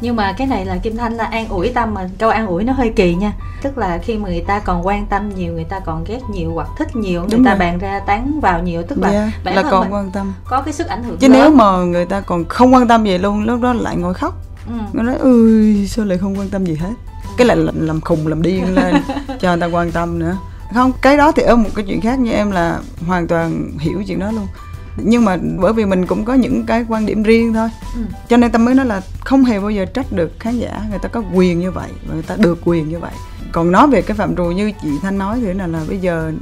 Nhưng 0.00 0.16
mà 0.16 0.32
cái 0.32 0.46
này 0.46 0.64
là 0.64 0.76
kim 0.76 0.96
thanh 0.96 1.14
là 1.14 1.24
an 1.24 1.48
ủi 1.48 1.68
tâm 1.68 1.94
mà 1.94 2.08
câu 2.18 2.30
an 2.30 2.46
ủi 2.46 2.64
nó 2.64 2.72
hơi 2.72 2.92
kỳ 2.96 3.14
nha. 3.14 3.32
Tức 3.62 3.78
là 3.78 3.98
khi 3.98 4.18
mà 4.18 4.28
người 4.28 4.44
ta 4.46 4.58
còn 4.58 4.86
quan 4.86 5.06
tâm 5.06 5.28
nhiều 5.34 5.52
người 5.52 5.64
ta 5.64 5.80
còn 5.80 6.04
ghét 6.04 6.20
nhiều 6.32 6.52
hoặc 6.54 6.68
thích 6.78 6.96
nhiều 6.96 7.20
người 7.20 7.30
Đúng 7.32 7.44
ta 7.44 7.50
rồi. 7.50 7.58
bàn 7.58 7.78
ra 7.78 8.00
tán 8.06 8.40
vào 8.42 8.62
nhiều. 8.62 8.82
Tức 8.82 8.98
là 8.98 9.08
Yeah, 9.10 9.28
bản 9.44 9.54
là 9.54 9.62
thân 9.62 9.70
còn 9.70 9.80
mình 9.84 9.92
quan 9.94 10.10
tâm. 10.10 10.32
có 10.44 10.62
cái 10.62 10.72
sức 10.74 10.86
ảnh 10.86 11.02
hưởng 11.04 11.16
chứ 11.18 11.28
lớn. 11.28 11.38
nếu 11.40 11.50
mà 11.50 11.76
người 11.76 12.06
ta 12.06 12.20
còn 12.20 12.44
không 12.48 12.74
quan 12.74 12.88
tâm 12.88 13.04
gì 13.04 13.18
luôn 13.18 13.42
lúc 13.44 13.60
đó 13.60 13.72
lại 13.72 13.96
ngồi 13.96 14.14
khóc. 14.14 14.34
Ừ. 14.66 14.72
nó 14.92 15.02
nói 15.02 15.16
ơi 15.16 15.86
sao 15.90 16.04
lại 16.04 16.18
không 16.18 16.38
quan 16.38 16.48
tâm 16.48 16.64
gì 16.66 16.74
hết? 16.74 16.92
Cái 17.36 17.46
lại 17.46 17.56
làm, 17.56 17.86
làm 17.86 18.00
khùng 18.00 18.26
làm 18.26 18.42
điên 18.42 18.74
lên 18.74 18.94
cho 19.40 19.48
người 19.50 19.60
ta 19.60 19.66
quan 19.66 19.92
tâm 19.92 20.18
nữa. 20.18 20.36
Không 20.74 20.92
cái 21.02 21.16
đó 21.16 21.32
thì 21.32 21.42
ở 21.42 21.56
một 21.56 21.68
cái 21.74 21.84
chuyện 21.88 22.00
khác 22.00 22.18
như 22.18 22.32
em 22.32 22.50
là 22.50 22.78
hoàn 23.06 23.26
toàn 23.26 23.70
hiểu 23.78 24.02
chuyện 24.06 24.18
đó 24.18 24.30
luôn 24.30 24.46
nhưng 24.96 25.24
mà 25.24 25.38
bởi 25.58 25.72
vì 25.72 25.84
mình 25.84 26.06
cũng 26.06 26.24
có 26.24 26.34
những 26.34 26.66
cái 26.66 26.84
quan 26.88 27.06
điểm 27.06 27.22
riêng 27.22 27.54
thôi. 27.54 27.68
Ừ. 27.94 28.00
cho 28.28 28.36
nên 28.36 28.50
tâm 28.50 28.64
mới 28.64 28.74
nói 28.74 28.86
là 28.86 29.00
không 29.20 29.44
hề 29.44 29.60
bao 29.60 29.70
giờ 29.70 29.84
trách 29.84 30.12
được 30.12 30.32
khán 30.38 30.58
giả 30.58 30.82
người 30.90 30.98
ta 30.98 31.08
có 31.08 31.22
quyền 31.34 31.60
như 31.60 31.70
vậy 31.70 31.88
và 32.06 32.14
người 32.14 32.22
ta 32.22 32.36
được 32.38 32.58
quyền 32.64 32.88
như 32.88 32.98
vậy. 32.98 33.12
Còn 33.52 33.72
nói 33.72 33.86
về 33.86 34.02
cái 34.02 34.16
phạm 34.16 34.36
trù 34.36 34.44
như 34.44 34.72
chị 34.82 34.88
thanh 35.02 35.18
nói 35.18 35.38
thì 35.42 35.52
là 35.52 35.66
là 35.66 35.80
bây 35.88 35.98
giờ 35.98 36.32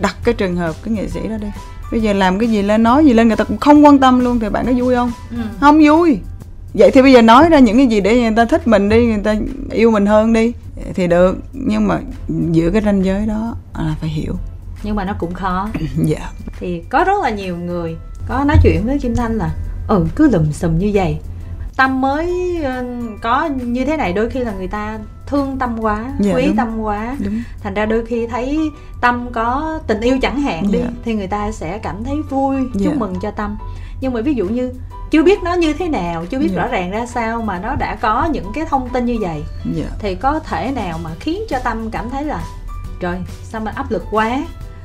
đặt 0.00 0.16
cái 0.24 0.34
trường 0.34 0.56
hợp 0.56 0.74
cái 0.84 0.94
nghệ 0.94 1.08
sĩ 1.08 1.28
đó 1.28 1.36
đi. 1.40 1.48
Bây 1.92 2.00
giờ 2.00 2.12
làm 2.12 2.38
cái 2.38 2.50
gì 2.50 2.62
lên 2.62 2.82
nói 2.82 3.04
gì 3.04 3.12
lên 3.12 3.28
người 3.28 3.36
ta 3.36 3.44
cũng 3.44 3.58
không 3.58 3.84
quan 3.84 3.98
tâm 3.98 4.20
luôn 4.20 4.38
thì 4.38 4.48
bạn 4.48 4.66
có 4.66 4.72
vui 4.76 4.94
không? 4.94 5.12
Ừ. 5.30 5.36
không 5.60 5.80
vui. 5.84 6.18
Vậy 6.74 6.90
thì 6.90 7.02
bây 7.02 7.12
giờ 7.12 7.22
nói 7.22 7.48
ra 7.48 7.58
những 7.58 7.76
cái 7.76 7.86
gì 7.86 8.00
để 8.00 8.20
người 8.20 8.36
ta 8.36 8.44
thích 8.44 8.66
mình 8.66 8.88
đi 8.88 9.06
người 9.06 9.22
ta 9.24 9.34
yêu 9.70 9.90
mình 9.90 10.06
hơn 10.06 10.32
đi 10.32 10.52
thì 10.94 11.06
được. 11.06 11.36
Nhưng 11.52 11.88
mà 11.88 11.98
giữa 12.50 12.70
cái 12.70 12.82
ranh 12.82 13.04
giới 13.04 13.26
đó 13.26 13.56
là 13.78 13.94
phải 14.00 14.10
hiểu 14.10 14.34
nhưng 14.84 14.96
mà 14.96 15.04
nó 15.04 15.12
cũng 15.18 15.34
khó 15.34 15.68
dạ 16.04 16.30
thì 16.58 16.82
có 16.88 17.04
rất 17.04 17.22
là 17.22 17.30
nhiều 17.30 17.56
người 17.56 17.96
có 18.28 18.44
nói 18.44 18.56
chuyện 18.62 18.86
với 18.86 18.98
kim 18.98 19.16
thanh 19.16 19.32
là 19.38 19.50
ừ 19.88 20.06
cứ 20.16 20.28
lùm 20.30 20.50
xùm 20.52 20.78
như 20.78 20.90
vậy 20.94 21.18
tâm 21.76 22.00
mới 22.00 22.56
ờ, 22.64 22.84
có 23.22 23.44
như 23.46 23.84
thế 23.84 23.96
này 23.96 24.12
đôi 24.12 24.30
khi 24.30 24.40
là 24.40 24.52
người 24.52 24.68
ta 24.68 24.98
thương 25.26 25.56
tâm 25.58 25.76
quá 25.80 26.12
Dạ, 26.20 26.34
quý 26.34 26.46
đúng. 26.46 26.56
tâm 26.56 26.80
quá 26.80 27.16
đúng 27.24 27.42
thành 27.62 27.74
ra 27.74 27.86
đôi 27.86 28.06
khi 28.06 28.26
thấy 28.26 28.58
tâm 29.00 29.28
có 29.32 29.80
tình 29.86 30.00
yêu 30.00 30.18
chẳng 30.22 30.40
hạn 30.40 30.72
đi 30.72 30.78
Dạ. 30.78 30.90
thì 31.04 31.14
người 31.14 31.26
ta 31.26 31.52
sẽ 31.52 31.78
cảm 31.78 32.04
thấy 32.04 32.16
vui 32.30 32.56
Dạ. 32.74 32.84
chúc 32.84 32.96
mừng 32.96 33.14
cho 33.22 33.30
tâm 33.30 33.56
nhưng 34.00 34.12
mà 34.12 34.20
ví 34.20 34.34
dụ 34.34 34.44
như 34.48 34.72
chưa 35.10 35.22
biết 35.22 35.42
nó 35.42 35.54
như 35.54 35.72
thế 35.72 35.88
nào 35.88 36.26
chưa 36.26 36.38
biết 36.38 36.50
Dạ. 36.54 36.62
rõ 36.62 36.68
ràng 36.68 36.90
ra 36.90 37.06
sao 37.06 37.42
mà 37.42 37.58
nó 37.58 37.74
đã 37.74 37.94
có 38.00 38.24
những 38.32 38.52
cái 38.54 38.64
thông 38.70 38.88
tin 38.88 39.04
như 39.04 39.16
vậy 39.20 39.44
dạ 39.74 39.86
thì 39.98 40.14
có 40.14 40.38
thể 40.38 40.70
nào 40.76 40.98
mà 41.04 41.10
khiến 41.20 41.40
cho 41.48 41.58
tâm 41.58 41.90
cảm 41.90 42.10
thấy 42.10 42.24
là 42.24 42.40
trời 43.00 43.18
sao 43.42 43.60
mà 43.60 43.72
áp 43.74 43.90
lực 43.90 44.04
quá 44.10 44.38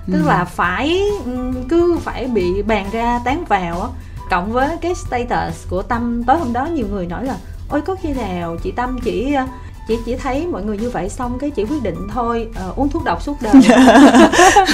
tức 0.07 0.19
Ừ. 0.23 0.27
là 0.27 0.45
phải 0.45 1.01
ừm, 1.25 1.63
cứ 1.69 1.97
phải 2.01 2.27
bị 2.27 2.61
bàn 2.61 2.85
ra 2.91 3.19
tán 3.25 3.45
vào 3.45 3.81
á 3.81 3.87
cộng 4.29 4.51
với 4.51 4.77
cái 4.81 4.95
status 4.95 5.67
của 5.69 5.81
tâm 5.81 6.23
tối 6.23 6.37
hôm 6.37 6.53
đó 6.53 6.65
nhiều 6.65 6.85
người 6.91 7.05
nói 7.07 7.25
là 7.25 7.35
ôi 7.69 7.81
có 7.81 7.95
khi 8.01 8.13
nào 8.13 8.57
chị 8.63 8.71
tâm 8.71 8.99
chỉ 9.03 9.33
ờ, 9.33 9.45
chị 9.87 9.97
chỉ 10.05 10.15
thấy 10.15 10.47
mọi 10.47 10.63
người 10.63 10.77
như 10.77 10.89
vậy 10.89 11.09
xong 11.09 11.39
cái 11.39 11.49
chị 11.51 11.65
quyết 11.65 11.83
định 11.83 11.95
thôi 12.13 12.47
ờ, 12.55 12.73
uống 12.75 12.89
thuốc 12.89 13.03
độc 13.03 13.21
suốt 13.21 13.37
đời 13.41 13.53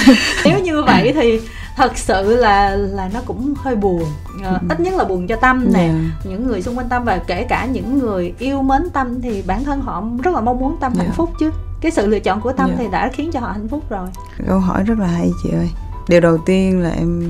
nếu 0.44 0.58
như 0.60 0.82
vậy 0.82 1.12
thì 1.14 1.40
thật 1.76 1.98
sự 1.98 2.36
là 2.36 2.70
là 2.76 3.10
nó 3.14 3.20
cũng 3.26 3.54
hơi 3.56 3.76
buồn 3.76 4.02
Ờ, 4.44 4.58
ít 4.68 4.80
nhất 4.80 4.94
là 4.94 5.04
buồn 5.04 5.26
cho 5.26 5.36
tâm 5.36 5.66
nè 5.72 5.88
Dạ. 5.88 6.30
những 6.30 6.46
người 6.46 6.62
xung 6.62 6.78
quanh 6.78 6.88
tâm 6.88 7.04
và 7.04 7.18
kể 7.26 7.42
cả 7.48 7.66
những 7.66 7.98
người 7.98 8.34
yêu 8.38 8.62
mến 8.62 8.90
tâm 8.92 9.20
thì 9.22 9.42
bản 9.46 9.64
thân 9.64 9.80
họ 9.80 10.04
rất 10.22 10.34
là 10.34 10.40
mong 10.40 10.58
muốn 10.58 10.76
tâm 10.80 10.92
Dạ. 10.94 11.02
hạnh 11.02 11.12
phúc 11.12 11.30
chứ 11.40 11.50
cái 11.80 11.92
sự 11.92 12.06
lựa 12.06 12.18
chọn 12.20 12.40
của 12.40 12.52
tâm 12.52 12.70
Dạ. 12.70 12.76
thì 12.78 12.84
đã 12.92 13.10
khiến 13.14 13.30
cho 13.32 13.40
họ 13.40 13.48
hạnh 13.52 13.68
phúc 13.68 13.84
rồi. 13.90 14.08
Câu 14.48 14.58
hỏi 14.60 14.82
rất 14.84 14.98
là 14.98 15.06
hay 15.06 15.30
chị 15.42 15.50
ơi. 15.50 15.70
Điều 16.08 16.20
đầu 16.20 16.38
tiên 16.46 16.80
là 16.80 16.90
em 16.90 17.20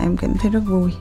em 0.00 0.16
cảm 0.16 0.34
thấy 0.40 0.50
rất 0.50 0.60
vui. 0.68 0.92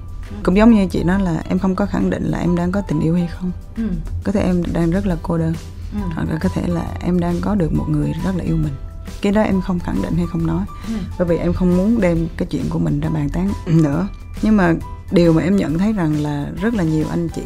Cũng 0.44 0.58
giống 0.58 0.72
như 0.72 0.88
chị 0.88 1.04
nói 1.04 1.22
là 1.22 1.42
em 1.50 1.60
không 1.60 1.76
có 1.76 1.86
khẳng 1.86 2.10
định 2.10 2.24
là 2.24 2.38
em 2.40 2.56
đang 2.56 2.72
có 2.72 2.82
tình 2.82 3.00
yêu 3.00 3.16
hay 3.16 3.28
không. 3.28 3.52
Ừ. 3.78 3.84
có 4.24 4.32
thể 4.32 4.42
em 4.42 4.64
đang 4.74 4.92
rất 4.92 5.08
là 5.08 5.16
cô 5.24 5.38
đơn. 5.38 5.54
Ừ. 5.94 6.00
hoặc 6.16 6.28
là 6.32 6.38
có 6.42 6.50
thể 6.56 6.62
là 6.68 6.86
em 7.06 7.20
đang 7.20 7.36
có 7.42 7.56
được 7.56 7.74
một 7.74 7.86
người 7.90 8.14
rất 8.26 8.32
là 8.38 8.44
yêu 8.44 8.56
mình. 8.58 8.74
Cái 9.22 9.32
đó 9.32 9.42
em 9.42 9.62
không 9.62 9.80
khẳng 9.80 10.02
định 10.02 10.14
hay 10.16 10.26
không 10.32 10.48
nói. 10.48 10.64
Ừ. 10.88 10.94
bởi 11.20 11.28
vì 11.28 11.38
em 11.38 11.54
không 11.54 11.78
muốn 11.78 12.02
đem 12.02 12.28
cái 12.38 12.48
chuyện 12.52 12.64
của 12.70 12.80
mình 12.80 13.00
ra 13.00 13.10
bàn 13.10 13.30
tán 13.30 13.50
nữa. 13.68 14.08
Nhưng 14.42 14.58
mà 14.58 14.74
điều 15.12 15.34
mà 15.34 15.42
em 15.42 15.56
nhận 15.56 15.78
thấy 15.78 15.94
rằng 15.94 16.24
là 16.24 16.48
rất 16.62 16.74
là 16.74 16.84
nhiều 16.84 17.06
anh 17.10 17.28
chị 17.36 17.42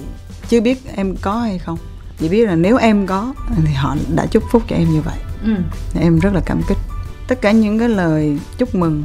chưa 0.50 0.62
biết 0.62 0.96
em 0.96 1.16
có 1.22 1.40
hay 1.40 1.60
không. 1.60 1.78
Chỉ 2.18 2.30
biết 2.30 2.46
là 2.46 2.56
nếu 2.56 2.78
em 2.78 3.08
có 3.08 3.34
thì 3.66 3.74
họ 3.74 3.96
đã 4.16 4.26
chúc 4.26 4.44
phúc 4.52 4.64
cho 4.68 4.76
em 4.76 4.90
như 4.92 5.02
vậy 5.02 5.18
Ừ. 5.46 5.56
em 6.00 6.20
rất 6.20 6.34
là 6.34 6.42
cảm 6.46 6.62
kích 6.68 6.78
tất 7.28 7.42
cả 7.42 7.52
những 7.52 7.80
cái 7.80 7.90
lời 7.90 8.40
chúc 8.58 8.76
mừng 8.76 9.04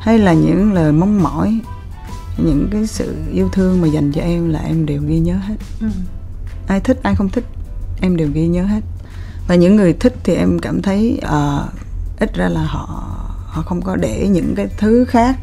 hay 0.00 0.18
là 0.18 0.32
những 0.32 0.72
lời 0.72 0.92
mong 0.92 1.22
mỏi 1.22 1.60
những 2.38 2.68
cái 2.72 2.86
sự 2.86 3.16
yêu 3.32 3.48
thương 3.52 3.80
mà 3.80 3.88
dành 3.88 4.12
cho 4.12 4.20
em 4.22 4.48
là 4.48 4.60
em 4.60 4.86
đều 4.86 5.02
ghi 5.06 5.18
nhớ 5.18 5.34
hết 5.36 5.54
Ừ. 5.80 5.86
ai 6.66 6.80
thích 6.80 7.00
ai 7.02 7.14
không 7.14 7.28
thích 7.28 7.44
em 8.00 8.16
đều 8.16 8.28
ghi 8.34 8.46
nhớ 8.48 8.64
hết 8.64 8.80
và 9.48 9.54
những 9.54 9.76
người 9.76 9.92
thích 9.92 10.14
thì 10.24 10.34
em 10.34 10.58
cảm 10.58 10.82
thấy 10.82 11.18
ờ, 11.22 11.68
ít 12.20 12.34
ra 12.34 12.48
là 12.48 12.62
họ 12.62 12.86
họ 13.46 13.62
không 13.62 13.82
có 13.82 13.96
để 13.96 14.28
những 14.30 14.54
cái 14.56 14.66
thứ 14.78 15.04
khác 15.04 15.36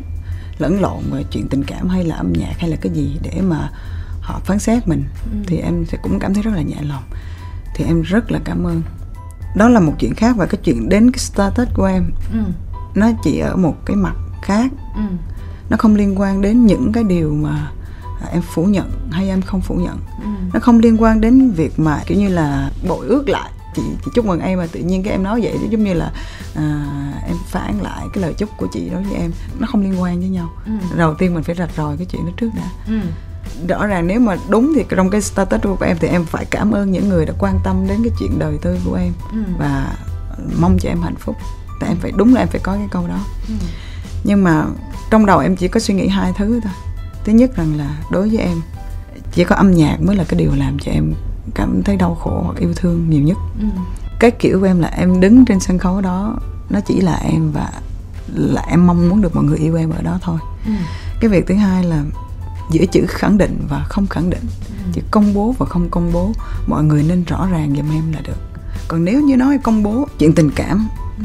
lẫn 0.58 0.82
lộn 0.82 1.04
về 1.12 1.24
chuyện 1.32 1.48
tình 1.48 1.64
cảm 1.64 1.88
hay 1.90 2.04
là 2.04 2.16
âm 2.16 2.34
nhạc 2.34 2.54
hay 2.60 2.70
là 2.70 2.76
cái 2.82 2.92
gì 2.92 3.18
để 3.24 3.42
mà 3.42 3.72
họ 4.22 4.40
phán 4.46 4.60
xét 4.60 4.88
mình 4.88 5.04
Ừ. 5.32 5.38
thì 5.48 5.58
em 5.58 5.86
sẽ 5.86 5.98
cũng 6.02 6.20
cảm 6.20 6.34
thấy 6.34 6.44
rất 6.44 6.52
là 6.56 6.62
nhẹ 6.62 6.78
lòng 6.82 7.04
thì 7.76 7.86
em 7.86 8.02
rất 8.02 8.32
là 8.32 8.40
cảm 8.46 8.64
ơn 8.68 8.82
đó 9.56 9.70
là 9.70 9.80
một 9.80 9.94
chuyện 10.00 10.16
khác 10.16 10.36
và 10.38 10.46
cái 10.46 10.60
chuyện 10.64 10.90
đến 10.90 11.12
cái 11.12 11.20
status 11.20 11.68
của 11.74 11.86
em 11.86 12.12
Ừ. 12.34 12.40
nó 12.96 13.08
chỉ 13.24 13.40
ở 13.40 13.56
một 13.56 13.76
cái 13.86 13.96
mặt 13.96 14.16
khác 14.42 14.72
Ừ. 14.96 15.02
nó 15.70 15.78
không 15.78 15.96
liên 15.96 16.20
quan 16.20 16.42
đến 16.42 16.66
những 16.66 16.92
cái 16.92 17.04
điều 17.04 17.34
mà 17.34 17.72
à, 18.22 18.28
em 18.32 18.42
phủ 18.42 18.64
nhận 18.66 18.92
hay 19.12 19.30
em 19.30 19.42
không 19.42 19.62
phủ 19.62 19.76
nhận 19.76 19.98
Ừ. 20.24 20.28
nó 20.54 20.60
không 20.60 20.80
liên 20.80 21.02
quan 21.02 21.22
đến 21.22 21.52
việc 21.52 21.80
mà 21.80 22.00
kiểu 22.08 22.18
như 22.18 22.28
là 22.28 22.72
bội 22.88 23.08
ước 23.08 23.30
lại 23.30 23.50
chị, 23.76 23.82
chị 24.06 24.12
chúc 24.16 24.26
mừng 24.26 24.40
em 24.40 24.60
mà 24.60 24.68
tự 24.72 24.80
nhiên 24.80 25.04
cái 25.04 25.12
em 25.14 25.24
nói 25.24 25.40
vậy 25.44 25.54
giống 25.70 25.84
như 25.84 25.94
là 25.94 26.12
à, 26.56 26.86
em 27.28 27.36
phản 27.48 27.82
lại 27.82 28.06
cái 28.14 28.22
lời 28.22 28.34
chúc 28.38 28.50
của 28.58 28.68
chị 28.74 28.90
đối 28.90 29.04
với 29.04 29.14
em 29.16 29.32
nó 29.60 29.68
không 29.72 29.82
liên 29.82 30.02
quan 30.02 30.20
với 30.20 30.30
nhau 30.30 30.50
Ừ. 30.66 30.72
đầu 30.98 31.14
tiên 31.16 31.34
mình 31.34 31.44
phải 31.44 31.56
rạch 31.56 31.70
ròi 31.78 31.98
cái 31.98 32.06
chuyện 32.12 32.26
đó 32.26 32.32
trước 32.38 32.50
đã 32.56 32.64
Ừ. 32.88 33.00
rõ 33.68 33.86
ràng 33.86 34.08
nếu 34.08 34.20
mà 34.20 34.36
đúng 34.50 34.74
thì 34.76 34.84
trong 34.96 35.10
cái 35.10 35.22
status 35.22 35.62
của 35.80 35.86
em 35.86 35.98
thì 36.00 36.08
em 36.08 36.26
phải 36.26 36.46
cảm 36.46 36.72
ơn 36.72 36.92
những 36.92 37.10
người 37.10 37.26
đã 37.26 37.34
quan 37.40 37.60
tâm 37.64 37.88
đến 37.88 38.00
cái 38.04 38.14
chuyện 38.20 38.40
đời 38.40 38.58
tư 38.62 38.78
của 38.86 38.96
em 38.96 39.14
Ừ. 39.32 39.38
và 39.60 39.94
mong 40.60 40.78
cho 40.82 40.90
em 40.90 41.02
hạnh 41.02 41.16
phúc 41.16 41.36
tại 41.80 41.90
em 41.90 41.98
phải 42.02 42.12
đúng 42.18 42.34
là 42.34 42.42
em 42.42 42.48
phải 42.48 42.60
có 42.64 42.74
cái 42.74 42.88
câu 42.92 43.08
đó 43.08 43.20
Ừ. 43.48 43.54
nhưng 44.24 44.44
mà 44.44 44.66
trong 45.12 45.26
đầu 45.26 45.40
em 45.40 45.56
chỉ 45.56 45.68
có 45.68 45.80
suy 45.80 45.94
nghĩ 45.94 46.08
hai 46.08 46.34
thứ 46.38 46.60
thôi 46.64 46.74
thứ 47.24 47.32
nhất 47.34 47.52
rằng 47.56 47.78
là 47.78 47.98
đối 48.12 48.30
với 48.30 48.38
em 48.38 48.62
chỉ 49.32 49.44
có 49.44 49.56
âm 49.56 49.72
nhạc 49.72 49.98
mới 50.02 50.16
là 50.16 50.24
cái 50.24 50.40
điều 50.40 50.52
làm 50.56 50.78
cho 50.80 50.92
em 50.92 51.14
cảm 51.56 51.84
thấy 51.84 51.96
đau 51.98 52.16
khổ 52.16 52.42
hoặc 52.46 52.58
yêu 52.60 52.74
thương 52.76 53.10
nhiều 53.10 53.22
nhất 53.22 53.38
Ừ. 53.60 53.66
cái 54.20 54.32
kiểu 54.32 54.60
của 54.60 54.66
em 54.66 54.80
là 54.80 54.88
em 54.88 55.20
đứng 55.20 55.46
trên 55.46 55.60
sân 55.60 55.78
khấu 55.78 56.02
đó 56.02 56.36
nó 56.70 56.80
chỉ 56.88 57.02
là 57.02 57.16
em 57.16 57.52
và 57.52 57.72
là 58.36 58.62
em 58.70 58.88
mong 58.88 59.10
muốn 59.10 59.22
được 59.22 59.36
mọi 59.36 59.44
người 59.44 59.58
yêu 59.58 59.76
em 59.76 59.90
ở 59.90 60.02
đó 60.02 60.20
thôi 60.22 60.40
Ừ. 60.66 60.72
cái 61.22 61.30
việc 61.30 61.48
thứ 61.48 61.56
hai 61.56 61.84
là 61.84 62.04
giữa 62.72 62.86
chữ 62.86 63.06
khẳng 63.08 63.38
định 63.38 63.66
và 63.70 63.84
không 63.90 64.08
khẳng 64.08 64.30
định. 64.30 64.44
Chữ 64.94 65.02
công 65.12 65.34
bố 65.34 65.56
và 65.58 65.66
không 65.66 65.90
công 65.90 66.12
bố 66.14 66.32
mọi 66.68 66.84
người 66.84 67.04
nên 67.04 67.24
rõ 67.24 67.48
ràng 67.52 67.70
giùm 67.76 67.92
em 67.92 68.14
là 68.14 68.20
được. 68.28 68.38
Còn 68.88 69.06
nếu 69.06 69.22
như 69.22 69.38
nói 69.38 69.58
công 69.64 69.84
bố 69.84 70.08
chuyện 70.20 70.34
tình 70.36 70.52
cảm 70.56 70.88
Ừ. 71.18 71.24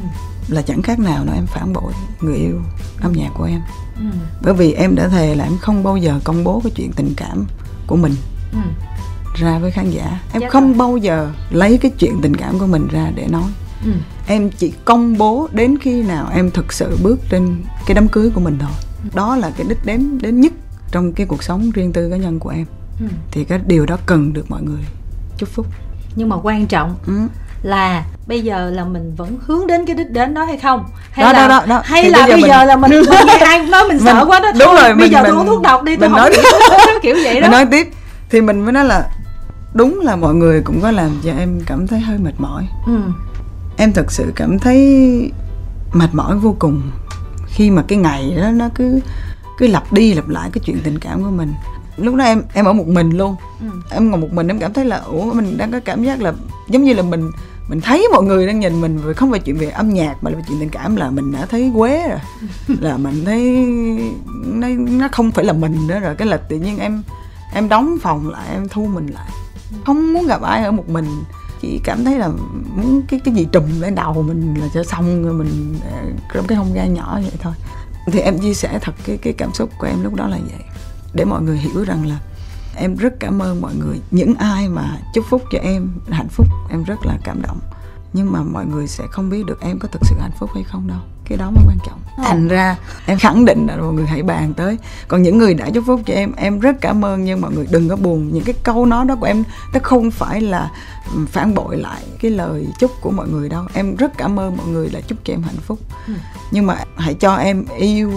là 0.48 0.62
chẳng 0.62 0.82
khác 0.82 0.98
nào 0.98 1.24
nữa 1.24 1.32
em 1.34 1.46
phản 1.46 1.72
bội 1.72 1.92
người 2.20 2.36
yêu 2.36 2.60
âm 3.00 3.12
nhạc 3.12 3.30
của 3.38 3.44
em. 3.44 3.60
Ừ. 3.96 4.04
bởi 4.42 4.54
vì 4.54 4.72
em 4.72 4.94
đã 4.94 5.08
thề 5.08 5.34
là 5.34 5.44
em 5.44 5.58
không 5.60 5.82
bao 5.82 5.96
giờ 5.96 6.20
công 6.24 6.44
bố 6.44 6.60
cái 6.64 6.72
chuyện 6.76 6.92
tình 6.92 7.14
cảm 7.16 7.44
của 7.86 7.96
mình 7.96 8.14
Ừ. 8.52 8.58
ra 9.34 9.58
với 9.58 9.70
khán 9.70 9.90
giả. 9.90 10.20
Em 10.32 10.42
Dạ 10.42 10.48
không 10.50 10.78
bao 10.78 10.96
giờ 10.96 11.30
lấy 11.50 11.78
cái 11.78 11.90
chuyện 11.98 12.18
tình 12.22 12.36
cảm 12.36 12.58
của 12.58 12.66
mình 12.66 12.88
ra 12.88 13.10
để 13.14 13.26
nói. 13.28 13.50
Ừ. 13.84 13.90
em 14.26 14.50
chỉ 14.50 14.72
công 14.84 15.18
bố 15.18 15.48
đến 15.52 15.78
khi 15.78 16.02
nào 16.02 16.30
em 16.34 16.50
thực 16.50 16.72
sự 16.72 16.98
bước 17.02 17.20
trên 17.30 17.62
cái 17.86 17.94
đám 17.94 18.08
cưới 18.08 18.30
của 18.34 18.40
mình 18.40 18.58
thôi. 18.60 18.70
Đó 19.14 19.36
là 19.36 19.50
cái 19.56 19.66
đích 19.68 19.86
đếm 19.86 20.00
đến 20.20 20.40
nhất 20.40 20.52
trong 20.94 21.12
cái 21.12 21.26
cuộc 21.26 21.42
sống 21.42 21.70
riêng 21.74 21.92
tư 21.92 22.10
cá 22.10 22.16
nhân 22.16 22.38
của 22.38 22.48
em 22.50 22.66
ừ. 23.00 23.06
thì 23.30 23.44
cái 23.44 23.58
điều 23.66 23.86
đó 23.86 23.96
cần 24.06 24.32
được 24.32 24.50
mọi 24.50 24.62
người 24.62 24.80
chúc 25.38 25.48
phúc 25.48 25.66
nhưng 26.16 26.28
mà 26.28 26.36
quan 26.42 26.66
trọng 26.66 26.94
ừ. 27.06 27.12
là 27.62 28.04
bây 28.26 28.40
giờ 28.42 28.70
là 28.70 28.84
mình 28.84 29.14
vẫn 29.16 29.38
hướng 29.46 29.66
đến 29.66 29.86
cái 29.86 29.96
đích 29.96 30.10
đến 30.10 30.34
đó 30.34 30.44
hay 30.44 30.56
không 30.56 30.84
hay 31.10 31.24
Đó, 31.24 31.32
là 31.32 31.48
đó, 31.48 31.60
đó, 31.60 31.66
đó. 31.66 31.82
hay 31.84 32.02
Thì 32.02 32.08
là 32.10 32.18
bây 32.18 32.28
giờ 32.30 32.36
bây 32.40 32.50
giờ 32.50 32.58
mình- 32.58 32.68
là 32.68 32.76
mình, 32.76 32.90
mình 33.10 33.26
nghe 33.26 33.32
ai 33.46 33.66
nói 33.66 33.84
mình 33.88 33.98
sợ 33.98 34.14
Mình- 34.14 34.28
quá 34.30 34.40
đó 34.40 34.52
đúng 34.52 34.62
thôi 34.68 34.76
rồi, 34.82 34.88
bây 34.88 34.96
mình- 34.96 35.12
giờ 35.12 35.20
tôi 35.22 35.32
mình- 35.32 35.40
uống 35.40 35.46
thuốc 35.46 35.62
độc 35.62 35.82
đi 35.84 35.96
tôi 35.96 36.08
mình 36.08 36.16
nói- 36.16 36.30
kiểu 37.02 37.16
vậy 37.24 37.34
đó 37.34 37.40
Mình 37.40 37.50
nói 37.50 37.66
tiếp 37.70 37.88
thì 38.30 38.40
mình 38.40 38.60
mới 38.60 38.72
nói 38.72 38.84
là 38.84 39.10
đúng 39.74 40.00
là 40.00 40.16
mọi 40.16 40.34
người 40.34 40.60
cũng 40.62 40.80
có 40.80 40.90
làm 40.90 41.10
cho 41.24 41.30
em 41.38 41.60
cảm 41.66 41.86
thấy 41.86 42.00
hơi 42.00 42.18
mệt 42.18 42.34
mỏi 42.38 42.68
ừ. 42.86 42.98
em 43.76 43.92
thật 43.92 44.12
sự 44.12 44.32
cảm 44.36 44.58
thấy 44.58 44.76
mệt 45.92 46.08
mỏi 46.12 46.36
vô 46.38 46.56
cùng 46.58 46.82
khi 47.46 47.70
mà 47.70 47.82
cái 47.88 47.98
ngày 47.98 48.34
đó 48.36 48.50
nó 48.50 48.68
cứ 48.74 49.00
cứ 49.58 49.66
lặp 49.66 49.92
đi 49.92 50.14
lặp 50.14 50.28
lại 50.28 50.50
cái 50.52 50.62
chuyện 50.64 50.78
tình 50.84 50.98
cảm 50.98 51.22
của 51.22 51.30
mình. 51.30 51.54
Lúc 51.96 52.14
đó 52.14 52.24
em 52.24 52.42
em 52.54 52.64
ở 52.64 52.72
một 52.72 52.88
mình 52.88 53.10
luôn. 53.10 53.36
Ừ. 53.60 53.66
em 53.90 54.10
ngồi 54.10 54.20
một 54.20 54.32
mình 54.32 54.48
em 54.48 54.58
cảm 54.58 54.72
thấy 54.72 54.84
là 54.84 54.96
ủa 54.96 55.32
mình 55.32 55.56
đang 55.58 55.72
có 55.72 55.80
cảm 55.84 56.04
giác 56.04 56.22
là 56.22 56.32
giống 56.68 56.84
như 56.84 56.92
là 56.94 57.02
mình 57.02 57.30
mình 57.68 57.80
thấy 57.80 58.08
mọi 58.12 58.22
người 58.22 58.46
đang 58.46 58.60
nhìn 58.60 58.80
mình 58.80 59.12
không 59.16 59.30
phải 59.30 59.40
chuyện 59.40 59.56
về 59.56 59.68
âm 59.68 59.94
nhạc 59.94 60.16
mà 60.22 60.30
là 60.30 60.38
chuyện 60.48 60.60
tình 60.60 60.68
cảm 60.68 60.96
là 60.96 61.10
mình 61.10 61.32
đã 61.32 61.46
thấy 61.46 61.72
quế 61.74 62.08
rồi. 62.08 62.18
Là 62.80 62.96
mình 62.96 63.24
thấy 63.24 63.66
nó, 64.44 64.68
nó 64.68 65.08
không 65.12 65.30
phải 65.30 65.44
là 65.44 65.52
mình 65.52 65.86
nữa 65.86 66.00
rồi. 66.00 66.14
Cái 66.14 66.28
là 66.28 66.36
tự 66.36 66.56
nhiên 66.56 66.78
em 66.78 67.02
em 67.54 67.68
đóng 67.68 67.96
phòng 68.02 68.30
lại 68.30 68.48
em 68.52 68.68
thu 68.68 68.86
mình 68.86 69.06
lại. 69.06 69.28
Không 69.86 70.12
muốn 70.12 70.26
gặp 70.26 70.42
ai 70.42 70.64
ở 70.64 70.70
một 70.70 70.88
mình. 70.88 71.06
Chỉ 71.60 71.80
cảm 71.84 72.04
thấy 72.04 72.18
là 72.18 72.28
muốn 72.76 73.02
cái 73.08 73.20
cái 73.24 73.34
gì 73.34 73.46
trùm 73.52 73.80
lên 73.80 73.94
đầu 73.94 74.22
mình 74.22 74.54
là 74.60 74.68
cho 74.74 74.84
xong 74.84 75.24
rồi 75.24 75.32
mình 75.32 75.74
ờ, 75.92 75.98
trong 76.34 76.46
cái 76.46 76.58
không 76.58 76.74
gian 76.74 76.94
nhỏ 76.94 77.18
vậy 77.22 77.32
thôi 77.40 77.52
thì 78.06 78.20
em 78.20 78.38
chia 78.38 78.54
sẻ 78.54 78.78
thật 78.82 78.94
cái 79.04 79.16
cái 79.16 79.32
cảm 79.32 79.54
xúc 79.54 79.70
của 79.78 79.86
em 79.86 80.02
lúc 80.02 80.14
đó 80.14 80.28
là 80.28 80.38
vậy. 80.50 80.64
Để 81.12 81.24
mọi 81.24 81.42
người 81.42 81.58
hiểu 81.58 81.84
rằng 81.84 82.06
là 82.06 82.18
em 82.76 82.96
rất 82.96 83.12
cảm 83.20 83.42
ơn 83.42 83.60
mọi 83.60 83.74
người. 83.74 84.00
Những 84.10 84.34
ai 84.34 84.68
mà 84.68 84.98
chúc 85.14 85.24
phúc 85.30 85.42
cho 85.50 85.58
em, 85.58 85.88
hạnh 86.10 86.28
phúc, 86.28 86.46
em 86.70 86.84
rất 86.84 87.06
là 87.06 87.18
cảm 87.24 87.42
động 87.42 87.60
nhưng 88.14 88.32
mà 88.32 88.42
mọi 88.42 88.66
người 88.66 88.88
sẽ 88.88 89.04
không 89.10 89.30
biết 89.30 89.46
được 89.46 89.60
em 89.60 89.78
có 89.78 89.88
thực 89.88 90.02
sự 90.04 90.16
hạnh 90.20 90.30
phúc 90.38 90.50
hay 90.54 90.62
không 90.62 90.86
đâu. 90.86 90.98
Cái 91.24 91.38
đó 91.38 91.50
mới 91.50 91.64
quan 91.68 91.78
trọng. 91.86 92.00
Thành 92.24 92.48
ra 92.48 92.76
em 93.06 93.18
khẳng 93.18 93.44
định 93.44 93.66
là 93.66 93.76
mọi 93.76 93.92
người 93.92 94.06
hãy 94.06 94.22
bàn 94.22 94.54
tới. 94.54 94.78
Còn 95.08 95.22
những 95.22 95.38
người 95.38 95.54
đã 95.54 95.70
chúc 95.70 95.84
phúc 95.86 96.00
cho 96.06 96.14
em 96.14 96.32
em 96.36 96.60
rất 96.60 96.76
cảm 96.80 97.04
ơn. 97.04 97.24
Nhưng 97.24 97.40
mọi 97.40 97.52
người 97.52 97.66
đừng 97.70 97.88
có 97.88 97.96
buồn. 97.96 98.30
Những 98.32 98.44
cái 98.44 98.54
câu 98.62 98.86
nói 98.86 99.04
đó 99.04 99.16
của 99.20 99.26
em 99.26 99.44
nó 99.74 99.80
không 99.82 100.10
phải 100.10 100.40
là 100.40 100.70
ừ, 101.14 101.26
phản 101.32 101.54
bội 101.54 101.76
lại 101.76 102.02
cái 102.20 102.30
lời 102.30 102.66
chúc 102.78 102.90
của 103.00 103.10
mọi 103.10 103.28
người 103.28 103.48
đâu. 103.48 103.64
Em 103.74 103.96
rất 103.96 104.18
cảm 104.18 104.40
ơn 104.40 104.56
mọi 104.56 104.66
người 104.66 104.90
đã 104.92 105.00
chúc 105.00 105.18
cho 105.24 105.34
em 105.34 105.42
hạnh 105.42 105.60
phúc. 105.66 105.78
Ừ. 106.06 106.14
nhưng 106.50 106.66
mà 106.66 106.76
hãy 106.96 107.14
cho 107.14 107.36
em 107.36 107.64
yêu 107.78 108.12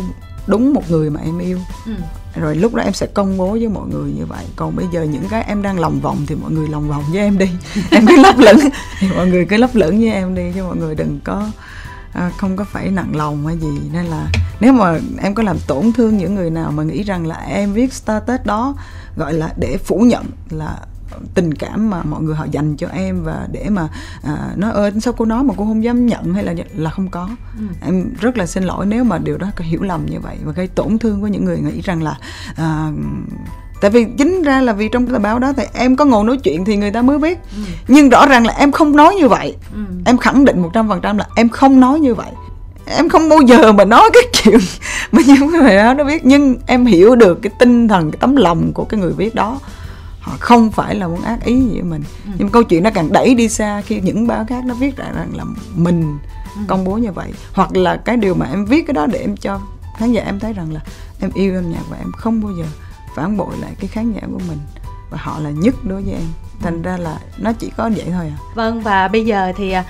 đúng 0.48 0.74
một 0.74 0.84
người 0.90 1.10
mà 1.10 1.20
em 1.24 1.40
yêu. 1.40 1.60
Ừ. 1.86 1.94
rồi 2.40 2.56
lúc 2.56 2.74
đó 2.74 2.84
em 2.84 2.94
sẽ 2.94 3.08
công 3.14 3.38
bố 3.38 3.52
với 3.52 3.68
mọi 3.68 3.88
người 3.88 4.12
như 4.12 4.26
vậy. 4.26 4.46
Còn 4.56 4.76
bây 4.76 4.86
giờ 4.94 5.04
những 5.04 5.24
cái 5.30 5.44
em 5.44 5.62
đang 5.62 5.80
lòng 5.80 6.00
vòng 6.00 6.18
thì 6.28 6.36
mọi 6.36 6.52
người 6.52 6.68
lòng 6.68 6.90
vòng 6.90 7.04
với 7.12 7.20
em 7.20 7.38
đi. 7.38 7.50
Em 7.92 8.06
cứ 8.08 8.22
lấp 8.22 8.36
lửng. 8.38 8.60
Thì 9.00 9.08
mọi 9.16 9.28
người 9.28 9.46
cứ 9.46 9.58
lấp 9.58 9.70
lửng 9.74 10.00
với 10.00 10.10
em 10.10 10.36
đi 10.36 10.52
chứ 10.56 10.64
mọi 10.64 10.78
người 10.78 10.96
đừng 10.96 11.20
có 11.24 11.50
à, 12.14 12.32
không 12.38 12.58
có 12.58 12.66
phải 12.72 12.90
nặng 12.90 13.16
lòng 13.16 13.48
hay 13.48 13.58
gì. 13.58 13.80
Nên 13.94 14.06
là 14.06 14.28
nếu 14.60 14.74
mà 14.74 15.00
em 15.22 15.34
có 15.34 15.44
làm 15.44 15.58
tổn 15.68 15.94
thương 15.94 16.18
những 16.18 16.36
người 16.36 16.50
nào 16.50 16.72
mà 16.72 16.84
nghĩ 16.84 17.04
rằng 17.04 17.28
là 17.28 17.36
em 17.36 17.74
viết 17.74 17.94
status 17.94 18.40
đó 18.46 18.76
gọi 19.16 19.34
là 19.34 19.54
để 19.58 19.78
phủ 19.78 20.00
nhận 20.00 20.26
là 20.50 20.78
tình 21.34 21.54
cảm 21.54 21.90
mà 21.90 22.04
mọi 22.04 22.22
người 22.22 22.36
họ 22.36 22.46
dành 22.52 22.76
cho 22.78 22.88
em 22.88 23.24
và 23.24 23.48
để 23.52 23.66
mà 23.70 23.88
à, 24.24 24.38
nói 24.56 24.72
ơi 24.72 24.92
sao 25.02 25.14
cô 25.14 25.26
nói 25.26 25.44
mà 25.44 25.54
cô 25.58 25.66
không 25.66 25.84
dám 25.84 26.06
nhận 26.06 26.34
hay 26.34 26.44
là 26.44 26.54
là 26.76 26.90
không 26.90 27.10
có 27.10 27.30
Ừ. 27.60 27.64
em 27.86 28.10
rất 28.22 28.38
là 28.38 28.46
xin 28.46 28.64
lỗi 28.64 28.86
nếu 28.86 29.04
mà 29.04 29.18
điều 29.18 29.38
đó 29.38 29.48
có 29.56 29.66
hiểu 29.66 29.84
lầm 29.84 30.06
như 30.06 30.20
vậy 30.20 30.38
và 30.44 30.52
gây 30.52 30.68
tổn 30.68 30.98
thương 30.98 31.22
với 31.22 31.32
những 31.32 31.46
người 31.46 31.60
nghĩ 31.60 31.82
rằng 31.82 32.04
là 32.04 32.18
à, 32.56 32.92
tại 33.82 33.92
vì 33.92 34.06
chính 34.18 34.44
ra 34.44 34.62
là 34.62 34.74
vì 34.74 34.90
trong 34.92 35.06
cái 35.06 35.14
tờ 35.14 35.20
báo 35.20 35.40
đó 35.40 35.54
thì 35.58 35.64
em 35.74 35.96
có 35.96 36.06
ngồi 36.06 36.24
nói 36.24 36.38
chuyện 36.38 36.66
thì 36.66 36.76
người 36.78 36.92
ta 36.92 37.02
mới 37.02 37.18
biết 37.18 37.38
Ừ. 37.58 37.62
nhưng 37.88 38.10
rõ 38.10 38.26
ràng 38.26 38.46
là 38.46 38.54
em 38.54 38.72
không 38.72 38.96
nói 38.96 39.16
như 39.16 39.28
vậy 39.28 39.56
Ừ. 39.74 39.80
em 40.06 40.18
khẳng 40.18 40.46
định 40.46 40.62
một 40.62 40.70
trăm 40.74 40.88
phần 40.88 41.00
trăm 41.02 41.18
là 41.18 41.28
em 41.36 41.50
không 41.50 41.80
nói 41.80 42.00
như 42.00 42.16
vậy 42.16 42.32
em 42.98 43.10
không 43.10 43.30
bao 43.30 43.42
giờ 43.42 43.72
mà 43.72 43.86
nói 43.86 44.10
cái 44.14 44.24
chuyện 44.34 44.60
mà 45.12 45.22
những 45.28 45.48
người 45.48 45.76
đó 45.76 45.94
nó 45.94 46.04
biết 46.04 46.26
nhưng 46.26 46.56
em 46.66 46.86
hiểu 46.86 47.16
được 47.16 47.40
cái 47.42 47.52
tinh 47.60 47.88
thần 47.88 48.12
cái 48.12 48.18
tấm 48.22 48.36
lòng 48.36 48.72
của 48.74 48.84
cái 48.86 49.00
người 49.00 49.14
viết 49.14 49.36
đó 49.36 49.60
họ 50.28 50.38
không 50.40 50.72
phải 50.72 50.96
là 50.96 51.08
muốn 51.08 51.22
ác 51.22 51.44
ý 51.46 51.62
gì 51.62 51.74
với 51.74 51.84
mình 51.84 52.04
Ừ. 52.26 52.32
nhưng 52.38 52.50
câu 52.50 52.64
chuyện 52.64 52.84
nó 52.84 52.90
càng 52.94 53.12
đẩy 53.12 53.36
đi 53.36 53.50
xa 53.50 53.82
khi 53.82 54.02
những 54.02 54.28
báo 54.28 54.46
khác 54.50 54.66
nó 54.66 54.74
viết 54.74 54.98
ra 54.98 55.06
rằng 55.16 55.36
là 55.36 55.44
mình 55.76 56.18
Ừ. 56.56 56.62
công 56.68 56.84
bố 56.84 56.96
như 56.98 57.12
vậy 57.12 57.32
hoặc 57.54 57.76
là 57.76 57.98
cái 57.98 58.18
điều 58.18 58.36
mà 58.36 58.46
em 58.52 58.66
viết 58.66 58.88
cái 58.88 58.94
đó 58.94 59.06
để 59.06 59.20
em 59.20 59.38
cho 59.38 59.60
khán 59.98 60.12
giả 60.12 60.24
em 60.26 60.40
thấy 60.40 60.54
rằng 60.54 60.74
là 60.74 60.80
em 61.20 61.32
yêu 61.34 61.56
âm 61.56 61.72
nhạc 61.72 61.82
và 61.90 61.98
em 61.98 62.12
không 62.12 62.42
bao 62.44 62.52
giờ 62.52 62.66
phản 63.16 63.38
bội 63.38 63.56
lại 63.62 63.72
cái 63.80 63.88
khán 63.88 64.14
giả 64.14 64.22
của 64.32 64.40
mình 64.48 64.58
và 65.10 65.18
họ 65.22 65.40
là 65.40 65.50
nhất 65.50 65.76
đối 65.84 66.02
với 66.02 66.14
em 66.14 66.22
thành 66.62 66.82
ra 66.82 66.98
là 66.98 67.18
nó 67.38 67.54
chỉ 67.54 67.72
có 67.78 67.90
vậy 67.96 68.06
thôi 68.12 68.32
à 68.36 68.38
Vâng 68.56 68.82
và 68.82 69.08
bây 69.08 69.26
giờ 69.26 69.52
thì 69.58 69.72
à, 69.72 69.84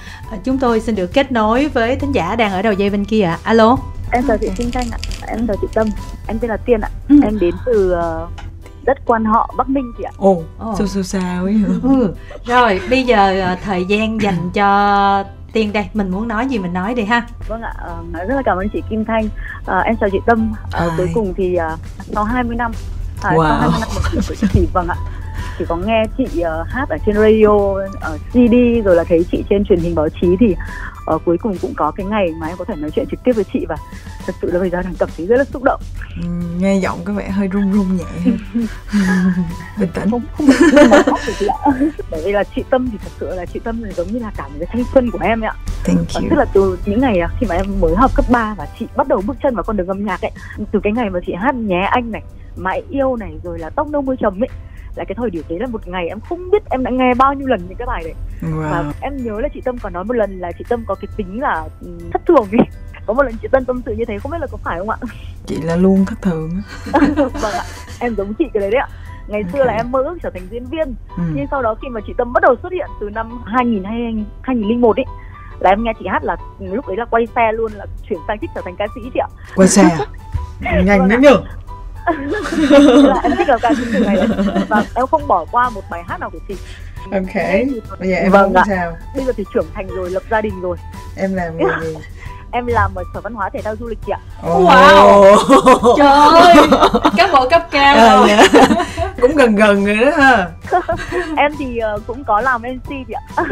chúng 0.43 0.57
tôi 0.57 0.79
xin 0.81 0.95
được 0.95 1.13
kết 1.13 1.31
nối 1.31 1.67
với 1.67 1.95
thính 1.95 2.11
giả 2.11 2.35
đang 2.35 2.51
ở 2.51 2.61
đầu 2.61 2.73
dây 2.73 2.89
bên 2.89 3.05
kia 3.05 3.21
ạ. 3.21 3.39
Alo. 3.43 3.77
Em 4.11 4.23
chào 4.27 4.37
chị 4.37 4.49
Trinh 4.57 4.71
Thanh 4.71 4.89
ạ, 4.91 4.97
em 5.27 5.47
chào 5.47 5.55
chị 5.61 5.67
Tâm, 5.73 5.87
em 6.27 6.39
tên 6.39 6.49
là 6.49 6.57
Tiên 6.57 6.81
ạ, 6.81 6.89
Ừ. 7.09 7.15
em 7.23 7.39
đến 7.39 7.55
từ 7.65 7.91
ờ, 7.91 8.27
đất 8.87 8.97
quan 9.05 9.25
họ 9.25 9.53
Bắc 9.57 9.69
Ninh 9.69 9.91
chị 9.97 10.03
ạ. 10.03 10.11
ồ 10.17 10.43
Ồ. 10.59 10.75
sao 10.77 10.87
sao 10.87 11.03
sao 11.03 11.43
ấy 11.43 11.53
hả 11.53 11.67
Ừ. 11.83 12.13
Rồi 12.45 12.81
bây 12.89 13.03
giờ 13.03 13.41
à, 13.41 13.57
thời 13.65 13.85
gian 13.85 14.21
dành 14.21 14.49
cho 14.53 15.23
Tiên 15.53 15.73
đây, 15.73 15.89
mình 15.93 16.09
muốn 16.09 16.27
nói 16.27 16.47
gì 16.47 16.57
mình 16.59 16.73
nói 16.73 16.93
đi 16.93 17.03
ha. 17.03 17.27
Vâng 17.47 17.61
ạ, 17.61 17.73
ờ, 17.77 18.03
rất 18.27 18.35
là 18.35 18.41
cảm 18.45 18.57
ơn 18.57 18.69
chị 18.73 18.81
Kim 18.89 19.05
Thanh, 19.05 19.29
Ờ, 19.65 19.79
em 19.79 19.95
chào 20.01 20.09
chị 20.09 20.17
Tâm. 20.25 20.53
Ờ, 20.71 20.79
Ai? 20.89 20.97
cuối 20.97 21.09
cùng 21.13 21.33
thì 21.37 21.55
ờ, 21.55 21.77
sau 22.13 22.23
20 22.23 22.55
năm, 22.55 22.71
à, 23.21 23.31
Wow. 23.31 23.43
sau 23.49 23.57
20 23.59 23.79
năm 23.79 23.89
một 23.95 24.01
của 24.27 24.35
chị 24.35 24.47
thì 24.51 24.67
vâng 24.73 24.87
ạ, 24.87 24.95
chỉ 25.59 25.65
có 25.69 25.75
nghe 25.75 26.03
chị 26.17 26.39
ờ, 26.41 26.63
hát 26.67 26.89
ở 26.89 26.97
trên 27.05 27.15
radio, 27.15 27.73
ở 28.01 28.17
CD 28.31 28.53
rồi 28.85 28.95
là 28.95 29.03
thấy 29.03 29.25
chị 29.31 29.43
trên 29.49 29.65
truyền 29.65 29.79
hình 29.79 29.95
báo 29.95 30.07
chí 30.21 30.27
thì 30.39 30.55
ờ, 31.07 31.17
cuối 31.25 31.37
cùng 31.37 31.57
cũng 31.61 31.73
có 31.77 31.91
cái 31.91 32.05
ngày 32.05 32.33
mà 32.39 32.47
em 32.47 32.57
có 32.57 32.65
thể 32.65 32.75
nói 32.75 32.91
chuyện 32.91 33.05
trực 33.11 33.23
tiếp 33.23 33.31
với 33.35 33.43
chị 33.53 33.65
và 33.69 33.75
thật 34.25 34.35
sự 34.41 34.51
là 34.51 34.59
bây 34.59 34.69
giờ 34.69 34.81
đang 34.81 34.93
cảm 34.99 35.09
thấy 35.17 35.25
rất 35.25 35.37
là 35.37 35.43
xúc 35.43 35.63
động. 35.63 35.81
Ừ, 36.21 36.27
nghe 36.59 36.75
giọng 36.75 36.99
có 37.03 37.13
vẻ 37.13 37.29
hơi 37.29 37.47
run 37.47 37.71
run 37.71 37.97
nhẹ 37.97 38.03
bình 39.79 39.89
tĩnh. 39.93 40.11
Không 40.11 40.21
không 40.37 40.47
bởi 42.11 42.21
vì 42.25 42.31
là 42.31 42.43
chị 42.55 42.63
tâm 42.69 42.89
thì 42.91 42.97
thật 42.97 43.11
sự 43.19 43.35
là 43.35 43.45
chị 43.45 43.59
tâm 43.59 43.83
là 43.83 43.91
giống 43.91 44.07
như 44.07 44.19
là 44.19 44.31
cả 44.37 44.47
một 44.47 44.55
cái 44.59 44.67
thanh 44.71 44.83
xuân 44.93 45.11
của 45.11 45.19
em 45.21 45.41
ạ. 45.41 45.53
Thank 45.83 45.99
you. 45.99 46.29
tức 46.29 46.35
là 46.35 46.45
từ 46.53 46.79
những 46.85 47.01
ngày 47.01 47.19
à, 47.19 47.29
khi 47.39 47.47
mà 47.49 47.55
em 47.55 47.65
mới 47.79 47.95
học 47.95 48.11
cấp 48.15 48.25
3 48.31 48.55
và 48.57 48.67
chị 48.79 48.87
bắt 48.95 49.07
đầu 49.07 49.21
bước 49.27 49.37
chân 49.43 49.55
vào 49.55 49.63
con 49.63 49.77
đường 49.77 49.87
âm 49.87 50.05
nhạc 50.05 50.21
ấy 50.21 50.31
từ 50.71 50.79
cái 50.83 50.93
ngày 50.93 51.09
mà 51.09 51.19
chị 51.27 51.33
hát 51.33 51.55
nhé 51.55 51.87
anh 51.91 52.11
này 52.11 52.23
mãi 52.55 52.83
yêu 52.89 53.15
này 53.15 53.33
rồi 53.43 53.59
là 53.59 53.69
tóc 53.69 53.87
nâu 53.87 54.01
môi 54.01 54.15
trầm 54.19 54.43
ấy 54.43 54.49
là 54.97 55.03
cái 55.03 55.15
thời 55.15 55.29
điểm 55.29 55.43
đấy 55.49 55.59
là 55.59 55.67
một 55.67 55.87
ngày 55.87 56.07
em 56.07 56.19
không 56.19 56.51
biết 56.51 56.69
em 56.69 56.83
đã 56.83 56.91
nghe 56.91 57.13
bao 57.13 57.33
nhiêu 57.33 57.47
lần 57.47 57.61
những 57.67 57.77
cái 57.77 57.85
bài 57.87 58.03
đấy. 58.03 58.13
Và 58.41 58.83
wow. 58.83 58.91
em 59.01 59.17
nhớ 59.17 59.39
là 59.39 59.47
chị 59.53 59.61
tâm 59.61 59.77
còn 59.77 59.93
nói 59.93 60.03
một 60.03 60.15
lần 60.15 60.39
là 60.39 60.51
chị 60.57 60.65
tâm 60.69 60.83
có 60.87 60.95
cái 60.95 61.07
tính 61.17 61.41
là 61.41 61.67
ừ, 61.81 61.87
thất 62.13 62.21
thường 62.25 62.47
ý. 62.51 62.59
Có 63.05 63.13
một 63.13 63.23
lần 63.23 63.33
chị 63.41 63.47
tâm 63.51 63.65
tâm 63.65 63.81
sự 63.85 63.95
như 63.97 64.05
thế 64.05 64.19
không 64.19 64.31
biết 64.31 64.37
là 64.41 64.47
có 64.51 64.57
phải 64.57 64.79
không 64.79 64.89
ạ? 64.89 64.97
Chị 65.45 65.61
là 65.61 65.75
luôn 65.75 66.05
thất 66.05 66.21
thường 66.21 66.61
vâng 67.15 67.53
ạ 67.53 67.63
em 67.99 68.15
giống 68.15 68.33
chị 68.33 68.45
cái 68.53 68.61
đấy 68.61 68.71
đấy 68.71 68.81
ạ. 68.81 68.87
Ngày 69.27 69.43
xưa 69.53 69.59
Ok. 69.59 69.67
là 69.67 69.73
em 69.73 69.91
mơ 69.91 70.01
ước 70.01 70.17
trở 70.23 70.29
thành 70.29 70.47
diễn 70.51 70.65
viên. 70.65 70.95
Ừ. 71.17 71.23
nhưng 71.33 71.45
sau 71.51 71.61
đó 71.61 71.75
khi 71.81 71.87
mà 71.89 72.01
chị 72.07 72.13
Tâm 72.17 72.33
bắt 72.33 72.43
đầu 72.43 72.55
xuất 72.63 72.71
hiện 72.71 72.89
từ 73.01 73.09
năm 73.09 73.41
2000 73.45 73.83
hay 73.83 74.25
2001 74.41 74.97
ấy 74.99 75.05
là 75.59 75.69
em 75.69 75.83
nghe 75.83 75.91
chị 75.99 76.05
hát 76.09 76.23
là 76.23 76.37
lúc 76.59 76.87
đấy 76.87 76.97
là 76.97 77.05
quay 77.05 77.27
xe 77.35 77.51
luôn 77.51 77.71
là 77.71 77.85
chuyển 78.09 78.19
sang 78.27 78.37
thích 78.41 78.49
trở 78.55 78.61
thành 78.65 78.75
ca 78.75 78.85
sĩ 78.95 79.01
chị 79.13 79.19
ạ. 79.19 79.27
Qua 79.55 79.67
xe 79.67 79.81
à? 79.81 79.97
nhanh 80.83 80.99
Vâng 80.99 81.09
lắm 81.09 81.21
ạ. 81.25 81.66
Là 83.03 83.19
em 83.23 83.31
thích 83.37 83.47
là 83.47 83.57
ca 83.61 83.73
sĩ 83.77 83.83
từ 83.93 83.99
ngày 83.99 84.15
đấy. 84.15 84.27
Và 84.67 84.85
em 84.95 85.07
không 85.07 85.27
bỏ 85.27 85.45
qua 85.51 85.69
một 85.69 85.81
bài 85.89 86.03
hát 86.07 86.19
nào 86.19 86.29
của 86.29 86.39
chị. 86.47 86.55
Ok 87.11 87.33
bây 87.99 88.09
giờ 88.09 88.15
em 88.15 88.31
Vâng 88.31 88.43
muốn 88.43 88.57
ạ. 88.57 88.63
sao 88.67 88.97
bây 89.15 89.25
giờ 89.25 89.33
thì 89.37 89.45
trưởng 89.53 89.65
thành 89.73 89.87
rồi 89.87 90.09
lập 90.09 90.23
gia 90.31 90.41
đình 90.41 90.61
rồi. 90.61 90.77
Em 91.15 91.33
làm 91.33 91.57
nghề 91.57 91.65
gì 91.83 91.95
em 92.57 92.67
làm 92.67 92.91
ở 92.95 93.03
sở 93.13 93.21
văn 93.21 93.33
hóa 93.33 93.49
thể 93.53 93.61
thao 93.61 93.75
du 93.79 93.87
lịch 93.87 93.99
chị 94.05 94.11
ạ 94.11 94.19
Wow. 94.43 95.35
Trời 95.97 96.07
ơi, 96.07 96.55
cán 97.17 97.29
bộ 97.33 97.49
cấp 97.49 97.67
cao 97.71 97.95
À, 97.95 98.15
rồi. 98.17 98.27
dạ. 98.29 98.43
cũng 99.21 99.35
gần 99.35 99.55
gần 99.55 99.85
rồi 99.85 99.95
đó 99.95 100.11
ha 100.17 100.47
em 101.37 101.51
thì 101.59 101.77
ờ, 101.77 101.99
cũng 102.07 102.23
có 102.23 102.41
làm 102.41 102.61
MC 102.61 102.89
chị 103.07 103.13
ạ 103.13 103.21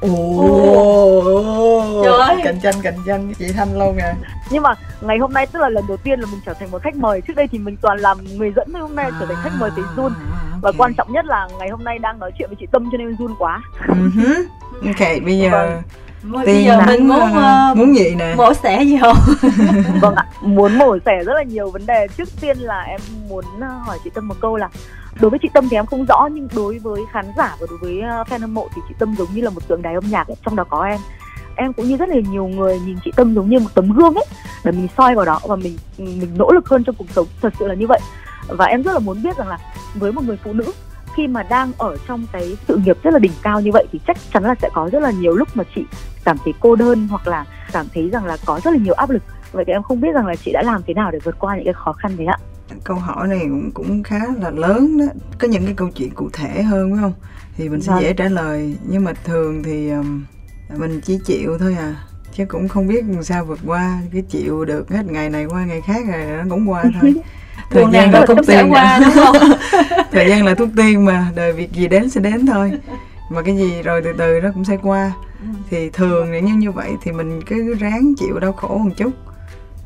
ồ 0.00 2.02
Trời 2.04 2.18
ơi. 2.18 2.36
cạnh 2.44 2.58
tranh 2.62 2.74
cạnh 2.82 2.98
tranh 3.06 3.26
với 3.26 3.34
chị 3.38 3.46
thanh 3.56 3.78
lâu 3.78 3.94
nè 3.96 4.12
nhưng 4.50 4.62
mà 4.62 4.74
ngày 5.00 5.18
hôm 5.18 5.32
nay 5.32 5.46
tức 5.46 5.60
là 5.60 5.68
lần 5.68 5.84
đầu 5.88 5.96
tiên 5.96 6.20
là 6.20 6.26
mình 6.30 6.40
trở 6.46 6.54
thành 6.54 6.70
một 6.70 6.82
khách 6.82 6.96
mời 6.96 7.20
trước 7.20 7.36
đây 7.36 7.48
thì 7.52 7.58
mình 7.58 7.76
toàn 7.82 7.98
làm 7.98 8.18
người 8.36 8.52
dẫn 8.56 8.68
thôi 8.72 8.82
hôm 8.82 8.96
nay 8.96 9.10
trở 9.20 9.26
thành 9.26 9.36
khách 9.42 9.52
mời 9.58 9.70
thấy 9.76 9.84
run 9.96 10.12
và 10.62 10.68
Ok. 10.68 10.74
quan 10.78 10.94
trọng 10.94 11.12
nhất 11.12 11.24
là 11.24 11.48
ngày 11.58 11.68
hôm 11.68 11.84
nay 11.84 11.98
đang 11.98 12.18
nói 12.18 12.30
chuyện 12.38 12.48
với 12.48 12.56
chị 12.60 12.66
Tâm 12.72 12.88
cho 12.92 12.98
nên 12.98 13.16
run 13.18 13.34
quá 13.38 13.60
hứ. 14.14 14.34
ok 14.86 15.08
bây 15.24 15.38
giờ 15.38 15.50
Vâng. 15.50 15.82
Bây 16.32 16.64
giờ 16.64 16.80
mình 16.86 17.08
muốn 17.08 17.22
uh, 17.22 17.76
muốn 17.76 17.96
gì 17.96 18.14
nè. 18.14 18.34
mổ 18.36 18.54
xẻ 18.54 18.82
gì 18.82 18.98
không? 19.00 19.16
vâng 20.00 20.14
ạ 20.14 20.26
muốn 20.40 20.78
mổ 20.78 20.98
xẻ 21.06 21.24
rất 21.24 21.32
là 21.34 21.42
nhiều 21.42 21.70
vấn 21.70 21.86
đề. 21.86 22.06
Trước 22.16 22.28
tiên 22.40 22.58
là 22.58 22.80
em 22.80 23.00
muốn 23.28 23.44
ờ, 23.60 23.68
hỏi 23.68 23.98
chị 24.04 24.10
Tâm 24.14 24.28
một 24.28 24.34
câu 24.40 24.56
là 24.56 24.68
đối 25.20 25.30
với 25.30 25.38
chị 25.42 25.48
Tâm 25.54 25.68
thì 25.68 25.76
em 25.76 25.86
không 25.86 26.04
rõ 26.04 26.28
nhưng 26.32 26.48
đối 26.54 26.78
với 26.78 27.02
khán 27.12 27.24
giả 27.36 27.56
và 27.60 27.66
đối 27.70 27.78
với 27.78 28.00
ờ, 28.00 28.22
fan 28.22 28.40
hâm 28.40 28.54
mộ 28.54 28.68
thì 28.74 28.82
chị 28.88 28.94
Tâm 28.98 29.14
giống 29.18 29.28
như 29.34 29.42
là 29.42 29.50
một 29.50 29.68
tượng 29.68 29.82
đài 29.82 29.94
âm 29.94 30.04
nhạc 30.10 30.28
ấy, 30.28 30.36
trong 30.44 30.56
đó 30.56 30.64
có 30.64 30.84
em. 30.84 31.00
Em 31.56 31.72
cũng 31.72 31.88
như 31.88 31.96
rất 31.96 32.08
là 32.08 32.16
nhiều 32.30 32.46
người 32.46 32.80
nhìn 32.80 32.96
chị 33.04 33.12
Tâm 33.16 33.34
giống 33.34 33.50
như 33.50 33.58
một 33.58 33.70
tấm 33.74 33.92
gương 33.92 34.14
ấy 34.14 34.24
để 34.64 34.72
mình 34.72 34.88
soi 34.96 35.14
vào 35.14 35.24
đó 35.24 35.40
và 35.46 35.56
mình 35.56 35.78
mình 35.98 36.30
nỗ 36.36 36.50
lực 36.52 36.68
hơn 36.68 36.84
trong 36.84 36.94
cuộc 36.98 37.10
sống. 37.14 37.26
Thật 37.42 37.52
sự 37.58 37.68
là 37.68 37.74
như 37.74 37.86
vậy. 37.86 38.00
Và 38.48 38.64
em 38.64 38.82
rất 38.82 38.92
là 38.92 38.98
muốn 38.98 39.22
biết 39.22 39.36
rằng 39.36 39.48
là 39.48 39.58
với 39.94 40.12
một 40.12 40.22
người 40.24 40.38
phụ 40.44 40.52
nữ 40.52 40.64
khi 41.16 41.26
mà 41.26 41.42
đang 41.42 41.72
ở 41.78 41.96
trong 42.08 42.26
cái 42.32 42.56
sự 42.68 42.76
nghiệp 42.84 42.96
rất 43.02 43.10
là 43.12 43.18
đỉnh 43.18 43.32
cao 43.42 43.60
như 43.60 43.70
vậy 43.72 43.86
thì 43.92 44.00
chắc 44.06 44.16
chắn 44.32 44.44
là 44.44 44.54
sẽ 44.62 44.70
có 44.74 44.88
rất 44.92 45.02
là 45.02 45.10
nhiều 45.10 45.34
lúc 45.34 45.48
mà 45.54 45.64
chị 45.74 45.84
cảm 46.24 46.36
thấy 46.44 46.54
cô 46.60 46.76
đơn 46.76 47.08
hoặc 47.10 47.26
là 47.26 47.44
cảm 47.72 47.86
thấy 47.94 48.10
rằng 48.10 48.24
là 48.24 48.36
có 48.46 48.60
rất 48.64 48.70
là 48.70 48.76
nhiều 48.76 48.94
áp 48.94 49.10
lực. 49.10 49.22
Vậy 49.52 49.64
thì 49.66 49.72
em 49.72 49.82
không 49.82 50.00
biết 50.00 50.12
rằng 50.14 50.26
là 50.26 50.36
chị 50.36 50.52
đã 50.52 50.62
làm 50.62 50.82
thế 50.86 50.94
nào 50.94 51.10
để 51.10 51.18
vượt 51.24 51.38
qua 51.38 51.56
những 51.56 51.64
cái 51.64 51.74
khó 51.74 51.92
khăn 51.92 52.16
đấy 52.16 52.26
ạ? 52.26 52.38
Câu 52.84 52.96
hỏi 52.96 53.28
này 53.28 53.40
cũng 53.40 53.70
cũng 53.74 54.02
khá 54.02 54.20
là 54.40 54.50
lớn 54.50 54.98
đó. 54.98 55.04
Có 55.38 55.48
những 55.48 55.64
cái 55.64 55.74
câu 55.74 55.90
chuyện 55.90 56.10
cụ 56.14 56.28
thể 56.32 56.62
hơn 56.62 56.90
phải 56.90 57.02
không? 57.02 57.12
Thì 57.56 57.68
mình 57.68 57.80
sẽ 57.80 57.92
vâng. 57.92 58.02
dễ 58.02 58.12
trả 58.12 58.28
lời. 58.28 58.76
Nhưng 58.88 59.04
mà 59.04 59.12
thường 59.24 59.62
thì 59.62 59.90
um, 59.90 60.24
mình 60.76 61.00
chỉ 61.00 61.18
chịu 61.24 61.58
thôi 61.58 61.76
à. 61.78 61.94
Chứ 62.32 62.44
cũng 62.48 62.68
không 62.68 62.86
biết 62.86 63.04
làm 63.08 63.22
sao 63.22 63.44
vượt 63.44 63.58
qua 63.66 64.00
cái 64.12 64.22
chịu 64.22 64.64
được 64.64 64.90
hết 64.90 65.06
ngày 65.06 65.30
này 65.30 65.44
qua 65.44 65.64
ngày 65.64 65.80
khác 65.80 66.04
rồi 66.08 66.26
nó 66.26 66.44
cũng 66.50 66.70
qua 66.70 66.84
thôi 67.00 67.14
thời 67.74 67.92
gian 67.92 68.12
là 68.12 68.26
thuốc 68.26 68.38
tiên. 68.46 68.70
qua 68.70 69.00
đúng 69.04 69.24
không? 69.24 69.36
Thời 70.12 70.28
gian 70.28 70.44
là 70.44 70.54
thuốc 70.54 70.68
tiên 70.76 71.04
mà 71.04 71.26
đời 71.34 71.52
việc 71.52 71.72
gì 71.72 71.88
đến 71.88 72.10
sẽ 72.10 72.20
đến 72.20 72.46
thôi. 72.46 72.72
Mà 73.30 73.42
cái 73.42 73.56
gì 73.56 73.82
rồi 73.82 74.02
từ 74.04 74.12
từ 74.18 74.40
nó 74.42 74.50
cũng 74.54 74.64
sẽ 74.64 74.76
qua. 74.82 75.12
Ừ. 75.40 75.46
thì 75.70 75.90
thường 75.90 76.30
nếu 76.30 76.42
như 76.42 76.54
như 76.54 76.70
vậy 76.70 76.90
thì 77.02 77.12
mình 77.12 77.42
cứ 77.46 77.74
ráng 77.74 78.14
chịu 78.16 78.38
đau 78.38 78.52
khổ 78.52 78.78
một 78.78 78.90
chút. 78.96 79.10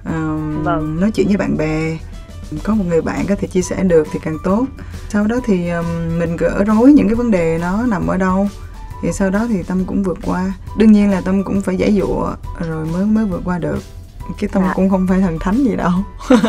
Uh, 0.02 0.64
vâng. 0.64 1.00
nói 1.00 1.10
chuyện 1.10 1.26
với 1.28 1.36
bạn 1.36 1.56
bè 1.56 1.96
có 2.62 2.74
một 2.74 2.84
người 2.88 3.02
bạn 3.02 3.24
có 3.28 3.34
thể 3.34 3.48
chia 3.48 3.62
sẻ 3.62 3.82
được 3.82 4.06
thì 4.12 4.18
càng 4.22 4.36
tốt. 4.44 4.66
Sau 5.08 5.26
đó 5.26 5.36
thì 5.44 5.68
um, 5.68 6.18
mình 6.18 6.36
gỡ 6.36 6.64
rối 6.66 6.92
những 6.92 7.08
cái 7.08 7.14
vấn 7.14 7.30
đề 7.30 7.58
nó 7.60 7.86
nằm 7.86 8.06
ở 8.06 8.16
đâu. 8.16 8.48
Thì 9.02 9.12
sau 9.12 9.30
đó 9.30 9.46
thì 9.48 9.62
tâm 9.62 9.84
cũng 9.84 10.02
vượt 10.02 10.18
qua. 10.24 10.52
Đương 10.76 10.92
nhiên 10.92 11.10
là 11.10 11.20
tâm 11.20 11.44
cũng 11.44 11.60
phải 11.60 11.76
giải 11.76 11.92
dụa 11.92 12.34
rồi 12.68 12.86
mới 12.86 13.06
mới 13.06 13.24
vượt 13.24 13.40
qua 13.44 13.58
được 13.58 13.78
cái 14.38 14.48
tâm 14.52 14.62
à. 14.62 14.72
cũng 14.74 14.90
không 14.90 15.06
phải 15.06 15.20
thần 15.20 15.38
thánh 15.38 15.56
gì 15.56 15.76
đâu. 15.76 15.90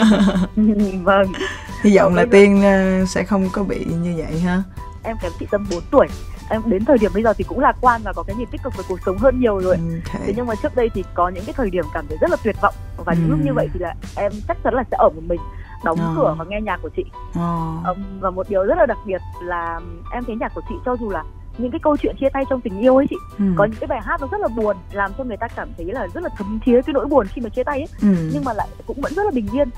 Vâng. 1.03 1.27
Hy 1.83 1.97
vọng 1.97 2.15
là 2.15 2.25
tiên 2.31 2.63
ờ, 2.63 3.05
sẽ 3.05 3.23
không 3.23 3.49
có 3.51 3.63
bị 3.63 3.85
như 3.85 4.13
vậy 4.17 4.39
ha. 4.39 4.63
Em 5.03 5.17
kém 5.21 5.31
chị 5.39 5.47
tâm 5.51 5.65
4 5.71 5.81
tuổi. 5.91 6.07
Em 6.49 6.61
đến 6.65 6.85
thời 6.85 6.97
điểm 6.97 7.11
bây 7.13 7.23
giờ 7.23 7.33
thì 7.33 7.43
cũng 7.43 7.59
lạc 7.59 7.75
quan 7.81 8.01
và 8.03 8.13
có 8.13 8.23
cái 8.23 8.35
nhìn 8.35 8.47
tích 8.51 8.61
cực 8.63 8.77
về 8.77 8.83
cuộc 8.89 8.99
sống 9.05 9.17
hơn 9.17 9.39
nhiều 9.39 9.59
rồi 9.59 9.75
okay. 9.75 10.21
thế. 10.25 10.33
Nhưng 10.35 10.45
mà 10.45 10.55
trước 10.63 10.75
đây 10.75 10.89
thì 10.93 11.03
có 11.13 11.29
những 11.29 11.45
cái 11.45 11.53
thời 11.57 11.69
điểm 11.69 11.85
cảm 11.93 12.05
thấy 12.07 12.17
rất 12.21 12.31
là 12.31 12.37
tuyệt 12.43 12.55
vọng 12.61 12.73
và 13.05 13.13
những 13.13 13.29
lúc 13.29 13.39
như 13.43 13.53
vậy 13.53 13.69
thì 13.73 13.79
là 13.79 13.95
em 14.15 14.31
chắc 14.47 14.57
chắn 14.63 14.73
là 14.73 14.83
sẽ 14.91 14.97
ở 14.99 15.09
một 15.09 15.21
mình 15.27 15.39
đóng 15.83 15.99
oh. 16.11 16.17
cửa 16.17 16.35
và 16.39 16.45
nghe 16.45 16.61
nhạc 16.61 16.79
của 16.81 16.89
chị. 16.95 17.03
Um, 17.33 18.19
và 18.19 18.29
một 18.29 18.49
điều 18.49 18.63
rất 18.63 18.77
là 18.77 18.85
đặc 18.85 18.97
biệt 19.05 19.21
là 19.41 19.79
em 20.13 20.23
thấy 20.23 20.35
nhạc 20.35 20.51
của 20.55 20.61
chị 20.69 20.75
cho 20.85 20.95
dù 20.99 21.09
là 21.09 21.23
những 21.59 21.71
cái 21.71 21.79
câu 21.83 21.97
chuyện 21.97 22.15
chia 22.19 22.29
tay 22.29 22.43
trong 22.49 22.61
tình 22.61 22.79
yêu 22.79 22.95
ấy 22.95 23.05
chị. 23.09 23.15
Ừ. 23.37 23.45
có 23.55 23.65
những 23.65 23.79
cái 23.79 23.87
bài 23.87 23.99
hát 24.05 24.21
nó 24.21 24.27
rất 24.31 24.41
là 24.41 24.47
buồn 24.47 24.77
làm 24.91 25.11
cho 25.17 25.23
người 25.23 25.37
ta 25.37 25.47
cảm 25.47 25.69
thấy 25.77 25.85
là 25.85 26.07
rất 26.13 26.23
là 26.23 26.29
thấm 26.37 26.59
thía 26.65 26.81
cái 26.85 26.93
nỗi 26.93 27.05
buồn 27.05 27.27
khi 27.27 27.41
mà 27.41 27.49
chia 27.49 27.63
tay 27.63 27.79
ấy. 27.79 27.87
Ừ. 28.01 28.29
nhưng 28.33 28.43
mà 28.43 28.53
lại 28.53 28.67
cũng 28.85 29.01
vẫn 29.01 29.13
rất 29.13 29.23
là 29.25 29.31
bình 29.31 29.47
yên. 29.53 29.69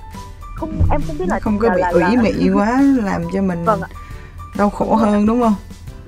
Không 0.56 0.82
em 0.92 1.02
không 1.08 1.18
biết 1.18 1.26
là 1.28 1.40
không 1.40 1.60
có 1.60 1.68
là, 1.68 1.76
bị 1.76 1.82
là, 1.82 1.90
ủy 1.90 2.02
là... 2.02 2.22
mị 2.22 2.50
quá 2.54 2.82
làm 3.04 3.24
cho 3.34 3.42
mình 3.42 3.66
vâng 3.66 3.82
ạ. 3.82 3.90
đau 4.58 4.70
khổ 4.70 4.96
hơn 4.96 5.26
đúng 5.26 5.42
không? 5.42 5.56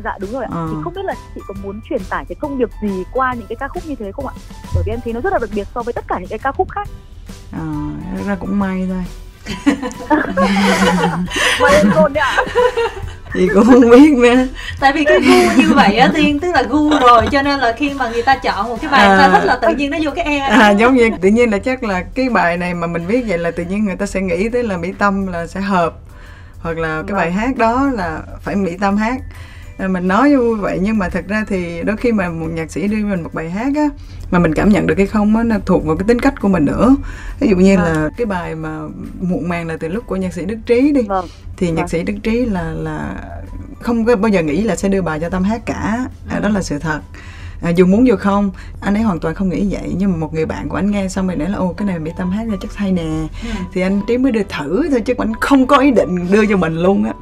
Dạ 0.03 0.17
đúng 0.19 0.32
rồi 0.32 0.43
ạ. 0.43 0.49
À. 0.53 0.67
thì 0.71 0.76
không 0.84 0.93
biết 0.93 1.05
là 1.05 1.13
chị 1.36 1.41
có 1.47 1.53
muốn 1.63 1.80
truyền 1.89 2.01
tải 2.09 2.26
cái 2.30 2.36
thông 2.41 2.57
điệp 2.57 2.69
gì 2.82 3.03
qua 3.11 3.34
những 3.34 3.47
cái 3.49 3.55
ca 3.55 3.67
khúc 3.67 3.84
như 3.86 3.95
thế 3.95 4.11
không 4.11 4.28
ạ? 4.28 4.34
Bởi 4.76 4.84
vì 4.86 4.91
em 4.91 4.99
thấy 5.03 5.13
nó 5.13 5.21
rất 5.21 5.34
là 5.34 5.39
đặc 5.39 5.49
biệt 5.53 5.67
so 5.76 5.84
với 5.84 5.93
tất 5.93 6.05
cả 6.07 6.19
những 6.19 6.30
cái 6.30 6.39
ca 6.39 6.51
khúc 6.51 6.69
khác. 6.69 6.88
À, 7.51 7.63
ra 8.28 8.36
cũng 8.36 8.59
may 8.59 8.88
thôi. 8.89 9.03
May 11.61 11.74
em 11.74 11.91
côn 11.95 12.13
ạ 12.13 12.38
chị 13.34 13.47
cũng 13.53 13.65
không 13.65 13.89
biết 13.89 14.13
nữa. 14.17 14.45
Tại 14.79 14.93
vì 14.93 15.03
cái 15.03 15.19
gu 15.21 15.61
như 15.61 15.73
vậy 15.75 15.97
á 15.97 16.11
tiên 16.13 16.39
tức 16.39 16.51
là 16.51 16.61
gu 16.61 16.89
rồi 16.99 17.27
cho 17.31 17.41
nên 17.41 17.59
là 17.59 17.73
khi 17.77 17.93
mà 17.93 18.09
người 18.09 18.21
ta 18.21 18.36
chọn 18.36 18.69
một 18.69 18.81
cái 18.81 18.91
bài 18.91 19.07
à, 19.07 19.17
ta 19.17 19.29
thích 19.29 19.45
là 19.45 19.55
tự 19.55 19.75
nhiên 19.75 19.91
nó 19.91 19.97
vô 20.01 20.11
cái 20.15 20.25
e 20.25 20.38
à 20.38 20.71
giống 20.71 20.95
như 20.95 21.09
tự 21.21 21.29
nhiên 21.29 21.51
là 21.51 21.57
chắc 21.57 21.84
là 21.84 22.03
cái 22.15 22.29
bài 22.29 22.57
này 22.57 22.73
mà 22.73 22.88
mình 22.88 23.05
viết 23.05 23.25
vậy 23.27 23.38
là 23.38 23.51
tự 23.51 23.63
nhiên 23.63 23.86
người 23.86 23.95
ta 23.95 24.05
sẽ 24.05 24.21
nghĩ 24.21 24.49
tới 24.49 24.63
là 24.63 24.77
mỹ 24.77 24.93
tâm 24.97 25.27
là 25.27 25.47
sẽ 25.47 25.61
hợp 25.61 25.93
hoặc 26.59 26.77
là 26.77 27.03
cái 27.07 27.15
bài 27.15 27.29
vâng. 27.29 27.38
hát 27.38 27.57
đó 27.57 27.89
là 27.93 28.19
phải 28.41 28.55
mỹ 28.55 28.77
tâm 28.81 28.97
hát 28.97 29.15
mình 29.88 30.07
nói 30.07 30.29
như 30.29 30.55
vậy 30.55 30.79
nhưng 30.81 30.97
mà 30.97 31.09
thật 31.09 31.25
ra 31.27 31.45
thì 31.47 31.84
đôi 31.84 31.97
khi 31.97 32.11
mà 32.11 32.29
một 32.29 32.47
nhạc 32.53 32.71
sĩ 32.71 32.88
đưa 32.88 33.05
mình 33.05 33.23
một 33.23 33.34
bài 33.34 33.49
hát 33.49 33.73
á 33.75 33.89
mà 34.31 34.39
mình 34.39 34.53
cảm 34.53 34.69
nhận 34.69 34.88
được 34.88 34.97
hay 34.97 35.07
không 35.07 35.38
á 35.38 35.43
nó 35.43 35.55
thuộc 35.65 35.86
vào 35.86 35.97
cái 35.97 36.07
tính 36.07 36.19
cách 36.19 36.41
của 36.41 36.47
mình 36.47 36.65
nữa 36.65 36.95
ví 37.39 37.47
dụ 37.49 37.55
như 37.55 37.77
vâng. 37.77 37.86
là 37.86 38.09
cái 38.17 38.25
bài 38.25 38.55
mà 38.55 38.79
muộn 39.21 39.49
màng 39.49 39.67
là 39.67 39.77
từ 39.77 39.88
lúc 39.88 40.03
của 40.07 40.15
nhạc 40.15 40.34
sĩ 40.34 40.45
đức 40.45 40.57
trí 40.65 40.91
đi 40.91 41.01
vâng. 41.01 41.25
thì 41.57 41.67
nhạc 41.67 41.81
vâng. 41.81 41.88
sĩ 41.88 42.03
đức 42.03 42.15
trí 42.23 42.45
là 42.45 42.71
là 42.71 43.15
không 43.81 44.05
bao 44.05 44.27
giờ 44.29 44.41
nghĩ 44.41 44.63
là 44.63 44.75
sẽ 44.75 44.89
đưa 44.89 45.01
bài 45.01 45.19
cho 45.19 45.29
tâm 45.29 45.43
hát 45.43 45.61
cả 45.65 46.05
à, 46.29 46.39
đó 46.39 46.49
là 46.49 46.61
sự 46.61 46.79
thật 46.79 46.99
à, 47.64 47.70
dù 47.70 47.86
muốn 47.86 48.07
dù 48.07 48.16
không 48.16 48.51
anh 48.82 48.93
ấy 48.93 49.03
hoàn 49.03 49.20
toàn 49.20 49.36
không 49.36 49.49
nghĩ 49.49 49.68
vậy. 49.70 49.95
Nhưng 49.97 50.11
mà 50.11 50.18
một 50.18 50.34
người 50.34 50.45
bạn 50.45 50.70
của 50.70 50.76
anh 50.76 50.91
nghe 50.91 51.07
xong 51.07 51.28
rồi 51.28 51.36
nói 51.36 51.49
là 51.49 51.57
ô 51.57 51.74
cái 51.78 51.88
này 51.88 51.99
bị 51.99 52.11
tâm 52.18 52.32
hát 52.32 52.47
ra 52.49 52.57
chắc 52.61 52.76
hay 52.76 52.91
nè. 52.91 53.03
Ừ. 53.43 53.49
thì 53.74 53.82
anh 53.82 54.01
trí 54.07 54.18
mới 54.18 54.32
đưa 54.32 54.43
thử 54.43 54.89
thôi 54.89 55.01
chứ 55.01 55.14
anh 55.18 55.34
không 55.39 55.68
có 55.68 55.78
ý 55.78 55.91
định 55.91 56.32
đưa 56.32 56.45
cho 56.45 56.57
mình 56.57 56.78
luôn 56.78 57.03
á. 57.03 57.14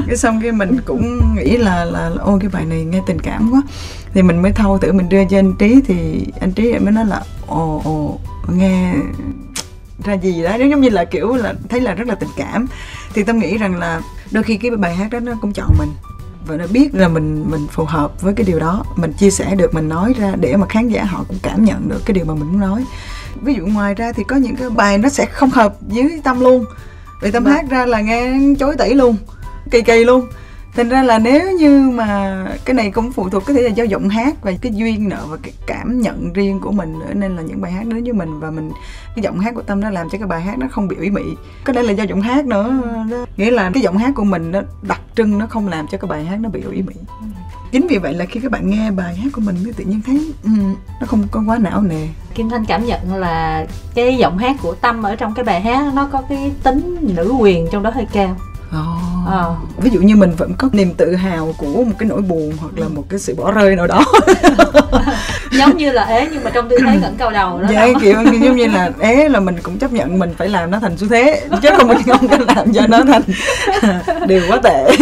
Cái 0.06 0.16
xong 0.16 0.40
cái 0.42 0.52
mình 0.52 0.76
cũng 0.84 1.34
nghĩ 1.36 1.56
là 1.56 1.84
là 1.84 2.10
ô 2.18 2.38
cái 2.40 2.50
bài 2.52 2.64
này 2.64 2.84
nghe 2.84 3.00
tình 3.06 3.18
cảm 3.18 3.50
quá. 3.52 3.62
Thì 4.14 4.22
mình 4.22 4.42
mới 4.42 4.52
thâu 4.52 4.78
thử 4.78 4.92
mình 4.92 5.08
đưa 5.08 5.24
cho 5.24 5.38
anh 5.38 5.54
trí 5.58 5.80
thì 5.86 6.26
anh 6.40 6.52
trí 6.52 6.78
mới 6.78 6.92
nói 6.92 7.06
là 7.06 7.22
ồ 7.46 7.82
ồ 7.84 8.18
nghe 8.54 8.94
ra 10.04 10.14
gì 10.14 10.42
đó 10.42 10.54
giống 10.54 10.80
như 10.80 10.88
là 10.88 11.04
kiểu 11.04 11.34
là 11.34 11.54
thấy 11.68 11.80
là 11.80 11.94
rất 11.94 12.08
là 12.08 12.14
tình 12.14 12.30
cảm. 12.36 12.66
Thì 13.14 13.24
tâm 13.24 13.38
nghĩ 13.38 13.58
rằng 13.58 13.76
là 13.78 14.00
đôi 14.30 14.42
khi 14.42 14.56
cái 14.56 14.70
bài 14.70 14.96
hát 14.96 15.10
đó 15.10 15.20
nó 15.20 15.32
cũng 15.40 15.52
chọn 15.52 15.68
mình 15.78 15.88
và 16.46 16.56
nó 16.56 16.66
biết 16.66 16.94
là 16.94 17.08
mình 17.08 17.50
mình 17.50 17.66
phù 17.70 17.84
hợp 17.84 18.22
với 18.22 18.34
cái 18.34 18.46
điều 18.46 18.58
đó. 18.58 18.84
Mình 18.96 19.12
chia 19.12 19.30
sẻ 19.30 19.54
được 19.54 19.74
mình 19.74 19.88
nói 19.88 20.14
ra 20.18 20.34
để 20.40 20.56
mà 20.56 20.66
khán 20.66 20.88
giả 20.88 21.04
họ 21.04 21.24
cũng 21.28 21.38
cảm 21.42 21.64
nhận 21.64 21.88
được 21.88 22.00
cái 22.04 22.14
điều 22.14 22.24
mà 22.24 22.34
mình 22.34 22.48
muốn 22.48 22.60
nói. 22.60 22.84
Ví 23.42 23.54
dụ 23.54 23.66
ngoài 23.66 23.94
ra 23.94 24.12
thì 24.12 24.24
có 24.24 24.36
những 24.36 24.56
cái 24.56 24.70
bài 24.70 24.98
nó 24.98 25.08
sẽ 25.08 25.26
không 25.26 25.50
hợp 25.50 25.74
với 25.80 26.20
tâm 26.24 26.40
luôn. 26.40 26.64
Vì 27.22 27.30
tâm 27.30 27.44
vâng. 27.44 27.54
hát 27.54 27.64
ra 27.70 27.86
là 27.86 28.00
nghe 28.00 28.38
chối 28.58 28.76
tẩy 28.78 28.94
luôn 28.94 29.16
kỳ 29.70 29.82
kỳ 29.82 30.04
luôn 30.04 30.26
thành 30.74 30.88
ra 30.88 31.02
là 31.02 31.18
nếu 31.18 31.52
như 31.52 31.90
mà 31.90 32.44
cái 32.64 32.74
này 32.74 32.90
cũng 32.90 33.12
phụ 33.12 33.28
thuộc 33.28 33.44
có 33.46 33.52
thể 33.52 33.62
là 33.62 33.68
do 33.68 33.84
giọng 33.84 34.08
hát 34.08 34.34
và 34.42 34.52
cái 34.60 34.72
duyên 34.74 35.08
nợ 35.08 35.26
và 35.28 35.36
cái 35.42 35.52
cảm 35.66 36.00
nhận 36.00 36.32
riêng 36.32 36.60
của 36.60 36.72
mình 36.72 36.98
nữa. 36.98 37.14
Nên 37.14 37.36
là 37.36 37.42
những 37.42 37.60
bài 37.60 37.72
hát 37.72 37.86
đến 37.86 38.04
với 38.04 38.12
mình 38.12 38.40
và 38.40 38.50
mình 38.50 38.70
cái 39.16 39.22
giọng 39.22 39.40
hát 39.40 39.54
của 39.54 39.62
tâm 39.62 39.80
nó 39.80 39.90
làm 39.90 40.08
cho 40.10 40.18
cái 40.18 40.26
bài 40.26 40.40
hát 40.40 40.58
nó 40.58 40.66
không 40.70 40.88
bị 40.88 40.96
ủy 40.96 41.10
mị. 41.10 41.22
Có 41.64 41.72
thể 41.72 41.82
là 41.82 41.92
do 41.92 42.04
giọng 42.04 42.20
hát 42.20 42.46
nữa. 42.46 42.82
Đó. 43.10 43.26
nghĩa 43.36 43.50
là 43.50 43.70
cái 43.74 43.82
giọng 43.82 43.98
hát 43.98 44.12
của 44.14 44.24
mình 44.24 44.50
nó 44.50 44.60
đặc 44.82 45.00
trưng 45.16 45.38
nó 45.38 45.46
không 45.46 45.68
làm 45.68 45.86
cho 45.88 45.98
cái 45.98 46.08
bài 46.08 46.24
hát 46.24 46.40
nó 46.40 46.48
bị 46.48 46.62
ủy 46.62 46.82
mị. 46.82 46.94
Chính 47.72 47.86
vì 47.86 47.98
vậy 47.98 48.14
là 48.14 48.24
khi 48.24 48.40
các 48.40 48.50
bạn 48.50 48.70
nghe 48.70 48.90
bài 48.90 49.16
hát 49.16 49.28
của 49.32 49.40
mình 49.40 49.56
mới 49.64 49.72
tự 49.72 49.84
nhiên 49.84 50.00
thấy 50.06 50.32
um, 50.44 50.74
nó 51.00 51.06
không 51.06 51.22
có 51.30 51.42
quá 51.46 51.58
não 51.58 51.82
nề. 51.82 52.08
Kim 52.34 52.50
thanh 52.50 52.64
cảm 52.64 52.84
nhận 52.84 53.14
là 53.14 53.66
cái 53.94 54.16
giọng 54.16 54.38
hát 54.38 54.56
của 54.62 54.74
tâm 54.74 55.02
ở 55.02 55.16
trong 55.16 55.34
cái 55.34 55.44
bài 55.44 55.60
hát 55.60 55.94
nó 55.94 56.08
có 56.12 56.22
cái 56.28 56.52
tính 56.62 56.96
nữ 57.00 57.34
quyền 57.38 57.68
trong 57.72 57.82
đó 57.82 57.90
hơi 57.94 58.06
cao. 58.12 58.36
Oh. 58.68 59.09
À. 59.30 59.44
ví 59.76 59.90
dụ 59.90 60.00
như 60.00 60.16
mình 60.16 60.32
vẫn 60.36 60.52
có 60.58 60.68
niềm 60.72 60.94
tự 60.94 61.14
hào 61.14 61.54
của 61.58 61.84
một 61.84 61.92
cái 61.98 62.08
nỗi 62.08 62.22
buồn 62.22 62.52
hoặc 62.60 62.78
là 62.78 62.88
một 62.88 63.04
cái 63.08 63.18
sự 63.18 63.34
bỏ 63.34 63.52
rơi 63.52 63.76
nào 63.76 63.86
đó. 63.86 64.04
Giống 65.52 65.76
như 65.76 65.92
là 65.92 66.04
ế 66.04 66.28
nhưng 66.32 66.44
mà 66.44 66.50
trong 66.50 66.68
tư 66.68 66.76
thế 66.86 66.98
ngẩng 67.00 67.16
cao 67.18 67.30
đầu 67.30 67.60
đó 67.62 67.68
dạ, 67.70 67.88
kiểu 68.00 68.14
giống 68.42 68.56
như 68.56 68.66
là 68.66 68.90
ế 69.00 69.28
là 69.28 69.40
mình 69.40 69.56
cũng 69.62 69.78
chấp 69.78 69.92
nhận 69.92 70.18
mình 70.18 70.34
phải 70.38 70.48
làm 70.48 70.70
nó 70.70 70.78
thành 70.78 70.96
xu 70.96 71.08
thế 71.08 71.48
chứ 71.62 71.68
không 71.76 71.88
mình 71.88 71.98
không 72.06 72.28
có 72.28 72.38
làm 72.54 72.72
cho 72.72 72.86
nó 72.86 72.98
thành 73.04 73.22
điều 74.26 74.42
quá 74.48 74.60
tệ. 74.62 74.96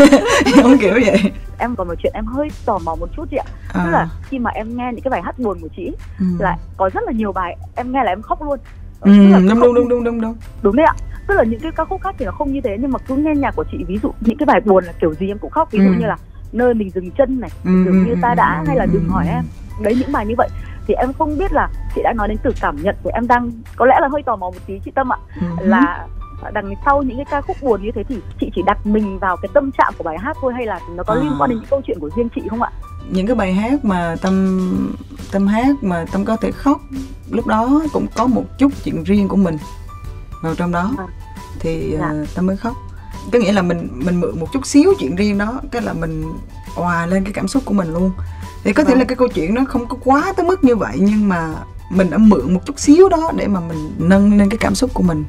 Không 0.63 0.79
kiểu 0.79 0.93
vậy. 0.93 1.33
Em 1.59 1.77
còn 1.77 1.89
một 1.89 1.95
chuyện 2.03 2.13
em 2.15 2.27
hơi 2.27 2.49
tò 2.65 2.79
mò 2.79 2.95
một 2.95 3.09
chút 3.17 3.25
chị 3.31 3.37
ạ. 3.37 3.49
À. 3.73 3.85
tức 3.85 3.91
là 3.91 4.09
khi 4.29 4.39
mà 4.39 4.51
em 4.51 4.77
nghe 4.77 4.91
những 4.93 5.03
cái 5.03 5.11
bài 5.11 5.23
hát 5.23 5.39
buồn 5.39 5.59
của 5.61 5.69
chị 5.77 5.93
ừ. 6.19 6.27
là 6.39 6.57
có 6.77 6.91
rất 6.95 7.01
là 7.07 7.13
nhiều 7.13 7.33
bài 7.33 7.57
em 7.75 7.93
nghe 7.93 8.05
là 8.05 8.13
em 8.13 8.23
khóc 8.23 8.43
luôn. 8.43 8.59
Ừ, 9.01 9.11
đúng, 9.33 9.61
đúng 9.61 9.75
đúng 9.75 9.89
đúng 9.89 10.05
đúng 10.05 10.21
đúng. 10.21 10.35
Đúng 10.63 10.77
đấy 10.77 10.87
ạ 10.87 10.95
tức 11.29 11.35
là 11.35 11.45
những 11.45 11.61
cái 11.61 11.73
ca 11.73 11.85
khúc 11.85 12.03
khác 12.03 12.15
thì 12.19 12.27
nó 12.27 12.33
không 12.33 12.53
như 12.53 12.61
thế 12.65 12.77
nhưng 12.81 12.93
mà 12.93 12.99
cứ 12.99 13.17
nghe 13.17 13.35
nhạc 13.35 13.57
của 13.57 13.65
chị 13.73 13.79
ví 13.89 13.99
dụ 14.03 14.13
những 14.21 14.39
cái 14.39 14.47
bài 14.47 14.61
buồn 14.65 14.85
là 14.85 14.93
kiểu 15.01 15.15
gì 15.15 15.29
em 15.29 15.39
cũng 15.39 15.51
khóc 15.51 15.73
ví 15.73 15.79
dụ 15.79 15.91
ừ. 15.91 15.95
như 15.99 16.07
là 16.07 16.17
nơi 16.53 16.75
mình 16.75 16.91
dừng 16.91 17.11
chân 17.11 17.41
này 17.41 17.51
ừ. 17.65 17.71
dường 17.85 18.05
như 18.05 18.15
ta 18.23 18.35
đã 18.35 18.65
hay 18.67 18.77
là 18.77 18.87
đừng 18.87 19.09
hỏi 19.09 19.27
em 19.29 19.45
đấy 19.83 19.97
những 20.01 20.13
bài 20.13 20.27
như 20.27 20.35
vậy 20.39 20.49
thì 20.87 20.95
em 20.95 21.13
không 21.13 21.39
biết 21.39 21.53
là 21.53 21.69
chị 21.95 22.01
đã 22.05 22.13
nói 22.13 22.29
đến 22.29 22.37
từ 22.43 22.51
cảm 22.61 22.77
nhận 22.83 22.97
của 23.03 23.11
em 23.15 23.27
đang 23.27 23.51
có 23.77 23.87
lẽ 23.87 23.99
là 24.01 24.09
hơi 24.13 24.23
tò 24.23 24.37
mò 24.37 24.51
một 24.51 24.67
tí 24.67 24.81
chị 24.85 24.91
tâm 24.95 25.13
ạ 25.13 25.19
ừ. 25.41 25.47
là 25.61 26.07
đằng 26.53 26.75
sau 26.85 27.03
những 27.03 27.17
cái 27.17 27.27
ca 27.31 27.41
khúc 27.41 27.57
buồn 27.63 27.83
như 27.83 27.91
thế 27.95 28.03
thì 28.09 28.17
chị 28.41 28.51
chỉ 28.55 28.63
đặt 28.67 28.87
mình 28.87 29.19
vào 29.19 29.37
cái 29.37 29.49
tâm 29.55 29.71
trạng 29.79 29.93
của 29.99 30.05
bài 30.05 30.19
hát 30.19 30.37
thôi 30.41 30.53
hay 30.55 30.67
là 30.67 30.81
nó 30.97 31.03
có 31.03 31.15
à. 31.15 31.21
liên 31.23 31.33
quan 31.39 31.51
đến 31.51 31.59
những 31.59 31.69
câu 31.71 31.81
chuyện 31.87 31.99
của 32.01 32.11
riêng 32.17 32.29
chị 32.35 32.43
không 32.51 32.63
ạ 32.63 32.71
những 33.11 33.27
cái 33.27 33.37
bài 33.37 33.53
hát 33.53 33.85
mà 33.85 34.17
tâm 34.23 34.59
tâm 35.33 35.47
hát 35.47 35.77
mà 35.83 36.05
tâm 36.13 36.25
có 36.25 36.37
thể 36.37 36.51
khóc 36.51 36.81
lúc 37.31 37.47
đó 37.47 37.83
cũng 37.93 38.07
có 38.17 38.27
một 38.27 38.45
chút 38.59 38.73
chuyện 38.85 39.05
riêng 39.05 39.29
của 39.29 39.37
mình 39.37 39.57
vào 40.43 40.55
trong 40.55 40.73
đó 40.73 40.95
à. 40.99 41.05
thì 41.61 41.97
dạ. 41.99 42.11
uh, 42.23 42.29
tâm 42.35 42.47
mới 42.47 42.57
khóc 42.57 42.77
có 43.33 43.39
nghĩa 43.39 43.53
là 43.53 43.63
mình 43.63 43.89
mình 43.93 44.21
mượn 44.21 44.41
một 44.41 44.53
chút 44.53 44.67
xíu 44.67 44.95
chuyện 44.99 45.17
riêng 45.17 45.39
đó 45.39 45.61
cái 45.71 45.83
là 45.83 45.93
mình 45.93 46.25
hòa 46.75 47.07
lên 47.07 47.25
cái 47.25 47.33
cảm 47.33 47.49
xúc 47.49 47.63
của 47.67 47.75
mình 47.75 47.93
luôn 47.93 48.13
thì 48.65 48.73
có 48.73 48.85
vâng. 48.85 48.93
thể 48.93 48.99
là 48.99 49.05
cái 49.05 49.17
câu 49.17 49.29
chuyện 49.29 49.55
nó 49.55 49.65
không 49.69 49.89
có 49.89 49.97
quá 50.05 50.33
tới 50.37 50.47
mức 50.47 50.65
như 50.65 50.77
vậy 50.77 50.97
nhưng 51.01 51.29
mà 51.29 51.55
mình 51.91 52.11
đã 52.11 52.19
mượn 52.19 52.55
một 52.55 52.61
chút 52.67 52.79
xíu 52.79 53.09
đó 53.09 53.33
để 53.37 53.47
mà 53.47 53.61
mình 53.61 53.93
nâng 53.99 54.39
lên 54.39 54.49
cái 54.49 54.59
cảm 54.59 54.75
xúc 54.75 54.91
của 54.95 55.03
mình 55.03 55.25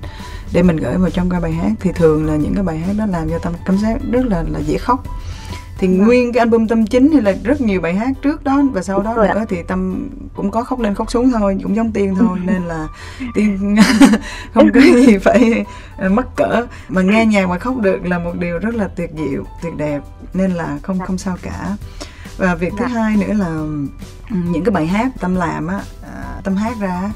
để 0.54 0.64
mình 0.64 0.78
gửi 0.78 0.98
vào 0.98 1.10
trong 1.10 1.30
cái 1.30 1.42
bài 1.42 1.52
hát 1.52 1.72
thì 1.80 1.92
thường 1.96 2.26
là 2.26 2.36
những 2.36 2.54
cái 2.54 2.64
bài 2.64 2.78
hát 2.78 2.94
đó 2.98 3.06
làm 3.06 3.30
cho 3.30 3.40
tâm 3.40 3.54
cảm 3.66 3.78
giác 3.78 3.98
rất 4.12 4.26
là 4.26 4.44
là 4.48 4.60
dễ 4.60 4.78
khóc 4.78 5.04
thì 5.80 5.88
vâng. 5.88 5.98
nguyên 5.98 6.34
cái 6.34 6.40
album 6.40 6.68
tâm 6.68 6.86
chính 6.86 7.12
thì 7.14 7.22
là 7.22 7.34
rất 7.44 7.62
nhiều 7.62 7.82
bài 7.82 7.94
hát 7.94 8.12
trước 8.22 8.44
đó 8.44 8.62
và 8.74 8.82
sau 8.82 9.02
đó 9.02 9.14
nữa 9.16 9.46
thì 9.50 9.64
tâm 9.64 10.10
cũng 10.36 10.52
có 10.52 10.64
khóc 10.64 10.80
lên 10.80 10.96
khóc 10.96 11.12
xuống 11.12 11.32
thôi 11.32 11.58
cũng 11.64 11.76
giống 11.76 11.92
tiên 11.92 12.16
thôi 12.20 12.40
nên 12.46 12.64
là 12.64 12.88
tiên 13.34 13.76
không 14.54 14.70
có 14.74 14.82
gì 14.82 15.18
phải 15.18 15.66
ờ, 15.98 16.10
mắc 16.10 16.28
cỡ 16.36 16.66
mà 16.90 17.02
nghe 17.02 17.26
nhạc 17.26 17.50
mà 17.50 17.60
khóc 17.60 17.78
được 17.78 18.06
là 18.06 18.20
một 18.20 18.34
điều 18.40 18.60
rất 18.60 18.76
là 18.76 18.88
tuyệt 18.88 19.10
diệu 19.18 19.44
tuyệt 19.62 19.74
đẹp 19.78 20.02
nên 20.34 20.52
là 20.52 20.78
không 20.84 21.00
dạ. 21.00 21.06
không 21.06 21.18
sao 21.18 21.38
cả 21.42 21.76
và 22.38 22.56
việc 22.56 22.74
thứ 22.78 22.86
dạ. 22.88 23.02
hai 23.02 23.16
nữa 23.16 23.34
là 23.34 23.50
những 24.32 24.64
cái 24.64 24.72
bài 24.72 24.88
hát 24.88 25.12
tâm 25.20 25.36
làm 25.36 25.68
á 25.68 25.80
à, 26.04 26.42
tâm 26.44 26.56
hát 26.56 26.74
ra 26.80 27.12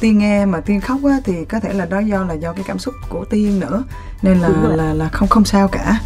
tiên 0.00 0.18
nghe 0.18 0.46
mà 0.46 0.60
tiên 0.60 0.80
khóc 0.80 1.00
á 1.04 1.20
thì 1.24 1.44
có 1.44 1.60
thể 1.60 1.72
là 1.72 1.84
đó 1.84 1.98
do 1.98 2.24
là 2.24 2.34
do 2.34 2.52
cái 2.52 2.64
cảm 2.66 2.78
xúc 2.78 2.94
của 3.08 3.24
tiên 3.24 3.60
nữa 3.60 3.84
nên 4.22 4.38
là 4.38 4.48
là 4.48 4.92
là 4.92 5.08
không 5.08 5.28
không 5.28 5.44
sao 5.44 5.68
cả 5.68 6.00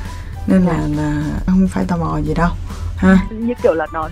nên 0.47 0.62
là 0.62 0.88
dạ. 0.88 1.03
là 1.03 1.22
không 1.47 1.68
phải 1.68 1.84
tò 1.88 1.97
mò 1.97 2.18
gì 2.18 2.34
đâu 2.34 2.51
ha? 2.97 3.26
Như 3.30 3.55
kiểu 3.62 3.74
là 3.74 3.86
nó 3.93 4.09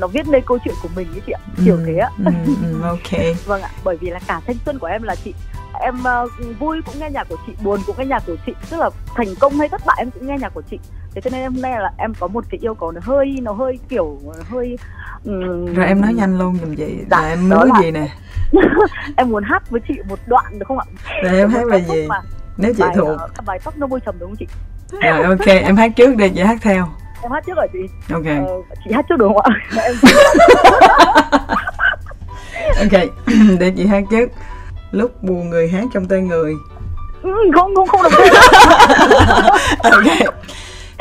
nó 0.00 0.06
viết 0.06 0.28
lên 0.28 0.42
câu 0.46 0.58
chuyện 0.64 0.74
của 0.82 0.88
mình 0.96 1.08
ấy 1.12 1.20
chị 1.26 1.32
ạ 1.32 1.40
kiểu 1.64 1.76
ừ, 1.76 1.82
thế 1.86 1.96
ạ. 1.96 2.10
ừ, 2.24 2.32
ừ, 2.62 2.82
ok. 2.82 3.36
Vâng 3.46 3.62
ạ 3.62 3.70
bởi 3.84 3.96
vì 3.96 4.10
là 4.10 4.20
cả 4.26 4.40
thanh 4.46 4.56
xuân 4.64 4.78
của 4.78 4.86
em 4.86 5.02
là 5.02 5.14
chị 5.24 5.34
em 5.80 5.94
uh, 6.24 6.58
vui 6.58 6.82
cũng 6.86 6.94
nghe 7.00 7.10
nhạc 7.10 7.28
của 7.28 7.36
chị 7.46 7.52
buồn 7.62 7.80
cũng 7.86 7.96
nghe 7.98 8.04
nhạc 8.04 8.22
của 8.26 8.36
chị 8.46 8.52
tức 8.70 8.80
là 8.80 8.90
thành 9.14 9.34
công 9.40 9.58
hay 9.58 9.68
thất 9.68 9.80
bại 9.86 9.96
em 9.98 10.10
cũng 10.10 10.26
nghe 10.26 10.36
nhạc 10.38 10.54
của 10.54 10.62
chị. 10.70 10.78
Thế 11.14 11.20
cho 11.20 11.30
nên 11.30 11.40
em 11.40 11.52
hôm 11.52 11.62
nay 11.62 11.72
là 11.72 11.92
em 11.98 12.14
có 12.14 12.26
một 12.26 12.44
cái 12.50 12.58
yêu 12.62 12.74
cầu 12.74 12.92
nó 12.92 13.00
hơi 13.04 13.38
nó 13.42 13.52
hơi 13.52 13.78
kiểu 13.88 14.18
hơi 14.50 14.78
um... 15.24 15.74
rồi 15.74 15.86
em 15.86 16.00
nói 16.00 16.14
nhanh 16.14 16.38
luôn 16.38 16.58
dùm 16.60 16.74
chị 16.74 16.98
dạ, 17.10 17.22
là 17.22 17.28
em 17.28 17.48
muốn 17.48 17.68
là... 17.68 17.80
gì 17.82 17.90
nè? 17.90 18.08
Em 19.16 19.30
muốn 19.30 19.44
hát 19.44 19.70
với 19.70 19.80
chị 19.88 19.94
một 20.08 20.18
đoạn 20.26 20.58
được 20.58 20.64
không 20.68 20.78
ạ? 20.78 20.84
Rồi 21.22 21.38
em 21.38 21.50
hát 21.50 21.62
bài 21.70 21.84
gì? 21.88 22.06
mà. 22.08 22.20
nếu 22.56 22.72
chị 22.74 22.82
bài, 22.82 22.94
thuộc. 22.96 23.08
uh, 23.14 23.44
bài 23.44 23.58
tóc 23.64 23.74
nó 23.78 23.86
môi 23.86 24.00
trầm 24.00 24.14
đúng 24.18 24.30
không 24.30 24.36
chị 24.36 24.46
rồi 24.90 25.22
ok 25.22 25.46
em 25.46 25.76
hát 25.76 25.92
trước 25.96 26.16
đi 26.16 26.28
chị 26.34 26.40
hát 26.40 26.58
theo. 26.62 26.88
Em 27.22 27.32
hát 27.32 27.44
trước 27.46 27.56
rồi 27.56 27.66
chị? 27.72 27.78
Ok. 28.12 28.24
Ờ, 28.24 28.62
chị 28.84 28.90
hát 28.92 29.04
trước 29.08 29.16
được 29.18 29.26
không 29.26 29.40
ạ? 29.40 29.50
Em 32.78 32.88
ok 32.92 33.00
để 33.58 33.72
chị 33.76 33.86
hát 33.86 34.04
trước. 34.10 34.30
Lúc 34.90 35.22
buồn 35.22 35.50
người 35.50 35.68
hát 35.68 35.84
trong 35.94 36.06
tay 36.06 36.20
người. 36.20 36.54
Ừ, 37.22 37.32
không 37.54 37.74
không 37.74 37.88
không 37.88 38.02
được. 38.02 38.10
Ok. 39.82 40.34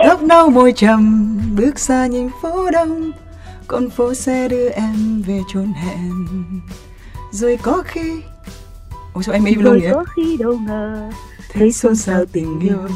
Lúc 0.07 0.21
nâu 0.21 0.49
môi 0.49 0.71
trầm 0.71 1.31
bước 1.55 1.79
xa 1.79 2.05
nhìn 2.07 2.29
phố 2.41 2.71
đông 2.71 3.11
con 3.67 3.89
phố 3.89 4.13
xe 4.13 4.47
đưa 4.47 4.69
em 4.69 5.23
về 5.27 5.41
chốn 5.53 5.73
hẹn. 5.73 6.11
Rồi 7.31 7.57
có 7.61 7.83
khi 7.85 8.21
ôi 9.13 9.23
sao 9.23 9.33
em 9.33 9.45
im 9.45 9.63
luôn 9.63 9.79
vậy? 9.81 9.91
có 9.93 10.05
khi 10.15 10.37
đâu 10.37 10.57
ngờ 10.67 11.09
thấy 11.53 11.71
xôn 11.71 11.95
xao 11.95 12.25
tình 12.31 12.59
yêu 12.59 12.87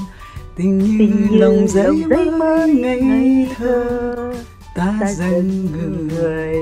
tình 0.60 0.78
như, 0.78 0.96
tình 1.00 1.28
như 1.30 1.38
lòng 1.40 1.68
giấy 1.68 2.06
mơ 2.38 2.68
ngây 2.68 3.48
thơ 3.58 4.34
ta 4.76 5.00
dần 5.18 5.68
người 6.08 6.56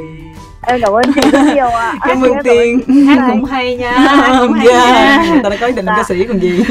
em 0.67 0.79
cảm 0.81 0.93
ơn 0.93 1.03
chị 1.15 1.21
rất 1.31 1.41
nhiều 1.55 1.67
ạ. 1.67 1.89
À. 1.89 1.97
cảm 2.07 2.21
ơn 2.21 2.31
tiên 2.43 2.79
hát 3.07 3.27
cũng 3.31 3.45
hay 3.45 3.75
nha. 3.75 3.91
Hát 3.97 4.39
cũng 4.41 4.53
hay 4.53 4.67
yeah. 4.67 5.25
nha. 5.25 5.39
Ta 5.43 5.49
đã 5.49 5.57
có 5.59 5.67
ý 5.67 5.73
định 5.73 5.85
làm 5.85 5.95
ca 5.97 6.03
sĩ 6.03 6.23
còn 6.23 6.39
gì. 6.39 6.63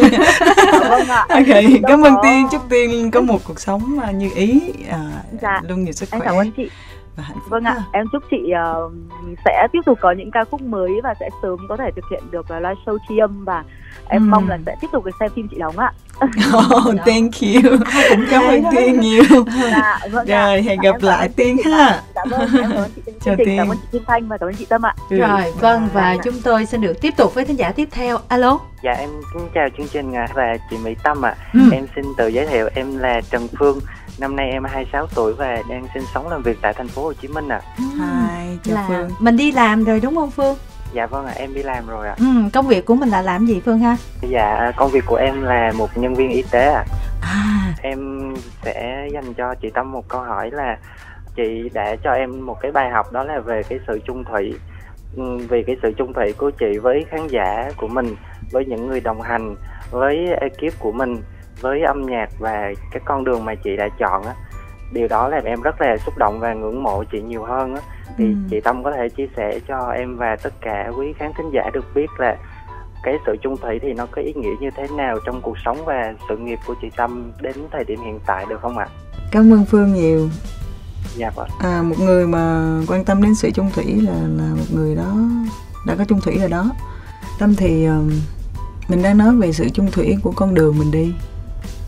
Vâng 0.88 1.08
ạ. 1.08 1.26
Ok 1.28 1.46
cảm 1.88 2.02
ơn 2.02 2.14
tiên 2.22 2.46
chúc 2.52 2.62
tiên 2.68 3.10
có 3.10 3.20
một 3.20 3.38
cuộc 3.44 3.60
sống 3.60 3.98
à, 4.02 4.10
như 4.10 4.30
ý 4.34 4.72
à, 4.90 5.10
dạ. 5.42 5.60
luôn 5.68 5.84
nhiều 5.84 5.92
sức 5.92 6.10
khỏe 6.10 6.18
em 6.18 6.24
cảm 6.24 6.36
ơn 6.36 6.50
chị. 6.50 6.70
và 7.16 7.22
hạnh 7.22 7.36
phúc 7.36 7.48
vâng 7.50 7.64
ạ. 7.64 7.76
em 7.92 8.06
chúc 8.12 8.22
chị 8.30 8.36
uh, 8.36 8.92
sẽ 9.44 9.66
tiếp 9.72 9.80
tục 9.86 9.98
có 10.00 10.12
những 10.12 10.30
ca 10.30 10.44
khúc 10.44 10.62
mới 10.62 10.90
và 11.04 11.14
sẽ 11.20 11.28
sớm 11.42 11.58
có 11.68 11.76
thể 11.76 11.90
thực 11.96 12.04
hiện 12.10 12.22
được 12.30 12.46
uh, 12.56 12.62
live 12.62 12.74
show 12.86 12.98
tri 13.08 13.18
âm 13.18 13.44
và 13.44 13.64
em 14.08 14.22
mm. 14.22 14.30
mong 14.30 14.48
là 14.48 14.58
sẽ 14.66 14.76
tiếp 14.80 14.88
tục 14.92 15.04
được 15.04 15.12
xem 15.20 15.30
phim 15.34 15.48
chị 15.48 15.56
đóng 15.58 15.78
ạ 15.78 15.92
oh, 16.24 16.94
thank 17.06 17.32
you 17.40 17.62
cũng 18.08 18.24
cảm 18.30 18.42
ơn 18.44 18.62
tiên 18.76 19.00
nhiều 19.00 19.24
dạ, 19.70 20.00
vâng 20.10 20.26
rồi 20.26 20.62
hẹn 20.62 20.80
gặp 20.80 21.02
lại 21.02 21.28
tiên 21.28 21.56
ha 21.64 22.02
dạ 22.14 22.22
vâng 22.30 22.40
em 22.40 22.62
cảm 22.62 22.72
ơn 22.72 22.90
chị 22.96 23.12
Chào 23.24 23.34
tiên. 23.38 23.56
cảm 23.58 23.68
ơn 23.68 23.76
chị 23.76 23.88
Kim 23.92 24.02
Thanh 24.06 24.28
và 24.28 24.36
cảm 24.38 24.48
ơn 24.48 24.54
chị 24.54 24.64
Tâm 24.64 24.86
ạ 24.86 24.94
ừ. 25.10 25.16
rồi 25.16 25.52
vâng 25.60 25.88
và 25.92 26.14
dạ. 26.14 26.22
chúng 26.24 26.34
tôi 26.44 26.66
xin 26.66 26.80
được 26.80 27.00
tiếp 27.00 27.14
tục 27.16 27.34
với 27.34 27.44
thính 27.44 27.58
giả 27.58 27.72
tiếp 27.72 27.88
theo 27.92 28.18
alo 28.28 28.58
dạ 28.82 28.92
em 28.92 29.10
xin 29.34 29.42
chào 29.54 29.68
chương 29.78 29.88
trình 29.88 30.12
và 30.34 30.56
chị 30.70 30.76
Mỹ 30.84 30.94
Tâm 31.02 31.24
ạ 31.24 31.34
ừ. 31.52 31.60
em 31.72 31.86
xin 31.96 32.04
tự 32.18 32.28
giới 32.28 32.46
thiệu 32.46 32.68
em 32.74 32.98
là 32.98 33.20
Trần 33.30 33.48
Phương 33.58 33.80
Năm 34.18 34.36
nay 34.36 34.50
em 34.50 34.64
26 34.64 35.06
tuổi 35.14 35.32
và 35.32 35.62
đang 35.68 35.86
sinh 35.94 36.02
sống 36.14 36.28
làm 36.28 36.42
việc 36.42 36.58
tại 36.62 36.72
thành 36.72 36.88
phố 36.88 37.02
Hồ 37.02 37.12
Chí 37.12 37.28
Minh 37.28 37.48
ạ. 37.48 37.60
À. 37.78 37.84
Hai, 37.98 38.58
chào 38.64 38.74
là 38.74 38.84
Phương. 38.88 39.10
Mình 39.18 39.36
đi 39.36 39.52
làm 39.52 39.84
rồi 39.84 40.00
đúng 40.00 40.14
không 40.14 40.30
Phương? 40.30 40.56
Dạ 40.96 41.06
vâng 41.06 41.26
ạ, 41.26 41.32
à, 41.36 41.38
em 41.38 41.54
đi 41.54 41.62
làm 41.62 41.86
rồi 41.86 42.06
ạ. 42.06 42.14
À. 42.18 42.18
Ừ, 42.18 42.26
công 42.52 42.66
việc 42.66 42.86
của 42.86 42.94
mình 42.94 43.08
là 43.08 43.22
làm 43.22 43.46
gì 43.46 43.60
Phương 43.64 43.78
ha? 43.78 43.96
Dạ, 44.20 44.72
công 44.76 44.90
việc 44.90 45.04
của 45.06 45.16
em 45.16 45.42
là 45.42 45.72
một 45.78 45.90
nhân 45.94 46.14
viên 46.14 46.30
y 46.30 46.42
tế 46.50 46.72
ạ. 46.72 46.84
À. 47.22 47.30
à. 47.32 47.74
Em 47.82 48.30
sẽ 48.62 49.08
dành 49.12 49.34
cho 49.34 49.54
chị 49.54 49.70
Tâm 49.74 49.92
một 49.92 50.08
câu 50.08 50.20
hỏi 50.20 50.50
là 50.50 50.76
chị 51.36 51.70
đã 51.72 51.96
cho 52.04 52.10
em 52.10 52.46
một 52.46 52.60
cái 52.60 52.72
bài 52.72 52.90
học 52.90 53.12
đó 53.12 53.22
là 53.22 53.40
về 53.40 53.62
cái 53.62 53.78
sự 53.86 54.00
chung 54.06 54.24
thủy 54.24 54.54
ừ, 55.16 55.38
vì 55.48 55.62
cái 55.62 55.76
sự 55.82 55.92
chung 55.96 56.12
thủy 56.12 56.32
của 56.32 56.50
chị 56.50 56.78
với 56.82 57.04
khán 57.10 57.28
giả 57.28 57.70
của 57.76 57.88
mình 57.88 58.16
với 58.52 58.64
những 58.64 58.86
người 58.86 59.00
đồng 59.00 59.20
hành 59.20 59.56
với 59.90 60.26
ekip 60.40 60.78
của 60.78 60.92
mình 60.92 61.22
với 61.60 61.80
âm 61.80 62.06
nhạc 62.06 62.28
và 62.38 62.72
cái 62.92 63.00
con 63.04 63.24
đường 63.24 63.44
mà 63.44 63.54
chị 63.54 63.76
đã 63.76 63.88
chọn 63.98 64.22
á 64.24 64.34
điều 64.92 65.08
đó 65.08 65.28
làm 65.28 65.44
em 65.44 65.60
rất 65.60 65.80
là 65.80 65.96
xúc 65.96 66.18
động 66.18 66.40
và 66.40 66.54
ngưỡng 66.54 66.82
mộ 66.82 67.04
chị 67.12 67.22
nhiều 67.22 67.44
hơn 67.44 67.74
á 67.74 67.80
thì 68.18 68.24
ừ. 68.24 68.34
chị 68.50 68.60
tâm 68.60 68.84
có 68.84 68.92
thể 68.92 69.08
chia 69.08 69.26
sẻ 69.36 69.60
cho 69.68 69.90
em 69.96 70.16
và 70.16 70.36
tất 70.42 70.54
cả 70.60 70.90
quý 70.98 71.12
khán 71.18 71.32
thính 71.38 71.50
giả 71.52 71.70
được 71.74 71.84
biết 71.94 72.06
là 72.18 72.36
cái 73.02 73.14
sự 73.26 73.36
chung 73.42 73.56
thủy 73.56 73.78
thì 73.82 73.92
nó 73.92 74.06
có 74.06 74.22
ý 74.22 74.32
nghĩa 74.32 74.54
như 74.60 74.70
thế 74.76 74.88
nào 74.96 75.18
trong 75.26 75.40
cuộc 75.42 75.56
sống 75.64 75.84
và 75.84 76.14
sự 76.28 76.36
nghiệp 76.36 76.58
của 76.66 76.74
chị 76.82 76.88
tâm 76.96 77.32
đến 77.40 77.54
thời 77.72 77.84
điểm 77.84 78.00
hiện 78.04 78.18
tại 78.26 78.46
được 78.48 78.60
không 78.62 78.78
ạ? 78.78 78.88
Cảm 79.30 79.52
ơn 79.52 79.64
phương 79.64 79.94
nhiều. 79.94 80.28
Dạ 81.16 81.30
vâng. 81.36 81.48
À, 81.58 81.82
một 81.82 81.96
người 81.98 82.26
mà 82.26 82.76
quan 82.88 83.04
tâm 83.04 83.22
đến 83.22 83.34
sự 83.34 83.50
chung 83.50 83.70
thủy 83.74 83.84
là 84.00 84.12
là 84.12 84.54
một 84.56 84.66
người 84.74 84.94
đó 84.94 85.16
đã 85.86 85.94
có 85.98 86.04
chung 86.04 86.20
thủy 86.20 86.38
rồi 86.38 86.48
đó. 86.48 86.70
Tâm 87.38 87.54
thì 87.54 87.88
mình 88.88 89.02
đang 89.02 89.18
nói 89.18 89.36
về 89.36 89.52
sự 89.52 89.68
chung 89.74 89.90
thủy 89.90 90.16
của 90.22 90.32
con 90.36 90.54
đường 90.54 90.78
mình 90.78 90.90
đi. 90.90 91.14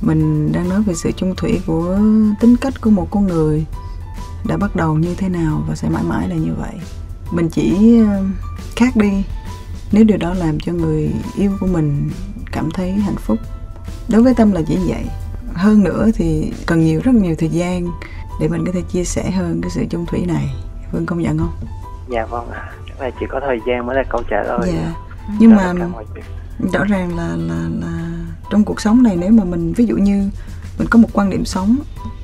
Mình 0.01 0.53
đang 0.53 0.69
nói 0.69 0.83
về 0.87 0.95
sự 0.95 1.13
chung 1.17 1.35
thủy 1.37 1.61
của 1.67 1.99
tính 2.41 2.57
cách 2.61 2.75
của 2.81 2.91
một 2.91 3.09
con 3.11 3.27
người 3.27 3.67
đã 4.49 4.57
bắt 4.57 4.77
đầu 4.77 4.95
như 4.95 5.15
thế 5.15 5.29
nào 5.29 5.63
và 5.69 5.75
sẽ 5.75 5.89
mãi 5.89 6.03
mãi 6.03 6.29
là 6.29 6.37
như 6.37 6.55
vậy. 6.59 6.75
Mình 7.31 7.49
chỉ 7.49 7.99
ờ, 8.01 8.25
khác 8.77 8.97
đi. 8.97 9.25
Nếu 9.93 10.05
điều 10.05 10.19
đó 10.19 10.35
làm 10.35 10.61
cho 10.61 10.73
người 10.73 11.13
yêu 11.37 11.53
của 11.61 11.67
mình 11.67 12.11
cảm 12.53 12.71
thấy 12.71 12.93
hạnh 12.93 13.17
phúc 13.17 13.39
đối 14.09 14.23
với 14.23 14.35
tâm 14.35 14.53
là 14.53 14.61
chỉ 14.69 14.79
vậy. 14.87 15.05
Hơn 15.55 15.85
nữa 15.85 16.07
thì 16.15 16.53
cần 16.67 16.81
nhiều 16.81 17.01
rất 17.05 17.15
nhiều 17.15 17.35
thời 17.39 17.49
gian 17.49 17.87
để 18.41 18.49
mình 18.49 18.67
có 18.67 18.73
thể 18.73 18.83
chia 18.83 19.05
sẻ 19.05 19.31
hơn 19.31 19.61
cái 19.63 19.71
sự 19.71 19.85
chung 19.91 20.07
thủy 20.07 20.27
này. 20.27 20.49
Vân 20.93 21.07
công 21.07 21.23
nhận 21.23 21.39
không? 21.39 21.53
Dạ 22.09 22.27
vâng 22.27 22.51
ạ. 22.51 22.71
Là 23.01 23.11
chỉ 23.21 23.27
có 23.29 23.41
thời 23.41 23.59
gian 23.67 23.87
mới 23.87 23.97
là 23.97 24.03
câu 24.09 24.23
trả 24.31 24.43
lời. 24.43 24.61
Dạ. 24.75 24.95
nhưng 25.39 25.57
mà 25.57 25.73
rõ 26.73 26.85
ràng 26.85 27.17
là 27.17 27.29
là 27.37 27.69
là 27.81 28.11
trong 28.51 28.65
cuộc 28.65 28.81
sống 28.81 29.03
này 29.03 29.17
nếu 29.17 29.31
mà 29.31 29.45
mình 29.45 29.73
ví 29.73 29.87
dụ 29.87 29.97
như 29.97 30.31
mình 30.79 30.89
có 30.91 30.99
một 30.99 31.09
quan 31.13 31.31
điểm 31.31 31.45
sống 31.45 31.77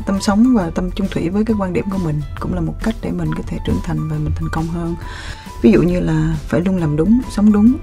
tâm 0.06 0.20
sống 0.20 0.54
và 0.54 0.70
tâm 0.70 0.90
chung 0.90 1.08
thủy 1.10 1.28
với 1.28 1.44
cái 1.44 1.56
quan 1.58 1.72
điểm 1.72 1.84
của 1.90 1.98
mình 1.98 2.20
cũng 2.40 2.54
là 2.54 2.60
một 2.60 2.74
cách 2.82 2.94
để 3.02 3.10
mình 3.10 3.34
có 3.34 3.42
thể 3.46 3.58
trưởng 3.66 3.80
thành 3.84 4.08
và 4.08 4.16
mình 4.18 4.32
thành 4.34 4.48
công 4.52 4.66
hơn. 4.66 4.94
Ví 5.62 5.72
dụ 5.72 5.82
như 5.82 6.00
là 6.00 6.36
phải 6.48 6.60
luôn 6.60 6.76
làm 6.76 6.96
đúng, 6.96 7.20
sống 7.30 7.52
đúng, 7.52 7.76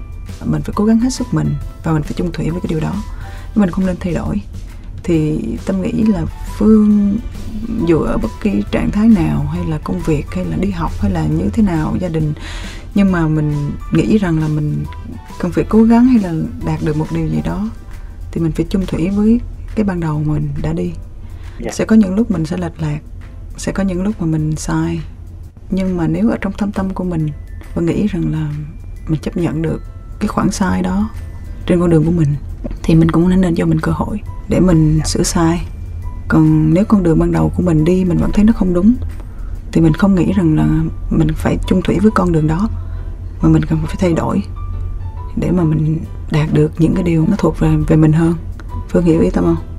mình 0.44 0.62
phải 0.62 0.72
cố 0.76 0.84
gắng 0.84 1.00
hết 1.00 1.10
sức 1.10 1.26
mình 1.34 1.54
và 1.84 1.92
mình 1.92 2.02
phải 2.02 2.12
chung 2.16 2.32
thủy 2.32 2.50
với 2.50 2.60
cái 2.60 2.68
điều 2.68 2.80
đó. 2.80 2.94
Mình 3.54 3.70
không 3.70 3.86
nên 3.86 3.96
thay 4.00 4.14
đổi, 4.14 4.40
thì 5.02 5.40
tâm 5.66 5.82
nghĩ 5.82 5.92
là 5.92 6.24
phương, 6.58 7.18
dù 7.86 7.98
ở 7.98 8.18
bất 8.18 8.30
kỳ 8.42 8.62
trạng 8.70 8.90
thái 8.90 9.08
nào, 9.08 9.46
hay 9.54 9.64
là 9.66 9.78
công 9.84 10.00
việc, 10.00 10.26
hay 10.30 10.44
là 10.44 10.56
đi 10.56 10.70
học, 10.70 10.92
hay 11.00 11.10
là 11.10 11.26
như 11.26 11.48
thế 11.52 11.62
nào, 11.62 11.96
gia 12.00 12.08
đình, 12.08 12.34
nhưng 12.94 13.12
mà 13.12 13.28
mình 13.28 13.70
nghĩ 13.92 14.18
rằng 14.18 14.38
là 14.38 14.48
mình 14.48 14.84
cần 15.38 15.52
phải 15.52 15.64
cố 15.68 15.82
gắng 15.82 16.04
hay 16.04 16.22
là 16.22 16.32
đạt 16.64 16.80
được 16.84 16.96
một 16.96 17.06
điều 17.14 17.28
gì 17.28 17.40
đó, 17.44 17.68
thì 18.32 18.40
mình 18.40 18.52
phải 18.52 18.66
chung 18.68 18.86
thủy 18.86 19.08
với 19.08 19.40
cái 19.74 19.84
ban 19.84 20.00
đầu 20.00 20.22
mình 20.26 20.48
đã 20.62 20.72
đi 20.72 20.92
yeah. 21.58 21.64
Dạ. 21.64 21.70
sẽ 21.72 21.84
có 21.84 21.96
những 21.96 22.14
lúc 22.14 22.30
mình 22.30 22.46
sẽ 22.46 22.56
lệch 22.56 22.82
lạc, 22.82 22.98
sẽ 23.56 23.72
có 23.72 23.82
những 23.82 24.02
lúc 24.02 24.14
mà 24.20 24.26
mình 24.26 24.56
sai 24.56 25.00
nhưng 25.70 25.96
mà 25.96 26.06
nếu 26.06 26.30
ở 26.30 26.36
trong 26.40 26.52
thâm 26.52 26.72
tâm 26.72 26.90
của 26.90 27.04
mình 27.04 27.28
và 27.74 27.82
nghĩ 27.82 28.06
rằng 28.06 28.32
là 28.32 28.50
mình 29.08 29.20
chấp 29.20 29.36
nhận 29.36 29.62
được 29.62 29.82
cái 30.20 30.28
khoảng 30.28 30.52
sai 30.52 30.82
đó 30.82 31.10
trên 31.66 31.80
con 31.80 31.90
đường 31.90 32.04
của 32.04 32.10
mình, 32.10 32.34
thì 32.82 32.94
mình 32.94 33.10
cũng 33.10 33.40
nên 33.40 33.54
cho 33.54 33.66
mình 33.66 33.80
cơ 33.80 33.92
hội 33.92 34.20
để 34.48 34.60
mình 34.60 35.00
sửa 35.04 35.22
sai 35.22 35.66
còn 36.28 36.74
nếu 36.74 36.84
con 36.84 37.02
đường 37.02 37.18
ban 37.18 37.32
đầu 37.32 37.52
của 37.56 37.62
mình 37.62 37.84
đi 37.84 38.04
mình 38.04 38.18
vẫn 38.18 38.30
thấy 38.32 38.44
nó 38.44 38.52
không 38.52 38.74
đúng, 38.74 38.94
thì 39.72 39.80
mình 39.80 39.92
không 39.92 40.14
nghĩ 40.14 40.32
rằng 40.32 40.56
là 40.56 40.68
mình 41.10 41.28
phải 41.34 41.58
chung 41.66 41.82
thủy 41.82 41.98
với 42.02 42.10
con 42.14 42.32
đường 42.32 42.46
đó, 42.46 42.68
mà 43.42 43.48
mình 43.48 43.64
cần 43.64 43.78
phải 43.86 43.96
thay 43.98 44.12
đổi 44.12 44.42
để 45.36 45.50
mà 45.50 45.64
mình 45.64 45.98
đạt 46.30 46.48
được 46.52 46.72
những 46.78 46.94
cái 46.94 47.02
điều 47.02 47.26
nó 47.28 47.36
thuộc 47.38 47.58
về 47.58 47.76
về 47.88 47.96
mình 47.96 48.12
hơn 48.12 48.34
phương 48.88 49.04
hiểu 49.04 49.20
ý 49.20 49.30
tâm 49.30 49.44
không 49.44 49.71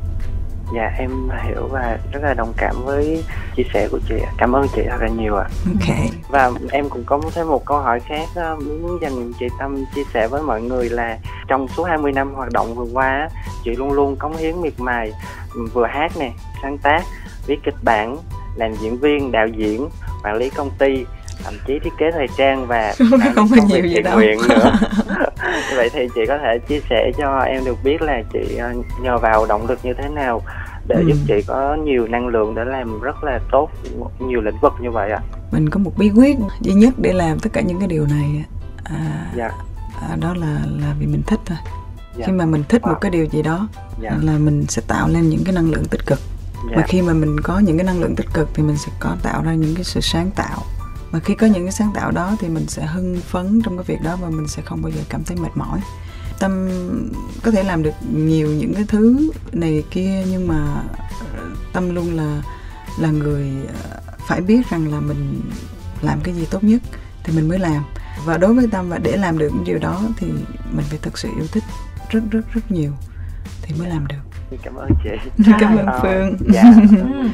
dạ 0.75 0.91
em 0.97 1.29
hiểu 1.45 1.67
và 1.71 1.97
rất 2.11 2.19
là 2.23 2.33
đồng 2.33 2.53
cảm 2.57 2.75
với 2.85 3.23
chia 3.55 3.63
sẻ 3.73 3.87
của 3.91 3.99
chị 4.09 4.15
cảm 4.37 4.55
ơn 4.55 4.67
chị 4.75 4.81
thật 4.89 4.97
là 5.01 5.07
nhiều 5.07 5.35
ạ. 5.35 5.45
Ok. 5.65 5.97
Và 6.29 6.51
em 6.71 6.89
cũng 6.89 7.03
có 7.05 7.21
thêm 7.35 7.47
một 7.47 7.65
câu 7.65 7.77
hỏi 7.77 7.99
khác 7.99 8.27
muốn 8.35 8.99
dành 9.01 9.33
chị 9.39 9.45
tâm 9.59 9.85
chia 9.95 10.03
sẻ 10.13 10.27
với 10.27 10.41
mọi 10.41 10.61
người 10.61 10.89
là 10.89 11.17
trong 11.47 11.67
suốt 11.67 11.83
20 11.83 12.11
năm 12.11 12.33
hoạt 12.33 12.51
động 12.51 12.75
vừa 12.75 12.87
qua 12.93 13.29
chị 13.63 13.71
luôn 13.75 13.91
luôn 13.91 14.15
cống 14.15 14.37
hiến 14.37 14.61
miệt 14.61 14.73
mài 14.77 15.11
vừa 15.73 15.85
hát 15.85 16.11
nè 16.19 16.31
sáng 16.61 16.77
tác 16.77 17.03
viết 17.47 17.59
kịch 17.63 17.83
bản 17.83 18.17
làm 18.55 18.73
diễn 18.75 18.97
viên 18.97 19.31
đạo 19.31 19.47
diễn 19.47 19.89
quản 20.23 20.35
lý 20.35 20.49
công 20.49 20.71
ty 20.77 21.05
thậm 21.43 21.53
chí 21.67 21.79
thiết 21.79 21.93
kế 21.97 22.11
thời 22.11 22.27
trang 22.37 22.67
và 22.67 22.95
không 23.35 23.47
có 23.49 23.57
nhiều 23.67 23.85
gì 23.85 24.01
đâu. 24.01 24.15
nguyện 24.15 24.39
nữa. 24.49 24.71
Vậy 25.75 25.89
thì 25.93 26.07
chị 26.15 26.21
có 26.27 26.37
thể 26.37 26.59
chia 26.67 26.79
sẻ 26.89 27.11
cho 27.17 27.39
em 27.39 27.65
được 27.65 27.77
biết 27.83 28.01
là 28.01 28.21
chị 28.33 28.57
ờ, 28.57 28.73
nhờ 29.01 29.17
vào 29.17 29.45
động 29.45 29.67
lực 29.67 29.79
như 29.83 29.93
thế 29.93 30.09
nào 30.09 30.41
để 30.87 30.95
ừ. 30.95 31.07
giúp 31.07 31.15
chị 31.27 31.41
có 31.47 31.77
nhiều 31.85 32.07
năng 32.07 32.27
lượng 32.27 32.55
để 32.55 32.65
làm 32.65 33.01
rất 33.01 33.23
là 33.23 33.39
tốt 33.51 33.69
nhiều 34.19 34.41
lĩnh 34.41 34.59
vực 34.61 34.73
như 34.81 34.91
vậy 34.91 35.11
ạ 35.11 35.19
mình 35.51 35.69
có 35.69 35.79
một 35.79 35.91
bí 35.97 36.11
quyết 36.15 36.37
duy 36.61 36.73
nhất 36.73 36.93
để 36.97 37.13
làm 37.13 37.39
tất 37.39 37.49
cả 37.53 37.61
những 37.61 37.79
cái 37.79 37.87
điều 37.87 38.05
này 38.05 38.45
à, 38.83 39.31
dạ. 39.35 39.49
à, 40.09 40.15
đó 40.21 40.33
là 40.33 40.59
là 40.81 40.95
vì 40.99 41.05
mình 41.05 41.21
thích 41.27 41.39
thôi 41.45 41.57
dạ. 42.17 42.25
khi 42.27 42.31
mà 42.31 42.45
mình 42.45 42.63
thích 42.69 42.81
wow. 42.81 42.89
một 42.89 42.97
cái 43.01 43.11
điều 43.11 43.25
gì 43.25 43.41
đó 43.41 43.67
dạ. 44.01 44.17
là 44.21 44.37
mình 44.37 44.65
sẽ 44.69 44.81
tạo 44.87 45.07
lên 45.07 45.29
những 45.29 45.43
cái 45.45 45.53
năng 45.53 45.71
lượng 45.71 45.85
tích 45.85 46.05
cực 46.05 46.19
dạ. 46.69 46.73
và 46.75 46.83
khi 46.87 47.01
mà 47.01 47.13
mình 47.13 47.39
có 47.43 47.59
những 47.59 47.77
cái 47.77 47.85
năng 47.85 48.01
lượng 48.01 48.15
tích 48.15 48.27
cực 48.33 48.49
thì 48.53 48.63
mình 48.63 48.77
sẽ 48.77 48.91
có 48.99 49.15
tạo 49.23 49.43
ra 49.43 49.53
những 49.53 49.75
cái 49.75 49.83
sự 49.83 49.99
sáng 50.01 50.31
tạo 50.35 50.63
và 51.11 51.19
khi 51.19 51.35
có 51.35 51.47
những 51.47 51.65
cái 51.65 51.71
sáng 51.71 51.91
tạo 51.95 52.11
đó 52.11 52.35
thì 52.39 52.49
mình 52.49 52.67
sẽ 52.67 52.85
hưng 52.85 53.17
phấn 53.21 53.61
trong 53.61 53.77
cái 53.77 53.83
việc 53.83 54.01
đó 54.03 54.17
và 54.21 54.29
mình 54.29 54.47
sẽ 54.47 54.61
không 54.65 54.81
bao 54.81 54.91
giờ 54.91 55.01
cảm 55.09 55.23
thấy 55.23 55.37
mệt 55.37 55.51
mỏi 55.55 55.79
tâm 56.39 56.69
có 57.43 57.51
thể 57.51 57.63
làm 57.63 57.83
được 57.83 57.93
nhiều 58.13 58.47
những 58.47 58.73
cái 58.73 58.83
thứ 58.87 59.31
này 59.51 59.83
kia, 59.91 60.23
nhưng 60.31 60.47
mà 60.47 60.83
ờ, 61.37 61.49
tâm 61.73 61.95
luôn 61.95 62.17
là 62.17 62.41
là 62.99 63.11
người 63.11 63.51
ờ, 63.67 63.99
phải 64.27 64.41
biết 64.41 64.69
rằng 64.69 64.91
là 64.91 64.99
mình 64.99 65.41
làm 66.01 66.19
cái 66.23 66.35
gì 66.35 66.45
tốt 66.45 66.63
nhất 66.63 66.81
thì 67.23 67.33
mình 67.35 67.49
mới 67.49 67.59
làm. 67.59 67.83
Và 68.25 68.37
đối 68.37 68.53
với 68.53 68.67
tâm 68.71 68.89
và 68.89 68.97
để 68.97 69.17
làm 69.17 69.37
được 69.37 69.49
những 69.53 69.63
điều 69.63 69.79
đó 69.79 70.01
thì 70.17 70.27
mình 70.71 70.85
phải 70.89 70.99
thực 71.01 71.17
sự 71.17 71.29
yêu 71.37 71.47
thích 71.47 71.63
rất 72.09 72.23
rất 72.31 72.41
rất 72.53 72.71
nhiều 72.71 72.91
thì 73.61 73.75
mới 73.79 73.89
làm 73.89 74.07
được 74.07 74.32
cảm 74.63 74.75
ơn 74.75 74.89
chị. 75.03 75.09
Cảm 75.59 75.77
ơn 75.77 75.85
phương. 76.01 76.37
dạ. 76.53 76.63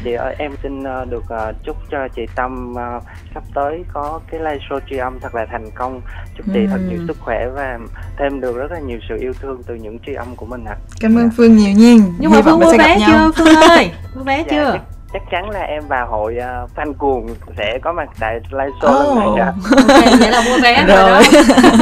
Chị 0.04 0.14
ơi 0.14 0.36
em 0.38 0.52
xin 0.64 0.84
ờ, 0.84 1.06
được 1.06 1.24
uh, 1.24 1.56
chúc 1.64 1.78
cho 1.92 2.08
chị 2.16 2.22
tâm 2.36 2.72
uh, 2.72 3.04
sắp 3.34 3.44
tới 3.54 3.84
có 3.94 4.20
cái 4.32 4.40
live 4.40 4.60
show 4.70 4.80
tri 4.90 4.98
âm 4.98 5.20
thật 5.20 5.36
là 5.36 5.46
thành 5.46 5.72
công. 5.76 6.02
Chúc 6.38 6.46
chị 6.54 6.60
thật 6.70 6.80
nhiều 6.90 7.00
sức 7.08 7.18
khỏe 7.20 7.48
và 7.56 7.80
thêm 8.18 8.42
được 8.42 8.58
rất 8.58 8.72
là 8.72 8.80
nhiều 8.80 9.00
sự 9.10 9.16
yêu 9.20 9.34
thương 9.42 9.62
từ 9.68 9.76
những 9.76 9.98
tri 10.06 10.14
âm 10.14 10.36
của 10.36 10.46
mình 10.46 10.66
ạ. 10.66 10.76
À. 10.76 10.84
cảm 11.00 11.16
ơn 11.16 11.26
dạ. 11.26 11.34
phương 11.38 11.58
nhiều 11.58 11.72
nhiên. 11.72 12.14
Nhưng 12.20 12.32
mà 12.32 12.42
phương 12.42 12.60
mua 12.60 12.78
vé 12.78 12.98
chưa 13.08 13.32
phương 13.36 13.56
ơi? 13.56 13.92
Mua 14.16 14.24
vé 14.24 14.38
dạ, 14.38 14.46
chưa 14.50 14.80
chắc 15.14 15.22
chắn 15.32 15.50
là 15.50 15.60
em 15.60 15.84
và 15.88 16.02
hội 16.02 16.38
uh, 16.38 16.70
fan 16.76 16.94
cuồng 16.94 17.28
sẽ 17.58 17.80
có 17.82 17.94
mặt 17.94 18.10
tại 18.20 18.40
live 18.52 18.70
show 18.82 19.12
oh. 19.12 19.18
lần 19.18 19.36
này 19.36 19.46
ạ. 19.46 19.54
okay, 19.88 20.16
vậy 20.20 20.32
là 20.32 20.42
mua 20.42 20.60
vé 20.64 20.86
rồi. 20.86 21.10
rồi 21.10 21.24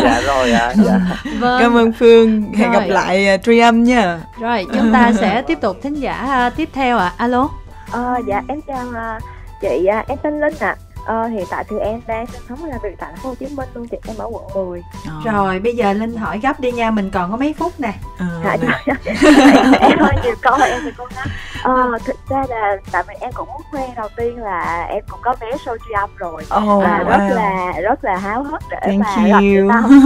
dạ 0.04 0.22
rồi 0.22 0.52
ạ. 0.52 0.68
À, 0.68 0.74
dạ. 0.86 1.00
Vâng. 1.40 1.62
Cảm 1.62 1.78
ơn 1.78 1.92
Phương. 2.00 2.54
Hẹn 2.54 2.72
rồi. 2.72 2.82
gặp 2.82 2.88
lại 2.88 3.36
uh, 3.36 3.44
Tri 3.44 3.60
Âm 3.60 3.84
nha. 3.84 4.20
Rồi, 4.40 4.66
chúng 4.74 4.94
ta 4.94 5.12
sẽ 5.20 5.42
tiếp 5.42 5.58
tục 5.62 5.78
thính 5.84 5.94
giả 5.94 6.48
uh, 6.48 6.56
tiếp 6.58 6.70
theo 6.74 6.98
ạ. 6.98 7.06
À. 7.06 7.14
Alo. 7.18 7.50
Ờ, 7.92 8.16
dạ 8.28 8.42
em 8.48 8.60
chào 8.68 8.86
uh, 8.88 9.24
chị, 9.62 9.88
uh, 10.00 10.08
em 10.08 10.18
tên 10.24 10.40
Linh 10.40 10.54
ạ. 10.60 10.76
À. 10.80 10.87
Ờ, 11.08 11.28
hiện 11.28 11.46
tại 11.50 11.64
thì 11.70 11.78
em 11.80 12.02
đang 12.08 12.28
sinh 12.28 12.42
sống 12.50 12.60
và 12.62 12.70
làm 12.70 12.80
việc 12.84 12.96
tại 13.00 13.10
thành 13.12 13.20
phố 13.24 13.30
Hồ 13.30 13.36
Chí 13.36 13.46
Minh 13.46 13.70
luôn 13.74 13.88
chị 13.88 13.98
em 14.08 14.18
ở 14.18 14.30
quận 14.32 14.44
10 14.70 14.84
à. 15.06 15.12
Ờ. 15.26 15.32
rồi 15.32 15.60
bây 15.60 15.76
giờ 15.76 15.94
linh 15.94 16.16
hỏi 16.16 16.40
gấp 16.44 16.60
đi 16.60 16.72
nha 16.72 16.92
mình 16.92 17.10
còn 17.14 17.32
có 17.32 17.38
mấy 17.38 17.54
phút 17.54 17.80
nè 17.80 17.94
à, 18.18 18.58
dạ, 18.62 18.84
dạ. 18.86 18.94
em 19.80 20.00
hơi 20.00 20.14
nhiều 20.24 20.36
câu 20.42 20.58
em 20.62 20.82
thì 20.84 20.92
cố 20.98 21.06
gắng 21.16 21.28
ờ, 21.64 21.98
thực 22.06 22.16
ra 22.30 22.44
là 22.50 22.78
tại 22.92 23.04
vì 23.08 23.16
em 23.20 23.32
cũng 23.34 23.48
muốn 23.48 23.62
khoe 23.72 23.88
đầu 23.96 24.10
tiên 24.16 24.38
là 24.38 24.84
em 24.90 25.04
cũng 25.10 25.20
có 25.24 25.36
vé 25.40 25.48
show 25.66 25.78
tri 25.78 25.94
âm 25.94 26.10
rồi 26.18 26.44
oh, 26.58 26.84
à, 26.84 27.04
rất 27.08 27.18
wow. 27.18 27.36
là 27.36 27.74
rất 27.82 28.04
là 28.04 28.18
háo 28.18 28.44
hức 28.44 28.62
để 28.72 28.78
Thank 28.82 29.00
mà 29.00 29.16
gặp 29.28 29.40
chị 29.40 29.58
tâm 29.70 30.02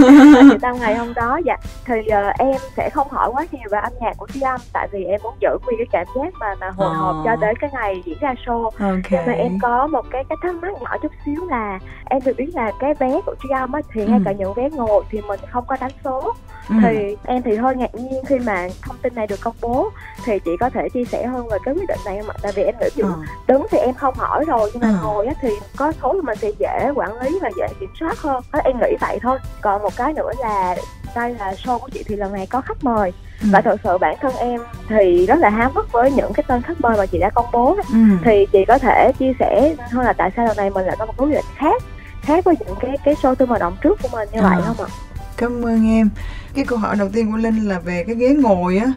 chị 0.50 0.56
tâm 0.62 0.76
ngày 0.80 0.94
hôm 0.94 1.14
đó 1.14 1.40
dạ 1.44 1.56
thì 1.84 1.94
uh, 1.98 2.38
em 2.38 2.56
sẽ 2.76 2.90
không 2.90 3.08
hỏi 3.10 3.30
quá 3.32 3.46
nhiều 3.52 3.68
về 3.70 3.78
âm 3.82 3.92
nhạc 4.00 4.12
của 4.16 4.26
tri 4.34 4.40
âm 4.40 4.60
tại 4.72 4.88
vì 4.92 5.04
em 5.04 5.20
muốn 5.22 5.34
giữ 5.40 5.58
nguyên 5.64 5.78
cái 5.78 5.86
cảm 5.92 6.06
giác 6.16 6.34
mà 6.40 6.54
mà 6.60 6.70
hồi 6.70 6.94
hộp 6.94 7.16
cho 7.24 7.36
đến 7.36 7.56
cái 7.56 7.70
ngày 7.72 8.02
diễn 8.04 8.18
ra 8.20 8.34
show 8.46 8.64
okay. 8.64 9.02
nhưng 9.10 9.26
mà 9.26 9.32
em 9.32 9.58
có 9.62 9.86
một 9.86 10.04
cái 10.10 10.24
cái 10.28 10.36
thắc 10.42 10.54
mắc 10.54 10.72
nhỏ 10.80 10.91
nhỏ 10.92 10.98
chút 11.02 11.12
xíu 11.24 11.46
là 11.48 11.78
em 12.04 12.22
được 12.24 12.32
biết 12.36 12.50
là 12.54 12.72
cái 12.80 12.94
vé 12.94 13.20
của 13.26 13.34
Triumph 13.42 13.74
á 13.74 13.80
thì 13.92 14.00
ừ. 14.00 14.08
ngay 14.08 14.20
cả 14.24 14.32
những 14.32 14.54
vé 14.54 14.70
ngồi 14.70 15.04
thì 15.10 15.20
mình 15.20 15.40
không 15.50 15.64
có 15.66 15.76
đánh 15.80 15.90
số 16.04 16.34
ừ. 16.68 16.74
thì 16.82 17.16
em 17.24 17.42
thì 17.42 17.56
hơi 17.56 17.76
ngạc 17.76 17.94
nhiên 17.94 18.24
khi 18.26 18.38
mà 18.38 18.68
thông 18.82 18.96
tin 19.02 19.14
này 19.14 19.26
được 19.26 19.40
công 19.40 19.56
bố 19.60 19.90
thì 20.24 20.38
chị 20.38 20.50
có 20.60 20.70
thể 20.70 20.88
chia 20.88 21.04
sẻ 21.04 21.26
hơn 21.26 21.48
về 21.48 21.58
cái 21.64 21.74
quyết 21.74 21.88
định 21.88 21.98
này 22.04 22.18
không 22.18 22.28
ạ 22.28 22.36
tại 22.42 22.52
vì 22.54 22.62
em 22.62 22.74
nghĩ 22.80 23.02
ừ. 23.02 23.08
đứng 23.46 23.66
thì 23.70 23.78
em 23.78 23.94
không 23.94 24.14
hỏi 24.14 24.44
rồi 24.44 24.70
nhưng 24.72 24.82
mà 24.82 24.88
ừ. 24.88 24.96
ngồi 25.02 25.26
á 25.26 25.34
thì 25.40 25.48
có 25.76 25.92
số 26.02 26.12
thì 26.14 26.20
mình 26.20 26.38
sẽ 26.38 26.50
dễ 26.58 26.90
quản 26.94 27.20
lý 27.20 27.38
và 27.42 27.50
dễ 27.56 27.66
kiểm 27.80 27.90
soát 28.00 28.18
hơn 28.18 28.42
em 28.64 28.76
nghĩ 28.80 28.96
vậy 29.00 29.18
thôi 29.22 29.38
còn 29.60 29.82
một 29.82 29.92
cái 29.96 30.12
nữa 30.12 30.30
là 30.38 30.76
đây 31.16 31.34
là 31.34 31.52
show 31.52 31.78
của 31.78 31.88
chị 31.92 32.02
thì 32.06 32.16
lần 32.16 32.32
này 32.32 32.46
có 32.46 32.60
khách 32.60 32.84
mời 32.84 33.12
ừ. 33.42 33.48
và 33.52 33.60
thật 33.60 33.76
sự 33.84 33.98
bản 33.98 34.16
thân 34.20 34.32
em 34.36 34.60
thì 34.88 35.26
rất 35.26 35.38
là 35.38 35.50
háo 35.50 35.70
hức 35.74 35.92
với 35.92 36.12
những 36.12 36.32
cái 36.32 36.44
tên 36.48 36.62
khách 36.62 36.80
mời 36.80 36.96
mà 36.98 37.06
chị 37.06 37.18
đã 37.18 37.30
công 37.30 37.46
bố 37.52 37.76
ừ. 37.92 37.98
thì 38.24 38.46
chị 38.52 38.64
có 38.68 38.78
thể 38.78 39.12
chia 39.18 39.32
sẻ 39.38 39.76
hơn 39.90 40.04
là 40.04 40.12
tại 40.12 40.30
sao 40.36 40.46
lần 40.46 40.56
này 40.56 40.70
mình 40.70 40.86
lại 40.86 40.96
có 40.98 41.06
một 41.06 41.14
quyết 41.16 41.30
định 41.30 41.44
khác 41.56 41.82
khác 42.22 42.44
với 42.44 42.54
những 42.60 42.76
cái 42.80 42.96
cái 43.04 43.14
show 43.14 43.34
tôi 43.34 43.48
mời 43.48 43.58
động 43.58 43.76
trước 43.82 43.98
của 44.02 44.08
mình 44.12 44.28
như 44.32 44.40
à. 44.40 44.50
vậy 44.54 44.62
không 44.66 44.86
ạ 44.86 44.90
cảm 45.36 45.66
ơn 45.66 45.86
em 45.86 46.10
cái 46.54 46.64
câu 46.64 46.78
hỏi 46.78 46.96
đầu 46.98 47.08
tiên 47.12 47.32
của 47.32 47.36
linh 47.36 47.68
là 47.68 47.78
về 47.78 48.04
cái 48.06 48.16
ghế 48.16 48.28
ngồi 48.28 48.76
á 48.76 48.92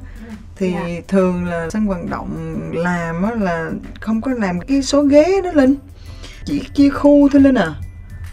thì 0.56 0.74
yeah. 0.74 0.88
Dạ. 0.88 1.02
thường 1.08 1.46
là 1.46 1.70
sân 1.70 1.88
vận 1.88 2.10
động 2.10 2.60
làm 2.74 3.24
á 3.24 3.32
là 3.40 3.72
không 4.00 4.22
có 4.22 4.32
làm 4.32 4.60
cái 4.60 4.82
số 4.82 5.04
ghế 5.04 5.42
đó 5.44 5.52
linh 5.54 5.76
chỉ 6.46 6.60
chia 6.74 6.90
khu 6.90 7.30
thôi 7.30 7.42
linh 7.42 7.56
à 7.56 7.74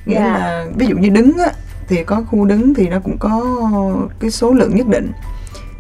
nghĩa 0.06 0.14
yeah. 0.14 0.26
Dạ. 0.26 0.38
là 0.38 0.66
ví 0.76 0.86
dụ 0.86 0.96
như 0.96 1.08
đứng 1.08 1.38
á 1.38 1.52
thì 1.88 2.04
có 2.04 2.22
khu 2.30 2.44
đứng 2.44 2.74
thì 2.74 2.88
nó 2.88 3.00
cũng 3.00 3.18
có 3.18 3.42
cái 4.20 4.30
số 4.30 4.52
lượng 4.52 4.76
nhất 4.76 4.86
định 4.88 5.12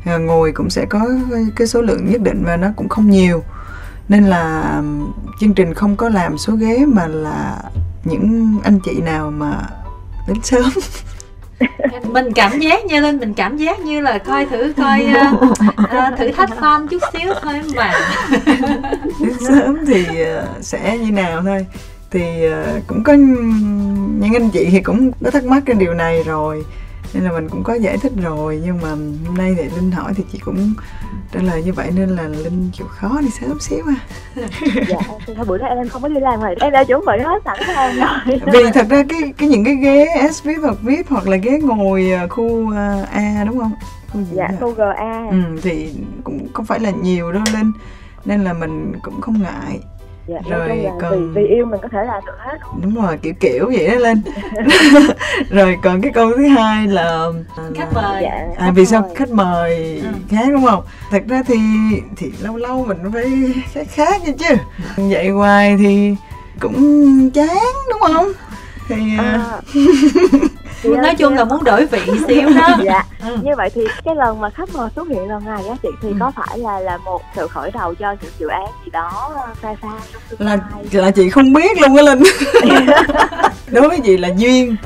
ngồi 0.04 0.52
cũng 0.52 0.70
sẽ 0.70 0.86
có 0.86 1.08
cái 1.56 1.66
số 1.66 1.82
lượng 1.82 2.10
nhất 2.10 2.20
định 2.20 2.44
và 2.44 2.56
nó 2.56 2.68
cũng 2.76 2.88
không 2.88 3.10
nhiều. 3.10 3.42
Nên 4.08 4.24
là 4.24 4.82
chương 5.40 5.54
trình 5.54 5.74
không 5.74 5.96
có 5.96 6.08
làm 6.08 6.38
số 6.38 6.52
ghế 6.52 6.84
mà 6.86 7.06
là 7.06 7.58
những 8.04 8.56
anh 8.64 8.78
chị 8.84 9.00
nào 9.00 9.30
mà 9.30 9.62
đến 10.28 10.36
sớm. 10.42 10.70
Mình 12.04 12.32
cảm 12.32 12.60
giác 12.60 12.84
như 12.84 13.00
lên 13.00 13.18
mình 13.18 13.34
cảm 13.34 13.56
giác 13.56 13.80
như 13.80 14.00
là 14.00 14.18
coi 14.18 14.46
thử 14.46 14.72
coi 14.76 15.06
uh, 15.32 15.42
uh, 15.42 16.18
thử 16.18 16.32
thách 16.32 16.50
fan 16.60 16.86
chút 16.88 17.02
xíu 17.12 17.32
thôi 17.42 17.62
mà. 17.76 17.92
Đến 19.20 19.32
sớm 19.48 19.76
thì 19.86 20.06
uh, 20.22 20.64
sẽ 20.64 20.98
như 20.98 21.10
nào 21.10 21.42
thôi. 21.42 21.66
Thì 22.10 22.48
uh, 22.48 22.86
cũng 22.86 23.04
có 23.04 23.12
những 23.12 24.34
anh 24.34 24.50
chị 24.50 24.68
thì 24.70 24.80
cũng 24.80 25.12
có 25.24 25.30
thắc 25.30 25.44
mắc 25.44 25.62
cái 25.66 25.76
điều 25.76 25.94
này 25.94 26.22
rồi 26.22 26.64
nên 27.14 27.24
là 27.24 27.32
mình 27.32 27.48
cũng 27.48 27.62
có 27.62 27.74
giải 27.74 27.98
thích 27.98 28.12
rồi. 28.22 28.60
Nhưng 28.64 28.80
mà 28.82 28.88
hôm 29.26 29.36
nay 29.38 29.54
thì 29.58 29.62
linh 29.76 29.90
hỏi 29.90 30.12
thì 30.16 30.24
chị 30.32 30.38
cũng 30.38 30.74
trả 31.32 31.40
lời 31.40 31.62
như 31.62 31.72
vậy 31.72 31.90
nên 31.94 32.08
là 32.08 32.22
linh 32.22 32.70
chịu 32.72 32.86
khó 32.86 33.20
đi 33.20 33.28
sớm 33.40 33.60
xíu 33.60 33.84
à 33.88 33.96
dạ 34.88 34.98
thôi 35.26 35.44
bữa 35.46 35.58
nay 35.58 35.70
em 35.76 35.88
không 35.88 36.02
có 36.02 36.08
đi 36.08 36.20
làm 36.20 36.40
rồi. 36.40 36.54
Em 36.60 36.72
đã 36.72 36.84
chuẩn 36.84 37.04
bị 37.06 37.12
hết 37.24 37.42
sẵn 37.44 37.56
sàng 37.66 37.96
rồi. 37.96 38.40
Vì 38.52 38.70
thật 38.74 38.86
ra 38.90 39.04
cái 39.08 39.32
cái 39.38 39.48
những 39.48 39.64
cái 39.64 39.74
ghế 39.74 40.28
S 40.32 40.42
VIP 40.44 40.60
hoặc 40.62 40.76
VIP 40.82 41.08
hoặc 41.08 41.28
là 41.28 41.36
ghế 41.36 41.58
ngồi 41.62 42.12
à, 42.12 42.26
khu 42.26 42.72
à, 42.74 43.06
A 43.12 43.44
đúng 43.46 43.58
không? 43.58 43.72
Khu 44.12 44.20
dạ 44.32 44.48
khu 44.60 44.72
GA 44.72 45.26
ừ, 45.30 45.38
thì 45.62 45.92
cũng 46.24 46.46
không 46.52 46.66
phải 46.66 46.80
là 46.80 46.90
nhiều 46.90 47.32
đâu 47.32 47.42
linh. 47.54 47.72
Nên 48.24 48.44
là 48.44 48.52
mình 48.52 48.92
cũng 49.02 49.20
không 49.20 49.42
ngại 49.42 49.80
dạ, 50.32 50.40
rồi 50.56 50.86
còn 51.00 51.32
vì, 51.34 51.42
vì 51.42 51.48
yêu 51.48 51.66
mình 51.66 51.80
có 51.82 51.88
thể 51.88 51.98
làm 52.06 52.26
được 52.26 52.38
hết. 52.38 52.58
Đúng 52.82 52.94
rồi 52.94 53.18
kiểu 53.22 53.32
kiểu 53.40 53.70
vậy 53.76 53.88
đó 53.88 53.94
lên 53.94 54.22
rồi 55.50 55.78
còn 55.82 56.00
cái 56.02 56.12
câu 56.12 56.32
thứ 56.36 56.46
hai 56.46 56.86
là 56.86 57.26
khách 57.74 57.92
mời. 57.94 58.22
Dạ, 58.22 58.46
à 58.56 58.70
vì 58.74 58.86
sao 58.86 59.10
khách 59.14 59.30
mời 59.30 60.00
ừ. 60.04 60.08
khác 60.28 60.46
đúng 60.52 60.64
không? 60.64 60.84
Thật 61.10 61.22
ra 61.28 61.42
thì 61.46 61.58
thì 62.16 62.32
lâu 62.40 62.56
lâu 62.56 62.84
mình 62.88 62.98
phải 63.12 63.52
khác 63.72 63.86
khác 63.94 64.22
vậy 64.24 64.34
chứ. 64.38 64.54
Vậy 64.96 65.28
hoài 65.28 65.76
thì 65.78 66.16
cũng 66.60 67.30
chán 67.30 67.58
đúng 67.90 68.00
không? 68.00 68.32
Thì 68.88 68.96
à. 69.18 69.60
à 70.84 71.02
nói 71.02 71.14
chung 71.14 71.34
là 71.34 71.44
muốn 71.44 71.64
đổi 71.64 71.86
vị 71.86 72.00
xíu 72.28 72.48
đó. 72.56 72.68
Dạ. 72.84 73.04
Ừ. 73.20 73.36
như 73.42 73.50
vậy 73.56 73.70
thì 73.74 73.82
cái 74.04 74.14
lần 74.14 74.40
mà 74.40 74.50
khách 74.50 74.74
mời 74.74 74.90
xuất 74.96 75.08
hiện 75.08 75.28
lần 75.28 75.44
này 75.44 75.68
á 75.68 75.76
chị 75.82 75.88
thì 76.02 76.08
ừ. 76.08 76.14
có 76.20 76.32
phải 76.36 76.58
là 76.58 76.80
là 76.80 76.96
một 76.96 77.22
sự 77.36 77.48
khởi 77.48 77.70
đầu 77.70 77.94
cho 77.94 78.14
những 78.22 78.32
dự 78.38 78.46
án 78.48 78.66
gì 78.84 78.90
đó 78.90 79.34
xa 79.62 79.74
xa 79.82 79.92
là 80.38 80.58
là 80.92 81.10
chị 81.10 81.30
không 81.30 81.52
biết 81.52 81.80
luôn 81.80 81.96
á 81.96 82.02
linh. 82.02 82.22
Đối 83.70 83.88
với 83.88 84.00
chị 84.00 84.16
là 84.16 84.28
duyên. 84.36 84.76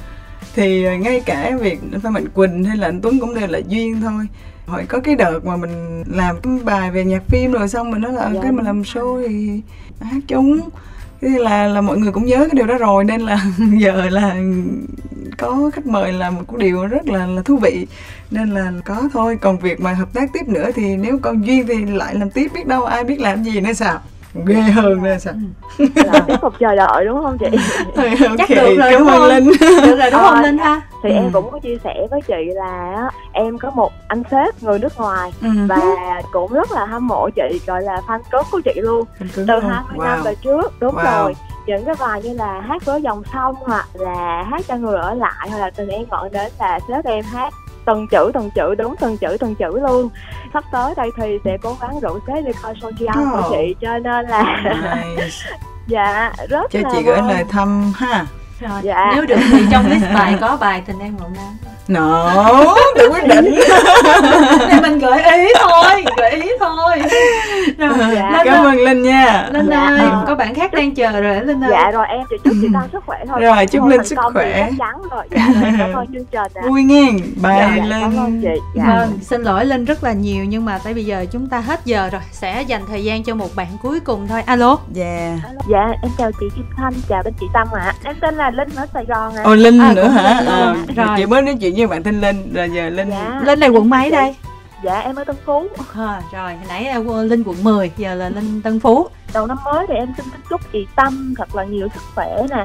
Thì 0.54 0.98
ngay 0.98 1.20
cả 1.20 1.50
việc 1.60 1.80
Phan 2.02 2.12
Mạnh 2.12 2.28
Quỳnh 2.28 2.64
hay 2.64 2.76
là 2.76 2.88
anh 2.88 3.00
Tuấn 3.00 3.20
cũng 3.20 3.34
đều 3.34 3.46
là 3.46 3.60
duyên 3.68 4.00
thôi. 4.00 4.26
Hỏi 4.66 4.86
có 4.88 5.00
cái 5.00 5.14
đợt 5.14 5.44
mà 5.44 5.56
mình 5.56 6.04
làm 6.06 6.40
cái 6.42 6.52
bài 6.64 6.90
về 6.90 7.04
nhạc 7.04 7.22
phim 7.28 7.52
rồi 7.52 7.68
xong 7.68 7.90
mình 7.90 8.00
nói 8.00 8.12
là 8.12 8.30
dạ. 8.34 8.40
cái 8.42 8.52
mà 8.52 8.62
làm 8.62 8.82
show 8.82 9.28
thì 9.28 9.60
hát 10.00 10.20
chung 10.28 10.60
thế 11.20 11.28
là 11.28 11.66
là 11.66 11.80
mọi 11.80 11.98
người 11.98 12.12
cũng 12.12 12.26
nhớ 12.26 12.36
cái 12.38 12.50
điều 12.52 12.66
đó 12.66 12.78
rồi, 12.78 13.04
nên 13.04 13.20
là 13.20 13.46
giờ 13.78 14.08
là 14.10 14.36
có 15.38 15.70
khách 15.74 15.86
mời 15.86 16.12
là 16.12 16.30
một 16.30 16.42
cái 16.48 16.56
điều 16.58 16.86
rất 16.86 17.08
là 17.08 17.26
là 17.26 17.42
thú 17.42 17.56
vị. 17.56 17.86
Nên 18.30 18.50
là 18.50 18.72
có 18.84 19.08
thôi, 19.12 19.38
còn 19.40 19.58
việc 19.58 19.80
mà 19.80 19.92
hợp 19.92 20.12
tác 20.14 20.32
tiếp 20.32 20.48
nữa 20.48 20.70
thì 20.74 20.96
nếu 20.96 21.18
còn 21.22 21.46
duyên 21.46 21.66
thì 21.66 21.84
lại 21.84 22.14
làm 22.14 22.30
tiếp, 22.30 22.50
biết 22.54 22.66
đâu 22.66 22.84
ai 22.84 23.04
biết 23.04 23.20
làm 23.20 23.42
gì 23.42 23.60
nữa 23.60 23.72
sao 23.72 24.00
ghê 24.44 24.60
hơn 24.60 25.02
nữa 25.02 25.16
sao 25.18 25.34
là 25.94 26.20
tiếp 26.26 26.36
tục 26.42 26.54
chờ 26.58 26.74
đợi 26.74 27.04
đúng 27.04 27.22
không 27.22 27.38
chị 27.38 27.46
okay. 27.96 28.16
chắc 28.38 28.50
được 28.50 28.76
rồi 28.78 28.92
cảm 28.92 29.06
ơn 29.06 29.28
linh 29.28 29.44
được 29.60 29.98
rồi 29.98 30.10
đúng 30.10 30.20
không 30.20 30.42
linh 30.42 30.58
ha 30.58 30.80
thì 31.02 31.10
ừ. 31.10 31.14
em 31.14 31.30
cũng 31.32 31.50
có 31.50 31.58
chia 31.58 31.76
sẻ 31.84 32.06
với 32.10 32.20
chị 32.22 32.44
là 32.54 33.02
em 33.32 33.58
có 33.58 33.70
một 33.70 33.92
anh 34.08 34.22
sếp 34.30 34.62
người 34.62 34.78
nước 34.78 34.96
ngoài 34.96 35.32
ừ. 35.42 35.48
và 35.68 35.80
cũng 36.32 36.52
rất 36.52 36.72
là 36.72 36.84
hâm 36.84 37.06
mộ 37.06 37.30
chị 37.30 37.60
gọi 37.66 37.82
là 37.82 38.00
fan 38.06 38.20
cứng 38.30 38.46
của 38.50 38.60
chị 38.64 38.80
luôn 38.80 39.04
từ 39.34 39.60
20 39.60 39.98
wow. 39.98 40.04
năm 40.04 40.22
về 40.22 40.34
trước 40.34 40.72
đúng 40.80 40.94
wow. 40.94 41.22
rồi 41.22 41.34
những 41.66 41.84
cái 41.84 41.94
bài 42.00 42.22
như 42.22 42.32
là 42.32 42.60
hát 42.60 42.84
với 42.84 43.02
dòng 43.02 43.22
sông 43.32 43.54
hoặc 43.60 43.86
là 43.94 44.42
hát 44.50 44.62
cho 44.68 44.76
người 44.76 44.98
ở 44.98 45.14
lại 45.14 45.48
hoặc 45.50 45.58
là 45.58 45.70
từng 45.70 45.88
em 45.88 46.04
gọi 46.10 46.28
đến 46.32 46.52
là 46.58 46.78
sếp 46.88 47.04
em 47.04 47.24
hát 47.24 47.54
từng 47.86 48.06
chữ 48.06 48.30
từng 48.34 48.50
chữ 48.50 48.74
đúng 48.74 48.94
từng 49.00 49.16
chữ 49.16 49.36
từng 49.40 49.54
chữ 49.54 49.80
luôn 49.80 50.08
sắp 50.52 50.64
tới 50.72 50.94
đây 50.96 51.10
thì 51.16 51.38
sẽ 51.44 51.58
cố 51.62 51.76
gắng 51.80 52.00
rủ 52.00 52.18
sếp 52.26 52.44
đi 52.44 52.52
coi 52.62 52.74
show 52.74 52.90
chi 52.98 53.06
oh. 53.08 53.14
của 53.32 53.48
chị 53.50 53.74
cho 53.80 53.98
nên 53.98 54.26
là 54.26 54.62
nice. 55.16 55.28
dạ 55.86 56.32
rất 56.48 56.70
cho 56.70 56.80
là 56.82 56.90
chị 56.92 57.02
gửi 57.02 57.18
lời 57.28 57.44
thăm 57.48 57.92
ha 57.96 58.26
rồi, 58.60 58.80
dạ. 58.82 59.12
nếu 59.14 59.26
được 59.26 59.38
thì 59.50 59.66
trong 59.70 59.90
list 59.90 60.04
bài 60.14 60.36
có 60.40 60.56
bài 60.60 60.82
tình 60.86 60.98
em 60.98 61.16
mộng 61.20 61.32
nam 61.36 61.56
No, 61.88 62.74
tự 62.96 63.10
quyết 63.10 63.26
định. 63.26 63.54
Thì 64.70 64.80
mình 64.80 64.98
gợi 64.98 65.22
ý 65.22 65.52
thôi, 65.60 66.04
gợi 66.16 66.30
ý 66.30 66.50
thôi. 66.60 66.98
Rồi, 67.78 67.90
dạ. 68.14 68.30
Linh 68.30 68.44
Cảm 68.44 68.64
ơn 68.64 68.76
Linh 68.76 69.02
nha. 69.02 69.48
Linh 69.52 69.66
dạ. 69.70 69.86
ơi, 69.86 70.08
có 70.26 70.34
bạn 70.34 70.54
khác 70.54 70.72
đang 70.72 70.94
chờ 70.94 71.20
rồi 71.20 71.44
Linh 71.44 71.64
ơi 71.64 71.70
Dạ 71.70 71.90
rồi, 71.90 72.06
em 72.08 72.20
chỉ 72.30 72.36
chúc 72.44 72.52
chị 72.62 72.68
Tăng 72.74 72.88
sức 72.92 73.02
khỏe 73.06 73.18
thôi. 73.28 73.40
Rồi, 73.40 73.66
chúc 73.66 73.86
Linh 73.86 74.04
sức 74.04 74.18
khỏe. 74.32 74.66
chắc 74.68 74.74
chắn 74.78 75.02
rồi, 75.10 75.24
dạ, 75.30 75.48
rồi, 75.62 75.72
cảm 75.78 75.92
ơn 75.92 76.06
chương 76.06 76.24
trình 76.24 76.52
ạ. 76.54 76.62
Vui 76.68 76.82
nghe, 76.82 77.12
bye 77.12 77.32
dạ, 77.42 77.76
Linh. 77.84 78.00
Cảm 78.00 78.16
ơn 78.16 78.42
chị. 78.42 78.60
Dạ. 78.74 78.84
Vâng, 78.86 79.18
xin 79.22 79.42
lỗi 79.42 79.64
Linh 79.64 79.84
rất 79.84 80.04
là 80.04 80.12
nhiều 80.12 80.44
Nhưng 80.44 80.64
mà 80.64 80.78
tới 80.78 80.94
bây 80.94 81.04
giờ 81.04 81.26
chúng 81.32 81.48
ta 81.48 81.60
hết 81.60 81.80
giờ 81.84 82.08
rồi. 82.12 82.20
Sẽ 82.32 82.62
dành 82.62 82.82
thời 82.88 83.04
gian 83.04 83.24
cho 83.24 83.34
một 83.34 83.56
bạn 83.56 83.68
cuối 83.82 84.00
cùng 84.00 84.28
thôi. 84.28 84.42
Alo. 84.46 84.78
Dạ. 84.92 85.04
Yeah. 85.04 85.38
Dạ, 85.70 85.86
em 86.02 86.10
chào 86.18 86.30
chị 86.40 86.46
Kim 86.56 86.66
Thanh, 86.76 86.92
chào 87.08 87.22
bên 87.24 87.34
chị 87.40 87.46
Tâm 87.54 87.68
ạ. 87.74 87.82
À. 87.84 87.94
Em 88.04 88.16
tên 88.20 88.34
là 88.34 88.45
Linh 88.50 88.68
ở 88.76 88.86
Sài 88.94 89.04
Gòn 89.04 89.34
ạ 89.34 89.42
à. 89.42 89.44
Ồ, 89.44 89.54
Linh 89.54 89.78
à, 89.78 89.92
nữa 89.92 90.08
hả? 90.08 90.22
À, 90.46 90.74
rồi 90.96 91.06
Chị 91.16 91.26
mới 91.26 91.42
nói 91.42 91.56
chuyện 91.60 91.74
với 91.76 91.86
bạn 91.86 92.02
tên 92.02 92.20
Linh 92.20 92.54
rồi 92.54 92.70
giờ 92.74 92.90
Linh 92.90 93.10
dạ. 93.10 93.40
Linh 93.44 93.60
này 93.60 93.68
quận 93.68 93.90
mấy 93.90 94.10
đây 94.10 94.34
dạ 94.86 95.00
em 95.00 95.16
ở 95.16 95.24
Tân 95.24 95.36
Phú. 95.44 95.68
À, 95.94 96.22
rồi 96.32 96.54
hồi 96.54 96.66
nãy 96.68 96.94
Linh 97.28 97.42
quận 97.46 97.64
10 97.64 97.90
giờ 97.96 98.14
là 98.14 98.28
Linh 98.28 98.62
Tân 98.62 98.80
Phú. 98.80 99.08
Đầu 99.34 99.46
năm 99.46 99.58
mới 99.64 99.86
thì 99.88 99.94
em 99.94 100.08
xin 100.16 100.26
chúc 100.50 100.60
chị 100.72 100.86
Tâm 100.96 101.34
thật 101.38 101.54
là 101.54 101.64
nhiều 101.64 101.88
sức 101.94 102.02
khỏe 102.14 102.42
nè. 102.50 102.64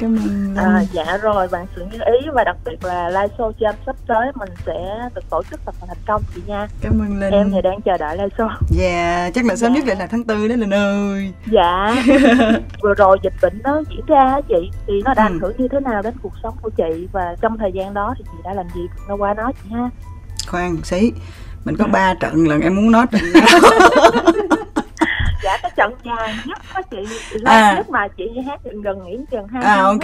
À, 0.55 0.83
dạ 0.91 1.17
rồi 1.17 1.47
bạn 1.47 1.65
sự 1.75 1.85
như 1.91 1.97
ý 1.97 2.29
và 2.33 2.43
đặc 2.43 2.57
biệt 2.65 2.85
là 2.85 3.09
live 3.09 3.27
show 3.37 3.51
chị 3.51 3.65
sắp 3.85 3.95
tới 4.07 4.31
mình 4.35 4.49
sẽ 4.65 5.09
được 5.15 5.21
tổ 5.29 5.43
chức 5.51 5.59
thật 5.65 5.75
là 5.81 5.87
thành 5.87 6.03
công 6.07 6.21
chị 6.35 6.41
nha. 6.47 6.67
Cảm 6.81 7.01
ơn 7.01 7.19
Linh. 7.19 7.33
Em 7.33 7.51
thì 7.51 7.61
đang 7.61 7.81
chờ 7.81 7.97
đợi 7.97 8.17
live 8.17 8.29
show. 8.37 8.49
Dạ 8.69 8.87
yeah, 8.87 9.33
chắc 9.33 9.45
là 9.45 9.55
sớm 9.55 9.73
dạ. 9.73 9.81
nhất 9.81 9.97
là 9.99 10.07
tháng 10.07 10.23
tư 10.23 10.47
đó 10.47 10.55
Linh 10.55 10.73
ơi. 10.73 11.33
Dạ. 11.51 11.95
Vừa 12.81 12.93
rồi 12.93 13.17
dịch 13.23 13.33
bệnh 13.41 13.61
nó 13.63 13.81
diễn 13.89 14.05
ra 14.07 14.41
chị 14.47 14.71
thì 14.87 14.93
nó 15.05 15.13
đã 15.13 15.23
ảnh 15.23 15.39
ừ. 15.39 15.39
hưởng 15.41 15.57
như 15.57 15.67
thế 15.67 15.79
nào 15.79 16.01
đến 16.01 16.13
cuộc 16.21 16.33
sống 16.43 16.53
của 16.61 16.69
chị? 16.69 17.07
Và 17.11 17.35
trong 17.41 17.57
thời 17.57 17.71
gian 17.71 17.93
đó 17.93 18.13
thì 18.17 18.23
chị 18.31 18.37
đã 18.43 18.53
làm 18.53 18.65
gì? 18.75 18.81
Nó 19.09 19.15
qua 19.15 19.33
nó 19.33 19.51
chị 19.63 19.69
ha. 19.71 19.89
Khoan 20.47 20.77
xí 20.83 21.11
mình 21.65 21.75
có 21.77 21.85
ba 21.87 22.13
trận 22.13 22.47
lần 22.47 22.61
em 22.61 22.75
muốn 22.75 22.91
nói 22.91 23.05
trận 23.11 23.21
dạ 25.43 25.57
cái 25.61 25.71
trận 25.75 25.93
dài 26.05 26.35
nhất 26.45 26.57
có 26.73 26.81
chị. 26.81 26.97
À. 27.45 27.73
nhất 27.75 27.89
mà 27.89 28.07
chị 28.17 28.23
hát 28.47 28.59
gần 28.63 28.81
gần 28.81 29.05
nghỉ 29.05 29.17
chừng 29.31 29.47
hai 29.47 29.63
à 29.63 29.81
ok. 29.81 30.03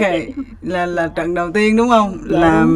là 0.62 0.86
là 0.86 1.08
trận 1.08 1.34
đầu 1.34 1.52
tiên 1.52 1.76
đúng 1.76 1.88
không? 1.88 2.18
Dạ, 2.30 2.38
là 2.38 2.66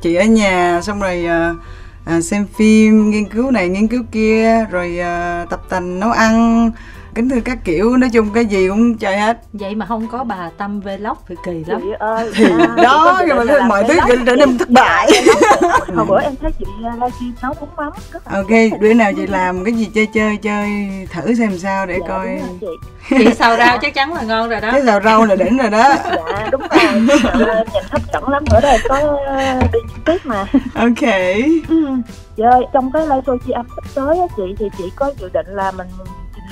chị 0.00 0.14
ở 0.14 0.24
nhà 0.24 0.80
xong 0.82 1.00
rồi 1.00 1.26
uh, 1.26 1.56
à, 2.04 2.20
xem 2.20 2.46
phim 2.54 3.10
nghiên 3.10 3.24
cứu 3.24 3.50
này 3.50 3.68
nghiên 3.68 3.88
cứu 3.88 4.02
kia 4.12 4.66
rồi 4.70 4.98
à, 4.98 5.46
tập 5.50 5.60
tành 5.68 6.00
nấu 6.00 6.10
ăn 6.10 6.70
kính 7.14 7.28
thưa 7.28 7.40
các 7.44 7.58
kiểu 7.64 7.96
nói 7.96 8.10
chung 8.12 8.30
cái 8.34 8.46
gì 8.46 8.68
cũng 8.68 8.98
chơi 8.98 9.18
hết. 9.18 9.38
Vậy 9.52 9.74
mà 9.74 9.86
không 9.86 10.08
có 10.08 10.24
bà 10.24 10.50
tâm 10.58 10.80
vlog 10.80 11.16
thì 11.28 11.34
kỳ 11.44 11.64
lắm. 11.66 11.80
Chị 11.82 11.88
ơi 11.98 12.30
thì 12.34 12.44
à, 12.58 12.74
đó 12.82 13.22
nhưng 13.26 13.36
mà 13.36 13.66
mọi 13.68 13.84
thứ 13.88 13.94
trở 14.26 14.36
nên 14.36 14.58
thất 14.58 14.70
bại. 14.70 15.10
hồi 15.94 16.06
bữa 16.08 16.20
em 16.20 16.32
thấy 16.40 16.50
chị 16.58 16.64
livestream 16.78 17.32
nấu 17.42 17.54
bún 17.60 17.68
mắm 17.76 17.92
ok 18.24 18.80
bữa 18.80 18.94
nào 18.94 19.12
chị 19.16 19.26
làm 19.26 19.64
cái 19.64 19.74
gì 19.74 19.90
chơi 19.94 20.06
chơi 20.06 20.36
chơi 20.36 20.68
thử 21.12 21.34
xem 21.34 21.58
sao 21.58 21.86
để 21.86 21.98
dạ, 22.00 22.08
coi. 22.08 22.42
chị. 22.60 23.32
Xào 23.38 23.56
rau 23.56 23.78
chắc 23.78 23.94
chắn 23.94 24.14
là 24.14 24.22
ngon 24.22 24.48
rồi 24.48 24.60
đó. 24.60 24.68
Cái 24.72 24.82
xào 24.86 25.00
rau 25.04 25.24
là 25.24 25.36
đỉnh 25.36 25.58
rồi 25.58 25.70
đó. 25.70 25.94
Dạ 26.04 26.48
đúng 26.52 26.60
rồi. 26.60 27.00
Nhìn 27.72 27.84
hấp 27.90 28.02
dẫn 28.12 28.28
lắm 28.28 28.44
nữa 28.50 28.60
đây 28.62 28.78
có 28.88 29.18
ờ, 29.26 29.60
đi 29.72 29.78
tiếp 30.04 30.18
mà. 30.24 30.46
Ok. 30.74 31.08
Ừ. 31.68 31.86
Dạ, 32.36 32.50
trong 32.72 32.92
cái 32.92 33.02
live 33.02 33.20
show 33.20 33.38
chị 33.46 33.52
âm 33.52 33.66
sắp 33.76 33.84
tới 33.94 34.18
á 34.18 34.26
chị 34.36 34.54
thì 34.58 34.66
chị 34.78 34.84
có 34.96 35.12
dự 35.18 35.28
định 35.32 35.46
là 35.48 35.70
mình 35.70 35.86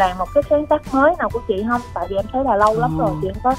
làm 0.00 0.18
một 0.18 0.28
cái 0.34 0.42
sáng 0.50 0.66
tác 0.66 0.94
mới 0.94 1.14
nào 1.18 1.28
của 1.32 1.40
chị 1.48 1.64
không? 1.68 1.80
Tại 1.94 2.06
vì 2.10 2.16
em 2.16 2.24
thấy 2.32 2.44
là 2.44 2.56
lâu 2.56 2.80
lắm 2.80 2.98
rồi 2.98 3.10
chị 3.22 3.28
không 3.34 3.42
có 3.44 3.54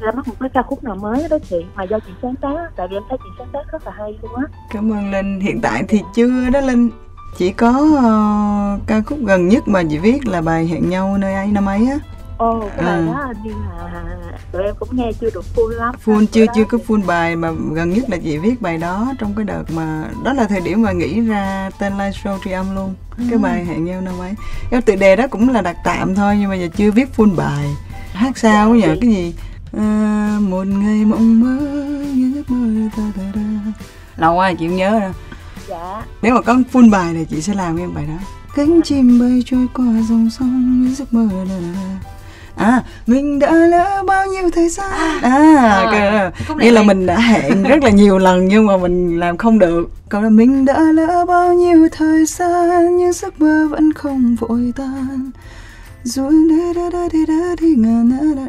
ra 0.00 0.12
mắt 0.12 0.28
một 0.28 0.34
cái 0.40 0.48
ca 0.54 0.62
khúc 0.62 0.84
nào 0.84 0.94
mới 0.94 1.28
đó 1.30 1.36
chị 1.50 1.64
mà 1.74 1.84
do 1.84 1.98
chị 2.06 2.12
sáng 2.22 2.34
tác 2.36 2.70
tại 2.76 2.88
vì 2.88 2.96
em 2.96 3.02
thấy 3.08 3.18
chị 3.18 3.30
sáng 3.38 3.48
tác 3.52 3.72
rất 3.72 3.86
là 3.86 3.92
hay 3.98 4.18
luôn 4.22 4.34
á. 4.34 4.44
Cảm 4.70 4.92
ơn 4.92 5.10
linh. 5.10 5.40
Hiện 5.40 5.60
tại 5.60 5.84
thì 5.88 6.02
chưa 6.14 6.50
đó 6.50 6.60
linh. 6.60 6.90
Chỉ 7.36 7.52
có 7.52 7.70
uh, 7.70 8.86
ca 8.86 9.00
khúc 9.06 9.18
gần 9.26 9.48
nhất 9.48 9.68
mà 9.68 9.82
chị 9.90 9.98
viết 9.98 10.26
là 10.26 10.40
bài 10.40 10.66
hẹn 10.66 10.90
nhau 10.90 11.18
nơi 11.18 11.34
ấy 11.34 11.46
năm 11.46 11.66
ấy 11.66 11.88
á 11.90 11.98
Ồ, 12.38 12.60
cái 12.76 12.84
bài 12.86 12.98
à. 12.98 13.06
đó 13.06 13.24
hình 13.26 13.42
như 13.42 13.50
là 13.50 14.16
tụi 14.52 14.62
em 14.62 14.74
cũng 14.78 14.88
nghe 14.92 15.10
chưa 15.20 15.30
được 15.34 15.44
full 15.56 15.68
lắm. 15.68 15.94
Full 16.04 16.26
chưa 16.26 16.44
chưa 16.54 16.64
có 16.64 16.78
full 16.86 17.06
bài 17.06 17.36
mà 17.36 17.50
gần 17.72 17.90
nhất 17.90 18.10
là 18.10 18.16
chị 18.16 18.38
viết 18.38 18.62
bài 18.62 18.78
đó 18.78 19.12
trong 19.18 19.34
cái 19.34 19.44
đợt 19.44 19.64
mà 19.74 20.04
đó 20.24 20.32
là 20.32 20.44
thời 20.44 20.60
điểm 20.60 20.82
mà 20.82 20.92
nghĩ 20.92 21.20
ra 21.20 21.70
tên 21.78 21.92
live 21.92 22.10
show 22.10 22.38
tri 22.44 22.50
âm 22.50 22.74
luôn. 22.74 22.94
Ừ. 23.18 23.24
cái 23.30 23.38
bài 23.38 23.64
hẹn 23.64 23.84
nhau 23.84 24.00
năm 24.00 24.14
ấy. 24.20 24.34
Cái 24.70 24.80
tự 24.80 24.96
đề 24.96 25.16
đó 25.16 25.26
cũng 25.30 25.48
là 25.48 25.62
đặt 25.62 25.76
tạm 25.84 26.14
thôi 26.14 26.36
nhưng 26.40 26.50
mà 26.50 26.54
giờ 26.54 26.68
chưa 26.76 26.90
viết 26.90 27.08
full 27.16 27.36
bài. 27.36 27.66
Hát 28.12 28.38
sao 28.38 28.74
nhờ 28.74 28.96
cái 29.00 29.10
gì? 29.10 29.34
À, 29.78 30.38
một 30.40 30.66
ngày 30.66 31.04
mộng 31.04 31.40
mơ 31.40 31.56
như 32.14 32.32
giấc 32.34 32.50
mơ 32.50 32.88
ta 32.96 33.02
ta 33.16 33.22
ta. 33.34 33.72
Lâu 34.16 34.34
quá 34.34 34.52
chị 34.58 34.68
không 34.68 34.76
nhớ 34.76 35.00
đâu. 35.00 35.12
Dạ. 35.68 36.02
Nếu 36.22 36.34
mà 36.34 36.40
có 36.40 36.58
full 36.72 36.90
bài 36.90 37.14
thì 37.14 37.24
chị 37.24 37.42
sẽ 37.42 37.54
làm 37.54 37.76
em 37.76 37.94
bài 37.94 38.04
đó. 38.06 38.26
Cánh 38.54 38.80
chim 38.84 39.18
bay 39.20 39.42
trôi 39.46 39.66
qua 39.74 39.84
dòng 40.08 40.30
sông 40.30 40.82
như 40.84 40.94
giấc 40.94 41.14
mơ 41.14 41.28
là, 41.32 41.58
là 41.58 41.98
à 42.58 42.82
mình 43.06 43.38
đã 43.38 43.52
lỡ 43.52 44.02
bao 44.06 44.26
nhiêu 44.26 44.50
thời 44.50 44.68
gian 44.68 44.90
à, 44.90 45.18
à 45.22 45.30
à 45.90 46.32
nghĩa 46.58 46.70
là 46.70 46.82
mình 46.82 47.06
đã 47.06 47.18
hẹn 47.18 47.62
rất 47.62 47.84
là 47.84 47.90
nhiều 47.90 48.18
lần 48.18 48.48
nhưng 48.48 48.66
mà 48.66 48.76
mình 48.76 49.20
làm 49.20 49.36
không 49.36 49.58
được 49.58 49.90
còn 50.08 50.22
là 50.22 50.30
mình 50.30 50.64
đã 50.64 50.80
lỡ 50.80 51.24
bao 51.28 51.54
nhiêu 51.54 51.88
thời 51.92 52.26
gian 52.26 52.96
nhưng 52.96 53.12
giấc 53.12 53.40
mơ 53.40 53.66
vẫn 53.70 53.92
không 53.92 54.36
vội 54.40 54.72
tan 54.76 55.30
rồi 56.04 56.32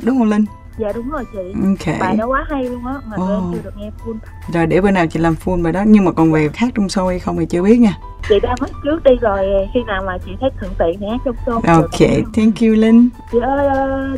đúng 0.03 0.17
không 0.17 0.29
linh 0.29 0.45
dạ 0.79 0.91
đúng 0.95 1.09
rồi 1.09 1.23
chị. 1.33 1.53
Okay. 1.67 1.99
bài 1.99 2.15
đó 2.15 2.27
quá 2.27 2.45
hay 2.49 2.63
luôn 2.63 2.85
á 2.85 2.93
mà 3.05 3.17
oh. 3.23 3.29
em 3.29 3.41
chưa 3.53 3.61
được 3.63 3.77
nghe 3.77 3.91
full. 4.05 4.17
Rồi 4.53 4.65
để 4.65 4.81
bữa 4.81 4.91
nào 4.91 5.07
chị 5.07 5.19
làm 5.19 5.35
full 5.45 5.63
bài 5.63 5.73
đó. 5.73 5.83
Nhưng 5.87 6.05
mà 6.05 6.11
còn 6.11 6.31
về 6.31 6.49
hát 6.55 6.69
trong 6.75 6.87
show 6.87 7.07
hay 7.07 7.19
không 7.19 7.37
thì 7.37 7.45
chưa 7.45 7.63
biết 7.63 7.77
nha. 7.77 7.97
Chị 8.29 8.35
đã 8.43 8.55
mất 8.61 8.69
trước 8.83 9.03
đi 9.03 9.11
rồi 9.21 9.45
khi 9.73 9.79
nào 9.83 10.03
mà 10.05 10.17
chị 10.25 10.31
thấy 10.41 10.49
thuận 10.59 10.71
tiện 10.79 10.99
thì 10.99 11.05
hát 11.11 11.21
trong 11.25 11.35
show. 11.45 11.81
Ok 11.81 12.25
thank 12.35 12.61
you 12.61 12.69
linh. 12.69 13.09
Chị 13.31 13.37
ơi 13.39 13.67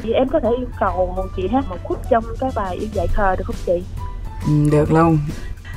chị 0.03 0.11
em 0.11 0.29
có 0.29 0.39
thể 0.39 0.49
yêu 0.57 0.67
cầu 0.79 1.27
chị 1.35 1.47
hát 1.47 1.65
một 1.69 1.77
khúc 1.83 1.97
trong 2.09 2.23
cái 2.39 2.51
bài 2.55 2.75
yêu 2.75 2.89
dạy 2.93 3.07
khờ 3.07 3.35
được 3.35 3.43
không 3.45 3.55
chị? 3.65 3.83
Ừ, 4.47 4.69
được 4.71 4.91
luôn. 4.91 5.17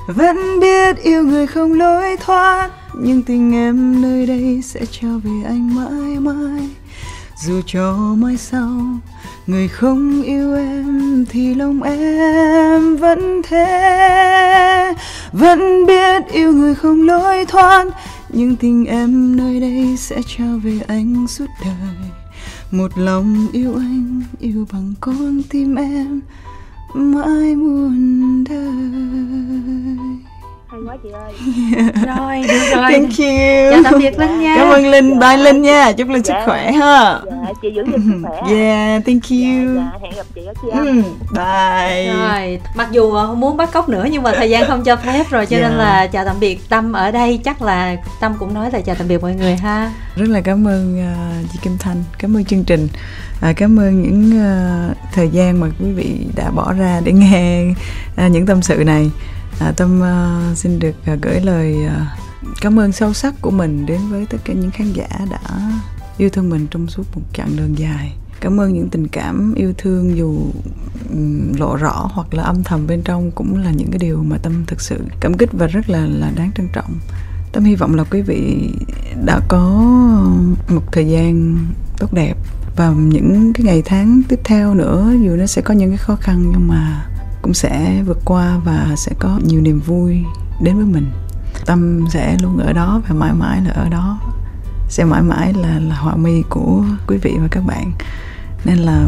Vẫn 0.06 0.36
biết 0.60 0.96
yêu 1.02 1.22
người 1.22 1.46
không 1.46 1.72
lối 1.72 2.16
thoát 2.20 2.70
nhưng 2.94 3.22
tình 3.22 3.54
em 3.54 4.02
nơi 4.02 4.26
đây 4.26 4.60
sẽ 4.62 4.80
trao 4.90 5.20
về 5.24 5.30
anh 5.46 5.74
mãi 5.74 6.20
mãi 6.20 6.68
dù 7.36 7.60
cho 7.66 8.14
mai 8.18 8.36
sau 8.36 8.98
người 9.46 9.68
không 9.68 10.22
yêu 10.22 10.54
em 10.54 11.24
thì 11.28 11.54
lòng 11.54 11.82
em 11.82 12.96
vẫn 12.96 13.42
thế. 13.42 14.94
Vẫn 15.32 15.86
biết 15.86 16.22
yêu 16.32 16.52
người 16.52 16.74
không 16.74 17.02
lối 17.02 17.44
thoát, 17.44 17.86
nhưng 18.28 18.56
tình 18.56 18.84
em 18.84 19.36
nơi 19.36 19.60
đây 19.60 19.96
sẽ 19.96 20.16
trao 20.26 20.58
về 20.62 20.80
anh 20.88 21.26
suốt 21.28 21.46
đời. 21.64 22.10
Một 22.70 22.98
lòng 22.98 23.48
yêu 23.52 23.74
anh, 23.74 24.22
yêu 24.40 24.66
bằng 24.72 24.94
con 25.00 25.42
tim 25.50 25.74
em, 25.74 26.20
mãi 26.94 27.54
muôn 27.54 28.44
đời 28.44 30.13
hay 30.74 30.82
quá 30.86 30.96
chị 31.02 31.08
ơi. 31.10 31.32
Rồi 32.06 32.42
được 32.48 32.74
rồi. 32.74 32.92
Thank 32.92 33.18
you. 33.18 33.70
Chào 33.70 33.82
tạm 33.84 33.98
biệt 33.98 34.18
linh 34.18 34.40
nha. 34.40 34.54
Cảm 34.58 34.68
ơn 34.68 34.86
linh. 34.86 35.20
Dạ. 35.20 35.28
bye 35.28 35.44
linh 35.44 35.62
nha. 35.62 35.92
Chúc 35.92 36.08
linh 36.08 36.22
dạ. 36.24 36.34
sức 36.34 36.44
khỏe 36.46 36.72
ha. 36.72 37.20
Dạ 37.26 37.52
chị 37.62 37.68
giữ 37.74 37.84
gìn 37.92 38.00
sức 38.06 38.28
khỏe. 38.28 38.40
Yeah 38.56 39.06
thank 39.06 39.22
you. 39.30 39.76
Dạ, 39.76 39.90
dạ 39.92 39.98
hẹn 40.02 40.12
gặp 40.16 40.26
chị 40.34 40.44
ở 40.46 40.54
chị 40.62 40.68
ừ, 40.72 41.02
bye. 41.34 42.14
Rồi 42.14 42.60
mặc 42.76 42.88
dù 42.92 43.12
không 43.12 43.40
muốn 43.40 43.56
bắt 43.56 43.72
cóc 43.72 43.88
nữa 43.88 44.06
nhưng 44.10 44.22
mà 44.22 44.32
thời 44.36 44.50
gian 44.50 44.66
không 44.66 44.84
cho 44.84 44.96
phép 44.96 45.30
rồi 45.30 45.46
cho 45.46 45.56
yeah. 45.56 45.70
nên 45.70 45.78
là 45.78 46.06
chào 46.06 46.24
tạm 46.24 46.36
biệt 46.40 46.68
tâm 46.68 46.92
ở 46.92 47.10
đây. 47.10 47.40
Chắc 47.44 47.62
là 47.62 47.96
tâm 48.20 48.34
cũng 48.38 48.54
nói 48.54 48.70
là 48.70 48.80
chào 48.80 48.94
tạm 48.94 49.08
biệt 49.08 49.22
mọi 49.22 49.34
người 49.34 49.56
ha. 49.56 49.92
Rất 50.16 50.28
là 50.28 50.40
cảm 50.40 50.68
ơn 50.68 51.00
uh, 51.00 51.52
chị 51.52 51.58
kim 51.62 51.76
thanh. 51.78 52.04
Cảm 52.18 52.36
ơn 52.36 52.44
chương 52.44 52.64
trình. 52.64 52.88
À, 53.40 53.52
cảm 53.56 53.78
ơn 53.78 54.02
những 54.02 54.32
uh, 54.90 54.96
thời 55.12 55.28
gian 55.28 55.60
mà 55.60 55.66
quý 55.80 55.92
vị 55.92 56.26
đã 56.36 56.50
bỏ 56.50 56.72
ra 56.72 57.00
để 57.04 57.12
nghe 57.12 57.66
uh, 58.24 58.30
những 58.30 58.46
tâm 58.46 58.62
sự 58.62 58.84
này 58.86 59.10
à, 59.60 59.72
tâm 59.76 60.00
uh, 60.00 60.58
xin 60.58 60.78
được 60.78 60.94
uh, 61.12 61.22
gửi 61.22 61.40
lời 61.40 61.76
uh, 61.86 62.24
cảm 62.60 62.78
ơn 62.78 62.92
sâu 62.92 63.12
sắc 63.12 63.34
của 63.40 63.50
mình 63.50 63.86
đến 63.86 64.00
với 64.10 64.26
tất 64.30 64.38
cả 64.44 64.52
những 64.52 64.70
khán 64.70 64.92
giả 64.92 65.08
đã 65.30 65.70
yêu 66.18 66.30
thương 66.30 66.50
mình 66.50 66.66
trong 66.70 66.86
suốt 66.86 67.02
một 67.14 67.22
chặng 67.32 67.56
đường 67.56 67.78
dài. 67.78 68.12
Cảm 68.40 68.60
ơn 68.60 68.72
những 68.72 68.88
tình 68.88 69.08
cảm 69.08 69.54
yêu 69.54 69.72
thương 69.78 70.16
dù 70.16 70.38
lộ 71.58 71.76
rõ 71.76 72.10
hoặc 72.12 72.34
là 72.34 72.42
âm 72.42 72.64
thầm 72.64 72.86
bên 72.86 73.02
trong 73.02 73.30
cũng 73.30 73.56
là 73.56 73.70
những 73.70 73.90
cái 73.90 73.98
điều 73.98 74.22
mà 74.22 74.36
tâm 74.42 74.64
thực 74.66 74.80
sự 74.80 75.00
cảm 75.20 75.34
kích 75.34 75.52
và 75.52 75.66
rất 75.66 75.90
là 75.90 76.06
là 76.06 76.30
đáng 76.36 76.50
trân 76.56 76.68
trọng. 76.72 76.94
Tâm 77.52 77.64
hy 77.64 77.74
vọng 77.74 77.94
là 77.94 78.04
quý 78.04 78.22
vị 78.22 78.70
đã 79.24 79.40
có 79.48 79.60
một 80.68 80.92
thời 80.92 81.06
gian 81.06 81.58
tốt 81.98 82.12
đẹp 82.12 82.34
và 82.76 82.90
những 82.90 83.52
cái 83.52 83.64
ngày 83.64 83.82
tháng 83.84 84.22
tiếp 84.28 84.40
theo 84.44 84.74
nữa 84.74 85.12
dù 85.22 85.36
nó 85.36 85.46
sẽ 85.46 85.62
có 85.62 85.74
những 85.74 85.90
cái 85.90 85.98
khó 85.98 86.16
khăn 86.16 86.50
nhưng 86.52 86.68
mà 86.68 87.06
cũng 87.44 87.54
sẽ 87.54 88.02
vượt 88.06 88.18
qua 88.24 88.58
và 88.64 88.94
sẽ 88.96 89.12
có 89.18 89.40
nhiều 89.46 89.60
niềm 89.60 89.80
vui 89.80 90.24
đến 90.62 90.76
với 90.76 90.84
mình. 90.84 91.10
Tâm 91.66 92.04
sẽ 92.10 92.36
luôn 92.42 92.58
ở 92.58 92.72
đó 92.72 93.02
và 93.08 93.14
mãi 93.14 93.32
mãi 93.34 93.60
là 93.64 93.70
ở 93.70 93.88
đó. 93.88 94.18
Sẽ 94.88 95.04
mãi 95.04 95.22
mãi 95.22 95.52
là 95.52 95.78
là 95.80 95.96
họa 95.96 96.16
mi 96.16 96.42
của 96.48 96.84
quý 97.06 97.16
vị 97.16 97.36
và 97.40 97.48
các 97.50 97.64
bạn. 97.66 97.92
Nên 98.64 98.78
là 98.78 99.06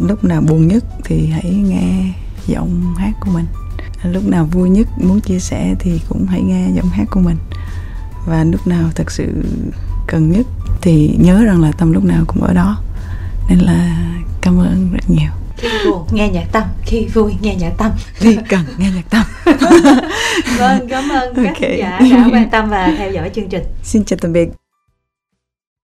lúc 0.00 0.24
nào 0.24 0.40
buồn 0.40 0.68
nhất 0.68 0.84
thì 1.04 1.26
hãy 1.26 1.50
nghe 1.50 2.12
giọng 2.46 2.94
hát 2.96 3.12
của 3.20 3.30
mình. 3.30 3.46
Lúc 4.02 4.26
nào 4.26 4.44
vui 4.44 4.70
nhất 4.70 4.88
muốn 4.98 5.20
chia 5.20 5.38
sẻ 5.38 5.74
thì 5.78 6.00
cũng 6.08 6.26
hãy 6.26 6.42
nghe 6.42 6.70
giọng 6.74 6.88
hát 6.88 7.04
của 7.10 7.20
mình. 7.20 7.36
Và 8.26 8.44
lúc 8.44 8.66
nào 8.66 8.88
thật 8.94 9.10
sự 9.10 9.44
cần 10.06 10.32
nhất 10.32 10.46
thì 10.82 11.16
nhớ 11.20 11.44
rằng 11.44 11.60
là 11.60 11.72
tâm 11.72 11.92
lúc 11.92 12.04
nào 12.04 12.24
cũng 12.26 12.42
ở 12.42 12.54
đó. 12.54 12.78
Nên 13.48 13.58
là 13.58 14.08
cảm 14.40 14.58
ơn 14.58 14.90
rất 14.92 15.10
nhiều 15.10 15.30
khi 15.58 15.68
buồn 15.84 16.06
nghe 16.10 16.28
nhạc 16.28 16.46
tâm 16.52 16.62
khi 16.86 17.06
vui 17.14 17.32
nghe 17.40 17.54
nhạc 17.54 17.72
tâm. 17.78 17.90
Khi 18.14 18.38
cần 18.48 18.60
nghe 18.78 18.90
nhạc 18.94 19.10
tâm. 19.10 19.22
Vâng 20.58 20.88
cảm 20.88 21.08
ơn 21.08 21.34
các 21.34 21.46
okay. 21.54 21.78
giả 21.78 22.00
đã 22.00 22.28
quan 22.32 22.50
tâm 22.50 22.70
và 22.70 22.94
theo 22.98 23.12
dõi 23.12 23.30
chương 23.34 23.48
trình. 23.48 23.64
Xin 23.82 24.04
chào 24.04 24.18
tạm 24.22 24.32
biệt 24.32 24.48